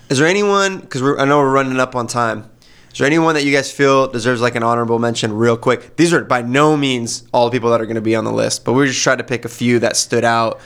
Is 0.10 0.18
there 0.18 0.28
anyone? 0.28 0.80
Because 0.80 1.04
I 1.04 1.26
know 1.26 1.38
we're 1.38 1.52
running 1.52 1.80
up 1.80 1.96
on 1.96 2.08
time. 2.08 2.50
Is 2.92 2.98
there 2.98 3.08
anyone 3.08 3.36
that 3.36 3.44
you 3.44 3.54
guys 3.54 3.72
feel 3.72 4.08
deserves 4.08 4.42
like 4.42 4.56
an 4.56 4.64
honorable 4.64 5.00
mention, 5.00 5.34
real 5.34 5.58
quick? 5.58 5.96
These 5.96 6.14
are 6.14 6.24
by 6.24 6.42
no 6.42 6.76
means 6.76 7.28
all 7.32 7.46
the 7.46 7.52
people 7.52 7.70
that 7.70 7.80
are 7.82 7.86
going 7.86 7.96
to 7.96 8.02
be 8.02 8.16
on 8.16 8.24
the 8.24 8.32
list, 8.32 8.66
but 8.66 8.74
we 8.74 8.88
just 8.88 9.02
tried 9.02 9.18
to 9.18 9.24
pick 9.24 9.46
a 9.46 9.50
few 9.50 9.80
that 9.80 9.96
stood 9.96 10.24
out. 10.24 10.60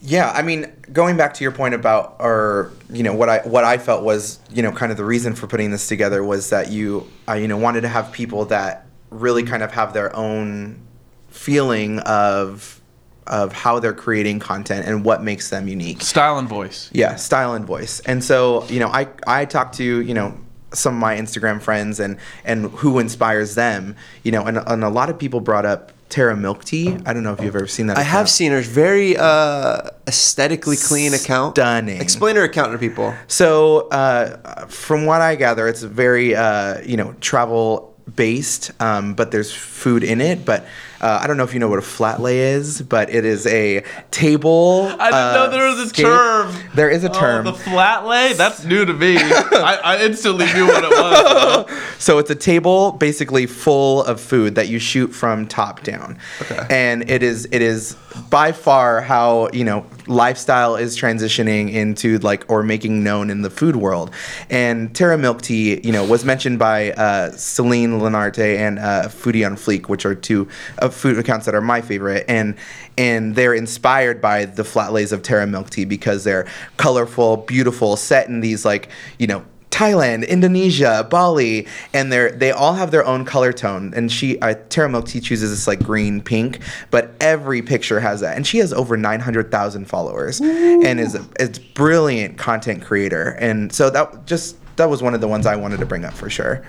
Yeah, 0.00 0.30
I 0.30 0.42
mean, 0.42 0.70
going 0.92 1.16
back 1.16 1.32
to 1.34 1.44
your 1.44 1.52
point 1.52 1.74
about, 1.74 2.16
or 2.18 2.72
you 2.90 3.02
know, 3.02 3.14
what 3.14 3.28
I 3.28 3.38
what 3.38 3.64
I 3.64 3.78
felt 3.78 4.04
was, 4.04 4.38
you 4.50 4.62
know, 4.62 4.70
kind 4.70 4.92
of 4.92 4.98
the 4.98 5.04
reason 5.04 5.34
for 5.34 5.46
putting 5.46 5.70
this 5.70 5.88
together 5.88 6.22
was 6.22 6.50
that 6.50 6.70
you, 6.70 7.08
I, 7.26 7.36
you 7.36 7.48
know, 7.48 7.56
wanted 7.56 7.80
to 7.82 7.88
have 7.88 8.12
people 8.12 8.44
that 8.46 8.86
really 9.10 9.44
kind 9.44 9.62
of 9.62 9.72
have 9.72 9.94
their 9.94 10.14
own 10.14 10.80
feeling 11.28 12.00
of 12.00 12.82
of 13.26 13.52
how 13.52 13.78
they're 13.78 13.94
creating 13.94 14.38
content 14.38 14.86
and 14.86 15.04
what 15.04 15.22
makes 15.22 15.48
them 15.48 15.66
unique. 15.66 16.02
Style 16.02 16.38
and 16.38 16.48
voice. 16.48 16.90
Yeah, 16.92 17.16
style 17.16 17.54
and 17.54 17.64
voice. 17.64 18.00
And 18.00 18.22
so, 18.22 18.66
you 18.66 18.80
know, 18.80 18.88
I 18.88 19.08
I 19.26 19.46
talked 19.46 19.76
to, 19.76 19.84
you 19.84 20.12
know, 20.12 20.38
some 20.74 20.94
of 20.94 21.00
my 21.00 21.16
Instagram 21.16 21.60
friends 21.60 22.00
and 22.00 22.18
and 22.44 22.70
who 22.72 22.98
inspires 22.98 23.54
them, 23.54 23.96
you 24.22 24.32
know, 24.32 24.44
and, 24.44 24.58
and 24.58 24.84
a 24.84 24.88
lot 24.88 25.10
of 25.10 25.18
people 25.18 25.40
brought 25.40 25.64
up 25.64 25.92
Tara 26.08 26.36
Milk 26.36 26.64
Tea. 26.64 26.96
I 27.06 27.12
don't 27.12 27.22
know 27.22 27.32
if 27.32 27.40
you've 27.40 27.56
ever 27.56 27.66
seen 27.66 27.88
that. 27.88 27.98
I 27.98 28.02
have 28.02 28.28
seen 28.28 28.52
her 28.52 28.60
very 28.60 29.16
uh, 29.16 29.90
aesthetically 30.06 30.76
clean 30.76 31.12
account. 31.14 31.56
Stunning. 31.56 32.00
Explain 32.00 32.36
her 32.36 32.44
account 32.44 32.72
to 32.72 32.78
people. 32.78 33.14
So, 33.26 33.88
uh, 33.88 34.66
from 34.66 35.06
what 35.06 35.20
I 35.20 35.34
gather, 35.34 35.66
it's 35.66 35.82
very, 35.82 36.36
uh, 36.36 36.80
you 36.82 36.96
know, 36.96 37.14
travel 37.20 37.94
based, 38.14 38.70
um, 38.80 39.14
but 39.14 39.30
there's 39.30 39.52
food 39.52 40.04
in 40.04 40.20
it. 40.20 40.44
But 40.44 40.66
uh, 41.04 41.20
I 41.22 41.26
don't 41.26 41.36
know 41.36 41.44
if 41.44 41.52
you 41.54 41.60
know 41.60 41.68
what 41.68 41.78
a 41.78 41.82
flat 41.82 42.20
lay 42.20 42.38
is, 42.54 42.80
but 42.82 43.10
it 43.10 43.24
is 43.24 43.46
a 43.46 43.84
table. 44.10 44.86
I 44.98 45.10
didn't 45.10 45.14
uh, 45.14 45.34
know 45.34 45.50
there 45.50 45.68
was 45.68 45.78
a 45.78 45.88
scape- 45.88 46.06
term. 46.06 46.54
There 46.74 46.88
is 46.90 47.04
a 47.04 47.10
Oh, 47.10 47.12
term. 47.20 47.44
the 47.44 47.52
flat 47.52 48.06
lay? 48.06 48.32
That's 48.32 48.64
new 48.64 48.84
to 48.84 48.92
me. 48.92 49.16
I, 49.18 49.78
I 49.84 50.04
instantly 50.04 50.46
knew 50.52 50.66
what 50.66 50.84
it 50.84 50.90
was. 50.90 51.80
So 51.98 52.18
it's 52.18 52.28
a 52.28 52.34
table 52.34 52.92
basically 52.92 53.46
full 53.46 54.02
of 54.04 54.20
food 54.20 54.56
that 54.56 54.68
you 54.68 54.78
shoot 54.78 55.14
from 55.14 55.46
top 55.46 55.82
down. 55.84 56.18
Okay. 56.42 56.66
And 56.68 57.08
it 57.08 57.22
is 57.22 57.46
it 57.50 57.62
is 57.62 57.96
by 58.28 58.52
far 58.52 59.00
how, 59.00 59.48
you 59.54 59.64
know, 59.64 59.86
lifestyle 60.06 60.76
is 60.76 60.98
transitioning 60.98 61.72
into 61.72 62.18
like 62.18 62.44
or 62.48 62.62
making 62.62 63.02
known 63.04 63.30
in 63.30 63.40
the 63.42 63.48
food 63.48 63.76
world. 63.76 64.10
And 64.50 64.94
Tara 64.94 65.16
Milk 65.16 65.40
Tea, 65.40 65.80
you 65.82 65.92
know, 65.92 66.04
was 66.04 66.24
mentioned 66.26 66.58
by 66.58 66.90
uh, 66.92 67.30
Celine 67.32 68.00
Lenarte 68.00 68.56
and 68.58 68.78
uh, 68.78 69.08
Foodie 69.08 69.46
on 69.46 69.56
Fleek, 69.56 69.88
which 69.88 70.04
are 70.04 70.14
two 70.14 70.46
uh, 70.80 70.88
food 70.94 71.18
accounts 71.18 71.46
that 71.46 71.54
are 71.54 71.60
my 71.60 71.80
favorite, 71.80 72.24
and 72.28 72.56
and 72.96 73.34
they're 73.34 73.54
inspired 73.54 74.20
by 74.20 74.44
the 74.44 74.64
flat 74.64 74.92
lays 74.92 75.12
of 75.12 75.22
Tara 75.22 75.46
Milk 75.46 75.70
Tea 75.70 75.84
because 75.84 76.24
they're 76.24 76.46
colorful, 76.76 77.38
beautiful, 77.38 77.96
set 77.96 78.28
in 78.28 78.40
these 78.40 78.64
like 78.64 78.88
you 79.18 79.26
know 79.26 79.44
Thailand, 79.74 80.28
Indonesia, 80.28 81.04
Bali, 81.10 81.66
and 81.92 82.12
they're 82.12 82.30
they 82.30 82.52
all 82.52 82.74
have 82.74 82.92
their 82.92 83.04
own 83.04 83.24
color 83.24 83.52
tone. 83.52 83.92
And 83.96 84.10
she, 84.10 84.38
uh, 84.38 84.54
Tara 84.68 84.88
Milk 84.88 85.06
Tea 85.06 85.18
chooses 85.18 85.50
this 85.50 85.66
like 85.66 85.82
green 85.82 86.22
pink, 86.22 86.60
but 86.92 87.10
every 87.20 87.60
picture 87.60 87.98
has 87.98 88.20
that. 88.20 88.36
And 88.36 88.46
she 88.46 88.58
has 88.58 88.72
over 88.72 88.96
nine 88.96 89.18
hundred 89.18 89.50
thousand 89.50 89.86
followers, 89.86 90.40
and 90.40 91.00
is 91.00 91.16
a 91.16 91.26
it's 91.40 91.58
brilliant 91.58 92.38
content 92.38 92.82
creator. 92.84 93.36
And 93.40 93.72
so 93.72 93.90
that 93.90 94.26
just 94.26 94.56
that 94.76 94.88
was 94.88 95.02
one 95.02 95.12
of 95.12 95.20
the 95.20 95.28
ones 95.28 95.44
I 95.44 95.56
wanted 95.56 95.80
to 95.80 95.86
bring 95.86 96.04
up 96.04 96.14
for 96.14 96.30
sure. 96.30 96.64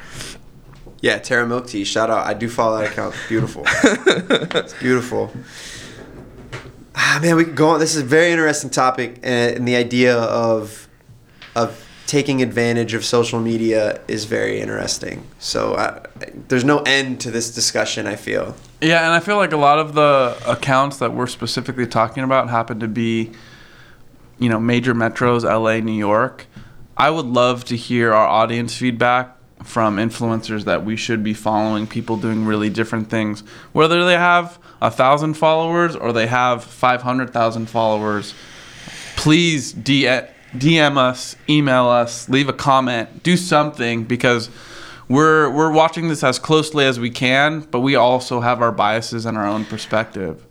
Yeah, 1.06 1.20
Tara 1.20 1.46
Milk 1.46 1.68
Tea. 1.68 1.84
Shout 1.84 2.10
out. 2.10 2.26
I 2.26 2.34
do 2.34 2.50
follow 2.50 2.80
that 2.80 2.92
account. 2.92 3.14
Beautiful. 3.30 3.62
it's 3.68 4.74
beautiful. 4.74 5.32
Ah, 6.96 7.20
man, 7.22 7.36
we 7.36 7.44
could 7.44 7.56
go 7.56 7.68
on. 7.68 7.80
This 7.80 7.96
is 7.96 8.02
a 8.02 8.06
very 8.06 8.32
interesting 8.32 8.72
topic, 8.72 9.20
and, 9.22 9.58
and 9.58 9.68
the 9.68 9.76
idea 9.76 10.18
of 10.18 10.88
of 11.56 11.88
taking 12.08 12.42
advantage 12.42 12.96
of 12.96 13.06
social 13.06 13.40
media 13.40 14.02
is 14.08 14.26
very 14.26 14.60
interesting. 14.60 15.28
So 15.38 15.76
uh, 15.76 16.02
there's 16.48 16.66
no 16.66 16.80
end 16.88 17.22
to 17.22 17.30
this 17.30 17.54
discussion. 17.54 18.08
I 18.08 18.16
feel. 18.16 18.56
Yeah, 18.82 19.06
and 19.06 19.14
I 19.14 19.20
feel 19.20 19.38
like 19.38 19.52
a 19.52 19.58
lot 19.58 19.78
of 19.78 19.94
the 19.94 20.36
accounts 20.48 20.98
that 20.98 21.14
we're 21.14 21.28
specifically 21.28 21.86
talking 21.86 22.24
about 22.24 22.50
happen 22.50 22.80
to 22.80 22.88
be, 22.88 23.32
you 24.40 24.50
know, 24.50 24.60
major 24.60 24.96
metros, 24.96 25.44
LA, 25.44 25.82
New 25.82 25.92
York. 25.92 26.48
I 26.98 27.12
would 27.12 27.28
love 27.28 27.64
to 27.66 27.76
hear 27.76 28.12
our 28.12 28.26
audience 28.26 28.76
feedback 28.76 29.35
from 29.64 29.98
influencers 29.98 30.66
that 30.66 30.86
we 30.86 30.96
should 30.96 31.24
be 31.24 31.34
following, 31.34 31.88
people 31.88 32.18
doing 32.18 32.46
really 32.46 32.70
different 32.70 33.10
things, 33.10 33.42
whether 33.72 34.06
they 34.06 34.14
have 34.14 34.60
a 34.82 34.92
thousand 34.92 35.36
followers 35.36 35.96
or 35.96 36.14
they 36.14 36.28
have 36.28 36.64
500,000 36.64 37.66
followers. 37.68 38.34
Please 39.16 39.74
DM, 39.74 40.98
us, 40.98 41.36
email 41.50 41.88
us, 41.88 42.30
leave 42.30 42.50
a 42.50 42.54
comment, 42.54 43.24
do 43.24 43.38
something 43.38 44.04
because 44.04 44.50
we're 45.08 45.50
we're 45.50 45.72
watching 45.72 46.10
this 46.10 46.24
as 46.24 46.40
closely 46.40 46.86
as 46.86 47.00
we 47.00 47.10
can, 47.10 47.62
but 47.62 47.80
we 47.82 47.96
also 47.96 48.42
have 48.42 48.62
our 48.62 48.72
biases 48.72 49.26
and 49.26 49.38
our 49.38 49.48
own 49.48 49.66
perspective. 49.66 50.46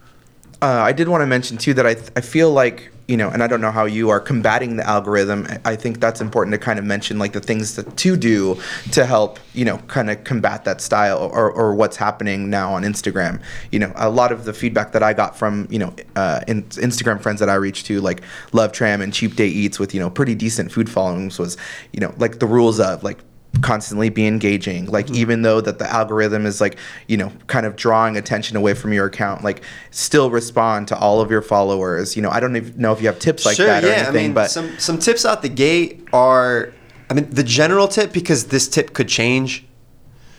Uh, 0.63 0.67
I 0.67 0.93
did 0.93 1.09
want 1.09 1.23
to 1.23 1.27
mention 1.27 1.57
too 1.57 1.75
that 1.75 1.87
I 1.87 1.97
I 2.17 2.21
feel 2.21 2.53
like 2.53 2.91
you 3.07 3.17
know, 3.17 3.29
and 3.29 3.43
I 3.43 3.47
don't 3.47 3.61
know 3.61 3.71
how 3.71 3.85
you 3.85 4.09
are 4.11 4.21
combating 4.21 4.77
the 4.77 4.89
algorithm. 4.89 5.47
I 5.65 5.77
think 5.77 6.01
that's 6.01 6.21
important 6.21 6.53
to 6.55 6.59
kind 6.59 6.79
of 6.79 6.85
mention 6.85 7.19
like 7.19 7.33
the 7.33 7.41
things 7.41 7.77
that 7.77 7.97
to 7.97 8.17
do 8.17 8.59
to 8.93 9.05
help 9.05 9.39
you 9.53 9.65
know 9.65 9.79
kind 9.79 10.11
of 10.11 10.25
combat 10.25 10.65
that 10.65 10.81
style 10.81 11.19
or, 11.19 11.51
or 11.51 11.75
what's 11.75 11.97
happening 11.97 12.49
now 12.49 12.73
on 12.73 12.83
Instagram. 12.83 13.43
You 13.71 13.81
know, 13.81 13.93
a 13.97 14.09
lot 14.09 14.33
of 14.33 14.45
the 14.45 14.55
feedback 14.55 14.93
that 14.93 15.03
I 15.03 15.13
got 15.13 15.37
from 15.37 15.67
you 15.71 15.79
know 15.79 15.95
uh, 16.17 16.41
in, 16.49 16.63
Instagram 16.65 17.21
friends 17.21 17.41
that 17.41 17.51
I 17.51 17.55
reached 17.55 17.87
to 17.87 18.01
like 18.01 18.23
Love 18.53 18.73
Tram 18.73 19.03
and 19.03 19.13
Cheap 19.13 19.37
Day 19.37 19.49
Eats 19.49 19.79
with 19.79 19.93
you 19.95 20.01
know 20.01 20.09
pretty 20.09 20.35
decent 20.35 20.73
food 20.73 20.89
followings 20.89 21.39
was 21.39 21.57
you 21.93 22.01
know 22.01 22.15
like 22.17 22.39
the 22.39 22.47
rules 22.47 22.81
of 22.81 23.03
like 23.03 23.19
constantly 23.63 24.09
be 24.09 24.27
engaging. 24.27 24.87
Like 24.87 25.07
mm-hmm. 25.07 25.17
even 25.17 25.43
though 25.43 25.61
that 25.61 25.79
the 25.79 25.91
algorithm 25.91 26.47
is 26.47 26.61
like 26.61 26.77
you 27.09 27.17
know 27.17 27.33
kind 27.47 27.67
of 27.67 27.77
drawing 27.77 28.17
attention 28.17 28.57
away 28.57 28.75
from 28.75 28.93
your 28.93 29.07
account 29.07 29.45
like 29.45 29.63
still 29.91 30.31
respond 30.31 30.89
to 30.89 30.99
all 30.99 31.21
of 31.21 31.31
your 31.31 31.43
followers. 31.43 32.17
You 32.17 32.23
know 32.23 32.31
i 32.31 32.41
don't 32.41 32.57
even 32.57 32.77
know 32.77 32.93
if 32.93 33.01
you 33.01 33.07
have 33.07 33.19
tips 33.19 33.47
like 33.47 33.57
sure, 33.57 33.67
that 33.67 33.85
or 33.85 33.89
yeah, 33.89 33.95
anything 33.95 34.17
I 34.17 34.23
mean, 34.23 34.35
but 34.35 34.51
some 34.51 34.79
some 34.79 34.99
tips 34.99 35.25
out 35.25 35.43
the 35.43 35.49
gate 35.49 36.07
are 36.13 36.73
i 37.11 37.15
mean 37.15 37.31
the 37.31 37.45
general 37.45 37.89
tip 37.89 38.13
because 38.13 38.47
this 38.47 38.69
tip 38.69 38.93
could 38.93 39.09
change 39.09 39.65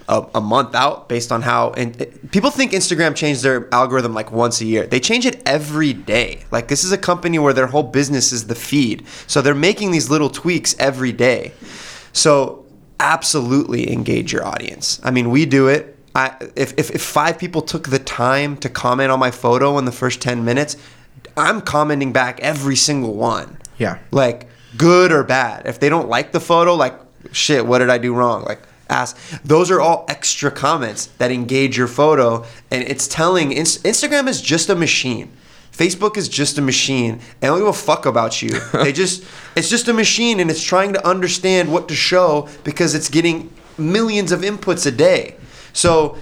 a, 0.07 0.25
a 0.35 0.41
month 0.41 0.75
out 0.75 1.09
based 1.09 1.31
on 1.31 1.41
how 1.41 1.71
and 1.71 1.99
it, 1.99 2.31
people 2.31 2.51
think 2.51 2.71
instagram 2.71 3.15
changed 3.15 3.43
their 3.43 3.73
algorithm 3.73 4.13
like 4.13 4.31
once 4.31 4.61
a 4.61 4.65
year. 4.65 4.85
They 4.85 4.99
change 4.99 5.25
it 5.25 5.41
every 5.45 5.93
day. 5.93 6.45
Like 6.51 6.67
this 6.67 6.83
is 6.83 6.91
a 6.91 6.97
company 6.97 7.39
where 7.39 7.53
their 7.53 7.67
whole 7.67 7.83
business 7.83 8.31
is 8.31 8.47
the 8.47 8.55
feed. 8.55 9.05
So 9.27 9.41
they're 9.41 9.55
making 9.55 9.91
these 9.91 10.09
little 10.09 10.29
tweaks 10.29 10.75
every 10.77 11.11
day. 11.11 11.53
So 12.13 12.64
absolutely 12.99 13.91
engage 13.91 14.31
your 14.33 14.45
audience. 14.45 14.99
I 15.03 15.11
mean, 15.11 15.29
we 15.29 15.45
do 15.45 15.67
it. 15.67 15.97
I, 16.15 16.35
if, 16.55 16.73
if, 16.77 16.91
if 16.91 17.01
five 17.01 17.37
people 17.37 17.61
took 17.61 17.89
the 17.89 17.99
time 17.99 18.57
to 18.57 18.69
comment 18.69 19.11
on 19.11 19.19
my 19.19 19.31
photo 19.31 19.77
in 19.77 19.85
the 19.85 19.91
first 19.91 20.21
10 20.21 20.45
minutes, 20.45 20.77
I'm 21.35 21.61
commenting 21.61 22.13
back 22.13 22.39
every 22.39 22.75
single 22.77 23.13
one. 23.13 23.57
Yeah. 23.77 23.99
Like, 24.11 24.47
good 24.77 25.11
or 25.11 25.23
bad. 25.23 25.65
If 25.65 25.79
they 25.79 25.89
don't 25.89 26.07
like 26.07 26.31
the 26.31 26.39
photo, 26.39 26.75
like, 26.75 26.97
shit, 27.31 27.65
what 27.65 27.79
did 27.79 27.89
I 27.89 27.97
do 27.97 28.13
wrong? 28.13 28.43
Like, 28.43 28.61
ask. 28.89 29.17
Those 29.43 29.71
are 29.71 29.81
all 29.81 30.05
extra 30.07 30.51
comments 30.51 31.07
that 31.17 31.31
engage 31.31 31.77
your 31.77 31.87
photo. 31.87 32.45
And 32.71 32.83
it's 32.83 33.07
telling 33.07 33.51
Instagram 33.51 34.27
is 34.27 34.41
just 34.41 34.69
a 34.69 34.75
machine. 34.75 35.31
Facebook 35.75 36.15
is 36.17 36.29
just 36.29 36.57
a 36.57 36.61
machine. 36.61 37.19
They 37.39 37.47
don't 37.47 37.59
give 37.59 37.67
a 37.67 37.73
fuck 37.73 38.05
about 38.05 38.41
you. 38.41 38.59
they 38.73 38.93
just 38.93 39.23
it's 39.55 39.69
just 39.69 39.87
a 39.87 39.93
machine 39.93 40.39
and 40.39 40.49
it's 40.49 40.63
trying 40.63 40.93
to 40.93 41.07
understand 41.07 41.71
what 41.71 41.87
to 41.89 41.95
show 41.95 42.47
because 42.63 42.95
it's 42.95 43.09
getting 43.09 43.51
millions 43.77 44.31
of 44.31 44.41
inputs 44.41 44.85
a 44.85 44.91
day. 44.91 45.35
So 45.73 46.17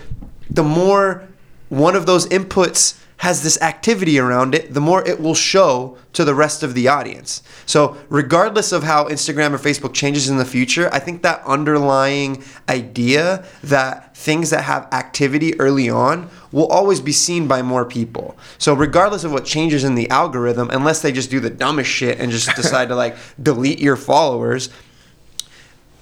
the 0.49 0.63
more 0.63 1.27
one 1.69 1.95
of 1.95 2.05
those 2.05 2.27
inputs 2.27 2.99
has 3.23 3.41
this 3.41 3.57
activity 3.61 4.19
around 4.19 4.53
it, 4.53 4.73
the 4.73 4.81
more 4.81 5.01
it 5.07 5.17
will 5.17 5.33
show 5.33 5.97
to 6.11 6.25
the 6.25 6.35
rest 6.35 6.61
of 6.61 6.73
the 6.73 6.89
audience. 6.89 7.41
So, 7.65 7.95
regardless 8.09 8.73
of 8.73 8.83
how 8.83 9.05
Instagram 9.05 9.53
or 9.53 9.57
Facebook 9.57 9.93
changes 9.93 10.27
in 10.27 10.35
the 10.35 10.43
future, 10.43 10.89
I 10.91 10.99
think 10.99 11.21
that 11.21 11.41
underlying 11.45 12.43
idea 12.67 13.45
that 13.63 14.13
things 14.17 14.49
that 14.49 14.65
have 14.65 14.89
activity 14.91 15.57
early 15.57 15.89
on 15.89 16.29
will 16.51 16.67
always 16.67 16.99
be 16.99 17.13
seen 17.13 17.47
by 17.47 17.61
more 17.61 17.85
people. 17.85 18.35
So, 18.57 18.73
regardless 18.73 19.23
of 19.23 19.31
what 19.31 19.45
changes 19.45 19.85
in 19.85 19.95
the 19.95 20.09
algorithm, 20.09 20.69
unless 20.69 21.01
they 21.01 21.13
just 21.13 21.31
do 21.31 21.39
the 21.39 21.49
dumbest 21.49 21.89
shit 21.89 22.19
and 22.19 22.29
just 22.29 22.53
decide 22.57 22.89
to 22.89 22.95
like 22.97 23.15
delete 23.41 23.79
your 23.79 23.95
followers, 23.95 24.69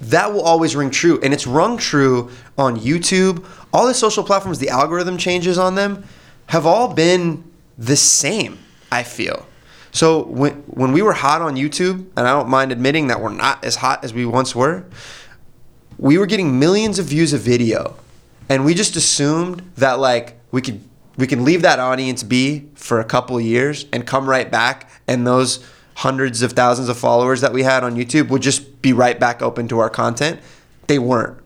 that 0.02 0.34
will 0.34 0.42
always 0.42 0.76
ring 0.76 0.90
true. 0.90 1.20
And 1.22 1.36
it's 1.36 1.46
rung 1.46 1.78
true 1.78 2.32
on 2.58 2.80
YouTube, 2.80 3.46
all 3.72 3.86
the 3.86 3.94
social 3.94 4.24
platforms, 4.24 4.58
the 4.58 4.70
algorithm 4.70 5.20
changes 5.20 5.60
on 5.60 5.76
them 5.76 6.04
have 6.52 6.66
all 6.66 6.94
been 6.94 7.42
the 7.78 7.96
same, 7.96 8.60
I 8.92 9.04
feel. 9.04 9.48
So 9.94 10.24
when 10.24 10.56
when 10.68 10.92
we 10.92 11.02
were 11.02 11.14
hot 11.14 11.42
on 11.42 11.56
YouTube, 11.56 12.06
and 12.18 12.28
I 12.28 12.34
don't 12.34 12.50
mind 12.50 12.74
admitting 12.74 13.08
that 13.08 13.22
we're 13.22 13.32
not 13.32 13.64
as 13.64 13.78
hot 13.78 14.04
as 14.04 14.14
we 14.14 14.26
once 14.26 14.54
were, 14.54 14.84
we 15.98 16.18
were 16.18 16.26
getting 16.26 16.60
millions 16.60 17.00
of 17.00 17.06
views 17.06 17.32
of 17.32 17.40
video. 17.40 17.96
And 18.50 18.66
we 18.66 18.74
just 18.74 18.98
assumed 18.98 19.62
that 19.78 20.00
like 20.00 20.42
we 20.52 20.62
could 20.62 20.82
we 21.16 21.26
can 21.26 21.46
leave 21.46 21.62
that 21.62 21.80
audience 21.80 22.22
be 22.22 22.68
for 22.76 23.00
a 23.00 23.06
couple 23.06 23.40
years 23.40 23.86
and 23.94 24.06
come 24.06 24.30
right 24.30 24.52
back 24.52 24.90
and 25.08 25.26
those 25.26 25.66
hundreds 25.96 26.42
of 26.42 26.52
thousands 26.52 26.90
of 26.90 26.98
followers 26.98 27.40
that 27.40 27.54
we 27.54 27.64
had 27.64 27.82
on 27.86 27.96
YouTube 27.96 28.28
would 28.28 28.42
just 28.42 28.82
be 28.82 28.92
right 28.92 29.18
back 29.18 29.42
open 29.42 29.70
to 29.70 29.80
our 29.80 29.90
content. 29.90 30.42
They 30.88 31.00
weren't. 31.00 31.38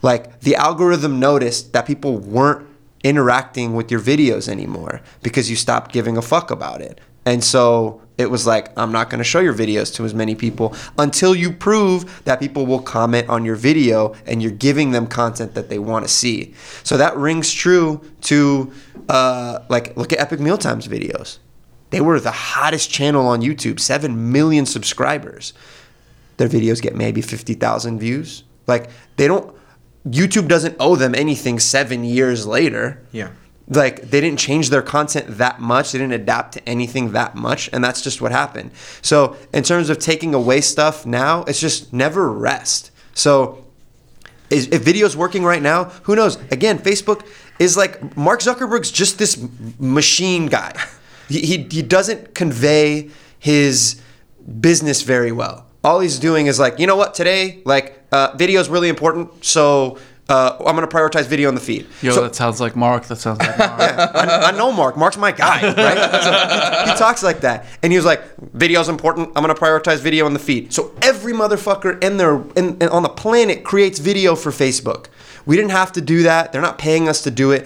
Like 0.00 0.40
the 0.40 0.56
algorithm 0.56 1.20
noticed 1.20 1.74
that 1.74 1.84
people 1.86 2.16
weren't 2.16 2.66
interacting 3.04 3.74
with 3.74 3.90
your 3.90 4.00
videos 4.00 4.48
anymore 4.48 5.00
because 5.22 5.48
you 5.50 5.56
stopped 5.56 5.92
giving 5.92 6.16
a 6.16 6.22
fuck 6.22 6.50
about 6.50 6.80
it. 6.80 7.00
And 7.24 7.42
so 7.42 8.00
it 8.18 8.30
was 8.30 8.46
like, 8.46 8.76
I'm 8.78 8.92
not 8.92 9.10
going 9.10 9.18
to 9.18 9.24
show 9.24 9.40
your 9.40 9.52
videos 9.52 9.92
to 9.96 10.04
as 10.04 10.14
many 10.14 10.34
people 10.34 10.74
until 10.96 11.34
you 11.34 11.52
prove 11.52 12.24
that 12.24 12.40
people 12.40 12.66
will 12.66 12.80
comment 12.80 13.28
on 13.28 13.44
your 13.44 13.56
video 13.56 14.14
and 14.26 14.40
you're 14.40 14.52
giving 14.52 14.92
them 14.92 15.06
content 15.06 15.54
that 15.54 15.68
they 15.68 15.78
want 15.78 16.06
to 16.06 16.10
see. 16.10 16.54
So 16.82 16.96
that 16.96 17.16
rings 17.16 17.52
true 17.52 18.00
to, 18.22 18.72
uh, 19.08 19.58
like, 19.68 19.96
look 19.96 20.12
at 20.12 20.20
Epic 20.20 20.40
Meal 20.40 20.56
Time's 20.56 20.88
videos. 20.88 21.38
They 21.90 22.00
were 22.00 22.18
the 22.20 22.30
hottest 22.30 22.90
channel 22.90 23.26
on 23.26 23.42
YouTube, 23.42 23.80
7 23.80 24.32
million 24.32 24.64
subscribers. 24.64 25.52
Their 26.36 26.48
videos 26.48 26.80
get 26.80 26.94
maybe 26.94 27.20
50,000 27.20 27.98
views. 27.98 28.44
Like, 28.66 28.90
they 29.16 29.26
don't, 29.26 29.54
YouTube 30.06 30.48
doesn't 30.48 30.76
owe 30.78 30.96
them 30.96 31.14
anything 31.14 31.58
seven 31.58 32.04
years 32.04 32.46
later. 32.46 33.02
Yeah. 33.12 33.30
Like 33.68 34.02
they 34.02 34.20
didn't 34.20 34.38
change 34.38 34.70
their 34.70 34.82
content 34.82 35.38
that 35.38 35.60
much. 35.60 35.92
They 35.92 35.98
didn't 35.98 36.14
adapt 36.14 36.54
to 36.54 36.68
anything 36.68 37.12
that 37.12 37.34
much. 37.34 37.68
And 37.72 37.82
that's 37.82 38.00
just 38.00 38.20
what 38.20 38.30
happened. 38.30 38.70
So, 39.02 39.36
in 39.52 39.64
terms 39.64 39.90
of 39.90 39.98
taking 39.98 40.34
away 40.34 40.60
stuff 40.60 41.04
now, 41.04 41.42
it's 41.44 41.58
just 41.58 41.92
never 41.92 42.32
rest. 42.32 42.92
So, 43.14 43.64
is, 44.50 44.68
if 44.68 44.84
video's 44.84 45.16
working 45.16 45.42
right 45.42 45.62
now, 45.62 45.86
who 46.04 46.14
knows? 46.14 46.36
Again, 46.52 46.78
Facebook 46.78 47.26
is 47.58 47.76
like 47.76 48.16
Mark 48.16 48.40
Zuckerberg's 48.40 48.92
just 48.92 49.18
this 49.18 49.44
machine 49.80 50.46
guy. 50.46 50.72
He, 51.28 51.40
he, 51.40 51.66
he 51.68 51.82
doesn't 51.82 52.36
convey 52.36 53.10
his 53.40 54.00
business 54.60 55.02
very 55.02 55.32
well 55.32 55.66
all 55.86 56.00
he's 56.00 56.18
doing 56.18 56.46
is 56.46 56.58
like, 56.58 56.80
you 56.80 56.86
know 56.86 56.96
what, 56.96 57.14
today, 57.14 57.62
like, 57.64 58.05
uh, 58.16 58.36
video 58.36 58.60
is 58.60 58.68
really 58.68 58.88
important. 58.96 59.26
So 59.44 59.98
Uh, 60.28 60.56
I'm 60.68 60.74
gonna 60.78 60.88
prioritize 60.98 61.26
video 61.34 61.46
on 61.50 61.54
the 61.54 61.60
feed. 61.68 61.84
Yo, 62.02 62.12
So- 62.12 62.22
that 62.26 62.34
sounds 62.34 62.58
like 62.64 62.74
Mark. 62.74 63.02
That 63.10 63.18
sounds 63.24 63.38
like 63.38 63.56
Mark. 63.58 63.70
I, 64.22 64.48
I 64.48 64.52
know 64.60 64.72
Mark. 64.72 64.94
Mark's 65.02 65.16
my 65.26 65.30
guy, 65.44 65.58
right? 65.86 66.00
So 66.24 66.30
he, 66.90 66.92
talks 66.98 67.22
like 67.22 67.40
that, 67.46 67.58
and 67.82 67.92
he 67.92 67.96
was 68.00 68.06
like, 68.12 68.20
"Video's 68.64 68.88
important. 68.96 69.24
I'm 69.34 69.42
gonna 69.44 69.54
prioritize 69.66 70.00
video 70.08 70.26
on 70.26 70.32
the 70.38 70.40
feed." 70.48 70.72
So 70.76 70.80
every 71.10 71.32
motherfucker 71.42 71.92
in 72.06 72.16
there 72.16 72.34
in, 72.60 72.66
in- 72.82 72.90
on 72.96 73.02
the 73.08 73.14
planet 73.24 73.62
creates 73.70 73.98
video 74.00 74.34
for 74.34 74.50
Facebook. 74.64 75.02
We 75.48 75.54
didn't 75.58 75.74
have 75.80 75.90
to 75.92 76.00
do 76.00 76.18
that. 76.30 76.42
They're 76.50 76.66
not 76.70 76.76
paying 76.86 77.08
us 77.12 77.18
to 77.26 77.30
do 77.42 77.46
it. 77.56 77.62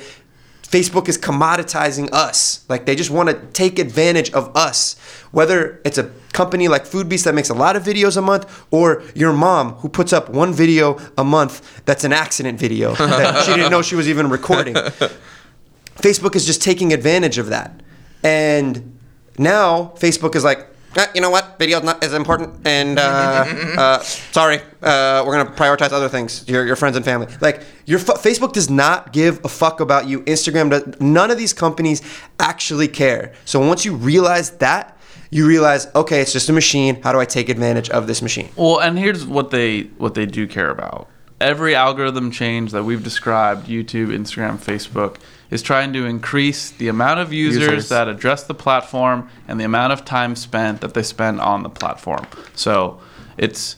Facebook 0.76 1.08
is 1.08 1.16
commoditizing 1.18 2.08
us. 2.12 2.64
Like 2.68 2.82
they 2.86 2.94
just 2.94 3.10
want 3.10 3.26
to 3.30 3.36
take 3.62 3.74
advantage 3.86 4.30
of 4.40 4.44
us. 4.54 4.96
Whether 5.32 5.80
it's 5.84 5.98
a 5.98 6.10
company 6.32 6.68
like 6.68 6.84
Foodbeast 6.84 7.24
that 7.24 7.34
makes 7.34 7.50
a 7.50 7.54
lot 7.54 7.76
of 7.76 7.82
videos 7.84 8.16
a 8.16 8.22
month, 8.22 8.64
or 8.70 9.02
your 9.14 9.32
mom 9.32 9.74
who 9.74 9.88
puts 9.88 10.12
up 10.12 10.28
one 10.30 10.52
video 10.52 10.98
a 11.16 11.24
month 11.24 11.82
that's 11.84 12.04
an 12.04 12.12
accident 12.12 12.58
video 12.58 12.94
that 12.96 13.44
she 13.44 13.54
didn't 13.54 13.70
know 13.70 13.82
she 13.82 13.94
was 13.94 14.08
even 14.08 14.28
recording. 14.28 14.74
Facebook 15.96 16.34
is 16.34 16.46
just 16.46 16.62
taking 16.62 16.92
advantage 16.92 17.38
of 17.38 17.48
that. 17.48 17.80
And 18.22 18.98
now 19.38 19.92
Facebook 19.96 20.34
is 20.34 20.44
like, 20.44 20.66
"Eh, 20.96 21.06
you 21.14 21.20
know 21.20 21.30
what? 21.30 21.58
Video's 21.58 21.82
not 21.82 22.02
as 22.02 22.12
important. 22.14 22.66
And 22.66 22.98
uh, 22.98 23.02
uh, 23.78 23.98
sorry, 24.00 24.60
uh, 24.82 25.22
we're 25.26 25.34
going 25.34 25.46
to 25.46 25.52
prioritize 25.52 25.92
other 25.92 26.08
things, 26.08 26.44
your, 26.48 26.66
your 26.66 26.76
friends 26.76 26.96
and 26.96 27.04
family. 27.04 27.28
Like, 27.40 27.62
your 27.86 27.98
fu- 27.98 28.14
Facebook 28.14 28.52
does 28.52 28.68
not 28.70 29.12
give 29.12 29.44
a 29.44 29.48
fuck 29.48 29.80
about 29.80 30.06
you. 30.08 30.22
Instagram 30.22 30.70
does. 30.70 31.00
None 31.00 31.30
of 31.30 31.38
these 31.38 31.52
companies 31.52 32.02
actually 32.38 32.88
care. 32.88 33.32
So 33.44 33.60
once 33.64 33.84
you 33.84 33.94
realize 33.94 34.50
that, 34.58 34.96
you 35.30 35.46
realize, 35.46 35.86
okay, 35.94 36.20
it's 36.20 36.32
just 36.32 36.48
a 36.48 36.52
machine. 36.52 37.00
How 37.02 37.12
do 37.12 37.20
I 37.20 37.24
take 37.24 37.48
advantage 37.48 37.88
of 37.90 38.06
this 38.06 38.20
machine? 38.20 38.48
Well, 38.56 38.80
and 38.80 38.98
here's 38.98 39.24
what 39.26 39.50
they 39.50 39.82
what 39.98 40.14
they 40.14 40.26
do 40.26 40.46
care 40.46 40.70
about. 40.70 41.08
Every 41.40 41.74
algorithm 41.74 42.30
change 42.30 42.72
that 42.72 42.84
we've 42.84 43.02
described, 43.02 43.66
YouTube, 43.66 44.08
Instagram, 44.08 44.58
Facebook, 44.58 45.16
is 45.50 45.62
trying 45.62 45.92
to 45.94 46.04
increase 46.04 46.70
the 46.70 46.88
amount 46.88 47.20
of 47.20 47.32
users, 47.32 47.62
Users. 47.62 47.88
that 47.88 48.08
address 48.08 48.44
the 48.44 48.54
platform 48.54 49.28
and 49.48 49.58
the 49.58 49.64
amount 49.64 49.92
of 49.92 50.04
time 50.04 50.36
spent 50.36 50.82
that 50.82 50.92
they 50.94 51.02
spend 51.02 51.40
on 51.40 51.62
the 51.62 51.70
platform. 51.70 52.26
So 52.54 53.00
it's 53.38 53.76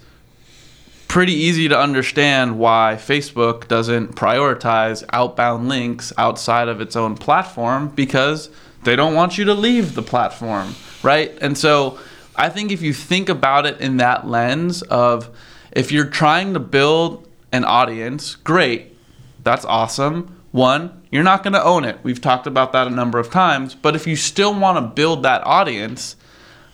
pretty 1.07 1.35
easy 1.35 1.69
to 1.69 1.79
understand 1.79 2.59
why 2.59 2.97
Facebook 2.99 3.69
doesn't 3.69 4.17
prioritize 4.17 5.05
outbound 5.13 5.69
links 5.69 6.13
outside 6.19 6.69
of 6.69 6.81
its 6.81 6.97
own 6.97 7.17
platform 7.17 7.89
because 7.89 8.51
they 8.85 8.97
don't 8.97 9.15
want 9.15 9.39
you 9.39 9.45
to 9.45 9.55
leave 9.55 9.95
the 9.95 10.03
platform, 10.03 10.75
right? 11.03 11.37
And 11.41 11.57
so 11.57 11.99
I 12.37 12.49
think 12.49 12.71
if 12.73 12.83
you 12.83 12.93
think 12.93 13.29
about 13.29 13.67
it 13.67 13.81
in 13.81 13.99
that 13.99 14.27
lens 14.27 14.83
of 14.83 15.31
if 15.73 15.93
you're 15.93 16.07
trying 16.07 16.55
to 16.55 16.61
build 16.61 17.29
an 17.53 17.65
audience, 17.65 18.35
great. 18.37 18.97
That's 19.43 19.65
awesome. 19.65 20.39
One, 20.53 21.03
you're 21.11 21.23
not 21.23 21.43
going 21.43 21.55
to 21.55 21.63
own 21.63 21.85
it. 21.85 21.99
We've 22.03 22.21
talked 22.21 22.47
about 22.47 22.73
that 22.73 22.87
a 22.87 22.91
number 22.91 23.19
of 23.19 23.31
times, 23.31 23.75
but 23.75 23.97
if 23.97 24.07
you 24.07 24.17
still 24.17 24.55
want 24.59 24.77
to 24.79 24.83
build 24.83 25.23
that 25.25 25.45
audience, 25.47 26.17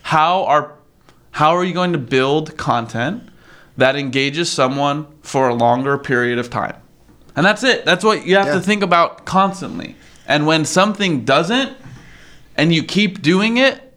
how 0.02 0.44
are 0.44 0.72
how 1.32 1.54
are 1.54 1.64
you 1.64 1.74
going 1.74 1.92
to 1.92 1.98
build 1.98 2.56
content 2.56 3.22
that 3.76 3.94
engages 3.94 4.50
someone 4.50 5.06
for 5.22 5.48
a 5.48 5.54
longer 5.54 5.96
period 5.96 6.38
of 6.38 6.50
time? 6.50 6.74
And 7.36 7.46
that's 7.46 7.62
it. 7.62 7.84
That's 7.84 8.02
what 8.02 8.26
you 8.26 8.34
have 8.36 8.46
Yeah. 8.48 8.54
to 8.54 8.60
think 8.60 8.82
about 8.82 9.24
constantly. 9.24 9.94
And 10.26 10.46
when 10.46 10.64
something 10.64 11.24
doesn't 11.24 11.76
and 12.56 12.74
you 12.74 12.82
keep 12.82 13.22
doing 13.22 13.56
it, 13.56 13.87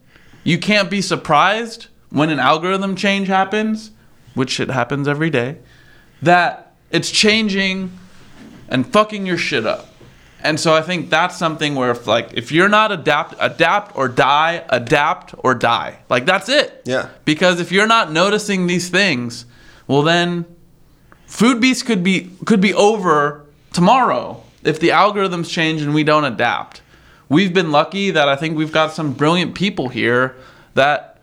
you 0.43 0.57
can't 0.57 0.89
be 0.89 1.01
surprised 1.01 1.87
when 2.09 2.29
an 2.29 2.39
algorithm 2.39 2.95
change 2.95 3.27
happens, 3.27 3.91
which 4.33 4.59
it 4.59 4.69
happens 4.69 5.07
every 5.07 5.29
day, 5.29 5.57
that 6.21 6.73
it's 6.91 7.09
changing 7.09 7.97
and 8.69 8.85
fucking 8.87 9.25
your 9.25 9.37
shit 9.37 9.65
up. 9.65 9.87
And 10.43 10.59
so 10.59 10.73
I 10.73 10.81
think 10.81 11.09
that's 11.09 11.37
something 11.37 11.75
where 11.75 11.91
if 11.91 12.07
like 12.07 12.33
if 12.33 12.51
you're 12.51 12.69
not 12.69 12.91
adapt 12.91 13.35
adapt 13.39 13.95
or 13.95 14.07
die, 14.07 14.63
adapt 14.69 15.35
or 15.37 15.53
die. 15.53 15.99
Like 16.09 16.25
that's 16.25 16.49
it. 16.49 16.81
Yeah. 16.85 17.09
Because 17.25 17.59
if 17.59 17.71
you're 17.71 17.87
not 17.87 18.11
noticing 18.11 18.67
these 18.67 18.89
things, 18.89 19.45
well 19.87 20.01
then 20.01 20.45
Foodbeast 21.27 21.85
could 21.85 22.03
be 22.03 22.31
could 22.45 22.59
be 22.59 22.73
over 22.73 23.45
tomorrow 23.71 24.43
if 24.63 24.79
the 24.79 24.89
algorithms 24.89 25.49
change 25.49 25.81
and 25.81 25.93
we 25.93 26.03
don't 26.03 26.25
adapt. 26.25 26.81
We've 27.31 27.53
been 27.53 27.71
lucky 27.71 28.11
that 28.11 28.27
I 28.27 28.35
think 28.35 28.57
we've 28.57 28.73
got 28.73 28.91
some 28.91 29.13
brilliant 29.13 29.55
people 29.55 29.87
here 29.87 30.35
that 30.73 31.21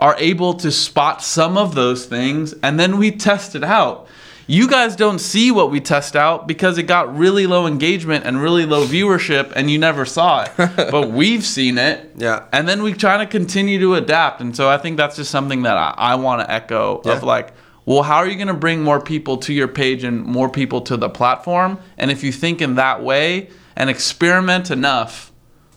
are 0.00 0.16
able 0.18 0.54
to 0.54 0.72
spot 0.72 1.22
some 1.22 1.56
of 1.56 1.76
those 1.76 2.06
things 2.06 2.54
and 2.60 2.80
then 2.80 2.98
we 2.98 3.12
test 3.12 3.54
it 3.54 3.62
out. 3.62 4.08
You 4.48 4.66
guys 4.68 4.96
don't 4.96 5.20
see 5.20 5.52
what 5.52 5.70
we 5.70 5.78
test 5.78 6.16
out 6.16 6.48
because 6.48 6.76
it 6.76 6.88
got 6.88 7.16
really 7.16 7.46
low 7.46 7.68
engagement 7.68 8.26
and 8.26 8.42
really 8.42 8.66
low 8.66 8.84
viewership 8.84 9.52
and 9.54 9.70
you 9.70 9.78
never 9.78 10.04
saw 10.04 10.42
it. 10.42 10.50
but 10.90 11.08
we've 11.12 11.44
seen 11.44 11.78
it. 11.78 12.10
Yeah. 12.16 12.46
And 12.52 12.66
then 12.68 12.82
we 12.82 12.94
try 12.94 13.16
to 13.18 13.26
continue 13.26 13.78
to 13.78 13.94
adapt. 13.94 14.40
And 14.40 14.56
so 14.56 14.68
I 14.68 14.76
think 14.78 14.96
that's 14.96 15.14
just 15.14 15.30
something 15.30 15.62
that 15.62 15.76
I, 15.76 15.94
I 15.96 16.14
want 16.16 16.40
to 16.40 16.50
echo 16.50 17.00
Yeah. 17.04 17.12
of 17.12 17.22
like, 17.22 17.52
well, 17.86 18.02
how 18.02 18.16
are 18.16 18.26
you 18.26 18.34
going 18.34 18.48
to 18.48 18.54
bring 18.54 18.82
more 18.82 19.00
people 19.00 19.36
to 19.36 19.54
your 19.54 19.68
page 19.68 20.02
and 20.02 20.24
more 20.24 20.48
people 20.48 20.80
to 20.80 20.96
the 20.96 21.08
platform? 21.08 21.78
And 21.96 22.10
if 22.10 22.24
you 22.24 22.32
think 22.32 22.60
in 22.60 22.74
that 22.74 23.04
way 23.04 23.50
and 23.76 23.90
experiment 23.90 24.70
enough, 24.70 25.32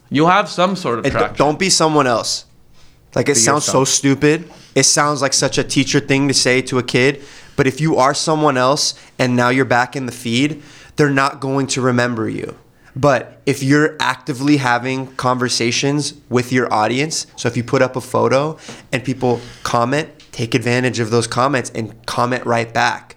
you'll 0.10 0.30
have 0.30 0.50
some 0.50 0.76
sort 0.76 1.00
of 1.00 1.06
And 1.06 1.14
d- 1.14 1.18
traction. 1.20 1.38
don't 1.38 1.60
be 1.60 1.70
someone 1.70 2.08
else. 2.08 2.46
Like 3.16 3.30
it 3.30 3.34
Be 3.36 3.40
sounds 3.40 3.66
so 3.66 3.84
stupid. 3.84 4.50
It 4.76 4.84
sounds 4.84 5.22
like 5.22 5.34
such 5.34 5.58
a 5.58 5.64
teacher 5.64 6.00
thing 6.00 6.28
to 6.28 6.34
say 6.34 6.62
to 6.64 6.78
a 6.78 6.84
kid. 6.84 7.24
But 7.56 7.66
if 7.66 7.82
you 7.82 7.96
are 7.98 8.14
someone 8.14 8.58
else 8.58 8.94
and 9.18 9.36
now 9.36 9.50
you're 9.50 9.66
back 9.66 9.96
in 9.96 10.06
the 10.06 10.12
feed, 10.12 10.62
they're 10.98 11.10
not 11.10 11.40
going 11.40 11.66
to 11.68 11.82
remember 11.82 12.30
you. 12.30 12.56
But 12.96 13.42
if 13.46 13.64
you're 13.64 13.96
actively 14.00 14.58
having 14.58 15.08
conversations 15.16 16.14
with 16.30 16.52
your 16.52 16.72
audience, 16.74 17.26
so 17.36 17.48
if 17.48 17.56
you 17.58 17.64
put 17.64 17.82
up 17.82 17.96
a 17.96 18.02
photo 18.02 18.58
and 18.92 19.04
people 19.04 19.40
comment, 19.64 20.10
take 20.32 20.54
advantage 20.54 21.00
of 21.00 21.10
those 21.10 21.26
comments 21.28 21.72
and 21.74 22.06
comment 22.06 22.46
right 22.46 22.72
back. 22.74 23.16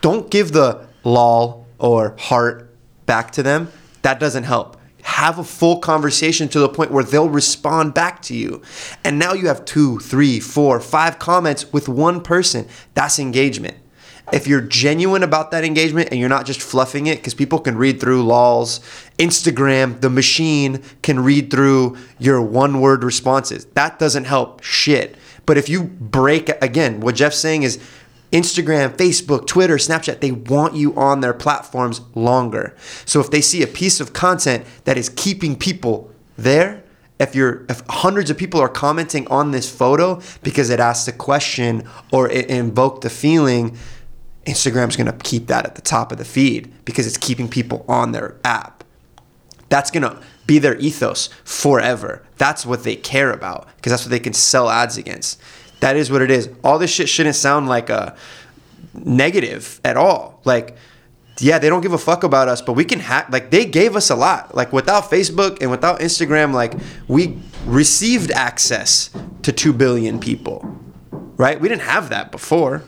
Don't 0.00 0.30
give 0.30 0.52
the 0.52 0.86
lol 1.04 1.66
or 1.78 2.16
heart 2.18 2.74
back 3.06 3.30
to 3.32 3.42
them. 3.42 3.68
That 4.02 4.20
doesn't 4.20 4.44
help. 4.44 4.76
Have 5.02 5.38
a 5.38 5.44
full 5.44 5.78
conversation 5.78 6.48
to 6.48 6.58
the 6.58 6.68
point 6.68 6.90
where 6.90 7.04
they'll 7.04 7.28
respond 7.28 7.94
back 7.94 8.22
to 8.22 8.34
you. 8.34 8.62
And 9.04 9.18
now 9.18 9.34
you 9.34 9.48
have 9.48 9.64
two, 9.64 10.00
three, 10.00 10.40
four, 10.40 10.80
five 10.80 11.18
comments 11.18 11.72
with 11.72 11.88
one 11.88 12.20
person. 12.20 12.66
That's 12.94 13.18
engagement. 13.18 13.76
If 14.32 14.48
you're 14.48 14.60
genuine 14.60 15.22
about 15.22 15.52
that 15.52 15.62
engagement 15.62 16.08
and 16.10 16.18
you're 16.18 16.28
not 16.28 16.46
just 16.46 16.60
fluffing 16.60 17.06
it, 17.06 17.18
because 17.18 17.34
people 17.34 17.60
can 17.60 17.76
read 17.78 18.00
through 18.00 18.24
lols, 18.24 18.80
Instagram, 19.18 20.00
the 20.00 20.10
machine 20.10 20.82
can 21.02 21.20
read 21.20 21.50
through 21.52 21.96
your 22.18 22.42
one 22.42 22.80
word 22.80 23.04
responses. 23.04 23.66
That 23.74 24.00
doesn't 24.00 24.24
help 24.24 24.64
shit. 24.64 25.16
But 25.46 25.56
if 25.56 25.68
you 25.68 25.84
break, 25.84 26.48
again, 26.60 26.98
what 26.98 27.14
Jeff's 27.14 27.38
saying 27.38 27.62
is 27.62 27.78
Instagram, 28.32 28.96
Facebook, 28.96 29.46
Twitter, 29.46 29.76
Snapchat, 29.76 30.20
they 30.20 30.32
want 30.32 30.74
you 30.74 30.94
on 30.96 31.20
their 31.20 31.34
platforms 31.34 32.00
longer. 32.14 32.74
So 33.04 33.20
if 33.20 33.30
they 33.30 33.40
see 33.40 33.62
a 33.62 33.66
piece 33.66 34.00
of 34.00 34.12
content 34.12 34.64
that 34.84 34.98
is 34.98 35.08
keeping 35.08 35.56
people 35.56 36.10
there, 36.36 36.82
if 37.18 37.34
you're 37.34 37.64
if 37.68 37.82
hundreds 37.88 38.28
of 38.28 38.36
people 38.36 38.60
are 38.60 38.68
commenting 38.68 39.26
on 39.28 39.50
this 39.50 39.70
photo 39.74 40.20
because 40.42 40.68
it 40.70 40.80
asked 40.80 41.08
a 41.08 41.12
question 41.12 41.88
or 42.12 42.28
it 42.28 42.46
invoked 42.46 43.02
the 43.02 43.10
feeling, 43.10 43.76
Instagram's 44.44 44.96
gonna 44.96 45.12
keep 45.12 45.46
that 45.46 45.64
at 45.64 45.76
the 45.76 45.82
top 45.82 46.12
of 46.12 46.18
the 46.18 46.24
feed 46.24 46.72
because 46.84 47.06
it's 47.06 47.16
keeping 47.16 47.48
people 47.48 47.84
on 47.88 48.12
their 48.12 48.36
app. 48.44 48.84
That's 49.68 49.90
gonna 49.90 50.20
be 50.46 50.58
their 50.58 50.76
ethos 50.76 51.28
forever. 51.44 52.22
That's 52.36 52.66
what 52.66 52.84
they 52.84 52.96
care 52.96 53.32
about 53.32 53.68
because 53.76 53.92
that's 53.92 54.04
what 54.04 54.10
they 54.10 54.20
can 54.20 54.34
sell 54.34 54.68
ads 54.68 54.96
against. 54.96 55.40
That 55.80 55.96
is 55.96 56.10
what 56.10 56.22
it 56.22 56.30
is. 56.30 56.48
All 56.64 56.78
this 56.78 56.90
shit 56.90 57.08
shouldn't 57.08 57.36
sound 57.36 57.68
like 57.68 57.90
a 57.90 58.16
negative 58.94 59.80
at 59.84 59.96
all. 59.96 60.40
Like, 60.44 60.76
yeah, 61.38 61.58
they 61.58 61.68
don't 61.68 61.82
give 61.82 61.92
a 61.92 61.98
fuck 61.98 62.24
about 62.24 62.48
us, 62.48 62.62
but 62.62 62.72
we 62.72 62.84
can 62.84 62.98
hack. 62.98 63.28
Like, 63.30 63.50
they 63.50 63.66
gave 63.66 63.94
us 63.94 64.10
a 64.10 64.16
lot. 64.16 64.54
Like, 64.54 64.72
without 64.72 65.04
Facebook 65.04 65.58
and 65.60 65.70
without 65.70 66.00
Instagram, 66.00 66.54
like, 66.54 66.74
we 67.08 67.38
received 67.66 68.30
access 68.30 69.10
to 69.42 69.52
2 69.52 69.72
billion 69.72 70.18
people, 70.18 70.78
right? 71.36 71.60
We 71.60 71.68
didn't 71.68 71.82
have 71.82 72.08
that 72.08 72.32
before. 72.32 72.84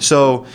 So, 0.00 0.46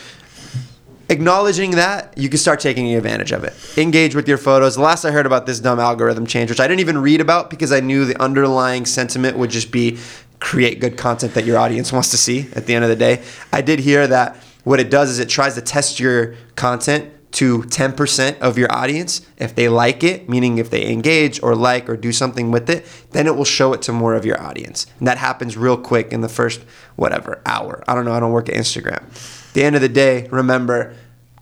acknowledging 1.10 1.72
that, 1.72 2.18
you 2.18 2.28
can 2.28 2.40
start 2.40 2.60
taking 2.60 2.94
advantage 2.94 3.32
of 3.32 3.46
it. 3.46 3.54
Engage 3.78 4.16
with 4.16 4.28
your 4.28 4.38
photos. 4.38 4.76
The 4.76 4.82
last 4.82 5.06
I 5.06 5.12
heard 5.12 5.26
about 5.26 5.46
this 5.46 5.62
dumb 5.62 5.80
algorithm 5.80 6.26
change, 6.26 6.50
which 6.50 6.60
I 6.60 6.68
didn't 6.68 6.82
even 6.82 6.98
read 6.98 7.22
about 7.22 7.50
because 7.50 7.72
I 7.72 7.80
knew 7.80 8.04
the 8.04 8.22
underlying 8.22 8.86
sentiment 8.86 9.38
would 9.38 9.50
just 9.50 9.72
be 9.72 9.98
create 10.44 10.82
good 10.82 10.98
content 10.98 11.34
that 11.36 11.46
your 11.46 11.58
audience 11.58 11.94
wants 11.94 12.12
to 12.12 12.18
see 12.18 12.50
at 12.54 12.66
the 12.66 12.76
end 12.76 12.84
of 12.84 12.90
the 12.90 12.98
day. 12.98 13.24
I 13.54 13.62
did 13.62 13.80
hear 13.80 14.06
that 14.08 14.36
what 14.66 14.82
it 14.82 14.90
does 14.92 15.10
is 15.10 15.20
it 15.20 15.30
tries 15.30 15.56
to 15.56 15.62
test 15.62 16.02
your 16.02 16.36
content 16.56 17.10
to 17.32 17.64
10% 17.64 18.40
of 18.40 18.58
your 18.58 18.70
audience. 18.72 19.26
If 19.38 19.56
they 19.56 19.70
like 19.70 20.04
it, 20.04 20.28
meaning 20.28 20.58
if 20.58 20.70
they 20.70 20.92
engage 20.92 21.42
or 21.42 21.56
like 21.56 21.90
or 21.90 21.96
do 21.96 22.12
something 22.12 22.52
with 22.52 22.70
it, 22.70 22.86
then 23.12 23.26
it 23.26 23.36
will 23.38 23.46
show 23.46 23.74
it 23.74 23.82
to 23.84 23.94
more 23.94 24.14
of 24.16 24.26
your 24.26 24.40
audience. 24.40 24.86
And 25.00 25.08
that 25.08 25.18
happens 25.18 25.58
real 25.58 25.78
quick 25.78 26.12
in 26.12 26.20
the 26.22 26.30
first, 26.30 26.62
whatever, 26.98 27.42
hour. 27.46 27.82
I 27.88 27.96
don't 27.96 28.06
know. 28.06 28.14
I 28.14 28.20
don't 28.20 28.34
work 28.34 28.50
at 28.50 28.56
Instagram. 28.56 29.02
At 29.02 29.54
the 29.54 29.64
end 29.64 29.76
of 29.76 29.82
the 29.82 29.90
day, 29.90 30.28
remember, 30.30 30.94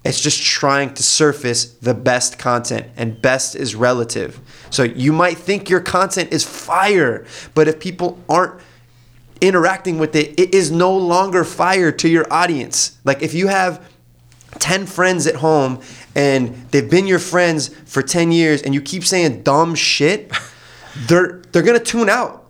It's 0.04 0.20
just 0.20 0.42
trying 0.42 0.96
to 0.96 1.04
surface 1.04 1.66
the 1.66 1.94
best 1.94 2.40
content, 2.40 2.88
and 2.98 3.22
best 3.22 3.56
is 3.56 3.76
relative. 3.76 4.40
So 4.72 4.84
you 4.84 5.14
might 5.14 5.38
think 5.38 5.70
your 5.70 5.80
content 5.80 6.34
is 6.34 6.44
fire, 6.44 7.26
but 7.54 7.68
if 7.68 7.80
people 7.80 8.20
aren't 8.28 8.60
interacting 9.42 9.98
with 9.98 10.16
it, 10.16 10.40
it 10.40 10.54
is 10.54 10.72
no 10.72 10.96
longer 10.96 11.44
fire 11.44 11.92
to 11.92 12.08
your 12.08 12.32
audience. 12.32 12.98
Like 13.04 13.22
if 13.22 13.34
you 13.34 13.48
have 13.48 13.86
10 14.60 14.86
friends 14.86 15.28
at 15.28 15.36
home 15.36 15.82
and 16.16 16.56
they've 16.72 16.90
been 16.90 17.08
your 17.08 17.20
friends 17.20 17.70
for 17.86 18.02
10 18.02 18.32
years 18.32 18.62
and 18.62 18.74
you 18.74 18.82
keep 18.82 19.04
saying 19.04 19.44
dumb 19.44 19.76
shit, 19.76 20.32
they're 21.08 21.42
they're 21.52 21.64
going 21.64 21.78
to 21.78 21.84
tune 21.84 22.10
out. 22.10 22.50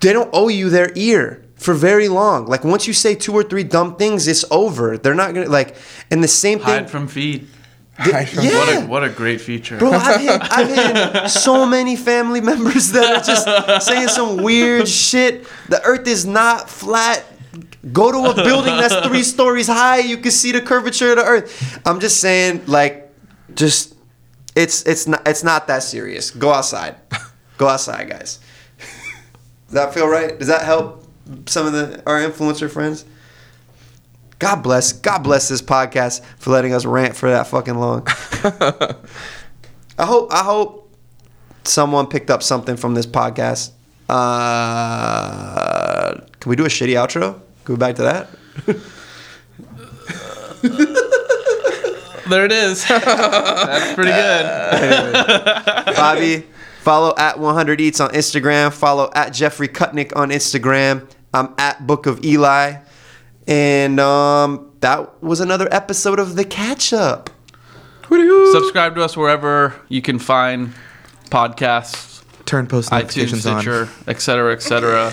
They 0.00 0.12
don't 0.12 0.30
owe 0.32 0.48
you 0.48 0.70
their 0.70 0.92
ear 0.94 1.44
for 1.56 1.74
very 1.74 2.08
long. 2.08 2.46
Like 2.46 2.64
once 2.64 2.86
you 2.86 2.92
say 2.92 3.14
two 3.14 3.32
or 3.32 3.42
three 3.42 3.64
dumb 3.64 3.96
things, 3.96 4.26
it's 4.26 4.44
over. 4.50 4.96
They're 4.96 5.14
not 5.14 5.34
going 5.34 5.46
to 5.46 5.52
like 5.52 5.76
and 6.10 6.22
the 6.22 6.28
same 6.28 6.58
thing 6.58 6.66
Hide 6.66 6.90
from 6.90 7.08
feed. 7.08 7.48
Hide 7.98 8.32
Yeah. 8.32 8.58
What 8.58 8.68
a 8.68 8.86
what 8.86 9.04
a 9.04 9.08
great 9.08 9.40
feature. 9.40 9.76
Bro, 9.76 9.90
I've 9.92 10.20
hit, 10.20 10.40
I've 10.52 10.68
hit 10.68 11.28
so 11.30 11.66
many 11.66 11.96
family 11.96 12.40
members 12.52 12.92
that 12.92 13.04
are 13.04 13.24
just 13.24 13.84
saying 13.86 14.08
some 14.08 14.36
weird 14.42 14.88
shit. 14.88 15.46
The 15.68 15.82
earth 15.82 16.06
is 16.06 16.24
not 16.24 16.70
flat. 16.70 17.24
Go 17.92 18.12
to 18.12 18.30
a 18.30 18.34
building 18.34 18.76
that's 18.76 19.06
three 19.06 19.22
stories 19.22 19.66
high. 19.66 19.98
You 19.98 20.18
can 20.18 20.30
see 20.30 20.52
the 20.52 20.60
curvature 20.60 21.10
of 21.10 21.16
the 21.16 21.24
earth. 21.24 21.80
I'm 21.84 22.00
just 22.00 22.20
saying, 22.20 22.66
like, 22.66 23.10
just 23.54 23.94
it's 24.54 24.82
it's 24.86 25.08
not 25.08 25.26
it's 25.26 25.42
not 25.42 25.66
that 25.66 25.82
serious. 25.82 26.30
Go 26.30 26.52
outside. 26.52 26.96
Go 27.56 27.66
outside, 27.66 28.08
guys. 28.08 28.38
Does 28.78 29.74
that 29.74 29.92
feel 29.92 30.06
right? 30.06 30.38
Does 30.38 30.48
that 30.48 30.62
help 30.62 31.04
some 31.46 31.66
of 31.66 31.72
the 31.72 32.02
our 32.06 32.20
influencer 32.20 32.70
friends? 32.70 33.04
God 34.38 34.62
bless. 34.62 34.92
God 34.92 35.18
bless 35.18 35.48
this 35.48 35.62
podcast 35.62 36.22
for 36.38 36.50
letting 36.50 36.72
us 36.72 36.84
rant 36.84 37.16
for 37.16 37.30
that 37.30 37.48
fucking 37.48 37.74
long. 37.74 38.06
I 39.98 40.06
hope 40.06 40.32
I 40.32 40.44
hope 40.44 40.94
someone 41.64 42.06
picked 42.06 42.30
up 42.30 42.42
something 42.42 42.76
from 42.76 42.94
this 42.94 43.06
podcast. 43.06 43.72
Uh, 44.08 46.14
can 46.40 46.50
we 46.50 46.56
do 46.56 46.64
a 46.64 46.68
shitty 46.68 46.94
outro? 46.94 47.40
Go 47.64 47.76
back 47.76 47.96
to 47.96 48.02
that. 48.02 48.28
There 52.28 52.44
it 52.44 52.52
is. 52.52 52.84
That's 52.88 53.94
pretty 53.94 54.10
good. 54.10 55.96
Bobby, 55.96 56.44
follow 56.80 57.14
at 57.16 57.38
100 57.38 57.80
Eats 57.80 58.00
on 58.00 58.10
Instagram. 58.10 58.70
Follow 58.70 59.10
at 59.14 59.32
Jeffrey 59.32 59.68
Kutnick 59.68 60.14
on 60.14 60.28
Instagram. 60.28 61.08
I'm 61.32 61.54
at 61.56 61.86
Book 61.86 62.04
of 62.04 62.22
Eli. 62.22 62.82
And 63.48 63.98
um, 63.98 64.70
that 64.80 65.22
was 65.22 65.40
another 65.40 65.66
episode 65.72 66.18
of 66.18 66.36
The 66.36 66.44
Katchup. 66.44 67.28
Subscribe 68.52 68.94
to 68.94 69.02
us 69.02 69.16
wherever 69.16 69.74
you 69.88 70.02
can 70.02 70.18
find 70.18 70.74
podcasts, 71.30 72.22
Turn 72.44 72.66
post 72.66 72.90
iTunes, 72.90 73.02
notifications 73.02 73.46
on. 73.46 73.60
Stitcher, 73.60 73.88
et 74.06 74.20
cetera, 74.20 74.52
et 74.52 74.62
cetera. 74.62 75.12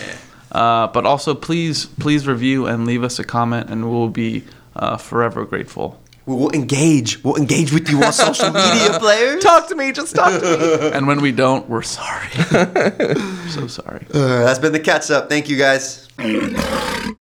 Uh, 0.52 0.88
but 0.88 1.06
also, 1.06 1.34
please, 1.34 1.86
please 1.86 2.28
review 2.28 2.66
and 2.66 2.86
leave 2.86 3.03
us 3.03 3.20
a 3.20 3.24
comment, 3.24 3.70
and 3.70 3.90
we'll 3.90 4.10
be 4.10 4.44
uh, 4.76 4.98
forever 4.98 5.45
grateful. 5.45 5.99
We 6.26 6.36
will 6.36 6.52
engage. 6.52 7.24
We'll 7.24 7.36
engage 7.36 7.72
with 7.72 7.90
you 7.90 8.03
on 8.03 8.12
social 8.14 8.52
media, 8.52 8.99
players. 8.99 9.44
Talk 9.44 9.68
to 9.70 9.76
me. 9.76 9.91
Just 9.91 10.16
talk 10.16 10.41
to 10.41 10.57
me. 10.82 10.90
And 10.91 11.07
when 11.07 11.22
we 11.22 11.32
don't, 11.32 11.70
we're 11.70 11.84
sorry. 11.84 12.30
so 13.49 13.68
sorry. 13.68 14.06
Uh, 14.14 14.44
that's 14.44 14.60
been 14.60 14.74
The 14.74 14.80
Katchup. 14.80 15.30
Thank 15.30 15.49
you, 15.49 15.57
guys. 15.57 16.07